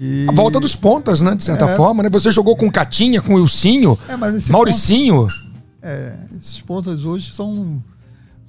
E- 0.00 0.26
A 0.28 0.32
volta 0.32 0.58
dos 0.60 0.74
pontas, 0.76 1.20
né? 1.20 1.34
De 1.34 1.42
certa 1.44 1.66
É. 1.70 1.76
forma, 1.76 2.02
né? 2.02 2.08
Você 2.08 2.30
jogou 2.30 2.56
com 2.56 2.70
Catinha, 2.70 3.20
com 3.20 3.38
Ilcinho, 3.38 3.98
É, 4.08 4.16
Mauricinho. 4.50 5.28
É, 5.82 6.16
esses 6.36 6.60
pontas 6.60 7.04
hoje 7.04 7.32
são 7.34 7.82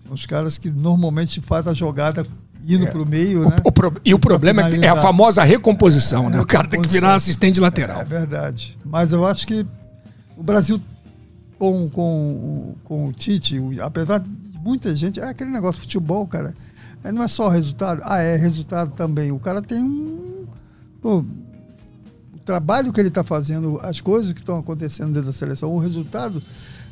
os 0.09 0.25
caras 0.25 0.57
que 0.59 0.69
normalmente 0.69 1.41
fazem 1.41 1.71
a 1.71 1.75
jogada 1.75 2.25
indo 2.67 2.87
para 2.87 3.01
o 3.01 3.05
meio, 3.05 3.49
né? 3.49 3.55
O 3.63 3.71
pro- 3.71 3.93
E 4.05 4.13
o 4.13 4.19
problema 4.19 4.67
é, 4.69 4.75
é 4.85 4.87
a 4.89 4.95
famosa 5.01 5.43
recomposição, 5.43 6.29
né? 6.29 6.37
É, 6.37 6.41
O 6.41 6.45
cara 6.45 6.67
tem 6.67 6.81
que 6.81 6.87
virar 6.89 7.15
assistente 7.15 7.59
lateral. 7.59 8.01
É 8.01 8.05
verdade. 8.05 8.77
Mas 8.85 9.11
eu 9.13 9.25
acho 9.25 9.45
que 9.45 9.65
o 10.37 10.43
Brasil, 10.43 10.79
com, 11.59 11.87
com, 11.89 12.75
com 12.83 13.07
o 13.07 13.13
Tite, 13.13 13.59
apesar 13.81 14.19
de 14.19 14.29
muita 14.63 14.95
gente. 14.95 15.19
É 15.19 15.25
aquele 15.27 15.51
negócio 15.51 15.75
de 15.75 15.81
futebol, 15.81 16.25
cara. 16.25 16.55
é, 17.03 17.11
Não 17.11 17.21
é 17.23 17.27
só 17.27 17.49
resultado. 17.49 18.01
Ah, 18.05 18.19
é 18.19 18.35
resultado 18.37 18.91
também. 18.95 19.31
O 19.31 19.39
cara 19.39 19.61
tem 19.61 19.83
um. 19.83 20.45
pô, 21.01 21.17
o 21.19 21.25
trabalho 22.45 22.91
que 22.93 22.99
ele 22.99 23.09
está 23.09 23.23
fazendo, 23.23 23.79
as 23.81 23.99
coisas 24.01 24.31
que 24.33 24.39
estão 24.39 24.57
acontecendo 24.57 25.07
dentro 25.13 25.27
da 25.27 25.33
seleção, 25.33 25.69
o 25.73 25.79
resultado 25.79 26.41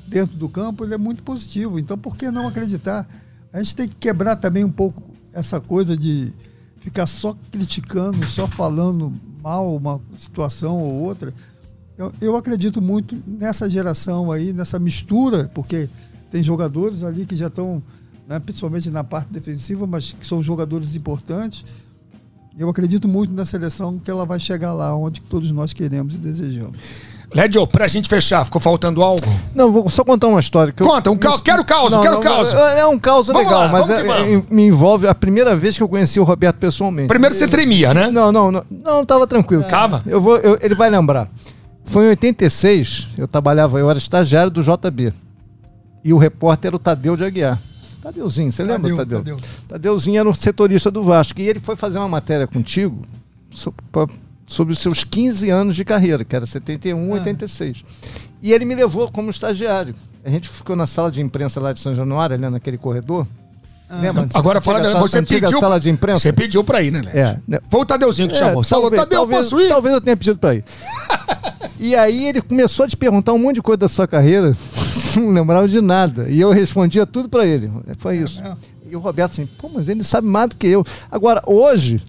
dentro 0.07 0.35
do 0.37 0.49
campo, 0.49 0.83
ele 0.83 0.93
é 0.93 0.97
muito 0.97 1.23
positivo. 1.23 1.79
Então, 1.79 1.97
por 1.97 2.15
que 2.17 2.29
não 2.29 2.47
acreditar? 2.47 3.07
A 3.53 3.57
gente 3.61 3.75
tem 3.75 3.87
que 3.87 3.95
quebrar 3.95 4.35
também 4.37 4.63
um 4.65 4.71
pouco 4.71 5.01
essa 5.33 5.59
coisa 5.59 5.95
de 5.95 6.31
ficar 6.79 7.05
só 7.05 7.35
criticando, 7.51 8.25
só 8.27 8.47
falando 8.47 9.13
mal 9.41 9.75
uma 9.75 10.01
situação 10.17 10.77
ou 10.77 11.01
outra. 11.01 11.33
Eu, 11.97 12.11
eu 12.21 12.35
acredito 12.35 12.81
muito 12.81 13.21
nessa 13.25 13.69
geração 13.69 14.31
aí, 14.31 14.51
nessa 14.53 14.79
mistura, 14.79 15.49
porque 15.53 15.89
tem 16.31 16.43
jogadores 16.43 17.03
ali 17.03 17.25
que 17.25 17.35
já 17.35 17.47
estão, 17.47 17.83
né, 18.27 18.39
principalmente 18.39 18.89
na 18.89 19.03
parte 19.03 19.31
defensiva, 19.31 19.85
mas 19.85 20.13
que 20.13 20.25
são 20.25 20.41
jogadores 20.41 20.95
importantes. 20.95 21.65
Eu 22.57 22.69
acredito 22.69 23.07
muito 23.07 23.33
na 23.33 23.45
seleção 23.45 23.99
que 23.99 24.09
ela 24.09 24.25
vai 24.25 24.39
chegar 24.39 24.73
lá 24.73 24.95
onde 24.95 25.21
todos 25.21 25.51
nós 25.51 25.73
queremos 25.73 26.15
e 26.15 26.17
desejamos. 26.17 26.77
Lédio, 27.33 27.65
pra 27.65 27.87
gente 27.87 28.09
fechar, 28.09 28.43
ficou 28.43 28.59
faltando 28.59 29.01
algo? 29.01 29.21
Não, 29.55 29.71
vou 29.71 29.89
só 29.89 30.03
contar 30.03 30.27
uma 30.27 30.39
história. 30.39 30.73
Que 30.73 30.83
eu- 30.83 30.87
Conta, 30.87 31.09
um 31.11 31.17
ca- 31.17 31.39
quero 31.41 31.63
caos, 31.63 31.93
Não, 31.93 32.01
quero 32.01 32.15
não, 32.15 32.21
caos. 32.21 32.53
É 32.53 32.79
é 32.79 32.85
um 32.85 32.99
caos 32.99 33.27
Vamos 33.27 33.43
legal, 33.43 33.61
lá, 33.61 33.67
mas 33.69 33.89
é- 33.89 34.05
é- 34.05 34.43
me 34.49 34.63
envolve 34.67 35.07
a 35.07 35.15
primeira 35.15 35.55
vez 35.55 35.77
que 35.77 35.83
eu 35.83 35.87
conheci 35.87 36.19
o 36.19 36.23
Roberto 36.23 36.57
pessoalmente. 36.57 37.07
Primeiro 37.07 37.33
você 37.33 37.47
tremia, 37.47 37.93
né? 37.93 38.11
Não, 38.11 38.31
não, 38.33 38.51
não, 38.51 38.63
não, 38.69 39.05
tava 39.05 39.25
tranquilo. 39.25 39.63
Tava? 39.63 40.03
Eu 40.05 40.19
vou, 40.19 40.37
eu- 40.37 40.57
ele 40.61 40.75
vai 40.75 40.89
lembrar. 40.89 41.29
Foi 41.85 42.05
em 42.05 42.09
86, 42.09 43.07
eu 43.17 43.27
trabalhava, 43.27 43.79
eu 43.79 43.89
era 43.89 43.97
estagiário 43.97 44.51
do 44.51 44.61
JB. 44.61 45.13
E 46.03 46.11
o 46.13 46.17
repórter 46.17 46.69
era 46.69 46.75
o 46.75 46.79
Tadeu 46.79 47.15
de 47.15 47.23
Aguiar. 47.23 47.57
Tadeuzinho, 48.03 48.51
você 48.51 48.63
lembra, 48.63 48.81
Tadeu, 48.89 48.97
Tadeu? 48.97 49.19
Tadeu. 49.19 49.37
Tadeuzinho 49.69 50.19
era 50.19 50.27
o 50.29 50.33
setorista 50.33 50.91
do 50.91 51.01
Vasco. 51.03 51.39
E 51.39 51.47
ele 51.47 51.59
foi 51.59 51.75
fazer 51.75 51.97
uma 51.99 52.09
matéria 52.09 52.45
contigo 52.47 53.03
sobre 54.51 54.73
os 54.73 54.79
seus 54.79 55.03
15 55.03 55.49
anos 55.49 55.75
de 55.75 55.85
carreira, 55.85 56.25
que 56.25 56.35
era 56.35 56.45
71, 56.45 57.11
Ah. 57.11 57.13
86. 57.19 57.83
E 58.41 58.51
ele 58.51 58.65
me 58.65 58.75
levou 58.75 59.09
como 59.11 59.29
estagiário. 59.29 59.95
A 60.25 60.29
gente 60.29 60.49
ficou 60.49 60.75
na 60.75 60.85
sala 60.85 61.09
de 61.09 61.21
imprensa 61.21 61.59
lá 61.59 61.71
de 61.73 61.79
São 61.79 61.95
Januário, 61.95 62.35
ali 62.35 62.49
naquele 62.49 62.77
corredor. 62.77 63.25
Lembra? 63.89 64.27
Agora 64.33 64.61
fala, 64.61 64.83
sala- 64.83 64.99
você 64.99 65.19
antiga 65.19 65.47
pediu. 65.47 65.59
sala 65.59 65.79
de 65.79 65.89
imprensa. 65.89 66.19
Você 66.21 66.31
pediu 66.33 66.63
pra 66.63 66.81
ir, 66.81 66.91
né, 66.91 67.01
Lédio? 67.01 67.19
É, 67.19 67.39
né? 67.47 67.59
Foi 67.69 67.81
o 67.81 67.85
Tadeuzinho 67.85 68.29
que 68.29 68.35
É, 68.35 68.37
chamou. 68.37 68.63
Você 68.63 68.69
falou, 68.69 68.89
talvez- 68.89 69.01
Tadeu, 69.03 69.19
talvez, 69.19 69.41
posso 69.49 69.61
ir? 69.61 69.67
Talvez 69.69 69.93
eu 69.95 70.01
tenha 70.01 70.15
pedido 70.17 70.37
pra 70.39 70.55
ir. 70.55 70.63
e 71.79 71.95
aí 71.95 72.25
ele 72.27 72.41
começou 72.41 72.85
a 72.85 72.87
te 72.87 72.95
perguntar 72.95 73.33
um 73.33 73.37
monte 73.37 73.55
de 73.55 73.61
coisa 73.61 73.77
da 73.79 73.87
sua 73.89 74.07
carreira, 74.07 74.55
não 75.17 75.29
lembrava 75.31 75.67
de 75.67 75.81
nada. 75.81 76.29
E 76.29 76.39
eu 76.39 76.51
respondia 76.51 77.05
tudo 77.05 77.27
pra 77.27 77.45
ele. 77.45 77.69
Foi 77.97 78.17
isso. 78.17 78.41
E 78.89 78.95
o 78.95 78.99
Roberto 78.99 79.31
assim, 79.31 79.45
pô, 79.45 79.69
mas 79.73 79.89
ele 79.89 80.03
sabe 80.03 80.27
mais 80.27 80.49
do 80.49 80.55
que 80.57 80.67
eu. 80.67 80.85
Agora, 81.11 81.41
hoje, 81.45 82.01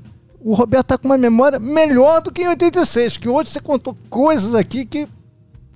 o 0.44 0.54
Roberto 0.54 0.86
tá 0.88 0.98
com 0.98 1.06
uma 1.08 1.18
memória 1.18 1.58
melhor 1.58 2.20
do 2.20 2.30
que 2.32 2.42
em 2.42 2.48
86, 2.48 3.16
que 3.16 3.28
hoje 3.28 3.50
você 3.50 3.60
contou 3.60 3.96
coisas 4.10 4.54
aqui 4.54 4.84
que 4.84 5.06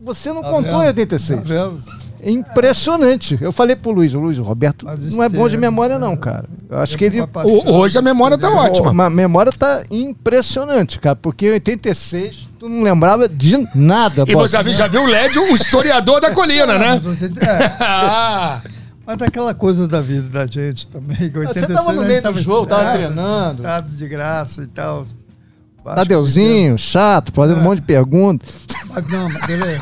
você 0.01 0.33
não 0.33 0.43
Tá 0.43 0.51
contou 0.51 0.73
vendo? 0.73 0.85
em 0.85 0.87
86. 0.89 1.41
Tá 1.41 1.47
vendo? 1.47 1.83
É 2.23 2.31
impressionante. 2.31 3.39
Eu 3.41 3.53
falei 3.53 3.77
pro 3.77 3.91
Luiz, 3.93 4.13
o 4.15 4.19
Luiz, 4.19 4.39
o 4.39 4.43
Roberto 4.43 4.85
não 4.85 5.23
é 5.23 5.29
bom 5.29 5.45
de 5.47 5.51
tem- 5.53 5.61
memória 5.61 5.99
não, 5.99 6.17
cara. 6.17 6.47
Eu 6.69 6.79
acho 6.79 6.97
que 6.97 7.05
ele... 7.05 7.21
O- 7.21 7.73
hoje 7.73 7.97
a 7.99 8.03
memória 8.03 8.37
tá 8.37 8.51
ótima. 8.51 9.05
A 9.07 9.11
memória 9.11 9.53
tá 9.53 9.85
impressionante, 9.91 10.99
cara, 10.99 11.15
porque 11.15 11.47
em 11.47 11.53
86 11.53 12.49
tu 12.59 12.69
não 12.69 12.83
lembrava 12.83 13.29
de 13.29 13.69
nada. 13.75 14.25
E 14.27 14.35
você 14.35 14.53
já 14.57 14.63
viu, 14.63 14.73
já 14.75 14.87
viu 14.89 15.03
o 15.03 15.07
Lédio, 15.07 15.43
o 15.45 15.55
historiador 15.55 16.21
da 16.21 16.31
colina, 16.33 16.67
né? 16.79 17.01
Mas, 17.03 17.05
você- 17.05 17.27
é, 17.27 17.73
Ah, 17.81 18.61
mas 19.07 19.17
daquela 19.19 19.55
coisa 19.55 19.87
da 19.87 20.01
vida 20.01 20.29
da 20.29 20.47
gente 20.47 20.87
também. 20.89 21.17
que 21.17 21.31
Você 21.31 21.39
86 21.39 21.75
tava 21.79 21.93
no 21.93 22.01
a 22.01 22.05
gente 22.09 22.23
meio 22.23 22.35
do 22.35 22.43
jogo, 22.43 22.67
tava 22.67 22.83
estudando, 22.83 22.99
treinando. 23.15 23.55
Estado 23.57 23.89
de 23.91 24.09
graça 24.09 24.63
e 24.63 24.67
tal. 24.67 25.07
Tadeuzinho, 25.85 26.77
chato, 26.77 27.33
fazendo 27.33 27.61
um 27.61 27.63
monte 27.63 27.81
de 27.81 27.87
perguntas. 27.87 28.49
Mas 28.93 29.09
não, 29.09 29.29
mas 29.29 29.49
ele 29.49 29.63
é, 29.63 29.79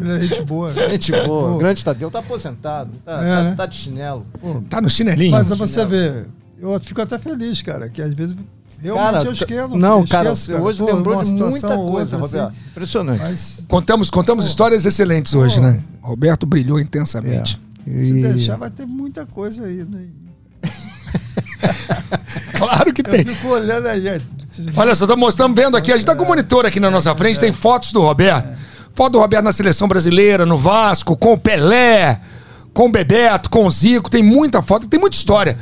ele 0.00 0.12
é 0.12 0.20
gente 0.20 0.42
boa. 0.42 0.72
Gente 0.72 1.10
boa, 1.12 1.52
Pô. 1.52 1.58
grande 1.58 1.84
Tadeu, 1.84 2.10
tá 2.10 2.20
aposentado, 2.20 2.90
tá, 3.04 3.12
É, 3.12 3.16
tá- 3.36 3.42
né? 3.42 3.54
tá 3.56 3.66
de 3.66 3.76
chinelo. 3.76 4.24
tá 4.68 4.80
no 4.80 4.88
chinelinho. 4.88 5.32
Mas 5.32 5.48
você 5.48 5.84
vê, 5.84 6.24
eu 6.60 6.78
fico 6.80 7.00
até 7.02 7.18
feliz, 7.18 7.62
cara, 7.62 7.88
que 7.88 8.00
às 8.00 8.14
vezes 8.14 8.36
realmente 8.80 9.12
Cara, 9.12 9.24
eu 9.24 9.32
esqueço. 9.32 9.76
não, 9.76 10.00
eu 10.00 10.06
cara, 10.06 10.32
esqueço, 10.32 10.52
você 10.58 10.62
hoje 10.62 10.78
Pô, 10.78 10.84
lembrou 10.86 11.22
de 11.24 11.30
muita 11.32 11.48
coisa, 11.74 11.76
outra, 11.76 12.16
assim, 12.24 12.36
Roberto. 12.38 12.54
Impressionante. 12.70 13.18
Mas 13.20 13.66
Contamos, 13.68 14.10
contamos 14.10 14.46
histórias 14.46 14.86
excelentes 14.86 15.34
hoje, 15.34 15.56
Pô. 15.56 15.62
né? 15.62 15.80
Roberto 16.00 16.46
brilhou 16.46 16.78
intensamente. 16.78 17.52
se 17.52 17.69
E- 17.86 18.22
deixar 18.22 18.56
vai 18.56 18.70
ter 18.70 18.86
muita 18.86 19.26
coisa 19.26 19.66
aí, 19.66 19.84
né? 19.84 20.06
Claro 22.56 22.92
que 22.92 23.00
Eu 23.00 23.04
tem. 23.10 23.24
fico 23.24 23.48
olhando 23.48 23.86
aí. 23.86 24.04
ó. 24.08 24.80
Olha 24.80 24.94
só, 24.94 25.04
estamos 25.04 25.18
mostrando, 25.18 25.54
vendo 25.54 25.76
aqui, 25.76 25.90
a 25.92 25.96
gente 25.96 26.06
tá 26.06 26.14
com 26.14 26.24
o 26.24 26.28
monitor 26.28 26.66
aqui 26.66 26.78
na 26.80 26.90
nossa 26.90 27.14
frente, 27.14 27.40
tem 27.40 27.52
fotos 27.52 27.92
do 27.92 28.00
Roberto. 28.00 28.48
Foto 28.92 29.12
do 29.12 29.18
Roberto 29.18 29.44
na 29.44 29.52
seleção 29.52 29.88
brasileira, 29.88 30.44
no 30.44 30.58
Vasco, 30.58 31.16
com 31.16 31.32
o 31.32 31.38
Pelé, 31.38 32.20
com 32.74 32.86
o 32.86 32.90
Bebeto, 32.92 33.48
com 33.48 33.64
o 33.66 33.70
Zico, 33.70 34.10
tem 34.10 34.22
muita 34.22 34.60
foto, 34.60 34.86
tem 34.88 35.00
muita 35.00 35.16
história. 35.16 35.56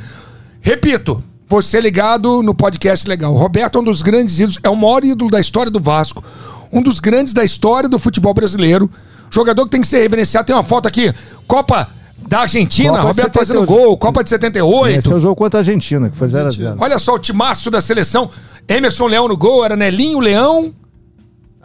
Repito, 0.59 1.23
você 1.47 1.79
ligado 1.79 2.41
no 2.43 2.53
podcast 2.53 3.07
legal. 3.07 3.33
O 3.33 3.37
Roberto 3.37 3.77
é 3.77 3.81
um 3.81 3.85
dos 3.85 4.01
grandes 4.01 4.39
ídolos, 4.39 4.59
é 4.63 4.69
o 4.69 4.75
maior 4.75 5.03
ídolo 5.05 5.29
da 5.31 5.39
história 5.39 5.71
do 5.71 5.79
Vasco, 5.79 6.23
um 6.71 6.81
dos 6.81 6.99
grandes 6.99 7.33
da 7.33 7.43
história 7.43 7.87
do 7.87 7.97
futebol 7.99 8.33
brasileiro. 8.33 8.89
Jogador 9.31 9.63
que 9.65 9.71
tem 9.71 9.81
que 9.81 9.87
ser 9.87 9.99
reverenciado. 9.99 10.47
Tem 10.47 10.55
uma 10.55 10.63
foto 10.63 10.87
aqui, 10.87 11.13
Copa 11.47 11.87
da 12.27 12.41
Argentina, 12.41 12.91
Copa 12.91 13.03
Roberto 13.07 13.33
fazendo 13.39 13.59
78. 13.61 13.67
gol, 13.87 13.97
Copa 13.97 14.23
de 14.23 14.29
78. 14.29 14.99
Esse 14.99 15.11
é 15.11 15.15
o 15.15 15.19
jogo 15.19 15.35
contra 15.35 15.59
a 15.59 15.61
Argentina, 15.61 16.09
que 16.09 16.17
foi 16.17 16.27
0x0. 16.27 16.75
Olha 16.79 16.99
só 16.99 17.15
o 17.15 17.19
timaço 17.19 17.71
da 17.71 17.81
seleção. 17.81 18.29
Emerson 18.67 19.07
Leão 19.07 19.27
no 19.27 19.35
gol, 19.37 19.65
era 19.65 19.75
Nelinho 19.75 20.19
Leão, 20.19 20.73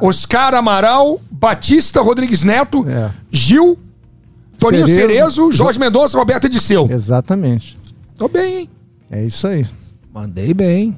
Oscar 0.00 0.54
Amaral, 0.54 1.20
Batista 1.30 2.00
Rodrigues 2.00 2.44
Neto, 2.44 2.84
É. 2.88 3.10
Gil, 3.30 3.78
Toninho 4.58 4.86
Cerezo, 4.86 5.08
Cerezo, 5.12 5.52
Jorge 5.52 5.78
Mendonça, 5.78 6.16
Roberto 6.18 6.46
Ediceu. 6.46 6.88
Exatamente. 6.90 7.76
Tô 8.16 8.28
bem, 8.28 8.58
hein? 8.60 8.70
É 9.10 9.24
isso 9.24 9.46
aí. 9.46 9.66
Mandei 10.12 10.54
bem. 10.54 10.96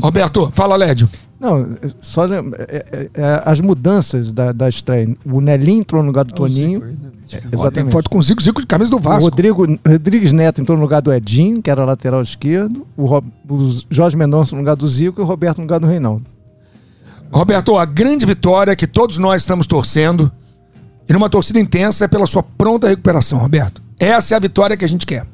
Roberto, 0.00 0.50
fala, 0.54 0.76
Lédio. 0.76 1.08
Não, 1.38 1.60
é- 1.62 1.66
só 2.00 2.24
lem- 2.24 2.50
é- 2.58 2.84
é- 2.92 3.10
é 3.20 3.42
as 3.44 3.60
mudanças 3.60 4.32
da, 4.32 4.52
da 4.52 4.68
estreia. 4.68 5.14
O 5.24 5.40
Nelinho 5.40 5.80
entrou 5.80 6.02
no 6.02 6.06
lugar 6.08 6.24
do 6.24 6.32
Toninho. 6.34 6.82
É, 6.82 6.86
Ó, 6.86 7.40
tem 7.40 7.50
exatamente. 7.52 7.92
foto 7.92 8.08
com 8.08 8.18
o 8.18 8.22
Zico, 8.22 8.42
Zico 8.42 8.60
de 8.60 8.66
camisa 8.66 8.90
do 8.90 8.96
O 8.96 9.00
Vasco. 9.00 9.28
Rodrigo 9.28 9.66
Rodrigues 9.86 10.32
Neto 10.32 10.60
entrou 10.60 10.76
no 10.78 10.82
lugar 10.82 11.02
do 11.02 11.12
Edinho, 11.12 11.60
que 11.60 11.70
era 11.70 11.84
lateral 11.84 12.22
esquerdo. 12.22 12.86
O, 12.96 13.04
Ro- 13.04 13.24
o 13.48 13.70
Jorge 13.90 14.16
Mendonça 14.16 14.54
no 14.54 14.62
lugar 14.62 14.76
do 14.76 14.88
Zico 14.88 15.20
e 15.20 15.22
o 15.22 15.26
Roberto 15.26 15.58
no 15.58 15.64
lugar 15.64 15.78
do 15.80 15.86
Reinaldo. 15.86 16.24
Roberto, 17.30 17.76
a 17.76 17.84
grande 17.84 18.24
vitória 18.24 18.74
que 18.76 18.86
todos 18.86 19.18
nós 19.18 19.42
estamos 19.42 19.66
torcendo, 19.66 20.30
e 21.08 21.12
numa 21.12 21.28
torcida 21.28 21.58
intensa, 21.60 22.04
é 22.04 22.08
pela 22.08 22.26
sua 22.26 22.42
pronta 22.42 22.88
recuperação, 22.88 23.38
Roberto. 23.38 23.82
Essa 23.98 24.34
é 24.34 24.36
a 24.36 24.40
vitória 24.40 24.76
que 24.76 24.84
a 24.84 24.88
gente 24.88 25.04
quer. 25.04 25.26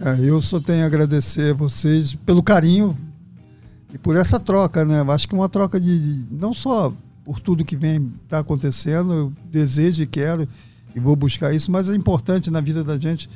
É, 0.00 0.16
eu 0.20 0.40
só 0.40 0.60
tenho 0.60 0.84
a 0.84 0.86
agradecer 0.86 1.52
a 1.52 1.54
vocês 1.54 2.14
pelo 2.14 2.42
carinho 2.42 2.96
e 3.92 3.98
por 3.98 4.16
essa 4.16 4.38
troca, 4.38 4.84
né? 4.84 5.00
Acho 5.12 5.28
que 5.28 5.34
uma 5.34 5.48
troca 5.48 5.80
de 5.80 6.26
não 6.30 6.54
só 6.54 6.92
por 7.24 7.40
tudo 7.40 7.64
que 7.64 7.76
vem 7.76 8.12
tá 8.28 8.38
acontecendo, 8.38 9.12
eu 9.12 9.32
desejo 9.50 10.02
e 10.02 10.06
quero 10.06 10.48
e 10.94 11.00
vou 11.00 11.14
buscar 11.14 11.52
isso, 11.52 11.70
mas 11.70 11.88
é 11.88 11.94
importante 11.94 12.50
na 12.50 12.60
vida 12.60 12.82
da 12.82 12.98
gente 12.98 13.28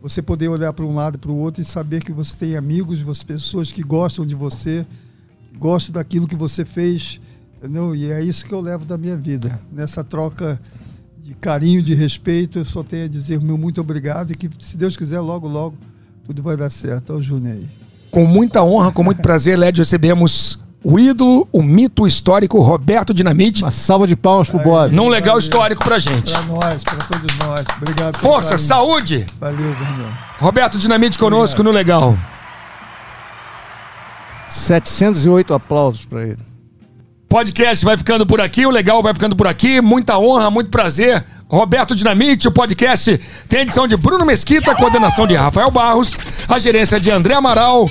você 0.00 0.20
poder 0.20 0.48
olhar 0.48 0.72
para 0.72 0.84
um 0.84 0.94
lado 0.94 1.14
e 1.14 1.18
para 1.18 1.30
o 1.30 1.36
outro 1.36 1.62
e 1.62 1.64
saber 1.64 2.02
que 2.02 2.10
você 2.10 2.36
tem 2.36 2.56
amigos, 2.56 3.00
você 3.00 3.24
pessoas 3.24 3.70
que 3.70 3.84
gostam 3.84 4.26
de 4.26 4.34
você, 4.34 4.84
gostam 5.56 5.92
daquilo 5.92 6.26
que 6.26 6.34
você 6.34 6.64
fez, 6.64 7.20
entendeu? 7.56 7.94
E 7.94 8.10
é 8.10 8.20
isso 8.20 8.44
que 8.44 8.52
eu 8.52 8.60
levo 8.60 8.84
da 8.84 8.98
minha 8.98 9.16
vida. 9.16 9.60
Nessa 9.70 10.02
troca 10.02 10.60
de 11.20 11.34
carinho, 11.34 11.80
de 11.80 11.94
respeito, 11.94 12.58
eu 12.58 12.64
só 12.64 12.82
tenho 12.82 13.04
a 13.04 13.08
dizer 13.08 13.40
meu 13.40 13.56
muito 13.56 13.80
obrigado 13.80 14.32
e 14.32 14.34
que, 14.34 14.50
se 14.58 14.76
Deus 14.76 14.96
quiser, 14.96 15.20
logo, 15.20 15.46
logo, 15.46 15.76
tudo 16.24 16.42
vai 16.42 16.56
dar 16.56 16.70
certo. 16.70 17.12
Olha 17.12 17.20
o 17.20 17.22
Júnior 17.22 17.54
aí. 17.54 17.81
Com 18.12 18.26
muita 18.26 18.62
honra, 18.62 18.92
com 18.92 19.02
muito 19.02 19.22
prazer, 19.22 19.58
Lédio, 19.58 19.80
recebemos 19.80 20.62
o 20.84 20.98
ídolo, 20.98 21.48
o 21.50 21.62
mito 21.62 22.06
histórico 22.06 22.60
Roberto 22.60 23.14
Dinamite. 23.14 23.62
Uma 23.62 23.72
salva 23.72 24.06
de 24.06 24.14
palmas 24.14 24.50
pro 24.50 24.58
Bob. 24.58 24.94
Num 24.94 25.08
legal 25.08 25.38
histórico 25.38 25.82
pra 25.82 25.98
gente. 25.98 26.30
Para 26.30 26.42
nós, 26.42 26.84
para 26.84 26.96
todos 26.98 27.38
nós. 27.38 27.64
Obrigado. 27.78 28.18
Força, 28.18 28.50
carinho. 28.50 28.68
saúde! 28.68 29.26
Valeu, 29.40 29.74
Brandão. 29.74 30.12
Roberto 30.38 30.76
Dinamite 30.76 31.18
conosco 31.18 31.62
no 31.62 31.70
Legal. 31.70 32.18
708 34.50 35.54
aplausos 35.54 36.04
para 36.04 36.22
ele. 36.22 36.52
Podcast 37.30 37.82
vai 37.82 37.96
ficando 37.96 38.26
por 38.26 38.42
aqui, 38.42 38.66
o 38.66 38.70
Legal 38.70 39.02
vai 39.02 39.14
ficando 39.14 39.34
por 39.34 39.46
aqui. 39.46 39.80
Muita 39.80 40.18
honra, 40.18 40.50
muito 40.50 40.68
prazer. 40.68 41.24
Roberto 41.52 41.94
Dinamite, 41.94 42.48
o 42.48 42.50
podcast 42.50 43.20
tem 43.46 43.60
a 43.60 43.62
edição 43.62 43.86
de 43.86 43.94
Bruno 43.94 44.24
Mesquita, 44.24 44.74
coordenação 44.74 45.26
de 45.26 45.34
Rafael 45.34 45.70
Barros, 45.70 46.16
a 46.48 46.58
gerência 46.58 46.98
de 46.98 47.10
André 47.10 47.34
Amaral, 47.34 47.90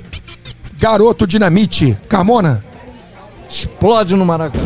Garoto 0.79 1.27
Dinamite. 1.27 1.95
Carmona, 2.09 2.65
Explode 3.47 4.15
no 4.15 4.25
Maracanã. 4.25 4.63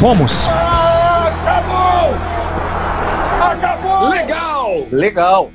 fomos. 0.00 0.48
Acabou! 0.48 2.16
Acabou! 3.40 4.08
Legal! 4.08 4.68
Legal. 4.90 5.50